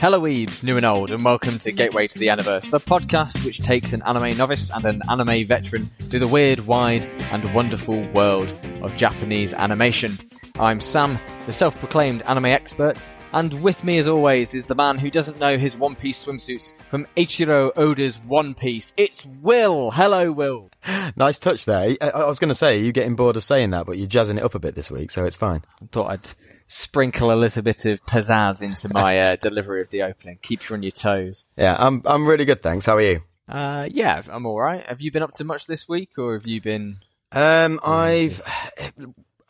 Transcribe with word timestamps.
Hello, 0.00 0.20
Weebs, 0.20 0.62
new 0.62 0.76
and 0.76 0.84
old, 0.84 1.10
and 1.10 1.24
welcome 1.24 1.58
to 1.60 1.72
Gateway 1.72 2.06
to 2.08 2.18
the 2.18 2.26
Aniverse, 2.26 2.70
the 2.70 2.78
podcast 2.78 3.44
which 3.44 3.60
takes 3.60 3.92
an 3.92 4.02
anime 4.02 4.36
novice 4.36 4.70
and 4.70 4.84
an 4.84 5.00
anime 5.08 5.46
veteran 5.46 5.90
through 5.98 6.18
the 6.18 6.28
weird, 6.28 6.66
wide, 6.66 7.06
and 7.32 7.54
wonderful 7.54 8.02
world 8.12 8.52
of 8.82 8.94
Japanese 8.96 9.54
animation. 9.54 10.18
I'm 10.58 10.80
Sam, 10.80 11.18
the 11.46 11.52
self 11.52 11.78
proclaimed 11.78 12.22
anime 12.22 12.44
expert, 12.44 13.06
and 13.34 13.62
with 13.62 13.82
me, 13.82 13.98
as 13.98 14.06
always, 14.06 14.54
is 14.54 14.66
the 14.66 14.76
man 14.76 14.96
who 14.96 15.10
doesn't 15.10 15.40
know 15.40 15.58
his 15.58 15.76
One 15.76 15.96
Piece 15.96 16.24
swimsuits 16.24 16.72
from 16.88 17.04
Eiichiro 17.16 17.72
Oda's 17.74 18.20
One 18.20 18.54
Piece. 18.54 18.94
It's 18.96 19.26
Will. 19.26 19.90
Hello, 19.90 20.30
Will. 20.30 20.70
Nice 21.16 21.38
touch 21.40 21.64
there. 21.64 21.96
I, 22.00 22.10
I 22.10 22.26
was 22.26 22.38
going 22.38 22.50
to 22.50 22.54
say, 22.54 22.78
you 22.78 22.92
getting 22.92 23.16
bored 23.16 23.36
of 23.36 23.42
saying 23.42 23.70
that, 23.70 23.86
but 23.86 23.98
you're 23.98 24.06
jazzing 24.06 24.38
it 24.38 24.44
up 24.44 24.54
a 24.54 24.60
bit 24.60 24.76
this 24.76 24.90
week, 24.90 25.10
so 25.10 25.24
it's 25.24 25.36
fine. 25.36 25.62
I 25.82 25.86
thought 25.86 26.10
I'd 26.10 26.30
sprinkle 26.66 27.32
a 27.32 27.36
little 27.36 27.62
bit 27.62 27.84
of 27.86 28.04
pizzazz 28.06 28.62
into 28.62 28.92
my 28.92 29.18
uh, 29.18 29.36
delivery 29.40 29.80
of 29.82 29.90
the 29.90 30.02
opening. 30.02 30.38
Keep 30.42 30.68
you 30.68 30.74
on 30.76 30.82
your 30.82 30.92
toes. 30.92 31.44
Yeah, 31.56 31.76
I'm 31.78 32.02
I'm 32.04 32.26
really 32.26 32.44
good, 32.44 32.62
thanks. 32.62 32.86
How 32.86 32.96
are 32.96 33.02
you? 33.02 33.22
Uh, 33.48 33.88
yeah, 33.90 34.22
I'm 34.28 34.46
all 34.46 34.60
right. 34.60 34.84
Have 34.86 35.00
you 35.00 35.10
been 35.12 35.22
up 35.22 35.32
to 35.32 35.44
much 35.44 35.66
this 35.66 35.88
week, 35.88 36.10
or 36.18 36.34
have 36.34 36.46
you 36.46 36.60
been? 36.60 36.98
Um, 37.32 37.80
I've 37.84 38.40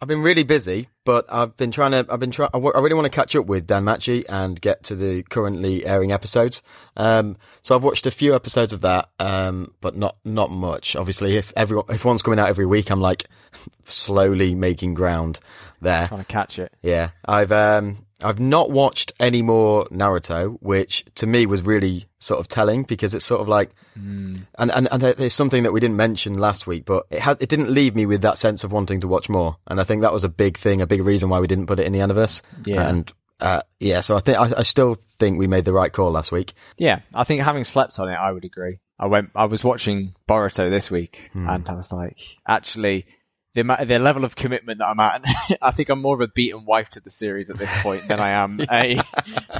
I've 0.02 0.08
been 0.08 0.22
really 0.22 0.42
busy, 0.42 0.88
but 1.04 1.24
I've 1.30 1.56
been 1.56 1.70
trying 1.70 1.92
to. 1.92 2.04
I've 2.10 2.20
been 2.20 2.30
trying. 2.30 2.50
I 2.52 2.58
w- 2.58 2.72
I 2.74 2.80
really 2.80 2.94
want 2.94 3.06
to 3.06 3.10
catch 3.16 3.34
up 3.36 3.46
with 3.46 3.66
Danmachi 3.66 4.24
and 4.28 4.60
get 4.60 4.82
to 4.84 4.94
the 4.94 5.22
currently 5.22 5.86
airing 5.86 6.12
episodes. 6.12 6.60
Um, 6.96 7.36
so 7.62 7.74
I've 7.74 7.82
watched 7.84 8.06
a 8.06 8.10
few 8.10 8.34
episodes 8.34 8.72
of 8.74 8.80
that, 8.82 9.08
um, 9.18 9.72
but 9.80 9.96
not 9.96 10.16
not 10.24 10.50
much. 10.50 10.94
Obviously, 10.94 11.36
if 11.36 11.52
everyone 11.56 11.86
if 11.88 12.04
one's 12.04 12.22
coming 12.22 12.38
out 12.38 12.48
every 12.48 12.66
week, 12.66 12.90
I'm 12.90 13.00
like 13.00 13.24
slowly 13.84 14.54
making 14.54 14.92
ground 14.94 15.38
there. 15.84 16.08
Trying 16.08 16.20
to 16.20 16.26
catch 16.26 16.58
it. 16.58 16.72
Yeah, 16.82 17.10
I've 17.24 17.52
um 17.52 18.04
I've 18.22 18.40
not 18.40 18.70
watched 18.70 19.12
any 19.20 19.42
more 19.42 19.86
Naruto, 19.86 20.56
which 20.60 21.04
to 21.16 21.26
me 21.26 21.46
was 21.46 21.62
really 21.62 22.06
sort 22.18 22.40
of 22.40 22.48
telling 22.48 22.84
because 22.84 23.14
it's 23.14 23.24
sort 23.24 23.40
of 23.40 23.48
like, 23.48 23.70
and 23.94 24.46
and 24.58 24.88
and 24.90 25.02
it's 25.02 25.34
something 25.34 25.62
that 25.64 25.72
we 25.72 25.80
didn't 25.80 25.96
mention 25.96 26.38
last 26.38 26.66
week, 26.66 26.84
but 26.84 27.06
it 27.10 27.20
had 27.20 27.40
it 27.42 27.48
didn't 27.48 27.70
leave 27.70 27.94
me 27.94 28.06
with 28.06 28.22
that 28.22 28.38
sense 28.38 28.64
of 28.64 28.72
wanting 28.72 29.00
to 29.00 29.08
watch 29.08 29.28
more, 29.28 29.58
and 29.66 29.80
I 29.80 29.84
think 29.84 30.02
that 30.02 30.12
was 30.12 30.24
a 30.24 30.28
big 30.28 30.56
thing, 30.56 30.80
a 30.80 30.86
big 30.86 31.02
reason 31.02 31.28
why 31.28 31.40
we 31.40 31.46
didn't 31.46 31.66
put 31.66 31.78
it 31.78 31.86
in 31.86 31.92
the 31.92 32.00
Aniverse. 32.00 32.42
Yeah. 32.64 32.88
and 32.88 33.12
uh, 33.40 33.60
yeah, 33.80 34.00
so 34.00 34.16
I 34.16 34.20
think 34.20 34.38
I, 34.38 34.52
I 34.58 34.62
still 34.62 34.96
think 35.18 35.38
we 35.38 35.46
made 35.46 35.64
the 35.64 35.72
right 35.72 35.92
call 35.92 36.10
last 36.10 36.32
week. 36.32 36.54
Yeah, 36.78 37.00
I 37.12 37.24
think 37.24 37.42
having 37.42 37.64
slept 37.64 37.98
on 37.98 38.08
it, 38.08 38.14
I 38.14 38.32
would 38.32 38.44
agree. 38.44 38.78
I 38.98 39.06
went. 39.06 39.30
I 39.34 39.46
was 39.46 39.64
watching 39.64 40.14
Boruto 40.28 40.70
this 40.70 40.90
week, 40.90 41.30
and 41.34 41.68
I 41.68 41.74
was 41.74 41.92
like, 41.92 42.18
actually, 42.46 43.06
the 43.54 43.62
the 43.86 43.98
level 43.98 44.24
of 44.24 44.36
commitment 44.36 44.78
that 44.80 44.86
I'm 44.88 45.00
at, 45.00 45.24
I 45.62 45.70
think 45.70 45.88
I'm 45.88 46.00
more 46.02 46.14
of 46.14 46.20
a 46.20 46.28
beaten 46.28 46.64
wife 46.64 46.88
to 46.90 47.00
the 47.00 47.10
series 47.10 47.50
at 47.50 47.58
this 47.58 47.72
point 47.82 48.06
than 48.08 48.20
I 48.20 48.30
am 48.30 48.60
a 48.70 49.00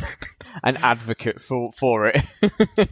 an 0.62 0.76
advocate 0.78 1.40
for 1.40 1.72
for 1.72 2.08
it. 2.08 2.22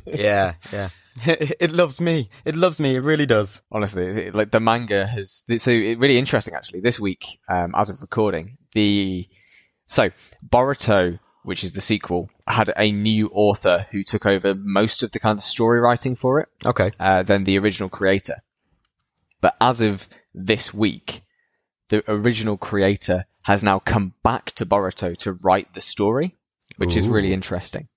yeah, 0.07 0.55
yeah, 0.73 0.89
it 1.27 1.71
loves 1.71 2.01
me. 2.01 2.31
It 2.45 2.55
loves 2.55 2.81
me. 2.81 2.97
It 2.97 3.01
really 3.03 3.27
does. 3.27 3.63
Honestly, 3.71 4.07
it- 4.07 4.35
like 4.35 4.51
the 4.51 4.61
manga 4.61 5.07
has. 5.07 5.45
So 5.59 5.71
it, 5.71 5.99
really 5.99 6.19
interesting 6.19 6.55
actually. 6.55 6.81
This 6.81 6.99
week, 7.01 7.41
um, 7.49 7.75
as 7.77 7.91
of 7.91 8.01
recording, 8.01 8.57
the 8.73 9.29
so 9.87 10.11
Boruto, 10.49 11.19
which 11.43 11.65
is 11.65 11.73
the 11.73 11.81
sequel, 11.81 12.31
had 12.47 12.73
a 12.77 12.91
new 12.93 13.29
author 13.33 13.87
who 13.91 14.03
took 14.05 14.25
over 14.27 14.55
most 14.55 15.03
of 15.03 15.11
the 15.11 15.19
kind 15.19 15.39
of 15.39 15.43
story 15.43 15.81
writing 15.81 16.15
for 16.15 16.41
it. 16.41 16.49
Okay. 16.65 16.93
uh, 17.01 17.23
than 17.25 17.45
the 17.45 17.59
original 17.59 17.89
creator. 17.89 18.37
But 19.41 19.57
as 19.61 19.81
of 19.83 20.09
this 20.35 20.73
week, 20.73 21.23
the 21.89 22.03
original 22.11 22.57
creator 22.57 23.27
has 23.43 23.63
now 23.63 23.79
come 23.79 24.15
back 24.23 24.47
to 24.53 24.65
Boruto 24.67 25.17
to 25.19 25.33
write 25.43 25.75
the 25.75 25.81
story, 25.81 26.37
which 26.77 26.97
is 26.97 27.09
really 27.09 27.33
interesting 27.33 27.89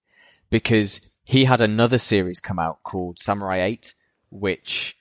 because 0.50 1.00
he 1.26 1.46
had 1.46 1.62
another 1.62 1.98
series 1.98 2.40
come 2.40 2.60
out 2.60 2.84
called 2.84 3.20
Samurai 3.20 3.62
8, 3.64 3.96
which 4.30 4.98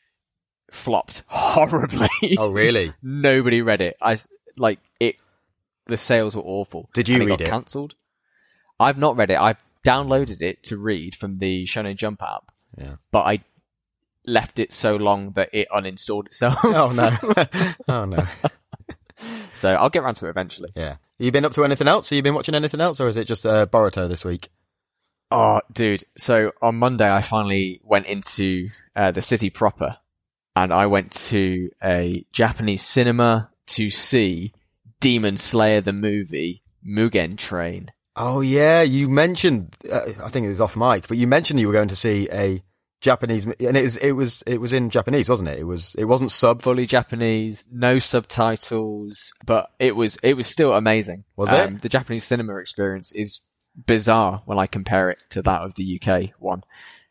flopped 0.71 1.23
horribly. 1.29 2.09
Oh, 2.39 2.51
really? 2.51 2.93
Nobody 3.03 3.63
read 3.63 3.81
it. 3.81 3.97
I 4.01 4.19
like 4.57 4.79
it. 5.01 5.17
The 5.87 5.97
sales 5.97 6.35
were 6.37 6.43
awful. 6.43 6.89
Did 6.95 7.09
you 7.09 7.17
it 7.17 7.21
read 7.21 7.29
got 7.29 7.41
it? 7.43 7.49
Cancelled. 7.51 7.95
I've 8.81 8.99
not 8.99 9.17
read 9.17 9.31
it. 9.31 9.39
I've 9.41 9.63
downloaded 9.87 10.41
it 10.43 10.63
to 10.65 10.77
read 10.79 11.15
from 11.15 11.39
the 11.39 11.65
Shonen 11.65 11.97
Jump 11.97 12.23
app 12.23 12.51
Yeah. 12.79 12.97
but 13.13 13.27
I 13.27 13.45
left 14.27 14.59
it 14.59 14.73
so 14.73 14.97
long 14.97 15.33
that 15.33 15.51
it 15.53 15.69
uninstalled 15.71 16.27
itself. 16.27 16.59
Oh 16.65 16.93
no. 16.93 17.17
oh 17.89 18.05
no. 18.05 18.25
so 19.55 19.75
I'll 19.75 19.91
get 19.91 20.03
around 20.03 20.15
to 20.17 20.27
it 20.27 20.31
eventually. 20.31 20.71
Yeah. 20.75 20.97
You 21.19 21.31
been 21.31 21.45
up 21.45 21.53
to 21.55 21.65
anything 21.65 21.89
else? 21.89 22.11
Have 22.11 22.17
you 22.17 22.23
been 22.23 22.35
watching 22.35 22.55
anything 22.55 22.81
else, 22.81 23.01
or 23.01 23.09
is 23.09 23.17
it 23.17 23.27
just 23.27 23.47
uh, 23.47 23.67
Boruto 23.67 24.09
this 24.09 24.25
week? 24.25 24.49
Oh, 25.31 25.61
dude. 25.73 26.05
So 26.19 26.53
on 26.61 26.77
Monday, 26.77 27.11
I 27.11 27.23
finally 27.23 27.81
went 27.85 28.07
into 28.07 28.69
uh, 28.97 29.11
the 29.13 29.21
city 29.21 29.51
proper 29.51 29.97
and 30.57 30.73
I 30.73 30.87
went 30.87 31.13
to 31.13 31.71
a 31.83 32.25
Japanese 32.33 32.83
cinema 32.83 33.51
to 33.69 33.91
see 33.91 34.53
Demon 35.01 35.37
Slayer 35.37 35.81
the 35.81 35.93
movie 35.93 36.63
Mugen 36.87 37.37
Train. 37.37 37.91
Oh 38.17 38.41
yeah, 38.41 38.83
you 38.83 39.09
mentioned. 39.09 39.77
Uh, 39.91 40.13
I 40.23 40.29
think 40.29 40.47
it 40.47 40.51
was 40.51 40.61
off 40.61 40.77
mic, 40.77 41.09
but 41.09 41.17
you 41.17 41.27
mentioned 41.27 41.59
you 41.59 41.67
were 41.67 41.73
going 41.73 41.89
to 41.89 41.97
see 41.97 42.29
a 42.31 42.63
Japanese, 43.05 43.45
and 43.45 43.77
it 43.77 43.83
was 43.83 43.97
it 43.97 44.13
was 44.13 44.43
it 44.47 44.59
was 44.61 44.73
in 44.73 44.89
Japanese, 44.89 45.29
wasn't 45.29 45.51
it? 45.51 45.59
It 45.59 45.65
was 45.65 45.95
it 45.97 46.07
wasn't 46.07 46.31
subbed. 46.31 46.63
Fully 46.63 46.87
Japanese, 46.87 47.69
no 47.71 47.99
subtitles, 47.99 49.33
but 49.45 49.71
it 49.79 49.95
was 49.95 50.17
it 50.23 50.35
was 50.35 50.47
still 50.47 50.73
amazing. 50.73 51.25
Was 51.37 51.53
it? 51.53 51.83
The 51.83 51.89
Japanese 51.91 52.25
cinema 52.25 52.57
experience 52.57 53.13
is 53.13 53.41
bizarre 53.87 54.43
when 54.47 54.59
I 54.59 54.67
compare 54.67 55.11
it 55.11 55.23
to 55.31 55.43
that 55.43 55.63
of 55.63 55.75
the 55.75 56.01
UK 56.01 56.31
one. 56.39 56.65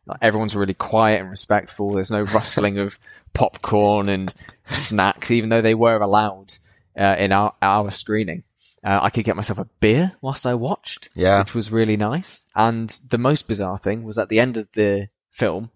Like, 0.06 0.18
everyone's 0.22 0.56
really 0.56 0.74
quiet 0.74 1.22
and 1.22 1.30
respectful. 1.30 1.92
There's 1.92 2.12
no 2.12 2.24
rustling 2.24 2.80
of 2.80 3.00
popcorn 3.34 4.10
and 4.10 4.34
snacks, 4.66 5.32
even 5.32 5.50
though 5.50 5.62
they 5.62 5.76
were 5.76 6.02
allowed 6.02 6.54
uh, 7.00 7.16
in 7.20 7.32
our, 7.32 7.54
our 7.62 7.90
screening. 7.92 8.44
Uh, 8.84 9.00
I 9.02 9.10
could 9.12 9.24
get 9.24 9.38
myself 9.38 9.60
a 9.60 9.68
beer 9.80 10.12
whilst 10.22 10.46
I 10.46 10.56
watched, 10.56 11.08
Yeah. 11.16 11.40
which 11.40 11.54
was 11.54 11.72
really 11.72 11.96
nice. 11.96 12.48
And 12.54 12.90
the 13.10 13.18
most 13.18 13.48
bizarre 13.48 13.78
thing 13.78 14.04
was 14.04 14.18
at 14.18 14.28
the 14.28 14.42
end 14.42 14.58
of 14.58 14.68
the 14.74 15.08
film, 15.32 15.72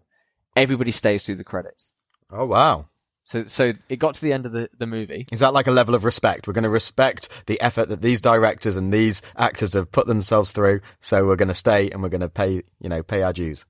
everybody 0.58 0.92
stays 0.92 1.26
through 1.26 1.36
the 1.36 1.44
credits. 1.46 1.94
Oh 2.30 2.46
wow, 2.46 2.88
So, 3.24 3.46
so 3.46 3.72
it 3.88 3.98
got 3.98 4.16
to 4.16 4.22
the 4.22 4.34
end 4.34 4.46
of 4.46 4.52
the, 4.52 4.70
the 4.78 4.86
movie. 4.88 5.28
is 5.32 5.40
that 5.40 5.54
like 5.54 5.68
a 5.68 5.72
level 5.72 5.96
of 5.96 6.04
respect? 6.04 6.46
We're 6.48 6.54
going 6.54 6.66
to 6.66 6.70
respect 6.70 7.30
the 7.46 7.60
effort 7.62 7.88
that 7.90 8.02
these 8.02 8.20
directors 8.20 8.76
and 8.76 8.94
these 8.94 9.22
actors 9.38 9.74
have 9.74 9.92
put 9.92 10.08
themselves 10.08 10.52
through, 10.52 10.82
so 11.00 11.26
we're 11.26 11.38
going 11.38 11.48
to 11.48 11.54
stay 11.54 11.90
and 11.90 12.04
we're 12.04 12.10
going 12.10 12.22
to 12.22 12.30
pay 12.30 12.64
you 12.82 12.90
know 12.90 13.02
pay 13.04 13.22
our 13.24 13.32
dues. 13.32 13.66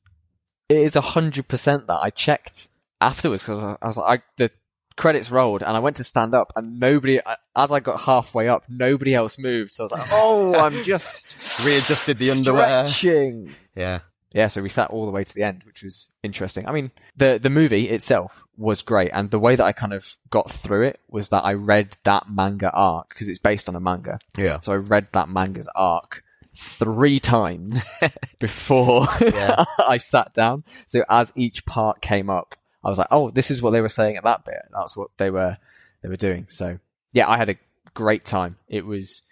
It 0.70 0.78
is 0.78 0.96
a 0.96 1.02
hundred 1.02 1.48
percent 1.48 1.86
that 1.88 2.00
I 2.02 2.09
checked 2.09 2.70
afterwards 3.00 3.44
because 3.44 3.78
I 3.81 3.86
was 3.88 3.98
like, 3.98 4.19
I, 4.19 4.24
the 4.38 4.52
credits 4.98 5.30
rolled 5.30 5.62
and 5.62 5.78
I 5.78 5.80
went 5.80 5.98
to 5.98 6.04
stand 6.04 6.34
up 6.34 6.52
and 6.56 6.80
nobody, 6.80 7.19
as 7.56 7.72
I 7.72 7.80
got 7.80 8.02
halfway 8.02 8.48
up, 8.50 8.64
nobody 8.68 9.14
else 9.14 9.38
moved. 9.38 9.75
So 9.75 9.84
I 9.84 9.86
was 9.86 9.92
like, 9.92 10.08
oh, 10.12 10.56
I'm 10.56 10.84
just 10.84 11.36
Readjusted 11.64 12.18
the 12.18 12.31
underwear. 12.31 12.88
stretching. 12.88 13.54
Yeah, 13.75 14.00
Yeah, 14.34 14.48
so 14.48 14.62
we 14.62 14.70
sat 14.70 14.90
all 14.90 15.06
the 15.06 15.12
way 15.12 15.24
to 15.24 15.34
the 15.34 15.44
end, 15.44 15.64
which 15.66 15.84
was 15.84 16.10
interesting. 16.22 16.68
I 16.68 16.72
mean, 16.72 16.92
the 17.16 17.40
the 17.42 17.50
movie 17.50 17.90
itself 17.90 18.44
was 18.58 18.82
great, 18.82 19.12
and 19.14 19.32
the 19.32 19.40
way 19.40 19.56
that 19.56 19.64
I 19.64 19.72
kind 19.72 19.94
of 19.94 20.18
got 20.30 20.52
through 20.52 20.88
it 20.88 21.00
was 21.10 21.30
that 21.30 21.46
I 21.46 21.54
read 21.54 21.96
that 22.04 22.30
manga 22.30 22.70
arc 22.72 23.10
because 23.10 23.28
it's 23.30 23.40
based 23.40 23.70
on 23.70 23.76
a 23.76 23.80
manga. 23.80 24.20
yeah. 24.38 24.60
So 24.60 24.74
I 24.74 24.78
read 24.78 25.08
that 25.14 25.30
manga's 25.30 25.70
arc 25.76 26.24
three 26.56 27.20
times 27.20 27.88
before 28.40 29.08
Yeah. 29.22 29.64
I 29.88 29.98
sat 29.98 30.34
down. 30.34 30.64
So 30.88 31.04
as 31.10 31.32
each 31.36 31.66
part 31.66 32.02
came 32.02 32.30
up, 32.30 32.56
I 32.84 32.90
was 32.90 32.98
like, 32.98 33.08
"Oh, 33.12 33.32
this 33.32 33.50
is 33.50 33.62
what 33.62 33.72
they 33.72 33.82
were 33.82 33.90
saying 33.90 34.18
at 34.18 34.24
that 34.26 34.44
bit. 34.46 34.62
That's 34.72 34.96
what 34.98 35.10
they 35.18 35.30
were 35.30 35.58
they 36.02 36.10
were 36.10 36.16
doing." 36.18 36.48
So 36.50 36.80
yeah, 37.14 37.30
I 37.30 37.38
had 37.38 37.50
a 37.50 37.56
great 37.94 38.26
time. 38.26 38.58
It 38.68 38.86
was, 38.86 39.24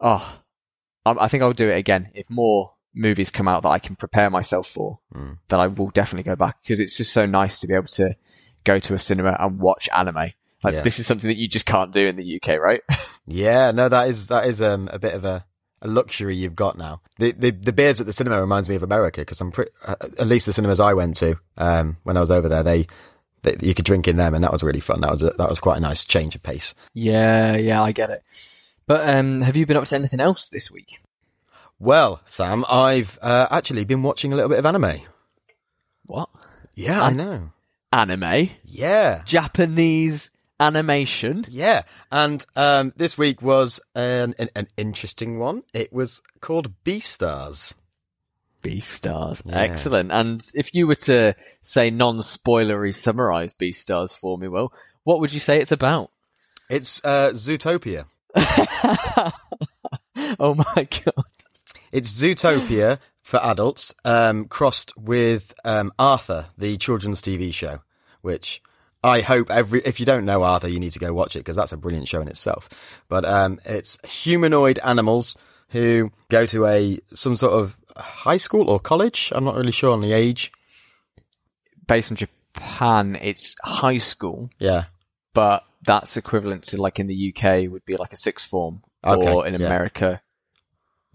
oh, 0.00 0.38
I, 1.06 1.12
I 1.12 1.28
think 1.28 1.42
I'll 1.42 1.52
do 1.52 1.70
it 1.70 1.76
again 1.78 2.10
if 2.14 2.28
more 2.28 2.72
movies 2.94 3.30
come 3.30 3.48
out 3.48 3.62
that 3.64 3.70
I 3.70 3.78
can 3.78 3.96
prepare 3.96 4.30
myself 4.30 4.68
for. 4.68 4.98
Mm. 5.14 5.38
Then 5.48 5.60
I 5.60 5.66
will 5.66 5.90
definitely 5.90 6.22
go 6.28 6.36
back 6.36 6.62
because 6.62 6.80
it's 6.80 6.96
just 6.96 7.12
so 7.12 7.26
nice 7.26 7.60
to 7.60 7.66
be 7.66 7.74
able 7.74 7.86
to 7.88 8.16
go 8.64 8.78
to 8.78 8.94
a 8.94 8.98
cinema 8.98 9.36
and 9.38 9.58
watch 9.58 9.88
anime. 9.94 10.32
Like 10.62 10.74
Yeah. 10.74 10.80
this 10.80 10.98
is 10.98 11.06
something 11.06 11.28
that 11.28 11.38
you 11.38 11.48
just 11.48 11.66
can't 11.66 11.92
do 11.92 12.06
in 12.06 12.16
the 12.16 12.40
UK, 12.40 12.58
right? 12.58 12.80
Yeah, 13.26 13.70
no, 13.70 13.88
that 13.88 14.08
is 14.08 14.26
that 14.26 14.46
is 14.46 14.60
um, 14.60 14.90
a 14.92 14.98
bit 14.98 15.14
of 15.14 15.24
a, 15.24 15.46
a 15.80 15.88
luxury 15.88 16.36
you've 16.36 16.54
got 16.54 16.76
now. 16.76 17.00
The, 17.18 17.32
the 17.32 17.52
the 17.52 17.72
beers 17.72 17.98
at 17.98 18.06
the 18.06 18.12
cinema 18.12 18.38
reminds 18.38 18.68
me 18.68 18.74
of 18.74 18.82
America 18.82 19.22
because 19.22 19.40
I'm 19.40 19.50
pretty, 19.50 19.70
uh, 19.82 19.94
at 20.00 20.26
least 20.26 20.44
the 20.44 20.52
cinemas 20.52 20.78
I 20.78 20.92
went 20.92 21.16
to 21.16 21.38
um, 21.56 21.96
when 22.02 22.18
I 22.18 22.20
was 22.20 22.30
over 22.30 22.50
there, 22.50 22.62
they, 22.62 22.86
they 23.42 23.56
you 23.62 23.72
could 23.74 23.86
drink 23.86 24.08
in 24.08 24.16
them, 24.16 24.34
and 24.34 24.44
that 24.44 24.52
was 24.52 24.62
really 24.62 24.80
fun. 24.80 25.00
That 25.00 25.10
was 25.10 25.22
a, 25.22 25.30
that 25.38 25.48
was 25.48 25.58
quite 25.58 25.78
a 25.78 25.80
nice 25.80 26.04
change 26.04 26.34
of 26.34 26.42
pace. 26.42 26.74
Yeah, 26.92 27.56
yeah, 27.56 27.82
I 27.82 27.92
get 27.92 28.10
it. 28.10 28.22
But 28.86 29.08
um, 29.08 29.40
have 29.40 29.56
you 29.56 29.64
been 29.64 29.78
up 29.78 29.86
to 29.86 29.94
anything 29.94 30.20
else 30.20 30.50
this 30.50 30.70
week? 30.70 30.98
Well, 31.84 32.22
Sam, 32.24 32.64
I've 32.70 33.18
uh, 33.20 33.46
actually 33.50 33.84
been 33.84 34.02
watching 34.02 34.32
a 34.32 34.36
little 34.36 34.48
bit 34.48 34.58
of 34.58 34.64
anime. 34.64 35.02
What? 36.06 36.30
Yeah, 36.74 37.02
I 37.02 37.10
know. 37.10 37.50
Anime? 37.92 38.48
Yeah, 38.64 39.20
Japanese 39.26 40.30
animation. 40.58 41.44
Yeah, 41.50 41.82
and 42.10 42.42
um, 42.56 42.94
this 42.96 43.18
week 43.18 43.42
was 43.42 43.80
an, 43.94 44.34
an 44.38 44.48
an 44.56 44.68
interesting 44.78 45.38
one. 45.38 45.62
It 45.74 45.92
was 45.92 46.22
called 46.40 46.72
Beastars. 46.84 47.74
Beastars. 48.62 49.42
Yeah. 49.44 49.60
Excellent. 49.60 50.10
And 50.10 50.40
if 50.54 50.72
you 50.72 50.86
were 50.86 50.94
to 50.94 51.34
say 51.60 51.90
non-spoilery 51.90 52.94
summarize 52.94 53.52
Beastars 53.52 54.16
for 54.16 54.38
me, 54.38 54.48
well, 54.48 54.72
what 55.02 55.20
would 55.20 55.34
you 55.34 55.40
say 55.40 55.60
it's 55.60 55.70
about? 55.70 56.10
It's 56.70 57.04
uh, 57.04 57.32
Zootopia. 57.32 58.06
oh 60.40 60.54
my 60.54 60.88
god. 61.04 61.24
It's 61.94 62.12
Zootopia 62.12 62.98
for 63.22 63.38
adults, 63.40 63.94
um, 64.04 64.46
crossed 64.46 64.92
with 64.98 65.54
um, 65.64 65.92
Arthur, 65.96 66.46
the 66.58 66.76
children's 66.76 67.22
TV 67.22 67.54
show, 67.54 67.82
which 68.20 68.60
I 69.04 69.20
hope 69.20 69.48
every. 69.48 69.80
If 69.84 70.00
you 70.00 70.06
don't 70.06 70.24
know 70.24 70.42
Arthur, 70.42 70.66
you 70.66 70.80
need 70.80 70.90
to 70.94 70.98
go 70.98 71.14
watch 71.14 71.36
it 71.36 71.38
because 71.38 71.54
that's 71.54 71.70
a 71.70 71.76
brilliant 71.76 72.08
show 72.08 72.20
in 72.20 72.26
itself. 72.26 72.68
But 73.08 73.24
um, 73.24 73.60
it's 73.64 74.04
humanoid 74.04 74.80
animals 74.82 75.36
who 75.68 76.10
go 76.30 76.46
to 76.46 76.66
a 76.66 76.98
some 77.14 77.36
sort 77.36 77.52
of 77.52 77.78
high 77.96 78.38
school 78.38 78.68
or 78.68 78.80
college. 78.80 79.30
I'm 79.32 79.44
not 79.44 79.54
really 79.54 79.70
sure 79.70 79.92
on 79.92 80.00
the 80.00 80.12
age. 80.12 80.50
Based 81.86 82.10
on 82.10 82.16
Japan, 82.16 83.16
it's 83.22 83.54
high 83.62 83.98
school, 83.98 84.50
Yeah, 84.58 84.86
but 85.32 85.62
that's 85.86 86.16
equivalent 86.16 86.64
to 86.64 86.82
like 86.82 86.98
in 86.98 87.06
the 87.06 87.32
UK 87.32 87.70
would 87.70 87.84
be 87.84 87.96
like 87.96 88.12
a 88.12 88.16
sixth 88.16 88.48
form, 88.48 88.82
Okay, 89.06 89.30
or 89.32 89.46
in 89.46 89.54
yeah. 89.54 89.66
America, 89.66 90.22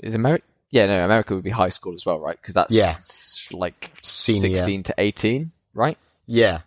is 0.01 0.15
America? 0.15 0.45
Yeah, 0.71 0.85
no, 0.85 1.03
America 1.03 1.33
would 1.35 1.43
be 1.43 1.49
high 1.49 1.69
school 1.69 1.93
as 1.93 2.05
well, 2.05 2.19
right? 2.19 2.37
Because 2.39 2.55
that's 2.55 2.71
Yeah. 2.73 2.95
like 3.51 3.89
Senior. 4.03 4.55
sixteen 4.57 4.83
to 4.83 4.93
eighteen, 4.97 5.51
right? 5.73 5.97
yeah, 6.27 6.61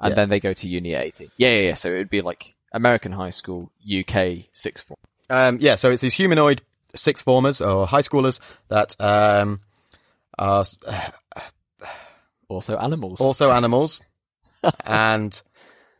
And 0.00 0.10
Yeah. 0.12 0.14
then 0.14 0.28
they 0.28 0.38
go 0.40 0.52
to 0.52 0.68
uni 0.68 0.94
at 0.94 1.04
eighteen. 1.04 1.30
Yeah, 1.36 1.48
yeah, 1.56 1.68
yeah. 1.68 1.74
So 1.74 1.92
it 1.92 1.98
would 1.98 2.10
be 2.10 2.20
like 2.22 2.54
American 2.72 3.12
high 3.12 3.30
school, 3.30 3.70
UK 3.84 4.44
sixth 4.52 4.86
form. 4.86 4.98
um, 5.30 5.58
yeah. 5.60 5.74
So 5.76 5.90
it's 5.90 6.02
these 6.02 6.14
humanoid 6.14 6.62
sixth 6.94 7.24
formers 7.24 7.60
or 7.60 7.86
high 7.88 8.02
schoolers 8.02 8.38
that 8.68 8.94
um, 9.00 9.60
are 10.38 10.64
Also 12.48 12.76
animals. 12.76 13.20
also 13.20 13.50
animals, 13.50 14.00
and 14.84 15.40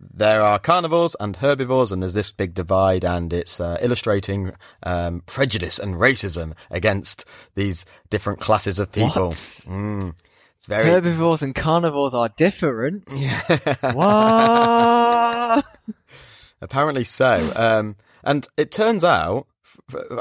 there 0.00 0.42
are 0.42 0.58
carnivores 0.58 1.16
and 1.20 1.36
herbivores, 1.36 1.92
and 1.92 2.02
there's 2.02 2.14
this 2.14 2.32
big 2.32 2.54
divide, 2.54 3.04
and 3.04 3.32
it's 3.32 3.60
uh, 3.60 3.78
illustrating 3.80 4.52
um, 4.82 5.22
prejudice 5.26 5.78
and 5.78 5.94
racism 5.96 6.52
against 6.70 7.24
these 7.54 7.84
different 8.10 8.40
classes 8.40 8.78
of 8.78 8.92
people. 8.92 9.26
What? 9.26 9.34
Mm, 9.66 10.14
it's 10.58 10.66
very 10.66 10.86
Herbivores 10.88 11.42
and 11.42 11.54
carnivores 11.54 12.14
are 12.14 12.28
different. 12.36 13.04
what? 13.92 15.64
apparently 16.60 17.04
so. 17.04 17.52
Um, 17.54 17.96
and 18.22 18.46
it 18.56 18.72
turns 18.72 19.04
out. 19.04 19.46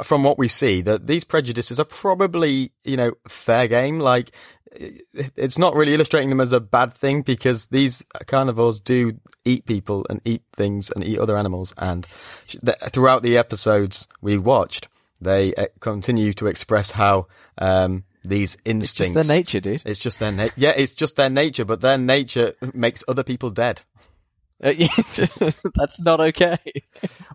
From 0.01 0.23
what 0.23 0.39
we 0.39 0.47
see, 0.47 0.81
that 0.81 1.05
these 1.07 1.23
prejudices 1.23 1.79
are 1.79 1.85
probably, 1.85 2.71
you 2.83 2.97
know, 2.97 3.13
fair 3.27 3.67
game. 3.67 3.99
Like, 3.99 4.31
it's 4.75 5.57
not 5.57 5.75
really 5.75 5.93
illustrating 5.93 6.29
them 6.29 6.41
as 6.41 6.51
a 6.53 6.59
bad 6.59 6.93
thing 6.93 7.21
because 7.21 7.67
these 7.67 8.03
carnivores 8.27 8.79
do 8.79 9.19
eat 9.45 9.65
people 9.65 10.05
and 10.09 10.21
eat 10.25 10.41
things 10.55 10.89
and 10.91 11.03
eat 11.03 11.19
other 11.19 11.37
animals. 11.37 11.73
And 11.77 12.07
th- 12.47 12.77
throughout 12.91 13.23
the 13.23 13.37
episodes 13.37 14.07
we 14.21 14.37
watched, 14.37 14.87
they 15.21 15.53
uh, 15.55 15.67
continue 15.79 16.33
to 16.33 16.47
express 16.47 16.91
how 16.91 17.27
um, 17.57 18.03
these 18.23 18.55
It's 18.55 18.61
instincts. 18.65 19.13
just 19.15 19.27
their 19.29 19.37
nature, 19.37 19.59
dude. 19.59 19.81
It's 19.85 19.99
just 19.99 20.19
their 20.19 20.31
na- 20.31 20.49
yeah, 20.55 20.73
it's 20.75 20.95
just 20.95 21.15
their 21.15 21.29
nature, 21.29 21.65
but 21.65 21.81
their 21.81 21.97
nature 21.97 22.53
makes 22.73 23.03
other 23.07 23.23
people 23.23 23.49
dead. 23.49 23.81
Uh, 24.63 24.71
That's 25.75 25.99
not 26.01 26.21
okay. 26.21 26.57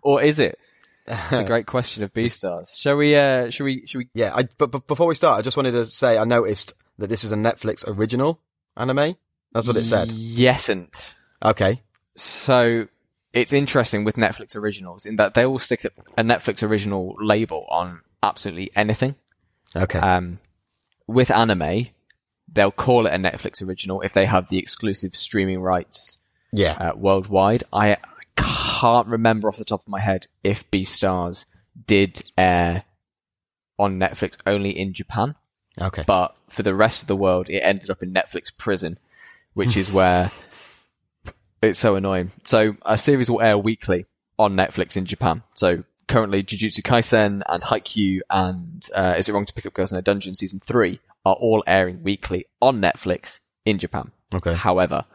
or 0.01 0.21
is 0.21 0.39
it? 0.39 0.57
The 1.05 1.43
great 1.47 1.65
question 1.65 2.03
of 2.03 2.13
Beastars. 2.13 2.77
Shall 2.79 2.95
we? 2.97 3.15
Uh, 3.15 3.49
shall 3.49 3.65
we? 3.65 3.85
Shall 3.87 3.99
we? 3.99 4.09
Yeah, 4.13 4.31
I, 4.35 4.47
but, 4.57 4.71
but 4.71 4.85
before 4.87 5.07
we 5.07 5.15
start, 5.15 5.39
I 5.39 5.41
just 5.41 5.57
wanted 5.57 5.71
to 5.71 5.85
say 5.87 6.17
I 6.17 6.23
noticed 6.23 6.73
that 6.99 7.07
this 7.07 7.23
is 7.23 7.31
a 7.31 7.35
Netflix 7.35 7.87
original 7.87 8.39
anime. 8.77 9.15
That's 9.51 9.67
what 9.67 9.77
it 9.77 9.85
said. 9.85 10.11
Yesn't. 10.11 11.15
Okay. 11.43 11.81
So 12.15 12.87
it's 13.33 13.53
interesting 13.53 14.03
with 14.03 14.15
Netflix 14.15 14.55
originals 14.55 15.05
in 15.05 15.15
that 15.15 15.33
they 15.33 15.45
will 15.45 15.59
stick 15.59 15.85
a 16.17 16.23
Netflix 16.23 16.61
original 16.67 17.15
label 17.19 17.65
on 17.69 18.01
absolutely 18.21 18.71
anything. 18.75 19.15
Okay. 19.75 19.99
Um, 19.99 20.39
with 21.07 21.31
anime, 21.31 21.87
they'll 22.51 22.71
call 22.71 23.07
it 23.07 23.13
a 23.13 23.17
Netflix 23.17 23.65
original 23.65 24.01
if 24.01 24.13
they 24.13 24.25
have 24.25 24.49
the 24.49 24.59
exclusive 24.59 25.15
streaming 25.15 25.61
rights 25.61 26.19
yeah. 26.51 26.73
uh, 26.73 26.95
worldwide. 26.95 27.63
I 27.71 27.97
can't 28.35 29.07
remember 29.07 29.47
off 29.47 29.57
the 29.57 29.65
top 29.65 29.81
of 29.81 29.87
my 29.87 29.99
head 29.99 30.27
if 30.43 30.69
Beastars 30.69 31.45
did 31.87 32.21
air 32.37 32.83
on 33.77 33.99
Netflix 33.99 34.37
only 34.45 34.77
in 34.77 34.93
Japan, 34.93 35.35
Okay. 35.81 36.03
but 36.05 36.35
for 36.49 36.63
the 36.63 36.75
rest 36.75 37.03
of 37.03 37.07
the 37.07 37.15
world, 37.15 37.49
it 37.49 37.59
ended 37.59 37.89
up 37.89 38.03
in 38.03 38.13
Netflix 38.13 38.55
prison, 38.55 38.97
which 39.53 39.77
is 39.77 39.91
where 39.91 40.31
it's 41.61 41.79
so 41.79 41.95
annoying. 41.95 42.31
So 42.43 42.75
a 42.85 42.97
series 42.97 43.29
will 43.29 43.41
air 43.41 43.57
weekly 43.57 44.05
on 44.37 44.55
Netflix 44.55 44.97
in 44.97 45.05
Japan. 45.05 45.43
So 45.53 45.83
currently, 46.07 46.43
Jujutsu 46.43 46.81
Kaisen 46.81 47.41
and 47.47 47.63
Haikyuu 47.63 48.19
and 48.29 48.87
uh, 48.95 49.15
Is 49.17 49.29
It 49.29 49.33
Wrong 49.33 49.45
to 49.45 49.53
Pick 49.53 49.65
Up 49.65 49.73
Girls 49.73 49.91
in 49.91 49.97
a 49.97 50.01
Dungeon 50.01 50.33
season 50.33 50.59
three 50.59 50.99
are 51.25 51.35
all 51.35 51.63
airing 51.67 52.03
weekly 52.03 52.45
on 52.61 52.81
Netflix 52.81 53.39
in 53.65 53.77
Japan. 53.77 54.11
Okay. 54.33 54.53
However, 54.53 55.05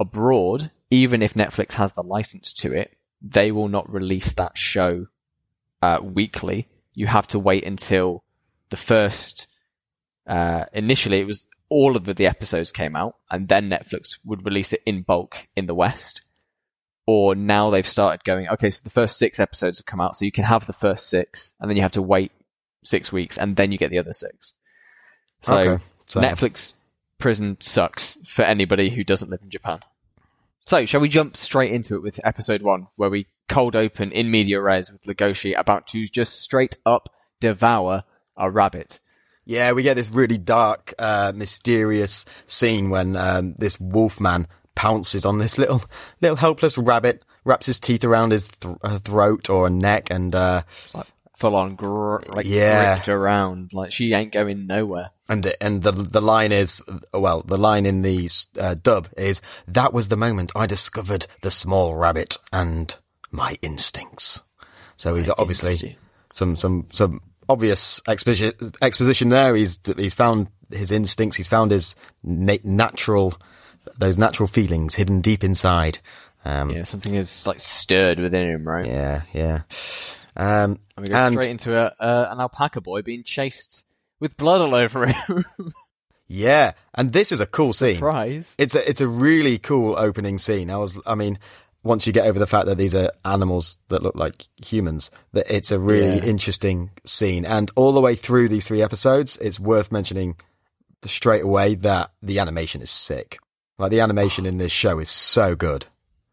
abroad, 0.00 0.70
even 0.90 1.22
if 1.22 1.34
Netflix 1.34 1.72
has 1.74 1.94
the 1.94 2.02
license 2.02 2.52
to 2.54 2.72
it, 2.72 2.96
they 3.22 3.52
will 3.52 3.68
not 3.68 3.90
release 3.92 4.32
that 4.34 4.56
show 4.56 5.06
uh, 5.82 5.98
weekly. 6.02 6.68
You 6.94 7.06
have 7.06 7.26
to 7.28 7.38
wait 7.38 7.64
until 7.64 8.24
the 8.70 8.76
first. 8.76 9.46
Uh, 10.26 10.64
initially, 10.72 11.20
it 11.20 11.26
was 11.26 11.46
all 11.68 11.96
of 11.96 12.04
the 12.04 12.26
episodes 12.26 12.72
came 12.72 12.96
out, 12.96 13.16
and 13.30 13.48
then 13.48 13.68
Netflix 13.70 14.18
would 14.24 14.44
release 14.44 14.72
it 14.72 14.82
in 14.86 15.02
bulk 15.02 15.48
in 15.56 15.66
the 15.66 15.74
West. 15.74 16.22
Or 17.06 17.34
now 17.34 17.70
they've 17.70 17.86
started 17.86 18.24
going, 18.24 18.48
okay, 18.48 18.70
so 18.70 18.80
the 18.82 18.90
first 18.90 19.18
six 19.18 19.38
episodes 19.38 19.78
have 19.78 19.86
come 19.86 20.00
out, 20.00 20.16
so 20.16 20.24
you 20.24 20.32
can 20.32 20.44
have 20.44 20.66
the 20.66 20.72
first 20.72 21.10
six, 21.10 21.52
and 21.60 21.68
then 21.68 21.76
you 21.76 21.82
have 21.82 21.92
to 21.92 22.02
wait 22.02 22.32
six 22.84 23.12
weeks, 23.12 23.36
and 23.36 23.56
then 23.56 23.72
you 23.72 23.78
get 23.78 23.90
the 23.90 23.98
other 23.98 24.12
six. 24.12 24.54
So 25.42 25.56
Okay. 25.56 25.84
So- 26.06 26.20
Netflix 26.20 26.72
prison 27.18 27.56
sucks 27.60 28.18
for 28.26 28.42
anybody 28.42 28.90
who 28.90 29.04
doesn't 29.04 29.30
live 29.30 29.40
in 29.42 29.50
Japan. 29.50 29.80
So, 30.66 30.86
shall 30.86 31.00
we 31.00 31.08
jump 31.10 31.36
straight 31.36 31.72
into 31.72 31.94
it 31.94 32.02
with 32.02 32.24
episode 32.24 32.62
one, 32.62 32.88
where 32.96 33.10
we 33.10 33.26
cold 33.48 33.76
open 33.76 34.12
in 34.12 34.30
media 34.30 34.60
res 34.62 34.90
with 34.90 35.02
Legoshi 35.02 35.58
about 35.58 35.86
to 35.88 36.06
just 36.06 36.40
straight 36.40 36.78
up 36.86 37.10
devour 37.40 38.04
a 38.36 38.50
rabbit? 38.50 39.00
Yeah, 39.46 39.72
we 39.72 39.82
get 39.82 39.94
this 39.94 40.10
really 40.10 40.38
dark, 40.38 40.94
uh, 40.98 41.32
mysterious 41.34 42.24
scene 42.46 42.90
when 42.90 43.16
um, 43.16 43.54
this 43.58 43.78
wolfman 43.78 44.46
pounces 44.74 45.24
on 45.26 45.38
this 45.38 45.58
little, 45.58 45.82
little 46.20 46.36
helpless 46.36 46.78
rabbit, 46.78 47.22
wraps 47.44 47.66
his 47.66 47.78
teeth 47.78 48.04
around 48.04 48.32
his 48.32 48.48
th- 48.48 48.74
uh, 48.82 48.98
throat 49.00 49.50
or 49.50 49.68
neck, 49.70 50.08
and 50.10 50.34
uh, 50.34 50.62
It's 50.84 50.94
like 50.94 51.06
full 51.36 51.54
on 51.56 51.74
gr- 51.76 52.18
like 52.34 52.46
Yeah. 52.46 52.94
gripped 52.94 53.08
around, 53.08 53.72
like 53.72 53.92
she 53.92 54.12
ain't 54.14 54.32
going 54.32 54.66
nowhere. 54.66 55.10
and 55.28 55.54
and 55.60 55.82
the 55.82 55.92
the 55.92 56.20
line 56.22 56.52
is 56.52 56.82
well, 57.12 57.42
the 57.42 57.58
line 57.58 57.86
in 57.86 58.02
the 58.02 58.28
uh, 58.58 58.74
dub 58.82 59.08
is 59.16 59.42
that 59.68 59.92
was 59.92 60.08
the 60.08 60.16
moment 60.16 60.52
I 60.56 60.66
discovered 60.66 61.26
the 61.42 61.50
small 61.50 61.94
rabbit 61.96 62.36
and 62.52 62.96
my 63.30 63.56
instincts. 63.62 64.42
So 64.96 65.16
he's 65.16 65.28
obviously 65.28 65.72
instinct. 65.72 65.98
some 66.32 66.56
some 66.56 66.86
some 66.92 67.20
obvious 67.48 68.00
exposition 68.08 68.52
exposition 68.82 69.28
there. 69.28 69.54
He's 69.54 69.78
he's 69.96 70.14
found 70.14 70.48
his 70.70 70.90
instincts. 70.90 71.36
He's 71.36 71.48
found 71.48 71.70
his 71.70 71.96
na- 72.22 72.56
natural 72.64 73.34
those 73.98 74.18
natural 74.18 74.46
feelings 74.46 74.94
hidden 74.94 75.20
deep 75.20 75.44
inside. 75.44 75.98
Um, 76.44 76.70
Yeah, 76.70 76.82
something 76.84 77.14
is 77.14 77.46
like 77.46 77.60
stirred 77.60 78.18
within 78.18 78.48
him, 78.50 78.66
right? 78.66 78.86
yeah, 78.86 79.22
yeah. 79.32 79.62
Um, 80.36 80.78
And 80.96 81.06
we 81.06 81.08
go 81.08 81.16
and 81.16 81.34
straight 81.34 81.50
into 81.50 81.76
a, 81.76 81.94
uh, 82.00 82.28
an 82.30 82.40
alpaca 82.40 82.80
boy 82.80 83.02
being 83.02 83.22
chased 83.22 83.86
with 84.20 84.36
blood 84.36 84.60
all 84.60 84.74
over 84.74 85.06
him. 85.06 85.44
yeah, 86.26 86.72
and 86.94 87.12
this 87.12 87.30
is 87.32 87.40
a 87.40 87.46
cool 87.46 87.72
scene. 87.72 87.96
Surprise! 87.96 88.54
It's 88.58 88.74
a 88.74 88.88
it's 88.88 89.00
a 89.00 89.08
really 89.08 89.58
cool 89.58 89.96
opening 89.98 90.38
scene. 90.38 90.70
I 90.70 90.76
was, 90.76 90.98
I 91.06 91.14
mean, 91.14 91.38
once 91.84 92.06
you 92.06 92.12
get 92.12 92.26
over 92.26 92.38
the 92.38 92.46
fact 92.46 92.66
that 92.66 92.78
these 92.78 92.94
are 92.94 93.10
animals 93.24 93.78
that 93.88 94.02
look 94.02 94.16
like 94.16 94.48
humans, 94.64 95.10
that 95.32 95.46
it's 95.54 95.70
a 95.70 95.78
really 95.78 96.16
Yeah. 96.16 96.24
interesting 96.24 96.90
scene. 97.04 97.44
And 97.44 97.70
all 97.76 97.92
the 97.92 98.00
way 98.00 98.16
through 98.16 98.48
these 98.48 98.66
three 98.66 98.82
episodes, 98.82 99.36
it's 99.36 99.60
worth 99.60 99.92
mentioning 99.92 100.36
straight 101.04 101.42
away 101.44 101.74
that 101.76 102.10
the 102.22 102.38
animation 102.38 102.80
is 102.80 102.90
sick. 102.90 103.38
Like 103.78 103.90
the 103.90 104.00
animation 104.00 104.46
in 104.46 104.56
this 104.58 104.72
show 104.72 104.98
is 104.98 105.10
so 105.10 105.54
good. 105.54 105.86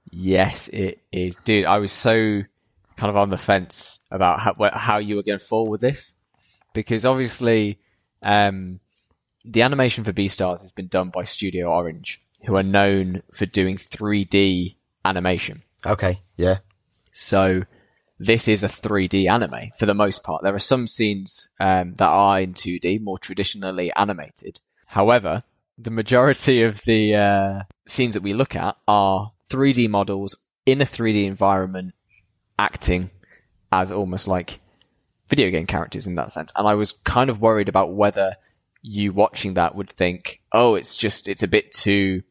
Yes, 0.09 0.67
it 0.69 0.99
is, 1.11 1.35
dude. 1.43 1.65
I 1.65 1.77
was 1.79 1.91
so 1.91 2.41
kind 2.95 3.09
of 3.09 3.17
on 3.17 3.29
the 3.29 3.37
fence 3.37 3.99
about 4.09 4.39
how, 4.39 4.55
how 4.73 4.97
you 4.99 5.15
were 5.17 5.23
going 5.23 5.39
to 5.39 5.45
fall 5.45 5.67
with 5.67 5.81
this 5.81 6.15
because 6.73 7.03
obviously, 7.05 7.79
um, 8.23 8.79
the 9.43 9.63
animation 9.63 10.03
for 10.03 10.13
Beastars 10.13 10.61
has 10.61 10.71
been 10.71 10.87
done 10.87 11.09
by 11.09 11.23
Studio 11.23 11.67
Orange, 11.71 12.21
who 12.45 12.55
are 12.55 12.63
known 12.63 13.23
for 13.33 13.45
doing 13.45 13.75
3D 13.77 14.75
animation. 15.05 15.63
Okay, 15.85 16.21
yeah, 16.37 16.57
So 17.11 17.63
this 18.19 18.47
is 18.47 18.63
a 18.63 18.67
3D 18.67 19.29
anime 19.29 19.71
for 19.77 19.85
the 19.85 19.95
most 19.95 20.23
part. 20.23 20.43
There 20.43 20.53
are 20.53 20.59
some 20.59 20.87
scenes 20.87 21.49
um, 21.59 21.95
that 21.95 22.07
are 22.07 22.39
in 22.39 22.53
2D, 22.53 23.01
more 23.01 23.17
traditionally 23.17 23.91
animated. 23.95 24.61
However, 24.85 25.43
the 25.77 25.91
majority 25.91 26.61
of 26.61 26.81
the 26.83 27.15
uh, 27.15 27.63
scenes 27.87 28.13
that 28.13 28.23
we 28.23 28.33
look 28.33 28.55
at 28.55 28.77
are 28.87 29.31
3D 29.49 29.89
models 29.89 30.35
in 30.65 30.81
a 30.81 30.85
3D 30.85 31.25
environment 31.25 31.95
acting 32.59 33.09
as 33.71 33.91
almost 33.91 34.27
like 34.27 34.59
video 35.27 35.49
game 35.49 35.65
characters 35.65 36.05
in 36.07 36.15
that 36.15 36.29
sense. 36.29 36.51
And 36.55 36.67
I 36.67 36.75
was 36.75 36.91
kind 36.91 37.29
of 37.29 37.41
worried 37.41 37.69
about 37.69 37.93
whether 37.93 38.35
you 38.81 39.13
watching 39.13 39.55
that 39.55 39.75
would 39.75 39.89
think, 39.89 40.41
oh, 40.51 40.75
it's 40.75 40.95
just, 40.95 41.27
it's 41.27 41.43
a 41.43 41.47
bit 41.47 41.71
too, 41.71 42.21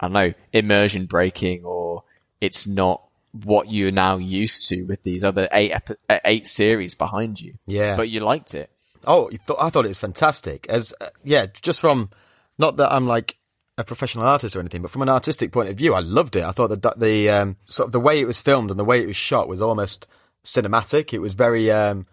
I 0.00 0.06
don't 0.06 0.12
know, 0.12 0.34
immersion 0.52 1.06
breaking 1.06 1.64
or 1.64 2.04
it's 2.40 2.66
not 2.66 3.02
what 3.44 3.70
you're 3.70 3.90
now 3.90 4.16
used 4.16 4.68
to 4.68 4.84
with 4.84 5.02
these 5.02 5.22
other 5.24 5.48
eight 5.52 5.72
uh, 6.08 6.18
eight 6.24 6.46
series 6.46 6.94
behind 6.94 7.40
you. 7.40 7.54
yeah. 7.66 7.96
But 7.96 8.08
you 8.08 8.20
liked 8.20 8.54
it. 8.54 8.70
Oh, 9.06 9.30
I 9.60 9.70
thought 9.70 9.84
it 9.84 9.88
was 9.88 9.98
fantastic. 9.98 10.66
As 10.68 10.92
uh, 11.00 11.08
yeah, 11.24 11.46
just 11.62 11.80
from 11.80 12.10
not 12.58 12.76
that 12.78 12.92
I'm 12.92 13.06
like 13.06 13.36
a 13.78 13.84
professional 13.84 14.24
artist 14.24 14.56
or 14.56 14.60
anything, 14.60 14.82
but 14.82 14.90
from 14.90 15.02
an 15.02 15.08
artistic 15.08 15.52
point 15.52 15.68
of 15.68 15.76
view, 15.76 15.94
I 15.94 16.00
loved 16.00 16.34
it. 16.36 16.44
I 16.44 16.50
thought 16.52 16.68
that 16.68 16.98
the 16.98 17.28
um, 17.28 17.56
sort 17.66 17.88
of 17.88 17.92
the 17.92 18.00
way 18.00 18.20
it 18.20 18.26
was 18.26 18.40
filmed 18.40 18.70
and 18.70 18.80
the 18.80 18.84
way 18.84 19.02
it 19.02 19.06
was 19.06 19.16
shot 19.16 19.48
was 19.48 19.60
almost 19.60 20.06
cinematic. 20.44 21.12
It 21.12 21.20
was 21.20 21.34
very 21.34 21.70
um, 21.70 22.06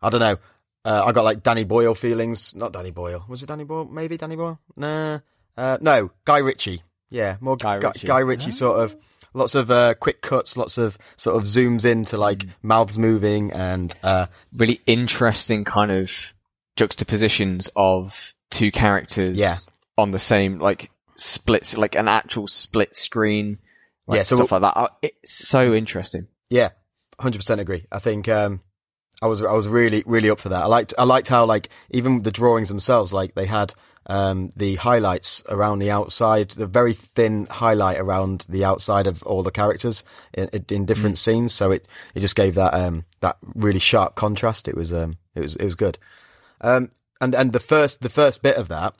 I 0.00 0.10
don't 0.10 0.20
know. 0.20 0.36
Uh, 0.84 1.02
I 1.04 1.12
got 1.12 1.24
like 1.24 1.42
Danny 1.42 1.64
Boyle 1.64 1.94
feelings. 1.94 2.54
Not 2.54 2.72
Danny 2.72 2.92
Boyle. 2.92 3.24
Was 3.28 3.42
it 3.42 3.46
Danny 3.46 3.64
Boyle? 3.64 3.84
Maybe 3.84 4.16
Danny 4.16 4.36
Boyle. 4.36 4.58
Nah. 4.76 5.18
Uh, 5.56 5.76
no, 5.80 6.12
Guy 6.24 6.38
Ritchie. 6.38 6.82
Yeah, 7.10 7.36
more 7.40 7.56
Guy 7.56 7.74
Ritchie. 7.76 8.06
Guy 8.06 8.18
Ritchie 8.20 8.50
sort 8.50 8.78
of. 8.80 8.96
Lots 9.34 9.54
of 9.54 9.70
uh, 9.70 9.92
quick 9.94 10.22
cuts, 10.22 10.56
lots 10.56 10.78
of 10.78 10.96
sort 11.18 11.36
of 11.36 11.44
zooms 11.46 11.84
into 11.84 12.16
like 12.16 12.44
mouths 12.62 12.96
moving 12.96 13.52
and 13.52 13.94
uh, 14.02 14.26
Really 14.56 14.80
interesting 14.86 15.64
kind 15.64 15.90
of 15.90 16.34
juxtapositions 16.76 17.68
of 17.76 18.34
two 18.50 18.70
characters 18.72 19.38
Yeah. 19.38 19.56
on 19.98 20.12
the 20.12 20.18
same 20.18 20.58
like 20.58 20.90
splits, 21.16 21.76
like 21.76 21.94
an 21.94 22.08
actual 22.08 22.46
split 22.48 22.94
screen. 22.96 23.58
Like 24.06 24.16
Yeah, 24.18 24.22
so 24.22 24.36
stuff 24.36 24.52
like 24.52 24.62
that. 24.62 24.76
Uh, 24.76 24.88
It's 25.02 25.46
so 25.46 25.74
interesting. 25.74 26.26
Yeah, 26.48 26.70
hundred 27.20 27.40
percent 27.40 27.60
agree. 27.60 27.84
I 27.92 27.98
think 27.98 28.28
um, 28.30 28.62
I 29.20 29.26
was 29.26 29.42
I 29.42 29.52
was 29.52 29.66
really 29.68 30.02
really 30.06 30.30
up 30.30 30.40
for 30.40 30.48
that. 30.50 30.62
I 30.62 30.66
liked 30.66 30.94
I 30.98 31.04
liked 31.04 31.28
how 31.28 31.44
like 31.44 31.68
even 31.90 32.22
the 32.22 32.30
drawings 32.30 32.68
themselves, 32.68 33.12
like 33.12 33.34
they 33.34 33.46
had 33.46 33.74
um, 34.06 34.50
the 34.56 34.76
highlights 34.76 35.42
around 35.50 35.80
the 35.80 35.90
outside, 35.90 36.50
the 36.52 36.66
very 36.66 36.94
thin 36.94 37.46
highlight 37.50 37.98
around 37.98 38.46
the 38.48 38.64
outside 38.64 39.06
of 39.06 39.22
all 39.24 39.42
the 39.42 39.50
characters 39.50 40.02
in, 40.32 40.48
in 40.70 40.86
different 40.86 41.18
scenes. 41.18 41.52
So 41.52 41.70
it 41.72 41.86
it 42.14 42.20
just 42.20 42.36
gave 42.36 42.54
that 42.54 42.72
um, 42.74 43.04
that 43.20 43.36
really 43.54 43.80
sharp 43.80 44.14
contrast. 44.14 44.68
It 44.68 44.76
was 44.76 44.92
um, 44.92 45.18
it 45.34 45.40
was 45.40 45.56
it 45.56 45.64
was 45.64 45.74
good. 45.74 45.98
Um, 46.60 46.90
and 47.20 47.34
and 47.34 47.52
the 47.52 47.60
first 47.60 48.00
the 48.00 48.08
first 48.08 48.42
bit 48.42 48.56
of 48.56 48.68
that 48.68 48.94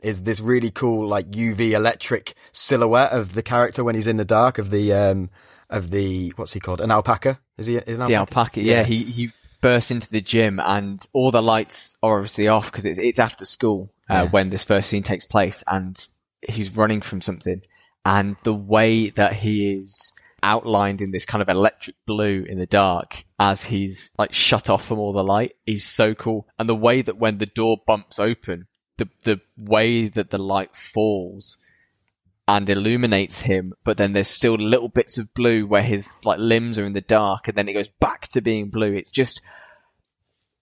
is 0.00 0.22
this 0.22 0.40
really 0.40 0.70
cool 0.70 1.06
like 1.06 1.30
UV 1.30 1.70
electric 1.72 2.34
silhouette 2.52 3.12
of 3.12 3.34
the 3.34 3.42
character 3.42 3.82
when 3.82 3.94
he's 3.94 4.06
in 4.06 4.18
the 4.18 4.24
dark 4.24 4.58
of 4.58 4.70
the 4.70 4.92
um 4.92 5.30
of 5.70 5.90
the 5.90 6.30
what's 6.36 6.52
he 6.52 6.60
called 6.60 6.80
an 6.80 6.90
alpaca 6.90 7.40
is 7.56 7.66
he 7.66 7.78
an 7.78 7.98
The 8.06 8.14
alpaca, 8.14 8.60
yeah, 8.60 8.80
Yeah. 8.80 8.82
he 8.84 9.04
he 9.04 9.32
bursts 9.64 9.90
into 9.90 10.10
the 10.10 10.20
gym 10.20 10.60
and 10.62 11.00
all 11.14 11.30
the 11.30 11.40
lights 11.40 11.96
are 12.02 12.18
obviously 12.18 12.48
off 12.48 12.70
because 12.70 12.84
it's 12.84 12.98
it's 12.98 13.18
after 13.18 13.46
school 13.46 13.90
uh, 14.10 14.26
when 14.26 14.50
this 14.50 14.62
first 14.62 14.90
scene 14.90 15.02
takes 15.02 15.24
place 15.24 15.64
and 15.66 16.06
he's 16.46 16.76
running 16.76 17.00
from 17.00 17.22
something. 17.22 17.62
And 18.04 18.36
the 18.42 18.52
way 18.52 19.08
that 19.08 19.32
he 19.32 19.72
is 19.72 20.12
outlined 20.42 21.00
in 21.00 21.12
this 21.12 21.24
kind 21.24 21.40
of 21.40 21.48
electric 21.48 21.96
blue 22.04 22.44
in 22.46 22.58
the 22.58 22.66
dark 22.66 23.24
as 23.38 23.64
he's 23.64 24.10
like 24.18 24.34
shut 24.34 24.68
off 24.68 24.84
from 24.84 24.98
all 24.98 25.14
the 25.14 25.24
light 25.24 25.56
is 25.66 25.82
so 25.86 26.14
cool. 26.14 26.46
And 26.58 26.68
the 26.68 26.74
way 26.74 27.00
that 27.00 27.16
when 27.16 27.38
the 27.38 27.46
door 27.46 27.78
bumps 27.86 28.18
open 28.18 28.66
the 28.98 29.08
the 29.22 29.40
way 29.56 30.08
that 30.08 30.28
the 30.28 30.38
light 30.38 30.76
falls 30.76 31.56
and 32.46 32.68
illuminates 32.68 33.40
him, 33.40 33.72
but 33.84 33.96
then 33.96 34.12
there's 34.12 34.28
still 34.28 34.54
little 34.54 34.88
bits 34.88 35.16
of 35.18 35.32
blue 35.34 35.66
where 35.66 35.82
his 35.82 36.14
like 36.24 36.38
limbs 36.38 36.78
are 36.78 36.84
in 36.84 36.92
the 36.92 37.00
dark, 37.00 37.48
and 37.48 37.56
then 37.56 37.68
it 37.68 37.72
goes 37.72 37.88
back 38.00 38.28
to 38.28 38.42
being 38.42 38.70
blue. 38.70 38.92
It's 38.92 39.10
just 39.10 39.40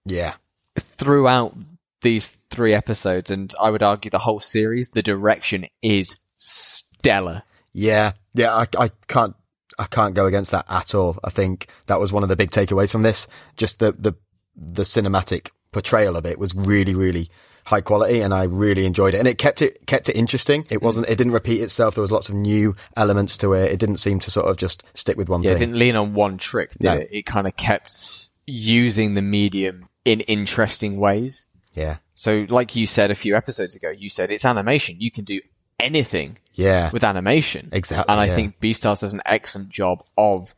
yeah 0.05 0.35
throughout 0.79 1.57
these 2.03 2.37
three 2.51 2.75
episodes, 2.75 3.31
and 3.31 3.53
I 3.61 3.71
would 3.71 3.83
argue 3.83 4.11
the 4.11 4.19
whole 4.19 4.41
series, 4.41 4.91
the 4.91 5.03
direction 5.03 5.67
is 5.83 6.17
stellar. 6.37 7.43
yeah 7.73 8.13
yeah 8.35 8.55
I, 8.55 8.67
I 8.79 8.91
can't 9.09 9.35
I 9.79 9.87
can't 9.87 10.15
go 10.15 10.27
against 10.27 10.51
that 10.53 10.67
at 10.69 10.95
all. 10.95 11.19
I 11.25 11.31
think 11.31 11.69
that 11.87 11.99
was 11.99 12.13
one 12.13 12.23
of 12.23 12.29
the 12.29 12.37
big 12.37 12.51
takeaways 12.51 12.93
from 12.93 13.03
this. 13.03 13.27
Just 13.57 13.79
the 13.79 13.93
the 13.93 14.15
the 14.55 14.83
cinematic 14.83 15.51
portrayal 15.73 16.17
of 16.17 16.27
it 16.27 16.39
was 16.39 16.55
really 16.55 16.95
really 16.95 17.31
high 17.65 17.81
quality 17.81 18.21
and 18.21 18.35
I 18.35 18.45
really 18.45 18.87
enjoyed 18.87 19.15
it 19.15 19.19
and 19.19 19.29
it 19.29 19.39
kept 19.39 19.63
it 19.63 19.87
kept 19.87 20.09
it 20.09 20.17
interesting 20.17 20.67
it 20.69 20.79
mm. 20.79 20.83
wasn't 20.83 21.09
it 21.09 21.17
didn't 21.17 21.33
repeat 21.33 21.61
itself 21.61 21.95
there 21.95 22.03
was 22.03 22.11
lots 22.11 22.29
of 22.29 22.35
new 22.35 22.75
elements 22.97 23.37
to 23.39 23.53
it 23.53 23.71
it 23.71 23.79
didn't 23.79 23.99
seem 23.99 24.19
to 24.21 24.31
sort 24.31 24.47
of 24.47 24.57
just 24.57 24.83
stick 24.95 25.17
with 25.17 25.29
one 25.29 25.43
Yeah, 25.43 25.53
it 25.53 25.59
didn't 25.59 25.79
lean 25.79 25.97
on 25.97 26.15
one 26.15 26.39
trick, 26.39 26.73
No. 26.81 26.93
it? 26.95 27.09
It 27.13 27.27
kind 27.27 27.47
of 27.47 27.57
kept 27.57 28.29
using 28.47 29.15
the 29.15 29.23
medium 29.23 29.89
in 30.05 30.21
interesting 30.23 30.99
ways. 30.99 31.47
yeah 31.75 31.97
So, 32.15 32.47
like 32.49 32.75
you 32.77 32.87
said 32.87 33.11
a 33.11 33.15
few 33.15 33.37
episodes 33.37 33.75
ago, 33.75 33.91
you 33.91 34.09
said 34.09 34.31
it's 34.31 34.45
animation. 34.45 34.97
You 34.99 35.11
can 35.11 35.25
do 35.25 35.41
anything 35.81 36.39
yeah 36.55 36.91
with 36.91 37.05
animation. 37.05 37.69
Exactly, 37.73 38.11
And 38.11 38.21
I 38.21 38.27
yeah. 38.27 38.35
think 38.35 38.61
Beastars 38.61 39.01
does 39.01 39.13
an 39.13 39.23
excellent 39.25 39.69
job 39.71 40.05
of, 40.17 40.55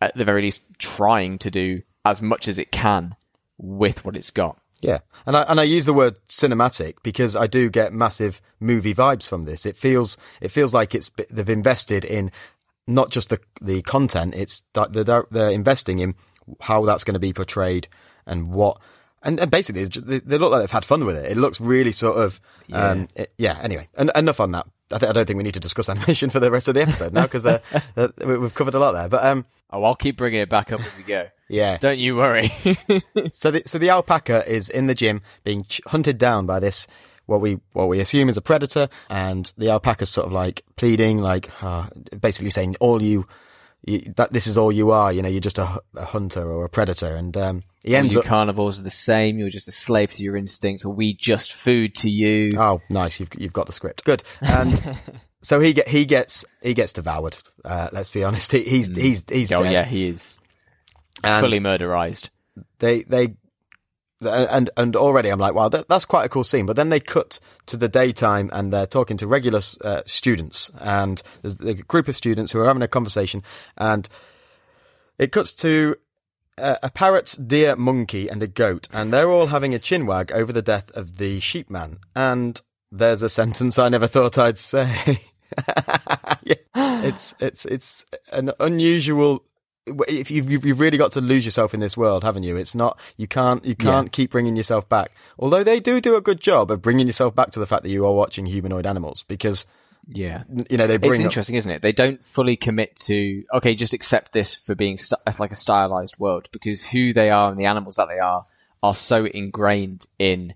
at 0.00 0.16
the 0.16 0.24
very 0.24 0.42
least, 0.42 0.62
trying 0.78 1.38
to 1.38 1.50
do 1.50 1.82
as 2.04 2.20
much 2.20 2.48
as 2.48 2.58
it 2.58 2.72
can 2.72 3.14
with 3.58 4.04
what 4.04 4.16
it's 4.16 4.30
got. 4.30 4.58
Yeah, 4.82 4.98
and 5.26 5.36
I 5.36 5.42
and 5.42 5.60
I 5.60 5.62
use 5.62 5.86
the 5.86 5.94
word 5.94 6.18
cinematic 6.28 6.96
because 7.04 7.36
I 7.36 7.46
do 7.46 7.70
get 7.70 7.92
massive 7.92 8.42
movie 8.58 8.94
vibes 8.94 9.28
from 9.28 9.44
this. 9.44 9.64
It 9.64 9.76
feels 9.76 10.16
it 10.40 10.50
feels 10.50 10.74
like 10.74 10.94
it's 10.94 11.08
they've 11.30 11.48
invested 11.48 12.04
in 12.04 12.32
not 12.86 13.10
just 13.10 13.30
the 13.30 13.38
the 13.60 13.82
content. 13.82 14.34
It's 14.34 14.64
they're, 14.74 15.24
they're 15.30 15.50
investing 15.50 16.00
in 16.00 16.16
how 16.60 16.84
that's 16.84 17.04
going 17.04 17.14
to 17.14 17.20
be 17.20 17.32
portrayed 17.32 17.86
and 18.26 18.52
what. 18.52 18.78
And, 19.24 19.38
and 19.38 19.52
basically, 19.52 19.84
they, 19.84 20.18
they 20.18 20.36
look 20.36 20.50
like 20.50 20.62
they've 20.62 20.70
had 20.70 20.84
fun 20.84 21.04
with 21.04 21.16
it. 21.16 21.30
It 21.30 21.36
looks 21.36 21.60
really 21.60 21.92
sort 21.92 22.16
of, 22.16 22.40
yeah. 22.66 22.88
Um, 22.88 23.08
it, 23.14 23.32
yeah. 23.38 23.56
Anyway, 23.62 23.88
en- 23.96 24.10
enough 24.16 24.40
on 24.40 24.50
that. 24.50 24.66
I, 24.92 24.98
th- 24.98 25.10
I 25.10 25.12
don't 25.12 25.26
think 25.26 25.36
we 25.36 25.42
need 25.42 25.54
to 25.54 25.60
discuss 25.60 25.88
animation 25.88 26.30
for 26.30 26.40
the 26.40 26.50
rest 26.50 26.68
of 26.68 26.74
the 26.74 26.82
episode 26.82 27.12
now 27.12 27.22
because 27.22 27.46
uh, 27.46 27.60
uh, 27.96 28.08
we- 28.24 28.38
we've 28.38 28.54
covered 28.54 28.74
a 28.74 28.78
lot 28.78 28.92
there. 28.92 29.08
But 29.08 29.24
um, 29.24 29.44
Oh, 29.74 29.82
I'll 29.84 29.94
keep 29.94 30.18
bringing 30.18 30.40
it 30.42 30.50
back 30.50 30.70
up 30.70 30.80
as 30.80 30.94
we 30.98 31.02
go. 31.02 31.28
yeah, 31.48 31.78
Don't 31.78 31.98
you 31.98 32.16
worry. 32.16 32.52
So 33.32 33.50
the 33.50 33.62
so 33.66 33.78
the 33.78 33.88
alpaca 33.90 34.46
is 34.46 34.68
in 34.68 34.86
the 34.86 34.94
gym 34.94 35.22
being 35.44 35.64
ch- 35.64 35.80
hunted 35.86 36.18
down 36.18 36.44
by 36.44 36.60
this 36.60 36.86
what 37.26 37.40
we 37.40 37.58
what 37.72 37.88
we 37.88 37.98
assume 38.00 38.28
is 38.28 38.36
a 38.36 38.42
predator, 38.42 38.88
and 39.08 39.50
the 39.56 39.70
alpaca's 39.70 40.10
sort 40.10 40.26
of 40.26 40.32
like 40.32 40.62
pleading, 40.76 41.18
like 41.22 41.50
uh, 41.62 41.86
basically 42.20 42.50
saying 42.50 42.76
all 42.80 43.00
you, 43.00 43.26
you 43.86 44.00
that 44.16 44.32
this 44.32 44.46
is 44.46 44.58
all 44.58 44.72
you 44.72 44.90
are. 44.90 45.10
You 45.12 45.22
know, 45.22 45.28
you're 45.28 45.40
just 45.40 45.56
a, 45.58 45.80
a 45.96 46.04
hunter 46.04 46.42
or 46.42 46.64
a 46.64 46.68
predator, 46.68 47.14
and 47.16 47.34
um, 47.36 47.62
he 47.84 47.96
ends 47.96 48.14
you 48.14 48.20
up. 48.20 48.26
carnivores 48.26 48.78
are 48.80 48.84
the 48.84 48.90
same. 48.90 49.38
You're 49.38 49.48
just 49.48 49.68
a 49.68 49.72
slave 49.72 50.12
to 50.12 50.22
your 50.22 50.36
instincts. 50.36 50.84
Are 50.84 50.90
we 50.90 51.14
just 51.14 51.52
food 51.52 51.94
to 51.96 52.10
you? 52.10 52.52
Oh, 52.58 52.80
nice! 52.90 53.18
You've 53.20 53.30
you've 53.38 53.52
got 53.52 53.66
the 53.66 53.72
script. 53.72 54.04
Good. 54.04 54.22
And 54.40 54.98
so 55.42 55.60
he 55.60 55.72
get 55.72 55.88
he 55.88 56.04
gets 56.04 56.44
he 56.62 56.74
gets 56.74 56.92
devoured. 56.92 57.38
Uh, 57.64 57.88
let's 57.92 58.12
be 58.12 58.24
honest. 58.24 58.52
He, 58.52 58.62
he's 58.62 58.88
he's 58.88 59.24
he's 59.28 59.52
oh, 59.52 59.62
dead. 59.62 59.72
yeah, 59.72 59.84
he 59.84 60.08
is 60.08 60.38
And- 61.24 61.44
fully 61.44 61.58
murderized. 61.60 62.30
they 62.78 63.02
they 63.02 63.34
and 64.24 64.70
and 64.76 64.94
already 64.96 65.30
I'm 65.30 65.40
like, 65.40 65.54
wow, 65.54 65.68
that, 65.68 65.88
that's 65.88 66.04
quite 66.04 66.24
a 66.24 66.28
cool 66.28 66.44
scene. 66.44 66.66
But 66.66 66.76
then 66.76 66.90
they 66.90 67.00
cut 67.00 67.40
to 67.66 67.76
the 67.76 67.88
daytime 67.88 68.50
and 68.52 68.72
they're 68.72 68.86
talking 68.86 69.16
to 69.16 69.26
regular 69.26 69.60
uh, 69.82 70.02
students, 70.06 70.70
and 70.80 71.20
there's 71.42 71.60
a 71.60 71.74
group 71.74 72.08
of 72.08 72.16
students 72.16 72.52
who 72.52 72.60
are 72.60 72.66
having 72.66 72.82
a 72.82 72.88
conversation, 72.88 73.42
and 73.76 74.08
it 75.18 75.32
cuts 75.32 75.52
to 75.54 75.96
a, 76.58 76.78
a 76.84 76.90
parrot, 76.90 77.36
deer, 77.46 77.76
monkey, 77.76 78.28
and 78.28 78.42
a 78.42 78.46
goat, 78.46 78.88
and 78.92 79.12
they're 79.12 79.30
all 79.30 79.48
having 79.48 79.74
a 79.74 79.78
chinwag 79.78 80.30
over 80.32 80.52
the 80.52 80.62
death 80.62 80.90
of 80.92 81.18
the 81.18 81.40
sheepman. 81.40 81.98
And 82.14 82.60
there's 82.90 83.22
a 83.22 83.30
sentence 83.30 83.78
I 83.78 83.88
never 83.88 84.06
thought 84.06 84.38
I'd 84.38 84.58
say. 84.58 85.20
yeah, 86.42 86.54
it's 86.74 87.34
it's 87.40 87.64
it's 87.66 88.04
an 88.32 88.52
unusual 88.60 89.44
if 89.86 90.30
you've, 90.30 90.48
you've 90.48 90.64
you've 90.64 90.80
really 90.80 90.98
got 90.98 91.12
to 91.12 91.20
lose 91.20 91.44
yourself 91.44 91.74
in 91.74 91.80
this 91.80 91.96
world, 91.96 92.22
haven't 92.22 92.44
you? 92.44 92.56
It's 92.56 92.74
not 92.74 92.98
you 93.16 93.26
can't 93.26 93.64
you 93.64 93.74
can't 93.74 94.12
keep 94.12 94.30
bringing 94.30 94.56
yourself 94.56 94.88
back. 94.88 95.10
Although 95.38 95.64
they 95.64 95.80
do 95.80 96.00
do 96.00 96.16
a 96.16 96.20
good 96.20 96.40
job 96.40 96.70
of 96.70 96.82
bringing 96.82 97.06
yourself 97.06 97.34
back 97.34 97.50
to 97.52 97.60
the 97.60 97.66
fact 97.66 97.82
that 97.82 97.90
you 97.90 98.06
are 98.06 98.12
watching 98.12 98.46
humanoid 98.46 98.86
animals 98.86 99.24
because 99.24 99.66
Yeah. 100.08 100.42
you 100.68 100.76
know 100.76 100.86
they 100.86 100.96
It's 100.96 101.06
bring 101.06 101.20
up, 101.20 101.26
interesting, 101.26 101.54
isn't 101.56 101.70
it? 101.70 101.80
They 101.82 101.92
don't 101.92 102.24
fully 102.24 102.56
commit 102.56 102.96
to 103.06 103.44
okay, 103.54 103.74
just 103.74 103.92
accept 103.92 104.32
this 104.32 104.54
for 104.54 104.74
being 104.74 104.98
st- 104.98 105.20
like 105.38 105.52
a 105.52 105.56
stylized 105.56 106.18
world 106.18 106.48
because 106.52 106.84
who 106.84 107.12
they 107.12 107.30
are 107.30 107.50
and 107.50 107.58
the 107.60 107.66
animals 107.66 107.96
that 107.96 108.08
they 108.08 108.18
are 108.18 108.46
are 108.82 108.94
so 108.96 109.24
ingrained 109.26 110.06
in 110.18 110.54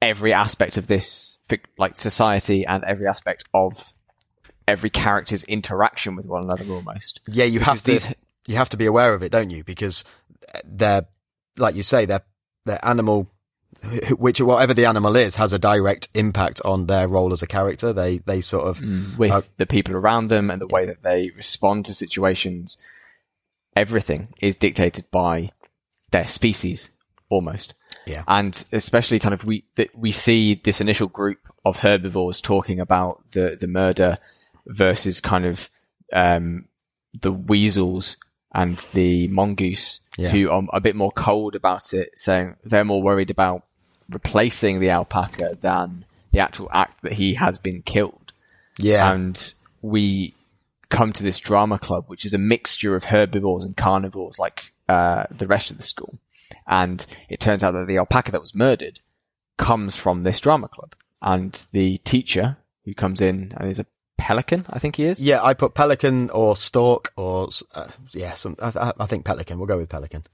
every 0.00 0.32
aspect 0.32 0.76
of 0.76 0.86
this 0.86 1.38
like 1.78 1.96
society 1.96 2.64
and 2.64 2.84
every 2.84 3.06
aspect 3.06 3.44
of 3.52 3.92
every 4.68 4.90
character's 4.90 5.42
interaction 5.44 6.14
with 6.14 6.26
one 6.26 6.44
another 6.44 6.64
almost. 6.72 7.20
Yeah, 7.28 7.44
you 7.44 7.60
have 7.60 7.78
to 7.78 7.84
these- 7.92 8.14
you 8.46 8.56
have 8.56 8.68
to 8.70 8.76
be 8.76 8.86
aware 8.86 9.12
of 9.14 9.22
it, 9.22 9.32
don't 9.32 9.50
you? 9.50 9.64
Because 9.64 10.04
uh, 10.54 10.60
they're 10.64 11.06
like 11.58 11.74
you 11.74 11.82
say, 11.82 12.06
they're 12.06 12.22
they're 12.64 12.84
animal 12.84 13.28
which 14.18 14.40
whatever 14.40 14.74
the 14.74 14.84
animal 14.86 15.16
is 15.16 15.34
has 15.36 15.52
a 15.52 15.58
direct 15.58 16.08
impact 16.14 16.60
on 16.64 16.86
their 16.86 17.08
role 17.08 17.32
as 17.32 17.42
a 17.42 17.46
character. 17.46 17.92
They 17.92 18.18
they 18.18 18.40
sort 18.40 18.66
of 18.68 19.18
with 19.18 19.30
Uh, 19.32 19.42
the 19.56 19.66
people 19.66 19.94
around 19.96 20.28
them 20.28 20.50
and 20.50 20.60
the 20.60 20.66
way 20.66 20.86
that 20.86 21.02
they 21.02 21.30
respond 21.36 21.84
to 21.86 21.94
situations. 21.94 22.76
Everything 23.74 24.28
is 24.40 24.54
dictated 24.56 25.06
by 25.10 25.50
their 26.10 26.26
species, 26.26 26.90
almost. 27.30 27.74
Yeah. 28.06 28.22
And 28.28 28.62
especially 28.72 29.18
kind 29.18 29.32
of 29.34 29.44
we 29.44 29.64
that 29.76 29.96
we 29.96 30.12
see 30.12 30.54
this 30.54 30.80
initial 30.80 31.08
group 31.08 31.38
of 31.64 31.78
herbivores 31.78 32.40
talking 32.40 32.80
about 32.80 33.22
the 33.32 33.56
the 33.58 33.66
murder 33.66 34.18
versus 34.66 35.20
kind 35.20 35.44
of 35.46 35.70
um, 36.12 36.66
the 37.20 37.32
weasels 37.32 38.16
and 38.54 38.84
the 38.92 39.28
mongoose 39.28 40.00
Yeah. 40.18 40.28
who 40.28 40.50
are 40.50 40.62
a 40.74 40.80
bit 40.80 40.94
more 40.94 41.10
cold 41.12 41.56
about 41.56 41.94
it, 41.94 42.10
saying 42.18 42.56
they're 42.64 42.84
more 42.84 43.02
worried 43.02 43.30
about 43.30 43.64
replacing 44.12 44.80
the 44.80 44.90
alpaca 44.90 45.56
than 45.60 46.04
the 46.32 46.40
actual 46.40 46.68
act 46.72 47.02
that 47.02 47.12
he 47.12 47.34
has 47.34 47.58
been 47.58 47.82
killed 47.82 48.32
yeah 48.78 49.12
and 49.12 49.54
we 49.82 50.34
come 50.88 51.12
to 51.12 51.22
this 51.22 51.40
drama 51.40 51.78
club, 51.78 52.04
which 52.08 52.24
is 52.26 52.34
a 52.34 52.38
mixture 52.38 52.94
of 52.94 53.04
herbivores 53.04 53.64
and 53.64 53.74
carnivores, 53.76 54.38
like 54.38 54.72
uh, 54.90 55.24
the 55.30 55.46
rest 55.46 55.70
of 55.70 55.78
the 55.78 55.82
school. 55.82 56.18
And 56.66 57.04
it 57.30 57.40
turns 57.40 57.62
out 57.62 57.70
that 57.72 57.86
the 57.86 57.96
alpaca 57.96 58.30
that 58.32 58.40
was 58.42 58.54
murdered 58.54 59.00
comes 59.56 59.96
from 59.96 60.22
this 60.22 60.38
drama 60.38 60.68
club, 60.68 60.94
and 61.22 61.52
the 61.72 61.96
teacher 61.98 62.58
who 62.84 62.92
comes 62.92 63.22
in 63.22 63.54
and 63.56 63.70
is 63.70 63.78
a 63.78 63.86
pelican, 64.18 64.66
I 64.68 64.78
think 64.78 64.96
he 64.96 65.04
is. 65.04 65.22
yeah. 65.22 65.42
I 65.42 65.54
put 65.54 65.72
pelican 65.74 66.28
or 66.30 66.56
stork 66.56 67.10
or 67.16 67.48
uh, 67.74 67.88
yeah. 68.12 68.34
Some 68.34 68.56
I, 68.62 68.72
I- 68.76 68.92
I 69.00 69.06
think 69.06 69.24
pelican. 69.24 69.58
We'll 69.58 69.66
go 69.68 69.78
with 69.78 69.88
pelican 69.88 70.24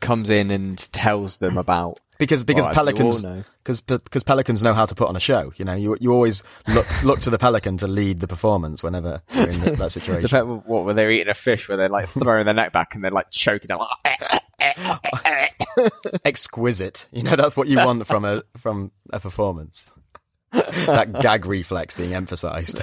comes 0.00 0.30
in 0.30 0.50
and 0.50 0.78
tells 0.92 1.38
them 1.38 1.56
about 1.66 2.00
because 2.18 2.44
because 2.44 2.64
Well, 2.64 2.74
pelicans 2.74 3.22
know. 3.22 3.44
because 3.62 3.80
because 3.80 4.22
pelicans 4.24 4.62
know 4.62 4.72
how 4.72 4.86
to 4.86 4.94
put 4.94 5.08
on 5.08 5.16
a 5.16 5.20
show. 5.20 5.52
You 5.56 5.64
know, 5.66 5.74
you 5.74 5.96
you 6.00 6.12
always 6.12 6.42
look 6.68 6.86
look 7.02 7.20
to 7.20 7.30
the 7.30 7.38
pelican 7.38 7.76
to 7.78 7.86
lead 7.88 8.20
the 8.20 8.26
performance 8.28 8.82
whenever 8.82 9.22
you're 9.34 9.48
in 9.48 9.60
that, 9.60 9.64
that 9.64 9.78
the 9.78 9.88
situation. 9.90 10.28
fact 10.28 10.46
what 10.46 10.84
were 10.84 10.94
they 10.94 11.12
eating 11.14 11.28
a 11.28 11.34
fish 11.34 11.68
where 11.68 11.76
they're 11.76 11.88
like 11.90 12.08
throwing 12.08 12.46
their 12.46 12.54
neck 12.54 12.72
back 12.72 12.94
and 12.94 13.04
they're 13.04 13.10
like 13.10 13.30
choking 13.30 13.70
it 13.70 13.76
like 13.76 13.88
eh, 14.04 14.38
eh, 14.60 14.98
eh, 15.26 15.88
Exquisite. 16.24 17.06
You 17.12 17.22
know, 17.22 17.36
that's 17.36 17.56
what 17.56 17.68
you 17.68 17.76
want 17.76 18.06
from 18.06 18.24
a 18.24 18.42
from 18.56 18.92
a 19.12 19.20
performance. 19.20 19.92
that 20.52 21.20
gag 21.20 21.44
reflex 21.44 21.96
being 21.96 22.14
emphasised. 22.14 22.80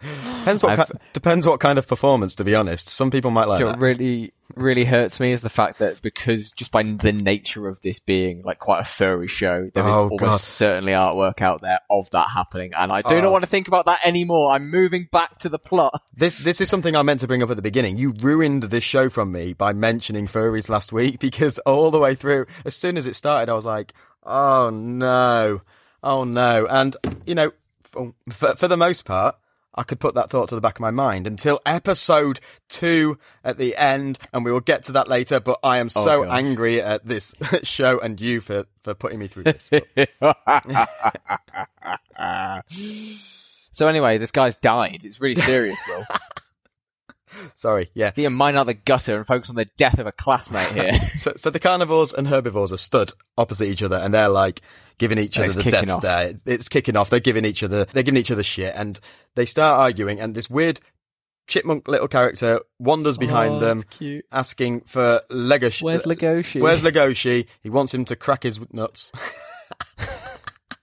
Depends 0.00 0.62
what 0.62 0.88
ki- 0.88 0.94
depends 1.12 1.46
what 1.46 1.60
kind 1.60 1.78
of 1.78 1.86
performance. 1.86 2.34
To 2.36 2.44
be 2.44 2.54
honest, 2.54 2.88
some 2.88 3.10
people 3.10 3.30
might 3.30 3.48
like 3.48 3.62
what 3.64 3.78
that. 3.78 3.78
really 3.78 4.32
really 4.56 4.84
hurts 4.84 5.20
me 5.20 5.30
is 5.30 5.42
the 5.42 5.48
fact 5.50 5.78
that 5.78 6.02
because 6.02 6.50
just 6.52 6.72
by 6.72 6.82
the 6.82 7.12
nature 7.12 7.68
of 7.68 7.80
this 7.82 8.00
being 8.00 8.42
like 8.42 8.58
quite 8.58 8.80
a 8.80 8.84
furry 8.84 9.28
show, 9.28 9.70
there 9.74 9.86
is 9.86 9.94
Oh, 9.94 10.04
almost 10.04 10.18
God. 10.20 10.40
certainly 10.40 10.92
artwork 10.92 11.40
out 11.42 11.60
there 11.60 11.80
of 11.90 12.10
that 12.10 12.28
happening, 12.30 12.72
and 12.74 12.90
I 12.90 13.02
do 13.02 13.16
Oh. 13.16 13.20
not 13.20 13.30
want 13.32 13.44
to 13.44 13.50
think 13.50 13.68
about 13.68 13.86
that 13.86 14.00
anymore. 14.04 14.50
I'm 14.52 14.70
moving 14.70 15.06
back 15.12 15.38
to 15.40 15.48
the 15.48 15.58
plot. 15.58 16.02
This 16.14 16.38
this 16.38 16.60
is 16.60 16.68
something 16.70 16.96
I 16.96 17.02
meant 17.02 17.20
to 17.20 17.26
bring 17.28 17.42
up 17.42 17.50
at 17.50 17.56
the 17.56 17.62
beginning. 17.62 17.98
You 17.98 18.12
ruined 18.18 18.64
this 18.64 18.84
show 18.84 19.08
from 19.10 19.30
me 19.32 19.52
by 19.52 19.72
mentioning 19.74 20.26
furries 20.26 20.68
last 20.70 20.92
week 20.92 21.18
because 21.20 21.58
all 21.60 21.90
the 21.90 22.00
way 22.00 22.14
through, 22.14 22.46
as 22.64 22.74
soon 22.74 22.96
as 22.96 23.06
it 23.06 23.14
started, 23.16 23.50
I 23.50 23.54
was 23.54 23.64
like, 23.66 23.92
"Oh 24.24 24.70
no, 24.70 25.60
oh 26.02 26.24
no!" 26.24 26.66
And 26.68 26.96
you 27.26 27.34
know, 27.34 27.52
for, 27.84 28.14
for, 28.30 28.56
for 28.56 28.66
the 28.68 28.76
most 28.76 29.04
part, 29.04 29.36
I 29.74 29.84
could 29.84 30.00
put 30.00 30.14
that 30.14 30.30
thought 30.30 30.48
to 30.48 30.54
the 30.54 30.60
back 30.60 30.76
of 30.76 30.80
my 30.80 30.90
mind 30.90 31.26
until 31.26 31.60
episode 31.64 32.40
two 32.68 33.18
at 33.44 33.58
the 33.58 33.76
end, 33.76 34.18
and 34.32 34.44
we 34.44 34.52
will 34.52 34.60
get 34.60 34.84
to 34.84 34.92
that 34.92 35.08
later. 35.08 35.40
But 35.40 35.58
I 35.62 35.78
am 35.78 35.86
oh, 35.86 36.04
so 36.04 36.24
gosh. 36.24 36.38
angry 36.38 36.82
at 36.82 37.06
this 37.06 37.34
show 37.62 38.00
and 38.00 38.20
you 38.20 38.40
for 38.40 38.66
for 38.82 38.94
putting 38.94 39.18
me 39.18 39.28
through 39.28 39.44
this. 39.44 39.70
so 43.72 43.88
anyway, 43.88 44.18
this 44.18 44.32
guy's 44.32 44.56
died. 44.56 45.04
It's 45.04 45.20
really 45.20 45.40
serious, 45.40 45.80
Will. 45.88 46.04
Sorry, 47.56 47.90
yeah. 47.94 48.10
Liam, 48.12 48.34
mine 48.34 48.56
out 48.56 48.66
the 48.66 48.74
gutter 48.74 49.16
and 49.16 49.26
focus 49.26 49.48
on 49.50 49.56
the 49.56 49.66
death 49.76 49.98
of 49.98 50.06
a 50.06 50.12
classmate 50.12 50.72
here. 50.72 50.90
So, 51.16 51.32
so 51.36 51.50
the 51.50 51.58
carnivores 51.60 52.12
and 52.12 52.26
herbivores 52.28 52.72
are 52.72 52.76
stood 52.78 53.12
opposite 53.36 53.66
each 53.68 53.82
other, 53.82 53.96
and 53.96 54.12
they're 54.14 54.28
like 54.28 54.62
giving 54.98 55.18
each 55.18 55.36
And 55.38 55.50
other 55.50 55.62
the 55.62 55.70
death 55.70 55.88
off. 55.90 56.00
stare. 56.00 56.28
It's, 56.28 56.42
it's 56.46 56.68
kicking 56.68 56.96
off. 56.96 57.10
They're 57.10 57.20
giving 57.20 57.44
each 57.44 57.62
other, 57.62 57.84
they're 57.84 58.02
giving 58.02 58.18
each 58.20 58.30
other 58.30 58.42
shit, 58.42 58.74
and 58.76 58.98
they 59.34 59.44
start 59.46 59.78
arguing. 59.78 60.18
And 60.20 60.34
this 60.34 60.48
weird 60.48 60.80
chipmunk 61.46 61.88
little 61.88 62.08
character 62.08 62.60
wanders 62.78 63.18
behind 63.18 63.54
Oh, 63.56 63.60
them, 63.60 63.82
cute. 63.90 64.24
asking 64.32 64.82
for 64.82 65.20
Legoshi. 65.30 65.82
Where's 65.82 66.04
Legoshi? 66.04 66.60
Where's 66.60 66.82
Legoshi? 66.82 67.46
He 67.62 67.68
wants 67.70 67.92
him 67.92 68.04
to 68.06 68.16
crack 68.16 68.44
his 68.44 68.58
nuts. 68.72 69.12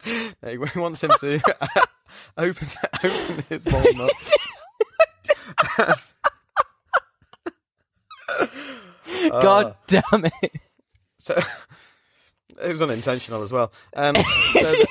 he 0.45 0.57
wants 0.57 1.03
him 1.03 1.11
to 1.19 1.41
open 2.37 2.67
open 3.03 3.43
his 3.49 3.65
walnuts. 3.65 4.33
God 9.31 9.75
damn 9.87 10.25
it! 10.41 10.51
So 11.19 11.39
it 12.61 12.71
was 12.71 12.81
unintentional 12.81 13.41
as 13.41 13.51
well. 13.51 13.71
Um, 13.95 14.15
so 14.53 14.61
the- 14.61 14.87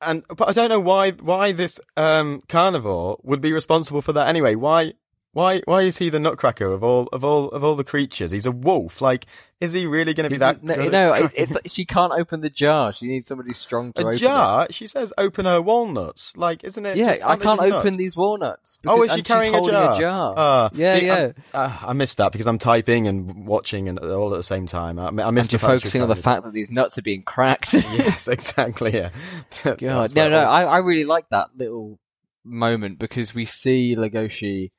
and 0.00 0.24
but 0.28 0.48
I 0.48 0.52
don't 0.52 0.68
know 0.68 0.80
why 0.80 1.12
why 1.12 1.52
this 1.52 1.80
um, 1.96 2.40
carnivore 2.48 3.18
would 3.22 3.40
be 3.40 3.52
responsible 3.52 4.02
for 4.02 4.12
that 4.12 4.28
anyway. 4.28 4.54
Why 4.54 4.92
why 5.34 5.60
why 5.66 5.82
is 5.82 5.98
he 5.98 6.10
the 6.10 6.20
nutcracker 6.20 6.66
of 6.66 6.82
all 6.82 7.08
of 7.12 7.24
all 7.24 7.48
of 7.50 7.62
all 7.62 7.74
the 7.74 7.84
creatures? 7.84 8.30
He's 8.30 8.46
a 8.46 8.52
wolf. 8.52 9.02
Like, 9.02 9.26
is 9.60 9.72
he 9.72 9.84
really 9.84 10.14
going 10.14 10.24
to 10.24 10.30
be 10.30 10.38
that? 10.38 10.62
no, 10.62 10.74
no, 10.88 11.12
it, 11.12 11.32
it's 11.36 11.52
like 11.52 11.64
she 11.66 11.84
can't 11.84 12.12
open 12.12 12.40
the 12.40 12.50
jar. 12.50 12.92
She 12.92 13.08
needs 13.08 13.26
somebody 13.26 13.52
strong 13.52 13.92
to 13.94 14.02
open 14.02 14.06
a 14.06 14.10
open 14.10 14.18
jar. 14.20 14.66
She 14.70 14.86
says, 14.86 15.12
"Open 15.18 15.44
her 15.46 15.60
walnuts." 15.60 16.36
Like, 16.36 16.62
isn't 16.62 16.86
it. 16.86 16.90
it? 16.90 16.98
Yeah, 16.98 17.12
just- 17.14 17.26
I 17.26 17.36
can't 17.36 17.60
open 17.60 17.96
these 17.96 18.16
walnuts. 18.16 18.78
Oh, 18.86 19.02
is 19.02 19.12
she 19.12 19.22
carrying 19.22 19.54
a 19.56 19.60
jar? 19.62 19.94
a 19.94 19.98
jar? 19.98 20.34
Ah, 20.36 20.70
yeah, 20.72 20.98
see, 20.98 21.06
yeah. 21.06 21.32
Uh, 21.52 21.78
I 21.82 21.92
missed 21.94 22.18
that 22.18 22.30
because 22.30 22.46
I'm 22.46 22.58
typing 22.58 23.08
and 23.08 23.44
watching 23.46 23.88
and 23.88 23.98
all 23.98 24.32
at 24.32 24.36
the 24.36 24.42
same 24.44 24.66
time. 24.66 25.00
I, 25.00 25.06
I 25.06 25.08
and 25.08 25.34
missed 25.34 25.50
you're 25.50 25.58
the 25.58 25.66
fact 25.66 25.80
focusing 25.80 26.02
on 26.02 26.08
the 26.08 26.16
fact 26.16 26.44
that 26.44 26.52
these 26.52 26.70
nuts 26.70 26.96
are 26.96 27.02
being 27.02 27.22
cracked. 27.22 27.74
Yes, 27.94 28.28
exactly. 28.28 28.92
Yeah. 28.94 29.10
God, 29.64 30.14
no, 30.14 30.28
no, 30.28 30.38
I, 30.38 30.62
I 30.64 30.76
really 30.78 31.04
like 31.04 31.28
that 31.30 31.48
little 31.56 31.98
moment 32.44 32.98
because 32.98 33.34
we 33.34 33.44
see 33.44 33.96
Legoshi 33.96 34.70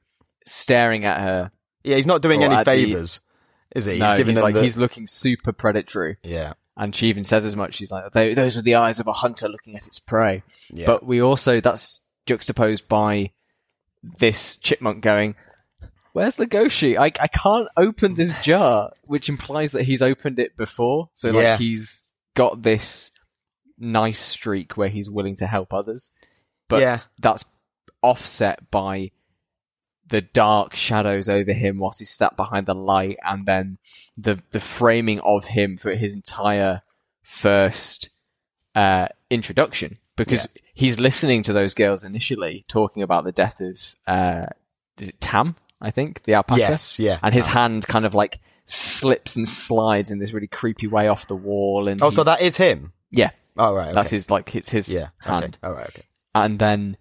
staring 0.46 1.06
at 1.06 1.20
her. 1.22 1.52
Yeah, 1.84 1.96
he's 1.98 2.08
not 2.08 2.22
doing 2.22 2.44
any 2.44 2.56
at 2.56 2.66
the- 2.66 2.72
favors, 2.72 3.22
is 3.76 3.86
he? 3.86 3.98
no, 4.00 4.08
he's 4.08 4.18
giving 4.18 4.36
he's 4.36 4.44
like 4.44 4.54
the- 4.56 4.64
he's 4.64 4.78
looking 4.78 5.08
super 5.08 5.52
predatory, 5.52 6.18
yeah, 6.24 6.54
and 6.78 6.96
she 6.96 7.08
even 7.08 7.24
says 7.24 7.46
as 7.46 7.56
much. 7.56 7.76
She's 7.76 7.92
like, 7.92 8.12
"Those 8.12 8.58
are 8.58 8.62
the 8.62 8.76
eyes 8.76 9.00
of 9.00 9.08
a 9.08 9.14
hunter 9.14 9.48
looking 9.50 9.76
at 9.76 9.86
its 9.88 10.00
prey." 10.00 10.44
yeah. 10.70 10.86
But 10.88 11.06
we 11.06 11.22
also 11.22 11.60
that's 11.62 12.02
juxtaposed 12.26 12.88
by 12.88 13.32
this 14.04 14.56
chipmunk 14.58 15.02
going, 15.04 15.36
"Where's 16.14 16.38
Legoshi? 16.38 16.98
I 16.98 17.06
I 17.06 17.28
can't 17.28 17.68
open 17.78 18.16
this 18.16 18.34
jar," 18.44 18.92
which 19.04 19.30
implies 19.30 19.72
that 19.74 19.84
he's 19.84 20.02
opened 20.02 20.40
it 20.40 20.56
before. 20.58 21.10
So 21.14 21.30
Yeah. 21.32 21.52
like 21.52 21.60
he's 21.60 22.10
got 22.36 22.62
this 22.64 23.12
nice 23.78 24.20
streak 24.20 24.78
where 24.78 24.90
he's 24.90 25.10
willing 25.10 25.36
to 25.36 25.46
help 25.48 25.74
others, 25.74 26.10
but 26.70 26.82
yeah, 26.82 27.02
that's 27.20 27.44
offset 28.02 28.70
by 28.72 29.12
the 30.08 30.22
dark 30.22 30.76
shadows 30.76 31.28
over 31.30 31.52
him 31.54 31.80
whilst 31.80 32.00
he's 32.00 32.10
sat 32.12 32.36
behind 32.38 32.66
the 32.68 32.76
light, 32.76 33.18
and 33.24 33.46
then 33.46 33.78
the 34.18 34.42
the 34.52 34.60
framing 34.60 35.20
of 35.22 35.46
him 35.46 35.78
for 35.78 35.94
his 35.96 36.14
entire 36.16 36.82
first 37.24 38.10
uh, 38.76 39.08
introduction 39.30 39.98
because 40.16 40.48
he's 40.74 41.00
listening 41.00 41.44
to 41.44 41.54
those 41.54 41.74
girls 41.74 42.04
initially 42.06 42.64
talking 42.68 43.04
about 43.04 43.24
the 43.24 43.32
death 43.32 43.60
of 43.62 43.96
uh, 44.08 44.46
is 45.00 45.10
it 45.10 45.20
Tam? 45.20 45.56
I 45.82 45.92
think 45.92 46.24
the 46.24 46.36
alpaca. 46.36 46.60
yes, 46.60 47.00
yeah. 47.00 47.20
and 47.22 47.34
his 47.34 47.46
Um, 47.46 47.50
hand 47.52 47.88
kind 47.88 48.06
of 48.06 48.14
like 48.16 48.40
slips 48.66 49.36
and 49.36 49.48
slides 49.48 50.10
in 50.12 50.20
this 50.20 50.32
really 50.34 50.48
creepy 50.48 50.88
way 50.88 51.08
off 51.08 51.28
the 51.28 51.36
wall. 51.36 51.88
And 51.88 52.02
Oh, 52.02 52.10
so 52.10 52.24
that 52.24 52.42
is 52.42 52.56
him. 52.58 52.94
yeah, 53.12 53.32
Oh, 53.58 53.74
right. 53.74 53.86
Okay. 53.88 53.94
that's 53.94 54.10
his 54.10 54.30
like 54.30 54.56
it's 54.56 54.70
his 54.70 54.88
yeah. 54.88 55.08
hand 55.20 55.44
Okay. 55.64 55.68
All 55.68 55.74
right. 55.74 55.88
Okay. 55.90 56.04
and 56.34 56.58
then 56.60 56.98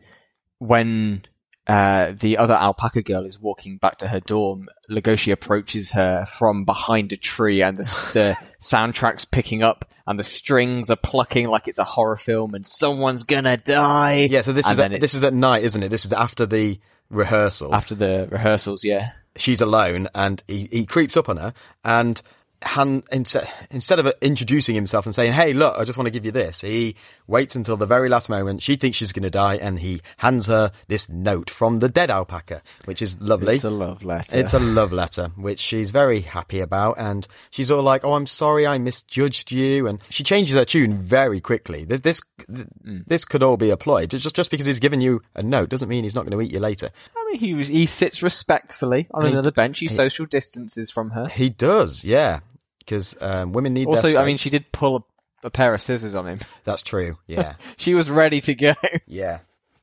when 0.59 1.25
uh, 1.67 2.13
the 2.19 2.37
other 2.39 2.55
alpaca 2.55 3.03
girl 3.03 3.25
is 3.25 3.41
walking 3.41 3.79
back 3.79 3.99
to 3.99 4.09
her 4.09 4.21
dorm, 4.21 4.69
Legoshi 4.91 5.33
approaches 5.33 5.93
her 5.93 6.27
from 6.27 6.65
behind 6.65 7.13
a 7.13 7.17
tree, 7.17 7.63
and 7.63 7.77
the, 7.77 7.83
the 8.13 8.37
soundtrack's 8.61 9.25
picking 9.25 9.63
up, 9.63 9.85
and 10.07 10.19
the 10.19 10.23
strings 10.23 10.91
are 10.91 10.97
plucking 10.97 11.47
like 11.49 11.67
it's 11.69 11.79
a 11.79 11.85
horror 11.85 12.17
film, 12.17 12.55
and 12.55 12.67
someone's 12.67 13.23
gonna 13.23 13.57
die. 13.57 14.29
Yeah. 14.31 14.43
So 14.43 14.53
this 14.53 14.67
And 14.67 14.73
is 14.73 14.79
at, 14.79 15.01
this 15.01 15.15
is 15.15 15.25
at 15.25 15.33
night, 15.33 15.63
isn't 15.65 15.83
it? 15.83 15.89
This 15.89 16.05
is 16.05 16.13
after 16.13 16.45
the 16.45 16.79
rehearsal. 17.11 17.75
after 17.75 17.95
the 17.95 18.29
rehearsals. 18.31 18.85
Yeah, 18.85 19.11
She's 19.37 19.61
alone, 19.61 20.09
and 20.15 20.43
he 20.47 20.69
he 20.71 20.85
creeps 20.87 21.17
up 21.17 21.29
on 21.29 21.39
her, 21.39 21.55
and 21.83 22.21
hand, 22.63 23.05
instead, 23.13 23.49
instead 23.71 23.99
of 23.99 24.13
introducing 24.21 24.75
himself 24.75 25.07
and 25.07 25.15
saying, 25.15 25.33
Hey, 25.33 25.53
look, 25.53 25.77
I 25.79 25.85
just 25.85 25.99
want 25.99 26.07
to 26.07 26.11
give 26.11 26.25
you 26.25 26.33
this, 26.33 26.61
he 26.61 26.97
waits 27.27 27.57
until 27.57 27.77
the 27.77 27.87
very 27.87 28.09
last 28.09 28.29
moment. 28.29 28.63
She 28.63 28.77
thinks 28.77 28.99
she's 28.99 29.13
going 29.13 29.23
to 29.23 29.31
die 29.31 29.57
and 29.57 29.79
he 29.79 30.01
hands 30.19 30.47
her 30.47 30.73
this 30.89 31.09
note 31.09 31.49
from 31.49 31.79
the 31.79 31.89
dead 31.89 32.11
alpaca, 32.11 32.63
which 32.85 33.01
is 33.01 33.21
lovely. 33.21 33.55
It's 33.57 33.65
a 33.65 33.71
love 33.71 34.05
letter. 34.05 34.37
It's 34.37 34.53
a 34.55 34.59
love 34.59 34.93
letter, 34.93 35.31
which 35.37 35.59
she's 35.61 35.91
very 35.91 36.21
happy 36.21 36.61
about. 36.61 36.99
And 36.99 37.27
she's 37.51 37.71
all 37.71 37.83
like, 37.83 38.05
Oh, 38.05 38.13
I'm 38.13 38.27
sorry 38.27 38.67
I 38.67 38.79
misjudged 38.79 39.51
you. 39.53 39.87
And 39.87 40.01
she 40.11 40.23
changes 40.23 40.55
her 40.55 40.65
tune 40.65 40.99
very 40.99 41.41
quickly. 41.41 41.87
Th- 41.87 42.03
This, 42.03 42.21
this 42.49 43.25
could 43.25 43.43
all 43.43 43.57
be 43.57 43.71
a 43.71 43.77
ploy. 43.77 44.07
Just, 44.07 44.35
just 44.37 44.51
because 44.51 44.67
he's 44.67 44.79
given 44.79 45.01
you 45.01 45.23
a 45.35 45.43
note 45.43 45.71
doesn't 45.71 45.89
mean 45.89 46.05
he's 46.05 46.15
not 46.15 46.27
going 46.27 46.39
to 46.39 46.41
eat 46.43 46.53
you 46.53 46.61
later. 46.61 46.91
I 47.17 47.31
mean, 47.31 47.41
he 47.41 47.55
was, 47.55 47.69
he 47.69 47.87
sits 47.87 48.23
respectfully 48.23 49.09
on 49.15 49.25
He 49.25 49.33
another 49.33 49.51
bench. 49.53 49.79
He, 49.79 49.89
social 49.89 50.27
distances 50.27 50.91
from 50.91 51.11
her. 51.11 51.27
He 51.29 51.49
does, 51.49 52.05
yeah. 52.05 52.41
Because 52.81 53.17
um, 53.23 53.53
women 53.53 53.73
need 53.73 53.87
Also, 53.89 54.19
I 54.19 54.27
mean, 54.27 54.37
she 54.37 54.51
did 54.51 54.71
pull 54.73 55.07
a, 55.45 55.51
pair 55.51 55.75
of 55.75 55.81
scissors 55.83 56.15
on 56.15 56.27
him. 56.27 56.41
That's 56.65 56.83
true, 56.83 57.17
yeah. 57.27 57.55
She 57.77 57.95
was 57.95 58.11
ready 58.11 58.41
to 58.43 58.55
go. 58.55 58.75
Yeah. 59.07 59.41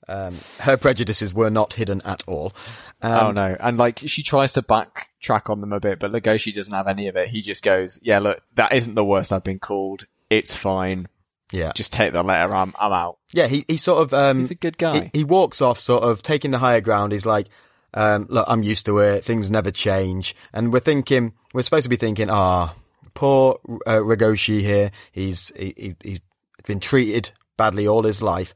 Um, 0.07 0.37
her 0.59 0.75
prejudices 0.77 1.33
were 1.33 1.49
not 1.49 1.73
hidden 1.75 2.01
at 2.03 2.23
all. 2.27 2.53
oh 3.01 3.27
And- 3.29 3.37
no! 3.37 3.55
And 3.59 3.77
like 3.77 3.99
she 3.99 4.23
tries 4.23 4.53
to 4.53 4.61
backtrack 4.61 5.49
on 5.49 5.61
them 5.61 5.71
a 5.73 5.79
bit, 5.79 5.99
but 5.99 6.11
Legoshi 6.11 6.53
doesn't 6.53 6.73
have 6.73 6.87
any 6.87 7.07
of 7.07 7.15
it. 7.15 7.29
He 7.29 7.41
just 7.41 7.63
goes, 7.63 7.99
"Yeah, 8.03 8.19
look, 8.19 8.41
that 8.55 8.73
isn't 8.73 8.95
the 8.95 9.05
worst 9.05 9.31
I've 9.31 9.43
been 9.43 9.59
called. 9.59 10.05
It's 10.29 10.55
fine. 10.55 11.07
Yeah. 11.51 11.71
Just 11.75 11.93
take 11.93 12.13
the 12.13 12.23
letter. 12.23 12.53
I'm 12.53 12.73
I'm 12.79 12.91
out." 12.91 13.19
Yeah, 13.31 13.47
he, 13.47 13.63
he 13.69 13.77
sort 13.77 14.01
of, 14.01 14.13
um, 14.13 14.37
He's 14.39 14.51
a 14.51 14.55
good 14.55 14.77
guy. 14.77 15.09
he, 15.13 15.19
he 15.19 15.23
walks 15.23 15.61
off 15.61 15.79
sort 15.79 16.03
of 16.03 16.21
taking 16.21 16.51
the 16.51 16.57
higher 16.57 16.81
ground. 16.81 17.13
He's 17.13 17.25
like, 17.25 17.47
um, 17.93 18.25
look, 18.29 18.45
I'm 18.49 18.63
used 18.63 18.85
to 18.87 18.97
it. 18.99 19.23
Things 19.23 19.49
never 19.49 19.71
change. 19.71 20.35
And 20.51 20.73
we're 20.73 20.79
thinking, 20.81 21.33
we're 21.53 21.61
supposed 21.61 21.83
to 21.83 21.89
be 21.89 21.95
thinking, 21.95 22.29
ah, 22.29 22.73
poor, 23.13 23.59
uh, 23.85 23.97
Ragoshi 23.97 24.61
here. 24.61 24.91
He's, 25.11 25.51
he, 25.55 25.73
he, 25.77 25.95
he's 26.03 26.19
been 26.65 26.79
treated 26.79 27.31
badly 27.57 27.87
all 27.87 28.03
his 28.03 28.21
life. 28.21 28.53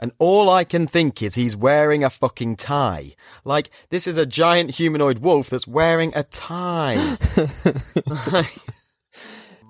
And 0.00 0.12
all 0.18 0.48
I 0.48 0.62
can 0.62 0.86
think 0.86 1.22
is 1.22 1.34
he's 1.34 1.56
wearing 1.56 2.04
a 2.04 2.10
fucking 2.10 2.56
tie. 2.56 3.14
Like, 3.44 3.70
this 3.90 4.06
is 4.06 4.16
a 4.16 4.26
giant 4.26 4.70
humanoid 4.70 5.18
wolf 5.18 5.50
that's 5.50 5.66
wearing 5.66 6.12
a 6.14 6.22
tie. 6.22 7.16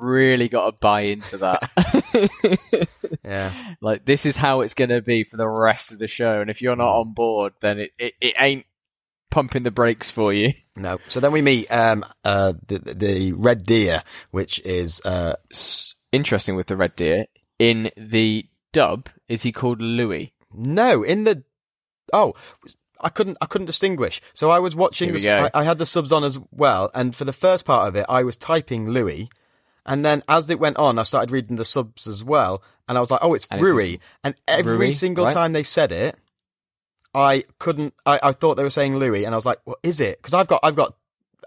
Really 0.00 0.48
got 0.48 0.66
to 0.66 0.72
buy 0.78 1.00
into 1.02 1.38
that. 1.38 2.88
yeah. 3.24 3.74
like 3.80 4.04
this 4.04 4.26
is 4.26 4.36
how 4.36 4.60
it's 4.60 4.74
going 4.74 4.90
to 4.90 5.02
be 5.02 5.24
for 5.24 5.36
the 5.36 5.48
rest 5.48 5.90
of 5.90 5.98
the 5.98 6.06
show, 6.06 6.40
and 6.40 6.48
if 6.48 6.62
you're 6.62 6.76
not 6.76 7.00
on 7.00 7.14
board, 7.14 7.54
then 7.60 7.80
it, 7.80 7.90
it, 7.98 8.14
it 8.20 8.34
ain't 8.38 8.64
pumping 9.30 9.64
the 9.64 9.72
brakes 9.72 10.08
for 10.08 10.32
you. 10.32 10.52
No. 10.78 10.98
So 11.08 11.20
then 11.20 11.32
we 11.32 11.42
meet, 11.42 11.70
um, 11.70 12.04
uh, 12.24 12.54
the, 12.66 12.78
the 12.78 13.32
red 13.32 13.64
deer, 13.64 14.02
which 14.30 14.60
is, 14.60 15.00
uh, 15.04 15.34
Interesting 16.10 16.56
with 16.56 16.68
the 16.68 16.76
red 16.76 16.96
deer. 16.96 17.26
In 17.58 17.90
the 17.96 18.46
dub, 18.72 19.10
is 19.28 19.42
he 19.42 19.52
called 19.52 19.80
Louis? 19.82 20.32
No, 20.54 21.02
in 21.02 21.24
the 21.24 21.42
oh, 22.14 22.34
I 23.00 23.10
couldn't 23.10 23.36
I 23.42 23.46
couldn't 23.46 23.66
distinguish. 23.66 24.22
So 24.32 24.50
I 24.50 24.58
was 24.58 24.74
watching. 24.74 25.08
Here 25.08 25.14
we 25.14 25.20
The, 25.20 25.26
go. 25.26 25.50
I, 25.52 25.60
I 25.60 25.64
had 25.64 25.76
the 25.76 25.84
subs 25.84 26.10
on 26.12 26.24
as 26.24 26.38
well, 26.50 26.90
and 26.94 27.14
for 27.14 27.24
the 27.26 27.32
first 27.34 27.66
part 27.66 27.88
of 27.88 27.96
it, 27.96 28.06
I 28.08 28.24
was 28.24 28.36
typing 28.38 28.88
Louis, 28.88 29.28
and 29.84 30.02
then 30.02 30.22
as 30.28 30.48
it 30.48 30.58
went 30.58 30.78
on, 30.78 30.98
I 30.98 31.02
started 31.02 31.30
reading 31.30 31.56
the 31.56 31.64
subs 31.66 32.06
as 32.06 32.24
well, 32.24 32.62
and 32.88 32.96
I 32.96 33.02
was 33.02 33.10
like, 33.10 33.20
oh, 33.22 33.34
it's 33.34 33.46
And 33.50 33.60
it's 33.60 33.70
Rui, 33.70 33.98
and 34.24 34.34
every 34.46 34.78
Rui, 34.78 34.92
single 34.92 35.26
right? 35.26 35.34
time 35.34 35.52
they 35.52 35.62
said 35.62 35.92
it, 35.92 36.16
I 37.14 37.44
couldn't. 37.58 37.94
I, 38.06 38.20
I 38.22 38.32
thought 38.32 38.56
they 38.56 38.62
were 38.62 38.70
saying 38.70 38.96
Louis, 38.98 39.24
and 39.24 39.34
I 39.34 39.38
was 39.38 39.46
like, 39.46 39.58
what 39.64 39.78
is 39.82 40.00
it? 40.00 40.18
Because 40.18 40.34
I've 40.34 40.46
got 40.46 40.60
I've 40.62 40.76
got 40.76 40.94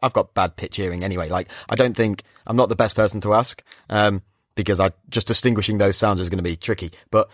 I've 0.03 0.13
got 0.13 0.33
bad 0.33 0.55
pitch 0.55 0.77
hearing 0.77 1.03
anyway. 1.03 1.29
Like 1.29 1.49
I 1.69 1.75
don't 1.75 1.95
think 1.95 2.23
I'm 2.47 2.55
not 2.55 2.69
the 2.69 2.75
best 2.75 2.95
person 2.95 3.21
to 3.21 3.33
ask. 3.33 3.63
Um, 3.89 4.21
because 4.55 4.79
I 4.79 4.91
just 5.09 5.27
distinguishing 5.27 5.77
those 5.77 5.97
sounds 5.97 6.19
is 6.19 6.29
going 6.29 6.37
to 6.39 6.43
be 6.43 6.57
tricky. 6.57 6.91
But 7.09 7.29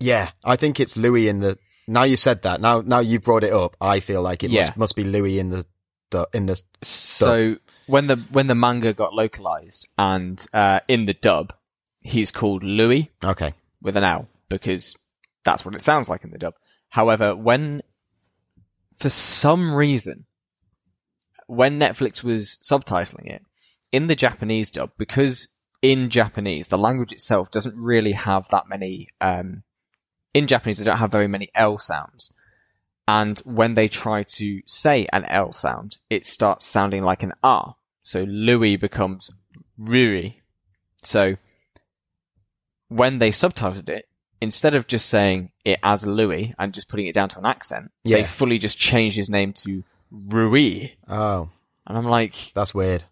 yeah, 0.00 0.30
I 0.44 0.56
think 0.56 0.80
it's 0.80 0.96
Louis 0.96 1.28
in 1.28 1.40
the. 1.40 1.58
Now 1.86 2.02
you 2.02 2.16
said 2.16 2.42
that. 2.42 2.60
Now, 2.60 2.80
now 2.82 2.98
you 3.00 3.18
brought 3.20 3.44
it 3.44 3.52
up. 3.52 3.76
I 3.80 4.00
feel 4.00 4.22
like 4.22 4.42
it 4.44 4.50
Yeah. 4.50 4.60
must 4.62 4.76
must 4.76 4.96
be 4.96 5.04
Louis 5.04 5.38
in 5.38 5.50
the 5.50 5.64
in 6.32 6.46
the. 6.46 6.60
So 6.82 7.56
when 7.86 8.06
the 8.08 8.16
when 8.32 8.46
the 8.46 8.54
manga 8.54 8.92
got 8.92 9.14
localized 9.14 9.86
and 9.98 10.44
uh, 10.52 10.80
in 10.88 11.06
the 11.06 11.14
dub, 11.14 11.52
he's 12.02 12.30
called 12.32 12.62
Louis 12.64 13.10
Okay. 13.22 13.54
with 13.82 13.96
an 13.96 14.04
L 14.04 14.26
because 14.48 14.96
that's 15.44 15.64
what 15.64 15.74
it 15.74 15.82
sounds 15.82 16.08
like 16.08 16.24
in 16.24 16.30
the 16.30 16.38
dub. 16.38 16.54
However, 16.88 17.36
when 17.36 17.82
for 18.96 19.08
some 19.08 19.74
reason 19.74 20.24
when 21.46 21.80
Netflix 21.80 22.22
was 22.22 22.58
subtitling 22.62 23.26
it 23.26 23.42
in 23.90 24.06
the 24.06 24.16
Japanese 24.16 24.70
dub, 24.70 24.90
because 24.98 25.48
in 25.80 26.10
Japanese 26.10 26.68
the 26.68 26.78
language 26.78 27.12
itself 27.12 27.50
doesn't 27.50 27.76
really 27.76 28.12
have 28.12 28.48
that 28.50 28.68
many. 28.68 29.08
Um, 29.20 29.62
in 30.34 30.46
Japanese, 30.46 30.78
they 30.78 30.84
don't 30.84 30.98
have 30.98 31.10
very 31.10 31.26
many 31.26 31.50
L 31.54 31.78
sounds. 31.78 32.32
And 33.06 33.38
when 33.40 33.74
they 33.74 33.88
try 33.88 34.22
to 34.22 34.60
say 34.66 35.06
an 35.12 35.24
L 35.24 35.52
sound, 35.52 35.96
it 36.10 36.26
starts 36.26 36.66
sounding 36.66 37.02
like 37.02 37.22
an 37.22 37.32
R. 37.42 37.76
So 38.02 38.24
Louis 38.24 38.76
becomes 38.76 39.30
Rui. 39.78 40.34
So 41.02 41.36
when 42.88 43.18
they 43.18 43.30
subtitled 43.30 43.88
it, 43.88 44.08
instead 44.40 44.74
of 44.74 44.86
just 44.86 45.06
saying 45.06 45.50
it 45.64 45.78
as 45.82 46.04
Louis 46.06 46.52
and 46.58 46.72
just 46.72 46.88
putting 46.88 47.06
it 47.06 47.14
down 47.14 47.28
to 47.30 47.38
an 47.38 47.46
accent, 47.46 47.90
they 48.04 48.24
fully 48.24 48.58
just 48.58 48.78
changed 48.78 49.16
his 49.16 49.28
name 49.30 49.52
to 49.64 49.82
Rui. 50.10 50.88
Oh, 51.08 51.48
And 51.86 51.98
I'm 51.98 52.06
like, 52.06 52.34
that's 52.54 52.74
weird. 52.74 53.04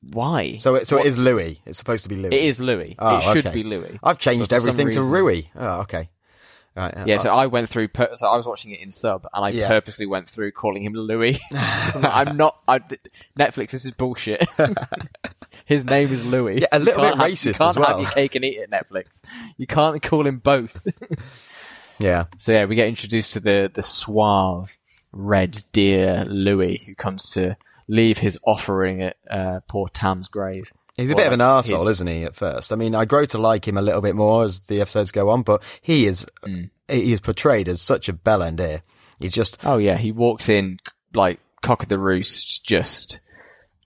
why? 0.00 0.56
So 0.56 0.74
it 0.76 0.86
so 0.88 0.98
it 0.98 1.06
is 1.06 1.18
Louis. 1.18 1.60
It's 1.66 1.78
supposed 1.78 2.02
to 2.04 2.08
be 2.08 2.16
Louis. 2.16 2.34
It 2.34 2.44
is 2.44 2.60
Louis. 2.60 2.96
Oh, 2.98 3.18
it 3.18 3.22
should 3.22 3.46
okay. 3.46 3.54
be 3.54 3.62
Louis. 3.62 3.98
I've 4.02 4.18
changed 4.18 4.52
everything 4.52 4.90
to 4.92 5.02
Rui. 5.02 5.42
Oh, 5.54 5.80
okay. 5.82 6.08
Right. 6.74 6.96
uh, 6.96 7.04
Yeah, 7.06 7.18
so 7.18 7.30
I 7.34 7.46
went 7.46 7.68
through. 7.68 7.88
Per- 7.88 8.16
so 8.16 8.26
I 8.26 8.36
was 8.36 8.46
watching 8.46 8.70
it 8.72 8.80
in 8.80 8.90
sub, 8.90 9.26
and 9.34 9.44
I 9.44 9.50
Yeah. 9.50 9.68
purposely 9.68 10.06
went 10.06 10.30
through 10.30 10.52
calling 10.52 10.82
him 10.82 10.94
Louis. 10.94 11.38
I'm 11.52 12.36
not. 12.36 12.58
I, 12.66 12.78
Netflix, 13.38 13.70
this 13.72 13.84
is 13.84 13.90
bullshit. 13.90 14.48
His 15.66 15.84
name 15.84 16.10
is 16.10 16.24
Louis. 16.26 16.60
Yeah, 16.62 16.66
a 16.72 16.78
You 16.78 16.84
little 16.86 17.02
can't 17.02 17.14
bit 17.16 17.20
have- 17.20 17.30
You 17.30 17.34
racist 17.36 17.58
can't 17.58 17.70
as 17.70 17.78
well. 17.78 17.88
have 17.88 18.00
your 18.00 18.10
cake 18.10 18.34
and 18.34 18.44
eat 18.44 18.58
it. 18.58 18.70
Netflix. 18.70 19.20
You 19.58 19.66
can't 19.66 20.02
call 20.02 20.26
him 20.26 20.38
both. 20.38 20.86
yeah. 21.98 22.24
so 22.38 22.52
yeah, 22.52 22.64
we 22.64 22.74
get 22.74 22.88
introduced 22.88 23.34
to 23.34 23.40
the 23.40 23.70
the 23.72 23.82
suave 23.82 24.76
red 25.12 25.62
deer 25.72 26.24
Louis, 26.26 26.78
who 26.86 26.94
comes 26.94 27.30
to 27.32 27.56
leave 27.88 28.18
his 28.18 28.38
offering 28.44 29.02
at 29.02 29.16
uh, 29.30 29.60
poor 29.68 29.88
Tam's 29.88 30.26
grave. 30.28 30.72
He's 30.96 31.10
a 31.10 31.16
bit 31.16 31.26
of 31.26 31.32
an 31.32 31.40
arsehole, 31.40 31.80
his- 31.80 31.88
isn't 32.00 32.06
he, 32.06 32.24
at 32.24 32.36
first? 32.36 32.72
I 32.72 32.76
mean, 32.76 32.94
I 32.94 33.04
grow 33.06 33.24
to 33.26 33.38
like 33.38 33.66
him 33.66 33.78
a 33.78 33.82
little 33.82 34.02
bit 34.02 34.14
more 34.14 34.44
as 34.44 34.60
the 34.62 34.80
episodes 34.80 35.10
go 35.10 35.30
on, 35.30 35.42
but 35.42 35.62
he 35.80 36.06
is, 36.06 36.26
Mm. 36.44 36.70
he 36.88 37.12
is 37.12 37.20
portrayed 37.20 37.68
as 37.68 37.80
such 37.80 38.08
a 38.08 38.12
bell 38.12 38.42
end 38.42 38.60
ear. 38.60 38.82
He's 39.18 39.32
just, 39.32 39.56
Oh 39.64 39.78
yeah, 39.78 39.96
he 39.96 40.12
walks 40.12 40.48
in 40.48 40.78
like 41.14 41.40
cock 41.62 41.82
of 41.84 41.88
the 41.88 41.98
roost, 41.98 42.66
just 42.66 43.20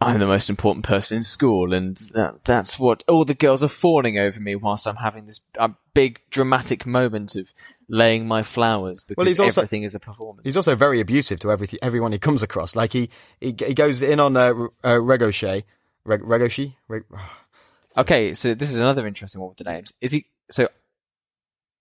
I'm 0.00 0.18
the 0.20 0.26
most 0.26 0.50
important 0.50 0.84
person 0.84 1.18
in 1.18 1.22
school, 1.22 1.72
and 1.72 1.96
that, 2.12 2.44
that's 2.44 2.78
what 2.78 3.02
all 3.08 3.24
the 3.24 3.32
girls 3.34 3.62
are 3.64 3.68
fawning 3.68 4.18
over 4.18 4.38
me 4.38 4.54
whilst 4.54 4.86
I'm 4.86 4.96
having 4.96 5.24
this 5.24 5.40
uh, 5.58 5.68
big 5.94 6.20
dramatic 6.30 6.84
moment 6.86 7.34
of 7.36 7.50
laying 7.88 8.26
my 8.28 8.42
flowers 8.42 9.04
because 9.04 9.16
Well, 9.16 9.26
he's 9.26 9.40
also- 9.40 9.62
everything 9.62 9.84
is 9.84 9.94
a 9.94 10.00
performance. 10.00 10.42
he's 10.44 10.56
also 10.56 10.74
very 10.74 11.00
abusive 11.00 11.40
to 11.40 11.50
every, 11.50 11.68
everyone 11.80 12.12
he 12.12 12.18
comes 12.18 12.42
across. 12.42 12.76
Like 12.76 12.92
he, 12.92 13.08
he, 13.40 13.54
he 13.58 13.72
goes 13.74 14.02
in 14.02 14.20
on, 14.20 14.36
uh, 14.36 14.52
uh 14.84 15.00
Reg, 16.06 16.20
Regoshi? 16.22 16.74
Reg, 16.88 17.04
ah, 17.14 17.38
Okay, 17.98 18.34
so 18.34 18.54
this 18.54 18.70
is 18.70 18.76
another 18.76 19.06
interesting 19.06 19.40
one 19.40 19.50
with 19.50 19.58
the 19.58 19.64
names. 19.64 19.92
Is 20.00 20.12
he 20.12 20.26
so? 20.50 20.68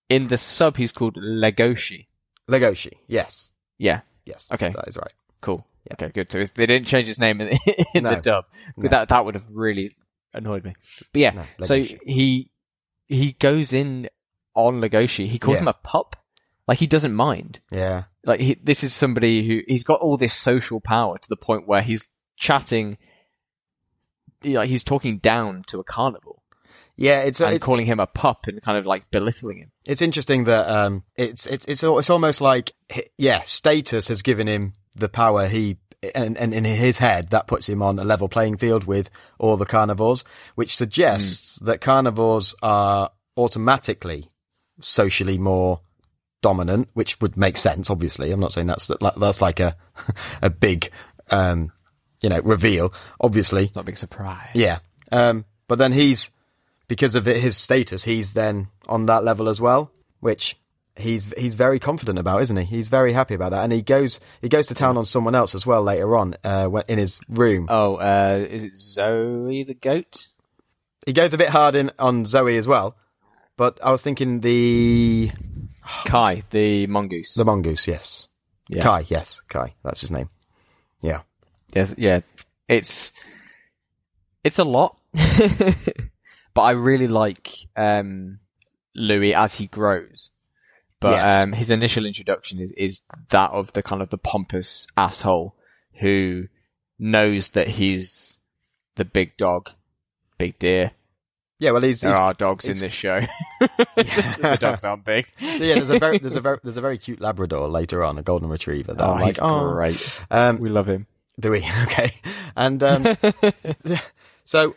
In 0.10 0.28
the 0.28 0.38
sub, 0.38 0.78
he's 0.78 0.92
called 0.92 1.16
Legoshi. 1.18 2.08
Legoshi. 2.50 2.94
Yes. 3.08 3.52
Yeah. 3.78 4.02
Yes. 4.26 4.48
Okay. 4.54 4.70
That 4.70 4.88
is 4.88 4.98
right. 4.98 5.14
Cool. 5.42 5.66
Okay, 5.94 6.10
good. 6.10 6.32
So 6.32 6.44
they 6.44 6.66
didn't 6.66 6.88
change 6.88 7.08
his 7.08 7.20
name 7.20 7.42
in, 7.42 7.50
in 7.94 8.04
the 8.04 8.16
dub. 8.16 8.46
No. 8.78 8.90
That 8.90 9.10
that 9.10 9.26
would 9.26 9.36
have 9.36 9.50
really 9.52 9.92
annoyed 10.34 10.64
me. 10.64 10.76
But 11.12 11.20
yeah, 11.20 11.32
No, 11.32 11.44
so 11.62 11.82
he 11.82 12.50
he 13.08 13.34
goes 13.34 13.74
in 13.74 14.10
on 14.56 14.80
Legoshi. 14.82 15.28
He 15.28 15.38
calls 15.40 15.58
Yeah. 15.58 15.64
him 15.64 15.68
a 15.70 15.74
pup. 15.74 16.16
Like 16.68 16.80
he 16.80 16.88
doesn't 16.88 17.14
mind. 17.14 17.60
Yeah. 17.72 18.04
Like 18.26 18.40
he, 18.40 18.56
this 18.56 18.84
is 18.84 18.94
somebody 18.94 19.46
who 19.48 19.62
he's 19.68 19.84
got 19.84 20.00
all 20.02 20.18
this 20.18 20.34
social 20.34 20.80
power 20.80 21.18
to 21.18 21.30
the 21.30 21.36
point 21.38 21.68
where 21.68 21.82
he's 21.82 22.10
chatting. 22.38 22.98
Like 24.44 24.70
he's 24.70 24.84
talking 24.84 25.18
down 25.18 25.64
to 25.68 25.80
a 25.80 25.84
carnival 25.84 26.44
Yeah. 26.96 27.22
It's, 27.22 27.42
and 27.42 27.56
it's, 27.56 27.64
calling 27.64 27.86
him 27.86 28.00
a 28.00 28.08
pup 28.08 28.48
and 28.48 28.62
kind 28.62 28.78
of 28.78 28.86
like 28.86 29.10
belittling 29.12 29.58
him. 29.58 29.72
it's 29.86 30.02
interesting 30.02 30.46
that, 30.46 30.68
um, 30.68 31.04
it's, 31.16 31.46
it's, 31.46 31.66
it's, 31.66 31.84
it's 31.84 32.10
almost 32.10 32.42
like, 32.42 32.74
yeah, 33.18 33.44
status 33.44 34.08
has 34.08 34.22
given 34.22 34.48
him 34.48 34.74
the 34.96 35.10
power 35.10 35.48
he, 35.48 35.78
and, 36.14 36.38
and 36.38 36.54
in 36.54 36.64
his 36.66 37.00
head, 37.00 37.32
that 37.32 37.48
puts 37.48 37.68
him 37.68 37.82
on 37.82 37.98
a 37.98 38.04
level 38.04 38.30
playing 38.30 38.58
field 38.58 38.84
with 38.84 39.10
all 39.40 39.58
the 39.58 39.66
carnivores, 39.66 40.24
which 40.54 40.76
suggests 40.76 41.60
that 41.62 41.82
carnivores 41.82 42.54
are 42.62 43.10
automatically 43.38 44.30
socially 44.80 45.38
more 45.38 45.82
dominant, 46.42 46.90
which 46.94 47.20
would 47.22 47.36
make 47.38 47.58
sense. 47.58 47.90
Obviously, 47.90 48.32
I'm 48.32 48.40
not 48.40 48.52
saying 48.52 48.68
that's 48.68 48.92
that's 49.18 49.42
like 49.42 49.60
a 49.60 49.76
a 50.42 50.50
big, 50.50 50.90
um, 51.32 51.72
you 52.26 52.30
know, 52.30 52.42
reveal. 52.44 52.92
Obviously, 53.22 53.66
It's 53.66 53.76
not 53.76 53.82
a 53.84 53.92
big 53.92 53.98
surprise. 53.98 54.50
yeah. 54.56 54.80
Um, 55.12 55.46
but 55.68 55.78
then 55.78 55.92
he's 55.94 56.32
because 56.88 57.14
of 57.16 57.26
his 57.26 57.56
status, 57.56 58.04
he's 58.04 58.34
then 58.34 58.68
on 58.88 59.06
that 59.06 59.24
level 59.24 59.48
as 59.50 59.62
well, 59.62 59.92
which 60.20 60.56
he's 60.96 61.32
he's 61.38 61.54
very 61.56 61.78
confident 61.80 62.18
about, 62.18 62.42
isn't 62.42 62.58
he? 62.58 62.64
He's 62.66 62.88
very 62.88 63.14
happy 63.14 63.36
about 63.36 63.52
that, 63.52 63.64
and 63.64 63.72
he 63.72 63.82
goes 63.84 64.20
he 64.42 64.50
goes 64.50 64.66
to 64.68 64.74
town 64.74 64.98
on 64.98 65.06
someone 65.06 65.36
else 65.36 65.54
as 65.54 65.66
well 65.66 65.84
later 65.84 66.16
on 66.18 66.36
uh, 66.44 66.70
in 66.88 66.98
his 66.98 67.20
room. 67.30 67.68
Oh, 67.70 67.96
uh, 67.98 68.46
is 68.50 68.64
it 68.64 68.76
Zoe 68.76 69.64
the 69.64 69.74
goat? 69.76 70.28
He 71.06 71.14
goes 71.14 71.34
a 71.36 71.38
bit 71.38 71.50
hard 71.50 71.76
in 71.76 71.92
on 72.00 72.26
Zoe 72.26 72.58
as 72.58 72.68
well, 72.68 72.96
but 73.58 73.78
I 73.84 73.92
was 73.92 74.02
thinking 74.02 74.40
the 74.42 75.32
Kai, 76.06 76.42
the 76.50 76.88
mongoose. 76.88 77.36
the 77.36 77.46
mongoose, 77.46 77.88
yes, 77.88 78.28
Yeah. 78.70 78.82
Kai, 78.84 79.06
yes, 79.08 79.42
Kai, 79.50 79.76
that's 79.84 80.02
his 80.02 80.10
name. 80.12 80.30
Yeah, 81.02 81.22
Yes, 81.76 81.94
yeah, 81.98 82.22
it's 82.70 83.12
it's 84.44 84.60
a 84.60 84.64
lot, 84.64 84.98
but 85.14 86.62
I 86.62 86.72
really 86.72 87.08
like 87.08 87.52
um, 87.76 88.40
Louis 88.96 89.34
as 89.34 89.56
he 89.56 89.68
grows. 89.68 90.30
But 91.02 91.12
Yes. 91.12 91.44
um, 91.44 91.52
his 91.52 91.70
initial 91.70 92.06
introduction 92.06 92.60
is 92.60 92.72
is 92.78 93.02
that 93.30 93.52
of 93.52 93.74
the 93.74 93.84
kind 93.84 94.02
of 94.02 94.10
the 94.10 94.18
pompous 94.18 94.88
asshole 94.98 95.56
who 96.00 96.46
knows 96.98 97.50
that 97.50 97.68
he's 97.68 98.40
the 98.96 99.06
big 99.06 99.36
dog, 99.38 99.70
big 100.38 100.58
deer. 100.58 100.92
yeah. 101.60 101.72
Well, 101.72 101.82
he's, 101.82 102.00
There 102.02 102.12
he's 102.12 102.20
are 102.20 102.34
dogs 102.34 102.66
in 102.70 102.80
this 102.80 102.94
show. 102.94 103.20
the 103.60 104.58
dogs 104.60 104.86
aren't 104.86 105.04
big. 105.04 105.28
yeah. 105.40 105.58
There's 105.76 105.90
a 105.90 106.00
very 106.00 106.18
there's 106.20 106.36
a 106.38 106.42
very 106.42 106.60
there's 106.64 106.78
a 106.78 106.82
very 106.82 106.98
cute 106.98 107.20
Labrador 107.20 107.68
later 107.68 108.02
on, 108.04 108.18
a 108.18 108.24
golden 108.24 108.48
retriever. 108.50 108.94
That 108.94 109.04
Oh, 109.06 109.12
I'm 109.12 109.20
like, 109.20 109.28
he's 109.36 109.40
oh, 109.42 109.74
great. 109.74 110.22
Um, 110.32 110.58
We 110.60 110.70
love 110.70 110.88
him. 110.88 111.08
Do 111.40 111.52
we? 111.52 111.66
Okay. 111.84 112.12
And 112.56 112.82
um, 112.84 113.18
so, 114.46 114.76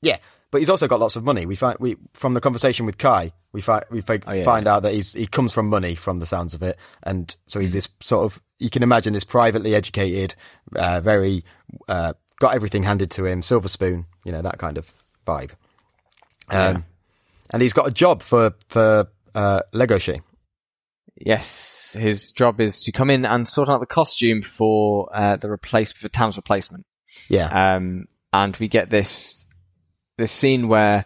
yeah, 0.00 0.16
but 0.50 0.58
he's 0.60 0.70
also 0.70 0.86
got 0.88 1.00
lots 1.00 1.16
of 1.16 1.24
money. 1.24 1.44
We 1.46 1.56
find 1.56 1.76
we 1.78 1.96
from 2.14 2.34
the 2.34 2.40
conversation 2.40 2.86
with 2.86 2.96
Kai, 2.98 3.32
we 3.52 3.60
find 3.60 3.84
we 3.90 4.00
fi- 4.00 4.20
Oh, 4.26 4.32
yeah, 4.32 4.44
find 4.44 4.66
yeah. 4.66 4.74
out 4.76 4.82
that 4.84 4.94
he's 4.94 5.12
he 5.12 5.26
comes 5.26 5.52
from 5.52 5.68
money 5.68 5.94
from 5.94 6.20
the 6.20 6.26
sounds 6.26 6.54
of 6.54 6.62
it, 6.62 6.78
and 7.02 7.34
so 7.46 7.60
he's 7.60 7.72
this 7.72 7.88
sort 8.00 8.24
of 8.24 8.40
you 8.58 8.70
can 8.70 8.82
imagine 8.82 9.12
this 9.12 9.24
privately 9.24 9.74
educated, 9.74 10.34
uh, 10.76 11.00
very 11.00 11.44
uh, 11.88 12.14
got 12.40 12.54
everything 12.54 12.84
handed 12.84 13.10
to 13.12 13.26
him, 13.26 13.42
silver 13.42 13.68
spoon, 13.68 14.06
you 14.24 14.32
know 14.32 14.42
that 14.42 14.58
kind 14.58 14.78
of 14.78 14.92
vibe. 15.26 15.50
Um, 16.50 16.58
Yeah. 16.76 16.80
and 17.50 17.62
he's 17.62 17.72
got 17.74 17.86
a 17.86 17.90
job 17.90 18.22
for 18.22 18.54
for 18.68 19.08
uh, 19.34 19.60
Legoshi. 19.74 20.22
Yes, 21.16 21.94
his 21.98 22.32
job 22.32 22.60
is 22.60 22.80
to 22.80 22.92
come 22.92 23.10
in 23.10 23.24
and 23.24 23.46
sort 23.46 23.68
out 23.68 23.80
the 23.80 23.86
costume 23.86 24.42
for 24.42 25.08
uh, 25.14 25.36
the 25.36 25.50
replace 25.50 25.92
for 25.92 26.08
Tam's 26.08 26.36
replacement. 26.36 26.86
Yeah, 27.28 27.76
Um, 27.76 28.06
and 28.32 28.56
we 28.56 28.66
get 28.68 28.90
this 28.90 29.46
this 30.16 30.32
scene 30.32 30.68
where, 30.68 31.04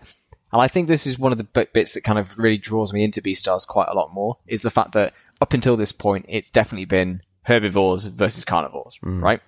and 0.53 0.63
I 0.63 0.69
think 0.69 0.89
this 0.89 1.07
is 1.07 1.19
one 1.19 1.33
of 1.33 1.39
the 1.39 1.45
bit- 1.45 1.73
bits 1.73 1.95
that 1.95 2.05
kind 2.05 2.19
of 2.19 2.39
really 2.39 2.59
draws 2.59 2.93
me 2.93 3.05
into 3.05 3.21
Beastars 3.23 3.67
quite 3.67 3.89
a 3.89 3.95
lot 3.95 4.13
more 4.13 4.39
is 4.47 4.63
the 4.63 4.71
fact 4.71 4.93
that 4.93 5.13
up 5.41 5.53
until 5.53 5.77
this 5.77 5.93
point, 5.93 6.27
it's 6.29 6.51
definitely 6.51 6.87
been 6.87 7.21
herbivores 7.43 8.07
versus 8.07 8.45
carnivores, 8.45 8.99
right? 9.03 9.41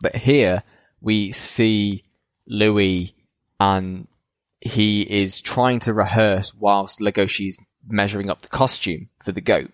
But 0.00 0.16
here 0.16 0.62
we 1.00 1.30
see 1.32 2.04
Louis, 2.46 3.14
and 3.60 4.06
he 4.60 5.02
is 5.02 5.40
trying 5.40 5.80
to 5.80 5.92
rehearse 5.92 6.54
whilst 6.54 7.00
Legoshi's 7.00 7.58
measuring 7.88 8.30
up 8.30 8.42
the 8.42 8.48
costume 8.48 9.08
for 9.24 9.32
the 9.32 9.40
goat, 9.40 9.70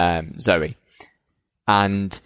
um, 0.00 0.38
Zoe, 0.38 0.76
and 1.66 2.20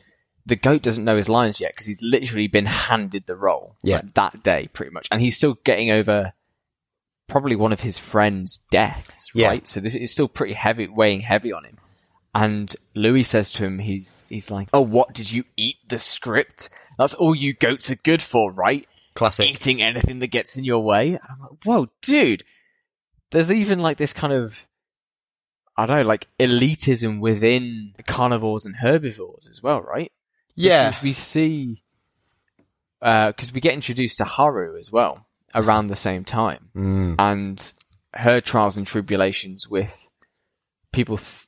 the 0.45 0.57
goat 0.57 0.83
doesn't 0.83 1.05
know 1.05 1.17
his 1.17 1.29
lines 1.29 1.61
yet 1.61 1.73
because 1.73 1.87
he's 1.87 2.03
literally 2.03 2.47
been 2.47 2.67
handed 2.67 3.27
the 3.27 3.37
role 3.37 3.77
Yeah. 3.83 3.97
like, 3.97 4.15
that 4.15 4.43
day, 4.43 4.67
pretty 4.73 4.93
much, 4.93 5.09
and 5.11 5.21
he's 5.21 5.37
still 5.37 5.55
getting 5.65 5.91
over 5.91 6.33
probably 7.29 7.57
one 7.57 7.73
of 7.73 7.81
his 7.81 7.99
friends' 7.99 8.61
deaths, 8.71 9.31
Yeah. 9.35 9.49
right? 9.49 9.67
So 9.69 9.81
this 9.81 9.97
is 9.97 10.13
still 10.13 10.29
pretty 10.29 10.55
heavy, 10.55 10.87
weighing 10.87 11.21
heavy 11.21 11.53
on 11.53 11.65
him. 11.65 11.79
And 12.35 12.75
Louis 12.95 13.23
says 13.25 13.51
to 13.53 13.65
him, 13.65 13.79
he's 13.79 14.25
he's 14.29 14.51
like, 14.51 14.69
"Oh, 14.75 14.83
what 14.83 15.15
did 15.15 15.33
you 15.33 15.45
eat 15.57 15.77
the 15.89 15.99
script? 15.99 16.69
That's 16.99 17.15
all 17.15 17.35
you 17.35 17.55
goats 17.55 17.91
are 17.91 17.97
good 17.97 18.23
for, 18.23 18.53
right? 18.53 18.87
classic. 19.15 19.49
Eating 19.51 19.81
anything 19.81 20.19
that 20.19 20.27
gets 20.27 20.59
in 20.59 20.65
your 20.65 20.81
way." 20.85 21.13
And 21.15 21.21
I'm 21.31 21.41
like, 21.41 21.65
"Whoa, 21.65 21.89
dude!" 22.03 22.45
There's 23.31 23.51
even 23.51 23.79
like 23.79 23.97
this 23.97 24.13
kind 24.13 24.33
of, 24.35 24.69
I 25.79 25.87
don't 25.87 25.99
know, 25.99 26.03
like 26.05 26.27
elitism 26.41 27.21
within 27.21 27.93
carnivores 28.07 28.65
and 28.67 28.75
herbivores 28.77 29.49
as 29.51 29.63
well, 29.63 29.81
right? 29.83 30.11
Yeah, 30.55 30.89
Because 30.89 31.03
we 31.03 31.13
see, 31.13 31.83
because 33.01 33.53
we 33.53 33.61
get 33.61 33.75
introduced 33.75 34.19
to 34.19 34.25
Haru 34.25 34.79
as 34.79 34.91
well 34.91 35.27
around 35.55 35.87
the 35.89 35.97
same 35.97 36.25
time, 36.25 36.71
Mm. 36.75 37.15
and 37.19 37.73
her 38.15 38.41
trials 38.41 38.77
and 38.79 38.87
tribulations 38.87 39.69
with 39.69 40.09
people 40.93 41.19
th- 41.19 41.47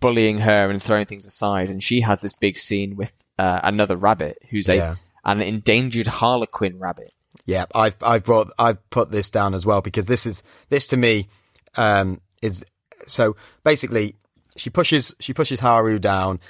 bullying 0.00 0.38
her 0.38 0.70
and 0.70 0.82
throwing 0.82 1.06
things 1.06 1.26
aside, 1.26 1.70
and 1.70 1.82
she 1.82 2.02
has 2.02 2.20
this 2.20 2.34
big 2.34 2.58
scene 2.58 2.96
with 2.96 3.24
uh, 3.38 3.60
another 3.62 3.96
rabbit 3.96 4.38
who's 4.50 4.68
a 4.68 4.78
an 5.24 5.40
endangered 5.40 6.06
harlequin 6.08 6.78
rabbit. 6.78 7.12
Yeah, 7.46 7.66
I've 7.74 7.96
I've 8.02 8.24
brought 8.24 8.50
I've 8.58 8.88
put 8.90 9.10
this 9.10 9.30
down 9.30 9.54
as 9.54 9.64
well 9.64 9.80
because 9.80 10.06
this 10.06 10.26
is 10.26 10.42
this 10.68 10.88
to 10.88 10.96
me 10.96 11.28
um 11.76 12.20
is 12.42 12.64
so 13.12 13.36
basically 13.64 14.16
she 14.56 14.70
pushes 14.70 15.14
she 15.20 15.32
pushes 15.32 15.60
Haru 15.60 15.98
down, 15.98 16.40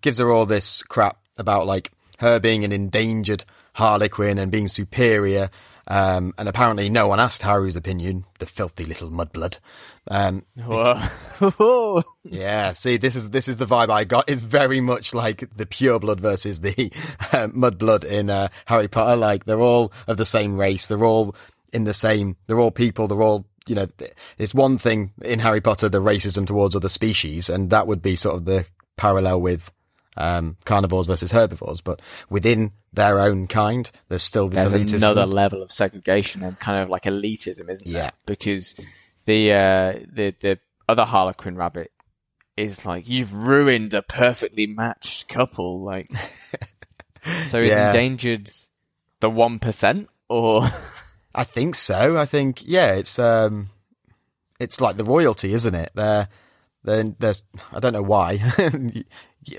gives 0.00 0.18
her 0.18 0.30
all 0.30 0.46
this 0.46 0.82
crap 0.82 1.18
about 1.38 1.66
like 1.66 1.92
her 2.18 2.38
being 2.38 2.64
an 2.64 2.72
endangered 2.72 3.44
harlequin 3.74 4.38
and 4.38 4.50
being 4.50 4.68
superior. 4.68 5.50
Um, 5.86 6.32
and 6.38 6.48
apparently 6.48 6.88
no 6.88 7.08
one 7.08 7.20
asked 7.20 7.42
Haru's 7.42 7.76
opinion, 7.76 8.24
the 8.38 8.46
filthy 8.46 8.86
little 8.86 9.10
mudblood. 9.10 9.58
Um, 10.10 10.44
yeah, 12.24 12.72
see, 12.72 12.96
this 12.96 13.16
is 13.16 13.30
this 13.30 13.48
is 13.48 13.58
the 13.58 13.66
vibe 13.66 13.90
I 13.90 14.04
got. 14.04 14.28
It's 14.28 14.42
very 14.42 14.80
much 14.80 15.12
like 15.12 15.54
the 15.54 15.66
pure 15.66 15.98
blood 15.98 16.20
versus 16.20 16.60
the 16.60 16.90
uh, 17.32 17.48
mud 17.52 17.76
blood 17.76 18.04
in 18.04 18.30
uh, 18.30 18.48
Harry 18.64 18.88
Potter. 18.88 19.16
Like 19.16 19.44
they're 19.44 19.60
all 19.60 19.92
of 20.06 20.16
the 20.16 20.24
same 20.24 20.56
race. 20.56 20.86
They're 20.86 21.04
all 21.04 21.36
in 21.70 21.84
the 21.84 21.94
same. 21.94 22.36
They're 22.46 22.60
all 22.60 22.70
people. 22.70 23.06
They're 23.06 23.22
all 23.22 23.44
you 23.66 23.74
know. 23.74 23.88
It's 24.38 24.54
one 24.54 24.78
thing 24.78 25.12
in 25.22 25.38
Harry 25.40 25.60
Potter, 25.60 25.88
the 25.88 26.00
racism 26.00 26.46
towards 26.46 26.74
other 26.76 26.88
species, 26.88 27.48
and 27.48 27.70
that 27.70 27.86
would 27.86 28.02
be 28.02 28.16
sort 28.16 28.36
of 28.36 28.44
the 28.44 28.66
parallel 28.96 29.40
with 29.40 29.70
um, 30.16 30.56
carnivores 30.64 31.06
versus 31.06 31.32
herbivores. 31.32 31.80
But 31.80 32.00
within 32.30 32.72
their 32.92 33.18
own 33.20 33.46
kind, 33.48 33.90
there's 34.08 34.22
still 34.22 34.48
this 34.48 34.64
There's 34.64 34.80
elitism. 34.84 34.96
another 34.98 35.26
level 35.26 35.62
of 35.62 35.72
segregation 35.72 36.42
and 36.42 36.58
kind 36.60 36.82
of 36.82 36.88
like 36.88 37.02
elitism, 37.04 37.68
isn't 37.70 37.86
Yeah. 37.86 38.00
there? 38.00 38.12
Because 38.26 38.74
the 39.24 39.52
uh, 39.52 39.92
the 40.12 40.34
the 40.40 40.58
other 40.88 41.04
harlequin 41.04 41.56
rabbit 41.56 41.90
is 42.56 42.84
like 42.86 43.08
you've 43.08 43.34
ruined 43.34 43.94
a 43.94 44.02
perfectly 44.02 44.66
matched 44.66 45.28
couple, 45.28 45.82
like 45.82 46.08
so 47.46 47.60
he's 47.60 47.70
Yeah. 47.72 47.86
endangered 47.88 48.48
the 49.20 49.30
one 49.30 49.58
percent 49.58 50.08
or 50.28 50.62
I 51.34 51.44
think 51.44 51.74
so. 51.74 52.16
I 52.16 52.26
think 52.26 52.62
yeah, 52.66 52.92
it's 52.94 53.18
um, 53.18 53.68
it's 54.60 54.80
like 54.80 54.96
the 54.96 55.04
royalty, 55.04 55.52
isn't 55.54 55.74
it? 55.74 55.90
They're, 55.94 56.28
they're, 56.84 57.04
there's 57.18 57.42
I 57.72 57.80
don't 57.80 57.92
know 57.92 58.02
why. 58.02 58.38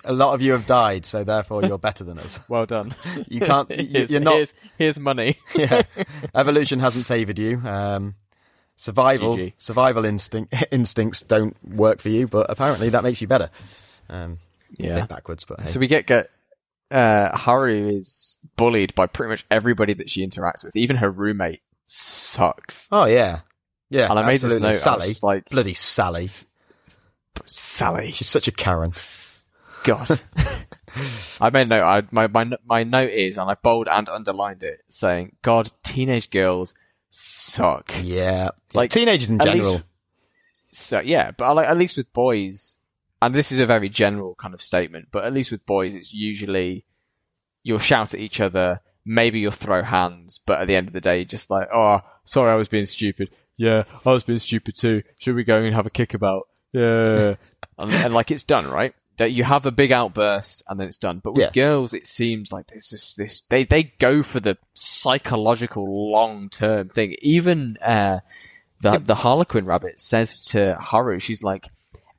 a 0.06 0.14
lot 0.14 0.34
of 0.34 0.42
you 0.42 0.54
have 0.54 0.66
died, 0.66 1.06
so 1.06 1.24
therefore 1.24 1.64
you're 1.64 1.78
better 1.78 2.04
than 2.04 2.18
us. 2.20 2.40
well 2.48 2.66
done. 2.66 2.96
You 3.28 3.42
can't. 3.42 3.70
Here's, 3.72 4.10
you're 4.10 4.22
not. 4.22 4.36
here's, 4.36 4.54
here's 4.78 5.00
money. 5.00 5.38
Yeah, 5.56 5.84
evolution 6.34 6.80
hasn't 6.80 7.06
favoured 7.06 7.40
you. 7.40 7.60
Um, 7.66 8.16
survival, 8.76 9.38
GG. 9.38 9.54
survival 9.58 10.06
instinct 10.06 10.54
instincts 10.72 11.22
don't 11.24 11.56
work 11.64 12.00
for 12.00 12.10
you, 12.10 12.28
but 12.28 12.48
apparently 12.50 12.90
that 12.90 13.04
makes 13.04 13.22
you 13.22 13.28
better. 13.28 13.50
Um, 14.10 14.38
a 14.80 14.84
Yeah. 14.84 15.00
bit 15.02 15.10
backwards, 15.10 15.46
but 15.46 15.62
hey. 15.62 15.68
So 15.70 15.80
we 15.80 15.88
get 15.88 16.06
get 16.08 16.30
uh, 16.92 17.36
Haru 17.36 17.90
is 17.90 18.38
bullied 18.58 18.94
by 18.96 19.08
pretty 19.08 19.30
much 19.30 19.46
everybody 19.50 19.94
that 19.96 20.10
she 20.10 20.26
interacts 20.26 20.64
with. 20.64 20.76
Even 20.76 20.98
her 20.98 21.10
roommate 21.10 21.62
sucks. 21.86 22.88
oh 22.92 23.06
yeah, 23.06 23.40
yeah. 23.90 24.10
And 24.10 24.20
I 24.20 24.26
made 24.26 24.34
this 24.36 24.44
absolutely. 24.46 24.62
note. 24.62 24.68
I 24.68 24.72
was 24.72 24.82
Sally, 24.82 25.14
like 25.22 25.50
bloody 25.50 25.74
Sally. 25.74 26.30
Sally. 27.46 28.12
She's 28.12 28.30
such 28.30 28.48
a 28.48 28.52
Karen. 28.52 28.94
God. 29.84 30.20
I 31.42 31.50
made 31.50 31.64
a 31.64 31.70
note. 31.70 31.84
I, 31.84 32.04
my, 32.12 32.28
my 32.28 32.50
my 32.66 32.84
note 32.84 33.12
is, 33.12 33.38
and 33.38 33.50
I 33.50 33.56
bold 33.56 33.88
and 33.90 34.08
underlined 34.10 34.64
it, 34.64 34.82
saying, 34.88 35.36
"God, 35.42 35.70
teenage 35.84 36.30
girls 36.30 36.74
suck." 37.12 37.92
Yeah, 38.02 38.50
Like, 38.74 38.92
teenagers 38.92 39.30
in 39.30 39.40
general. 39.40 39.72
least- 39.74 39.84
So 40.72 41.00
yeah, 41.02 41.32
but 41.32 41.54
like 41.56 41.68
at 41.68 41.78
least 41.78 41.98
with 41.98 42.12
boys, 42.14 42.80
and 43.22 43.36
this 43.36 43.52
is 43.52 43.60
a 43.60 43.66
very 43.66 43.90
general 43.90 44.36
kind 44.36 44.54
of 44.54 44.62
statement, 44.62 45.10
but 45.12 45.26
at 45.26 45.34
least 45.34 45.52
with 45.52 45.66
boys, 45.66 45.94
it's 45.96 46.14
usually 46.14 46.86
you'll 47.64 47.78
shout 47.80 48.14
at 48.14 48.20
each 48.20 48.40
other, 48.40 48.80
maybe 49.06 49.40
you'll 49.40 49.52
throw 49.52 49.84
hands, 49.84 50.40
but 50.46 50.60
at 50.62 50.68
the 50.68 50.76
end 50.76 50.88
of 50.88 50.94
the 50.94 51.02
day, 51.02 51.18
you're 51.18 51.26
just 51.26 51.50
like, 51.50 51.68
"Oh, 51.74 52.02
sorry, 52.24 52.52
I 52.52 52.56
was 52.56 52.68
being 52.68 52.86
stupid. 52.86 53.38
Yeah, 53.58 53.84
I 54.06 54.12
was 54.12 54.24
being 54.24 54.40
stupid 54.40 54.76
too. 54.76 55.04
Should 55.18 55.36
we 55.36 55.44
go 55.44 55.62
and 55.62 55.76
have 55.76 55.86
a 55.86 55.90
kickabout? 55.92 56.44
Yeah." 56.74 57.36
and, 57.78 57.92
and 57.92 58.14
like 58.14 58.32
it's 58.32 58.44
done, 58.44 58.68
right? 58.70 58.94
that 59.18 59.32
you 59.32 59.46
have 59.46 59.66
a 59.66 59.72
big 59.72 59.94
outburst 59.94 60.62
and 60.68 60.78
then 60.78 60.88
it's 60.90 60.98
done. 60.98 61.22
But 61.24 61.36
with 61.36 61.44
Yeah. 61.44 61.52
girls, 61.52 61.94
it 61.94 62.06
seems 62.06 62.52
like 62.52 62.68
there's 62.68 62.90
just 62.90 63.16
this. 63.16 63.44
They 63.48 63.64
they 63.64 63.84
go 63.98 64.22
for 64.24 64.42
the 64.42 64.58
psychological 65.16 66.12
long 66.12 66.50
term 66.50 66.90
thing. 66.90 67.16
Even 67.22 67.78
uh, 67.82 68.20
the 68.82 69.00
the 69.00 69.16
Harlequin 69.16 69.66
rabbit 69.66 70.00
says 70.00 70.40
to 70.48 70.76
Haru, 70.80 71.20
she's 71.20 71.44
like, 71.44 71.68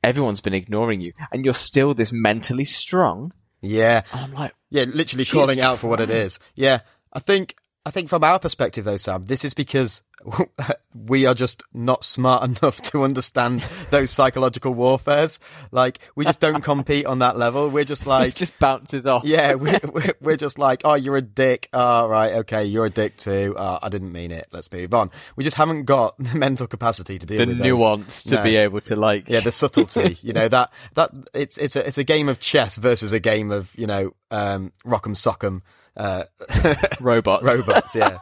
"Everyone's 0.03 0.41
been 0.41 0.53
ignoring 0.55 1.01
you, 1.01 1.13
and 1.31 1.45
you're 1.45 1.53
still 1.53 1.93
this 1.93 2.11
mentally 2.11 2.65
strong." 2.65 3.31
Yeah, 3.61 4.03
And 4.11 4.21
I'm 4.21 4.33
like, 4.33 4.53
yeah, 4.69 4.83
literally 4.83 5.25
calling 5.25 5.59
out 5.59 5.79
for 5.79 5.87
what 5.87 5.99
it 5.99 6.09
is. 6.09 6.39
Yeah, 6.55 6.79
I 7.13 7.19
think 7.19 7.55
I 7.87 7.89
think 7.89 8.09
from 8.09 8.21
our 8.21 8.37
perspective 8.37 8.83
though, 8.83 8.97
Sam, 8.97 9.27
this 9.27 9.45
is 9.45 9.53
because 9.53 10.03
we 10.93 11.25
are 11.25 11.33
just 11.33 11.63
not 11.73 12.03
smart 12.03 12.43
enough 12.43 12.81
to 12.81 13.03
understand 13.05 13.63
those 13.91 14.11
psychological 14.11 14.73
warfares. 14.73 15.39
Like 15.71 15.99
we 16.13 16.25
just 16.25 16.41
don't 16.41 16.61
compete 16.61 17.05
on 17.05 17.19
that 17.19 17.37
level. 17.37 17.69
We're 17.69 17.85
just 17.85 18.01
it 18.01 18.09
like. 18.09 18.35
just 18.35 18.59
bounces 18.59 19.07
off. 19.07 19.23
Yeah, 19.23 19.53
we're, 19.53 19.79
we're, 20.19 20.35
just 20.35 20.59
like, 20.59 20.81
oh, 20.83 20.95
you're 20.95 21.15
a 21.15 21.21
dick. 21.21 21.69
Oh, 21.71 22.09
right, 22.09 22.33
okay, 22.39 22.65
you're 22.65 22.87
a 22.87 22.89
dick 22.89 23.15
too. 23.15 23.55
Oh, 23.57 23.79
I 23.81 23.87
didn't 23.87 24.11
mean 24.11 24.31
it. 24.31 24.47
Let's 24.51 24.69
move 24.69 24.93
on. 24.93 25.09
We 25.37 25.45
just 25.45 25.55
haven't 25.55 25.85
got 25.85 26.17
the 26.19 26.37
mental 26.37 26.67
capacity 26.67 27.17
to 27.17 27.25
deal 27.25 27.37
the 27.37 27.45
with 27.45 27.59
those. 27.59 27.65
nuance 27.65 28.23
to 28.25 28.35
No. 28.35 28.43
be 28.43 28.57
able 28.57 28.81
to 28.81 28.97
like. 28.97 29.29
Yeah, 29.29 29.39
the 29.39 29.53
subtlety. 29.53 30.17
you 30.21 30.33
know 30.33 30.49
that 30.49 30.73
that 30.95 31.11
it's 31.33 31.57
it's 31.57 31.77
a 31.77 31.87
it's 31.87 31.97
a 31.97 32.03
game 32.03 32.27
of 32.27 32.41
chess 32.41 32.75
versus 32.75 33.13
a 33.13 33.19
game 33.21 33.49
of 33.49 33.73
you 33.77 33.87
know 33.87 34.13
um, 34.29 34.73
rock'em 34.85 35.15
sock'em 35.15 35.61
uh, 35.97 36.23
robots. 37.01 37.45
robots. 37.45 37.95
Yeah, 37.95 38.17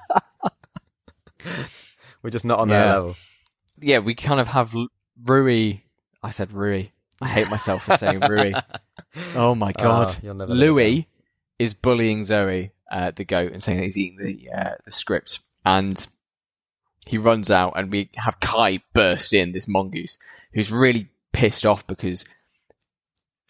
we're 2.23 2.29
just 2.31 2.45
not 2.45 2.59
on 2.59 2.69
their 2.69 2.85
Yeah. 2.85 2.93
level. 2.95 3.15
yeah, 3.79 3.99
we 3.99 4.15
kind 4.15 4.39
of 4.39 4.47
have 4.47 4.73
Rui. 5.23 5.79
I 6.23 6.31
said 6.31 6.51
Rui. 6.53 6.87
I 7.21 7.27
hate 7.27 7.49
myself 7.49 7.83
for 7.83 7.97
saying 7.97 8.21
Rui. 8.21 8.53
Oh 9.33 9.55
my 9.55 9.71
god. 9.71 10.17
Never 10.21 10.45
Louis 10.47 11.07
is 11.57 11.73
bullying 11.73 12.25
Zoe, 12.25 12.71
uh, 12.91 13.11
the 13.15 13.23
goat, 13.23 13.53
and 13.53 13.63
saying 13.63 13.77
that 13.77 13.85
he's 13.85 13.97
eating 13.97 14.17
the 14.17 14.49
uh, 14.51 14.75
the 14.83 14.91
script, 14.91 15.39
and 15.65 16.05
he 17.05 17.17
runs 17.17 17.49
out, 17.49 17.73
and 17.77 17.89
we 17.93 18.09
have 18.15 18.41
Kai 18.41 18.81
burst 18.93 19.31
in, 19.31 19.53
this 19.53 19.69
mongoose, 19.69 20.17
who's 20.53 20.69
really 20.69 21.07
pissed 21.31 21.65
off 21.65 21.87
because 21.87 22.25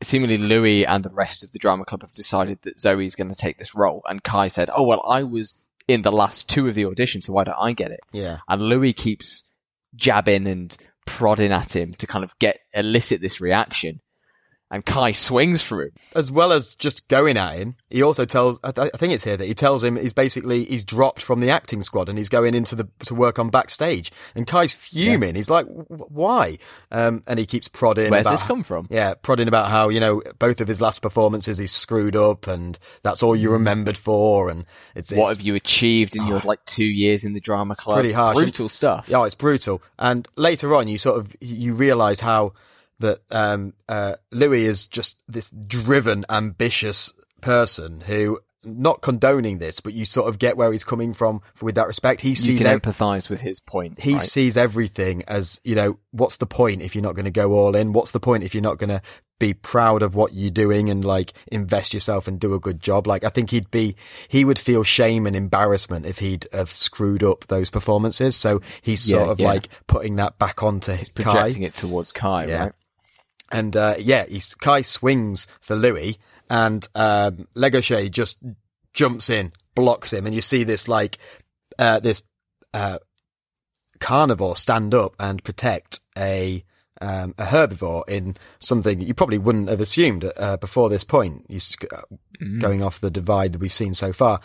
seemingly 0.01 0.38
Louis 0.38 0.86
and 0.86 1.03
the 1.03 1.10
rest 1.10 1.43
of 1.43 1.51
the 1.51 1.60
drama 1.60 1.86
club 1.86 2.01
have 2.01 2.13
decided 2.13 2.60
that 2.63 2.79
Zoe 2.79 3.05
is 3.05 3.15
going 3.15 3.29
to 3.29 3.36
take 3.36 3.58
this 3.58 3.75
role, 3.75 4.01
and 4.08 4.23
Kai 4.23 4.47
said, 4.47 4.69
"Oh 4.75 4.84
well, 4.84 5.03
I 5.08 5.23
was 5.23 5.58
in 5.88 6.01
the 6.01 6.12
last 6.12 6.49
two 6.49 6.67
of 6.67 6.75
the 6.75 6.84
auditions, 6.84 7.23
so 7.23 7.34
why 7.34 7.43
don't 7.43 7.58
I 7.60 7.73
get 7.73 7.91
it?" 7.91 8.01
Yeah, 8.12 8.39
and 8.47 8.62
Louis 8.62 8.93
keeps 8.93 9.43
jabbing 9.95 10.47
and 10.47 10.75
prodding 11.05 11.51
at 11.51 11.75
him 11.75 11.93
to 11.95 12.08
kind 12.08 12.23
of 12.23 12.38
get 12.39 12.60
elicit 12.73 13.21
this 13.21 13.39
reaction. 13.39 14.01
And 14.71 14.84
Kai 14.84 15.12
swings 15.12 15.62
for 15.62 15.84
him. 15.84 15.91
as 16.15 16.32
well 16.32 16.51
as 16.51 16.75
just 16.75 17.08
going 17.08 17.38
at 17.38 17.54
him, 17.56 17.75
he 17.91 18.01
also 18.01 18.25
tells. 18.25 18.60
I, 18.63 18.71
th- 18.71 18.89
I 18.93 18.97
think 18.97 19.13
it's 19.13 19.23
here 19.23 19.38
that 19.38 19.45
he 19.45 19.54
tells 19.54 19.84
him 19.84 19.95
he's 19.95 20.13
basically 20.13 20.65
he's 20.65 20.84
dropped 20.84 21.21
from 21.21 21.39
the 21.39 21.51
acting 21.51 21.84
squad 21.84 22.10
and 22.10 22.17
he's 22.17 22.30
going 22.30 22.56
into 22.56 22.75
the 22.75 22.88
to 23.06 23.13
work 23.13 23.38
on 23.38 23.49
backstage. 23.49 24.12
And 24.34 24.47
Kai's 24.47 24.73
fuming. 24.73 25.36
He's 25.36 25.51
like, 25.51 25.67
"Why?" 25.67 26.58
Um, 26.91 27.21
and 27.28 27.38
he 27.38 27.45
keeps 27.45 27.67
prodding. 27.67 28.10
Where's 28.10 28.25
about 28.25 28.32
this 28.32 28.43
come 28.43 28.63
from? 28.63 28.88
Yeah, 28.89 29.13
prodding 29.13 29.47
about 29.47 29.69
how 29.69 29.89
you 29.89 29.99
know 29.99 30.23
both 30.39 30.60
of 30.60 30.67
his 30.67 30.82
last 30.82 31.01
performances 31.04 31.60
he's 31.60 31.71
screwed 31.71 32.15
up, 32.15 32.47
and 32.47 32.78
that's 33.04 33.21
all 33.21 33.36
you 33.36 33.51
remembered 33.51 33.97
for. 33.97 34.49
And 34.49 34.65
it's. 34.95 35.13
What 35.13 35.30
it's 35.30 35.38
have 35.38 35.45
you 35.45 35.54
achieved 35.54 36.15
in 36.15 36.25
your 36.25 36.39
like 36.39 36.65
two 36.65 36.86
years 36.86 37.23
in 37.23 37.34
the 37.34 37.39
drama 37.39 37.75
club? 37.75 37.97
pretty 37.97 38.13
harsh. 38.13 38.36
Brutal 38.36 38.67
stuff. 38.67 39.08
Yeah, 39.08 39.23
it's 39.25 39.36
brutal. 39.36 39.84
And 39.99 40.28
later 40.36 40.73
on, 40.73 40.88
you 40.88 40.97
sort 40.97 41.19
of 41.19 41.36
you 41.39 41.75
realise 41.75 42.19
how 42.19 42.54
that 42.99 43.19
um, 43.31 43.73
uh, 43.89 44.15
Louis 44.31 44.65
is 44.65 44.88
just 44.88 45.21
this 45.27 45.49
driven, 45.51 46.25
ambitious 46.29 47.13
person 47.41 48.01
who. 48.01 48.39
Not 48.67 49.03
condoning 49.03 49.60
this, 49.60 49.79
but 49.79 49.93
you 49.93 50.05
sort 50.05 50.27
of 50.27 50.39
get 50.39 50.58
where 50.58 50.71
he's 50.71 50.84
coming 50.84 51.13
from 51.13 51.41
with 51.62 51.75
that 51.75 51.86
respect. 51.86 52.21
He 52.21 52.29
You 52.29 52.36
sees 52.36 52.58
can 52.63 52.65
ev- 52.65 52.81
empathise 52.81 53.29
with 53.29 53.39
his 53.39 53.60
point. 53.60 53.99
he 53.99 54.13
right? 54.13 54.21
sees 54.23 54.58
everything 54.58 55.21
as 55.27 55.62
you 55.63 55.75
know 55.75 55.99
what's 56.10 56.38
the 56.38 56.47
point 56.47 56.81
if 56.81 56.95
you're 56.95 57.03
not 57.03 57.13
going 57.13 57.25
to 57.25 57.29
go 57.31 57.53
all 57.53 57.75
in 57.75 57.93
what's 57.93 58.10
the 58.10 58.19
point 58.19 58.43
if 58.43 58.55
you're 58.55 58.63
not 58.63 58.79
going 58.79 58.89
to 58.89 59.03
be 59.39 59.53
proud 59.53 60.01
of 60.01 60.15
what 60.15 60.34
you're 60.34 60.49
doing 60.49 60.89
and 60.89 61.05
like 61.05 61.34
invest 61.51 61.93
yourself 61.93 62.27
and 62.27 62.39
do 62.39 62.55
a 62.55 62.60
good 62.60 62.79
job 62.81 63.05
like 63.05 63.23
i 63.23 63.29
think 63.29 63.51
he'd 63.51 63.69
be 63.69 63.95
he 64.29 64.43
would 64.43 64.58
feel 64.58 64.81
shame 64.81 65.27
and 65.27 65.36
embarrassment 65.36 66.08
if 66.08 66.17
he'd 66.17 66.47
have 66.51 66.69
screwed 66.69 67.21
up 67.21 67.45
those 67.49 67.69
performances 67.69 68.36
so 68.36 68.62
he's 68.81 69.08
Yeah, 69.08 69.17
sort 69.19 69.29
of 69.29 69.39
yeah. 69.41 69.47
like 69.47 69.69
putting 69.86 70.15
that 70.15 70.39
back 70.39 70.63
onto 70.63 70.93
Kai 70.95 71.03
projecting 71.13 71.62
it 71.62 71.75
towards 71.75 72.12
Kai, 72.12 72.45
Yeah. 72.45 72.63
right? 72.63 72.73
And 73.51 73.75
uh, 73.75 73.95
yeah, 73.99 74.25
he's, 74.25 74.53
Kai 74.55 74.81
swings 74.81 75.47
for 75.62 75.75
Louis, 75.75 76.17
and 76.49 76.88
um, 76.95 77.47
Legoshay 77.55 78.10
just 78.10 78.39
jumps 78.93 79.29
in, 79.29 79.51
blocks 79.75 80.13
him, 80.13 80.25
and 80.25 80.34
you 80.34 80.41
see 80.41 80.63
this 80.63 80.88
like 80.88 81.17
uh, 81.77 81.99
this 81.99 82.21
uh, 82.73 82.99
carnivore 83.99 84.55
stand 84.55 84.93
up 84.93 85.15
and 85.19 85.43
protect 85.43 85.99
a 86.17 86.63
um, 87.01 87.36
a 87.38 87.45
herbivore 87.45 88.08
in 88.08 88.38
something 88.60 88.99
that 88.99 89.05
you 89.05 89.13
probably 89.13 89.38
wouldn't 89.38 89.69
have 89.69 89.81
assumed 89.81 90.29
uh, 90.38 90.58
before 90.58 90.89
this 90.89 91.03
point. 91.03 91.45
Uh, 91.91 92.01
going 92.60 92.84
off 92.84 92.99
the 92.99 93.12
divide 93.12 93.53
that 93.53 93.60
we've 93.60 93.73
seen 93.73 93.93
so 93.93 94.12
far, 94.12 94.39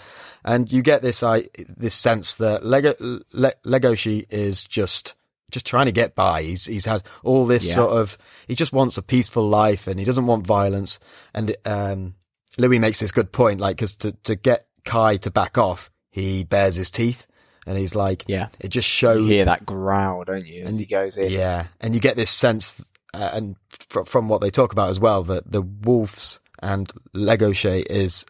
and 0.44 0.70
you 0.72 0.82
get 0.82 1.02
this 1.02 1.22
I 1.22 1.48
this 1.76 1.94
sense 1.94 2.36
that 2.36 2.64
Lego 2.64 2.94
Le- 3.32 3.54
Legoshi 3.64 4.26
is 4.30 4.62
just 4.62 5.14
just 5.50 5.66
trying 5.66 5.86
to 5.86 5.92
get 5.92 6.14
by. 6.14 6.42
He's 6.42 6.66
he's 6.66 6.84
had 6.84 7.02
all 7.22 7.46
this 7.46 7.66
Yeah. 7.68 7.74
sort 7.74 7.92
of 7.92 8.16
he 8.48 8.54
just 8.54 8.72
wants 8.72 8.96
a 8.98 9.02
peaceful 9.02 9.48
life 9.48 9.86
and 9.86 9.98
he 9.98 10.04
doesn't 10.06 10.26
want 10.26 10.46
violence. 10.46 10.98
And 11.34 11.54
um, 11.64 12.14
Louis 12.58 12.78
makes 12.78 13.00
this 13.00 13.12
good 13.12 13.32
point, 13.32 13.60
like 13.60 13.76
because 13.76 13.96
to 13.96 14.12
to 14.24 14.34
get 14.36 14.64
Kai 14.84 15.16
to 15.18 15.30
back 15.30 15.58
off, 15.58 15.90
he 16.10 16.42
bares 16.44 16.74
his 16.76 16.90
teeth, 16.90 17.26
and 17.66 17.76
he's 17.76 17.94
like, 17.94 18.24
Yeah. 18.26 18.48
it 18.58 18.68
just 18.68 18.88
shows. 18.88 19.18
You 19.20 19.26
hear 19.26 19.44
that 19.44 19.66
growl, 19.66 20.24
don't 20.24 20.46
you, 20.46 20.62
as 20.62 20.70
And- 20.70 20.80
he 20.80 20.86
goes 20.86 21.18
in? 21.18 21.30
Yeah, 21.30 21.66
and 21.80 21.94
you 21.94 22.00
get 22.00 22.16
this 22.16 22.30
sense, 22.30 22.82
uh, 23.14 23.30
and 23.32 23.56
fr- 23.90 24.04
from 24.04 24.28
what 24.28 24.40
they 24.40 24.50
talk 24.50 24.72
about 24.72 24.88
as 24.90 24.98
well, 24.98 25.22
that 25.24 25.50
the 25.52 25.62
wolves 25.62 26.40
and 26.62 26.90
Legoshay 27.14 27.84
is 27.90 28.24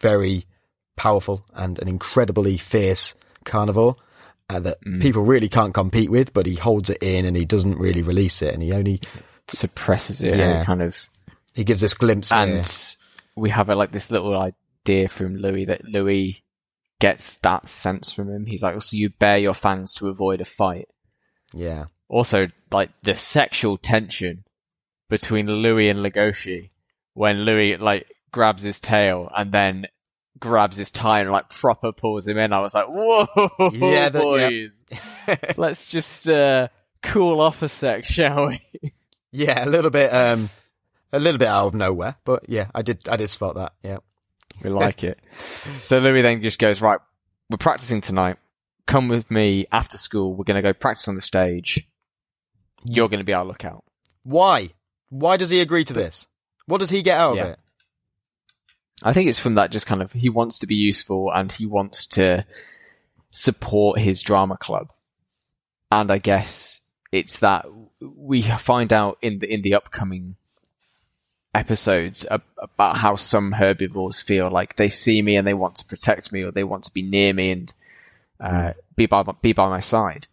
very 0.00 0.44
powerful 0.96 1.44
and 1.54 1.78
an 1.78 1.88
incredibly 1.88 2.56
fierce 2.56 3.14
carnivore. 3.44 3.94
Uh, 4.52 4.60
that 4.60 4.84
Mm. 4.84 5.00
people 5.00 5.22
really 5.22 5.48
can't 5.48 5.72
compete 5.72 6.10
with, 6.10 6.32
but 6.32 6.44
he 6.46 6.54
holds 6.56 6.90
it 6.90 7.02
in 7.02 7.24
and 7.24 7.36
he 7.36 7.44
doesn't 7.44 7.78
really 7.78 8.02
release 8.02 8.42
it, 8.42 8.52
and 8.54 8.62
he 8.62 8.72
only 8.72 9.00
Suppresses 9.48 10.22
it 10.22 10.36
Yeah. 10.36 10.58
and 10.58 10.66
kind 10.66 10.82
of 10.82 11.08
he 11.54 11.64
gives 11.64 11.80
this 11.80 11.94
glimpse. 11.94 12.30
and 12.32 12.96
we 13.36 13.50
have 13.50 13.68
a, 13.68 13.74
like 13.74 13.92
this 13.92 14.10
little 14.10 14.36
idea 14.38 15.08
from 15.08 15.36
Louis 15.36 15.64
that 15.66 15.84
Louis 15.84 16.42
gets 17.00 17.36
that 17.38 17.66
sense 17.66 18.12
from 18.12 18.28
him. 18.30 18.46
He's 18.46 18.62
like, 18.62 18.80
"So 18.82 18.96
you 18.96 19.10
bare 19.10 19.38
your 19.38 19.54
fangs 19.54 19.92
to 19.94 20.08
avoid 20.08 20.40
a 20.40 20.44
fight." 20.44 20.88
yeah, 21.54 21.86
Also, 22.08 22.48
like 22.70 22.90
the 23.02 23.14
sexual 23.14 23.76
tension 23.78 24.44
between 25.10 25.46
Louis 25.46 25.88
and 25.88 26.00
Legoshi 26.00 26.70
when 27.14 27.40
Louis 27.44 27.76
like 27.76 28.06
grabs 28.32 28.62
his 28.62 28.80
tail 28.80 29.30
and 29.36 29.52
then 29.52 29.86
grabs 30.38 30.76
his 30.76 30.90
tie 30.90 31.20
and 31.20 31.30
like 31.30 31.48
proper 31.48 31.92
pulls 31.92 32.26
him 32.26 32.38
in. 32.38 32.52
I 32.52 32.60
was 32.60 32.74
like, 32.74 32.86
"Whoa, 32.88 33.26
Yeah, 33.72 34.08
that- 34.08 34.22
boys, 34.22 34.82
let's 35.56 35.86
just 35.86 36.28
uh, 36.28 36.68
cool 37.02 37.40
off 37.40 37.62
a 37.62 37.68
sec, 37.68 38.04
shall 38.04 38.48
we?" 38.48 38.60
yeah, 39.30 39.64
a 39.64 39.68
little 39.68 39.90
bit, 39.90 40.12
um, 40.12 40.48
a 41.12 41.18
little 41.20 41.38
bit 41.38 41.48
out 41.48 41.68
of 41.68 41.74
nowhere, 41.74 42.16
but 42.24 42.48
yeah, 42.48 42.68
I 42.74 42.82
did, 42.82 43.08
I 43.08 43.16
did 43.16 43.28
spot 43.30 43.54
that. 43.56 43.72
Yeah, 43.82 43.98
We 44.62 44.70
like 44.70 45.04
it. 45.04 45.18
So 45.82 45.98
Louis 45.98 46.22
then 46.22 46.42
just 46.42 46.58
goes, 46.58 46.80
right, 46.80 46.98
we're 47.50 47.56
practicing 47.58 48.00
tonight. 48.00 48.36
Come 48.86 49.08
with 49.08 49.30
me 49.30 49.66
after 49.70 49.96
school. 49.96 50.34
We're 50.34 50.44
going 50.44 50.56
to 50.56 50.62
go 50.62 50.72
practice 50.72 51.06
on 51.08 51.14
the 51.14 51.20
stage. 51.20 51.86
You're 52.84 53.08
going 53.08 53.20
to 53.20 53.24
be 53.24 53.32
our 53.32 53.44
lookout. 53.44 53.84
why? 54.24 54.70
Why 55.08 55.36
does 55.36 55.50
he 55.50 55.60
agree 55.60 55.84
to 55.84 55.92
this? 55.92 56.26
What 56.66 56.78
does 56.78 56.88
he 56.90 57.02
get 57.02 57.18
out 57.18 57.36
Yeah. 57.36 57.42
of 57.42 57.48
it? 57.50 57.58
I 59.04 59.12
think 59.12 59.28
it's 59.28 59.40
from 59.40 59.54
that 59.54 59.70
just 59.70 59.86
kind 59.86 60.02
of, 60.02 60.12
he 60.12 60.28
wants 60.28 60.58
to 60.60 60.66
be 60.66 60.74
useful 60.74 61.32
and 61.32 61.50
he 61.50 61.66
wants 61.66 62.06
to 62.08 62.46
support 63.30 63.98
his 63.98 64.22
drama 64.22 64.56
club. 64.56 64.92
And 65.90 66.10
I 66.10 66.18
guess 66.18 66.80
it's 67.10 67.40
that 67.40 67.66
we 68.00 68.42
find 68.42 68.92
out 68.92 69.18
in 69.22 69.38
the, 69.38 69.52
in 69.52 69.62
the 69.62 69.74
upcoming 69.74 70.36
episodes 71.54 72.24
about 72.30 72.96
how 72.96 73.16
some 73.16 73.52
herbivores 73.52 74.20
feel 74.20 74.50
like 74.50 74.76
they 74.76 74.88
see 74.88 75.20
me 75.20 75.36
and 75.36 75.46
they 75.46 75.54
want 75.54 75.76
to 75.76 75.84
protect 75.84 76.32
me 76.32 76.42
or 76.42 76.50
they 76.50 76.64
want 76.64 76.84
to 76.84 76.90
be 76.92 77.02
near 77.02 77.32
me 77.32 77.50
and 77.50 77.74
uh, 78.40 78.72
be 78.96 79.06
by 79.06 79.22
be 79.42 79.52
by 79.52 79.68
my 79.68 79.80
side. 79.80 80.26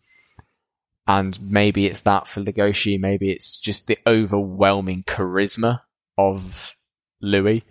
And 1.08 1.38
maybe 1.42 1.88
it's 1.88 2.02
that 2.02 2.28
for 2.28 2.42
Legoshi. 2.42 3.00
Maybe 3.00 3.32
it's 3.32 3.58
just 3.58 3.88
the 3.88 3.98
overwhelming 4.06 5.04
charisma 5.04 5.82
of 6.18 6.76
Louis, 7.22 7.64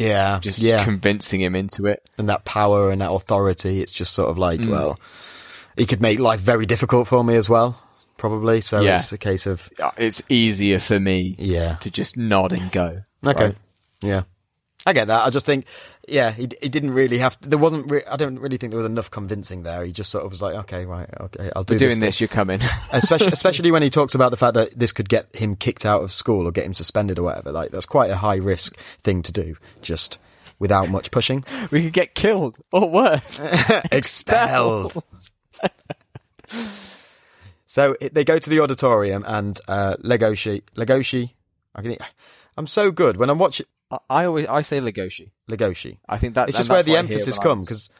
Yeah, 0.00 0.38
just 0.40 0.58
yeah, 0.60 0.82
convincing 0.84 1.40
him 1.42 1.54
into 1.54 1.86
it. 1.86 2.02
and 2.18 2.28
that 2.28 2.44
power 2.44 2.90
and 2.90 3.00
that 3.02 3.10
authority. 3.12 3.80
It's 3.82 3.92
just 3.92 4.14
sort 4.14 4.30
of 4.30 4.38
like, 4.38 4.60
Mm. 4.60 4.70
well, 4.70 4.98
he 5.76 5.84
could 5.86 6.00
make 6.00 6.18
life 6.18 6.40
very 6.40 6.66
difficult 6.66 7.06
for 7.06 7.22
me 7.22 7.36
as 7.36 7.48
well, 7.48 7.80
probably. 8.16 8.60
So 8.62 8.80
Yeah. 8.80 8.96
it's 8.96 9.12
a 9.12 9.18
case 9.18 9.46
of, 9.46 9.68
Uh, 9.78 9.90
It's 9.96 10.22
easier 10.28 10.80
for 10.80 10.98
me 10.98 11.36
yeah, 11.38 11.74
to 11.76 11.90
just 11.90 12.16
nod 12.16 12.52
and 12.52 12.72
go. 12.72 13.02
Okay. 13.26 13.44
Right. 13.46 13.56
Yeah. 14.00 14.22
I 14.86 14.92
get 14.94 15.08
that. 15.08 15.26
I 15.26 15.30
just 15.30 15.44
think, 15.44 15.66
yeah, 16.08 16.30
he, 16.32 16.48
he 16.62 16.68
didn't 16.68 16.92
really 16.92 17.18
have. 17.18 17.38
To, 17.40 17.48
there 17.48 17.58
wasn't. 17.58 17.90
Re- 17.90 18.04
I 18.10 18.16
don't 18.16 18.38
really 18.38 18.56
think 18.56 18.70
there 18.70 18.78
was 18.78 18.86
enough 18.86 19.10
convincing 19.10 19.62
there. 19.62 19.84
He 19.84 19.92
just 19.92 20.10
sort 20.10 20.24
of 20.24 20.30
was 20.30 20.40
like, 20.40 20.54
okay, 20.54 20.86
right, 20.86 21.08
okay, 21.20 21.50
I'll 21.54 21.64
do 21.64 21.74
We're 21.74 21.78
this. 21.78 21.94
doing 21.94 22.00
this, 22.00 22.20
you're 22.20 22.28
coming. 22.28 22.60
especially 22.92 23.28
especially 23.32 23.70
when 23.70 23.82
he 23.82 23.90
talks 23.90 24.14
about 24.14 24.30
the 24.30 24.36
fact 24.36 24.54
that 24.54 24.78
this 24.78 24.92
could 24.92 25.08
get 25.08 25.34
him 25.36 25.54
kicked 25.54 25.84
out 25.84 26.02
of 26.02 26.12
school 26.12 26.46
or 26.48 26.52
get 26.52 26.64
him 26.64 26.74
suspended 26.74 27.18
or 27.18 27.24
whatever. 27.24 27.52
Like 27.52 27.70
that's 27.70 27.86
quite 27.86 28.10
a 28.10 28.16
high 28.16 28.36
risk 28.36 28.78
thing 29.02 29.22
to 29.22 29.32
do, 29.32 29.56
just 29.82 30.18
without 30.58 30.88
much 30.88 31.10
pushing. 31.10 31.44
we 31.70 31.82
could 31.82 31.92
get 31.92 32.14
killed 32.14 32.58
or 32.72 32.88
worse. 32.88 33.40
Expelled. 33.92 35.02
so 37.66 37.96
it, 38.00 38.14
they 38.14 38.24
go 38.24 38.38
to 38.38 38.50
the 38.50 38.60
auditorium 38.60 39.24
and 39.26 39.60
uh, 39.68 39.96
Legoshi, 39.96 40.62
Legoshi, 40.76 41.32
I 41.74 41.82
can, 41.82 41.96
I'm 42.56 42.66
so 42.66 42.90
good 42.90 43.16
when 43.16 43.30
I'm 43.30 43.38
watching 43.38 43.66
I, 44.08 44.24
always 44.24 44.46
I 44.46 44.62
say 44.62 44.80
Legoshi. 44.80 45.30
Legoshi. 45.48 45.98
I 46.08 46.18
think 46.18 46.34
that 46.34 46.48
It's 46.48 46.58
just 46.58 46.70
where 46.70 46.82
the 46.82 46.92
what 46.92 46.98
I 46.98 47.02
hear 47.02 47.10
emphasis 47.10 47.38
comes 47.38 47.66
because 47.66 47.90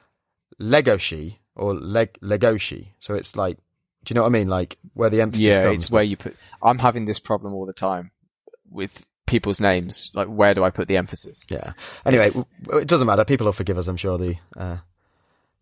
Legoshi 0.61 1.37
or 1.57 1.75
leg 1.75 2.19
Legoshi. 2.21 2.89
So 3.01 3.15
it's 3.15 3.37
like, 3.37 3.57
do 4.05 4.13
you 4.13 4.15
know 4.15 4.23
what 4.23 4.29
I 4.29 4.31
mean? 4.31 4.49
Like 4.49 4.79
where 4.95 5.11
the 5.11 5.21
emphasis 5.21 5.47
yeah, 5.49 5.65
comes. 5.65 5.85
it's 5.85 5.91
where 5.91 6.03
you 6.03 6.17
put. 6.17 6.37
I'm 6.63 6.79
having 6.79 7.05
this 7.07 7.19
problem 7.19 7.55
all 7.55 7.67
the 7.67 7.73
time 7.73 8.13
with 8.71 9.05
people's 9.27 9.61
names. 9.61 10.11
Like, 10.15 10.29
where 10.29 10.55
do 10.55 10.65
I 10.65 10.71
put 10.71 10.89
the 10.89 10.97
emphasis? 10.97 11.45
Yeah. 11.49 11.73
Anyway, 12.05 12.29
It's- 12.29 12.45
it 12.73 12.89
doesn't 12.89 13.07
matter. 13.07 13.25
People 13.25 13.47
will 13.47 13.53
forgive 13.53 13.79
us. 13.79 13.89
I'm 13.89 13.97
sure 13.97 14.17
the 14.17 14.37
uh, 14.57 14.79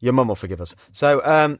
your 0.01 0.13
mum 0.13 0.29
will 0.29 0.37
forgive 0.37 0.61
us. 0.61 0.77
So 0.93 1.21
um, 1.25 1.59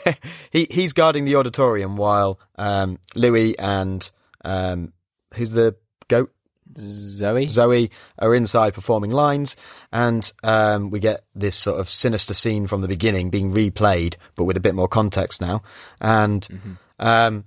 he 0.50 0.66
he's 0.70 0.92
guarding 0.92 1.24
the 1.24 1.36
auditorium 1.36 1.96
while 1.96 2.38
um, 2.56 2.98
Louis 3.14 3.58
and 3.58 4.08
um, 4.44 4.92
who's 5.34 5.50
the 5.50 5.76
goat 6.08 6.32
Zoe. 6.78 7.48
Zoe 7.48 7.90
are 8.18 8.34
inside 8.34 8.74
performing 8.74 9.10
lines, 9.10 9.56
and 9.92 10.30
um, 10.42 10.90
we 10.90 10.98
get 11.00 11.20
this 11.34 11.56
sort 11.56 11.80
of 11.80 11.88
sinister 11.88 12.34
scene 12.34 12.66
from 12.66 12.80
the 12.80 12.88
beginning 12.88 13.30
being 13.30 13.52
replayed, 13.52 14.16
but 14.34 14.44
with 14.44 14.56
a 14.56 14.60
bit 14.60 14.74
more 14.74 14.88
context 14.88 15.40
now. 15.40 15.62
And 16.00 16.42
Mm-hmm. 16.42 16.72
um, 16.98 17.44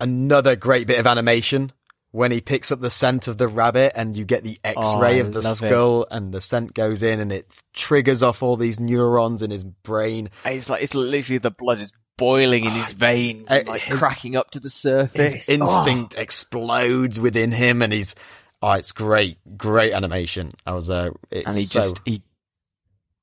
another 0.00 0.56
great 0.56 0.86
bit 0.86 0.98
of 1.00 1.06
animation 1.06 1.72
when 2.10 2.30
he 2.30 2.40
picks 2.40 2.72
up 2.72 2.80
the 2.80 2.88
scent 2.90 3.28
of 3.28 3.36
the 3.36 3.46
rabbit, 3.48 3.92
and 3.94 4.16
you 4.16 4.24
get 4.24 4.42
the 4.42 4.58
X-ray 4.64 5.18
Oh, 5.18 5.26
of 5.26 5.32
the 5.32 5.42
love 5.42 5.52
it. 5.62 5.66
skull, 5.68 6.06
and 6.10 6.32
the 6.32 6.40
scent 6.40 6.72
goes 6.72 7.02
in, 7.02 7.20
and 7.20 7.30
it 7.30 7.46
triggers 7.74 8.22
off 8.22 8.42
all 8.42 8.56
these 8.56 8.80
neurons 8.80 9.42
in 9.42 9.50
his 9.50 9.62
brain. 9.64 10.30
It's 10.46 10.70
like 10.70 10.82
it's 10.82 10.94
literally 10.94 11.38
the 11.38 11.50
blood 11.50 11.80
is 11.80 11.92
boiling 12.16 12.64
in 12.64 12.70
his 12.72 12.92
veins 12.94 13.48
and 13.50 13.68
Uh, 13.68 13.72
like 13.72 13.82
his- 13.82 13.98
cracking 13.98 14.36
up 14.36 14.50
to 14.52 14.58
the 14.60 14.70
surface. 14.70 15.34
His 15.34 15.48
instinct 15.50 16.16
explodes 16.18 17.20
within 17.20 17.52
him, 17.52 17.82
and 17.82 17.92
he's. 17.92 18.14
Oh, 18.60 18.72
it's 18.72 18.92
great, 18.92 19.38
great 19.56 19.92
animation. 19.92 20.52
I 20.66 20.72
was 20.72 20.90
uh, 20.90 21.10
Oh, 21.12 21.42
and 21.46 21.56
he 21.56 21.64
so- 21.64 21.80
just 21.80 22.00
he 22.04 22.22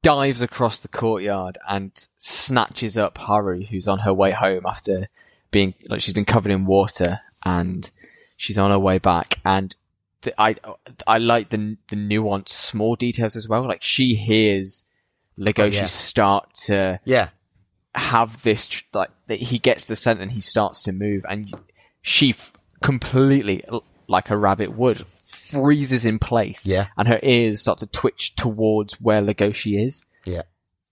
dives 0.02 0.42
across 0.42 0.80
the 0.80 0.88
courtyard 0.88 1.58
and 1.68 1.92
snatches 2.18 2.98
up 2.98 3.18
Haru, 3.18 3.64
who's 3.66 3.88
on 3.88 4.00
her 4.00 4.14
way 4.14 4.32
home 4.32 4.66
after 4.66 5.10
being 5.52 5.74
like 5.90 6.02
she's 6.02 6.14
been 6.14 6.26
covered 6.26 6.52
in 6.52 6.66
water, 6.66 7.20
and 7.44 7.90
she's 8.38 8.58
on 8.58 8.72
her 8.72 8.80
way 8.80 8.98
back. 9.00 9.40
And 9.44 9.76
the, 10.22 10.40
I 10.40 10.56
I 11.06 11.18
like 11.18 11.50
the 11.50 11.78
the 11.90 11.96
nuanced 11.96 12.50
small 12.50 12.96
details 12.96 13.36
as 13.36 13.48
well. 13.50 13.68
Like 13.68 13.84
she 13.84 14.16
hears 14.16 14.86
Legoshi 15.38 15.74
yeah. 15.74 15.86
start 15.86 16.54
to 16.66 17.00
yeah, 17.04 17.30
have 17.94 18.42
this 18.44 18.84
like 18.94 19.10
that 19.28 19.40
he 19.40 19.60
gets 19.60 19.86
the 19.86 19.96
scent 19.96 20.22
and 20.22 20.32
he 20.32 20.40
starts 20.42 20.84
to 20.84 20.92
move 20.94 21.26
and 21.28 21.54
she 22.02 22.30
f- 22.30 22.54
completely 22.82 23.64
like 24.08 24.30
a 24.30 24.38
rabbit 24.38 24.78
would 24.78 25.06
freezes 25.52 26.06
in 26.06 26.20
place 26.20 26.66
Yeah. 26.66 26.88
and 26.98 27.08
her 27.08 27.20
ears 27.24 27.62
start 27.62 27.80
to 27.80 27.88
twitch 27.88 28.36
towards 28.36 29.00
where 29.02 29.22
Legoshi 29.22 29.84
is 29.84 30.06
yeah. 30.26 30.44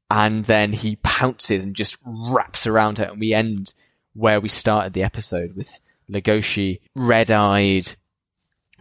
and 0.10 0.45
then 0.45 0.74
he 0.74 0.97
pounces 0.97 1.66
and 1.66 1.76
just 1.76 1.97
wraps 2.06 2.68
around 2.68 2.97
her 2.99 3.06
and 3.06 3.20
we 3.20 3.34
end 3.34 3.74
where 4.14 4.39
we 4.39 4.49
started 4.49 4.93
the 4.93 5.04
episode 5.04 5.56
with 5.56 5.80
Legoshi 6.10 6.80
red-eyed 6.95 7.95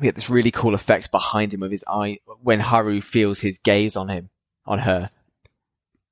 we 0.01 0.05
get 0.07 0.15
this 0.15 0.31
really 0.31 0.51
cool 0.51 0.75
effect 0.75 1.11
behind 1.11 1.53
him 1.55 1.63
of 1.63 1.71
his 1.71 1.85
eye 1.89 2.19
when 2.43 2.61
Haru 2.61 3.01
feels 3.01 3.39
his 3.41 3.59
gaze 3.59 3.97
on 3.97 4.09
him 4.09 4.31
on 4.67 4.79
her 4.81 5.11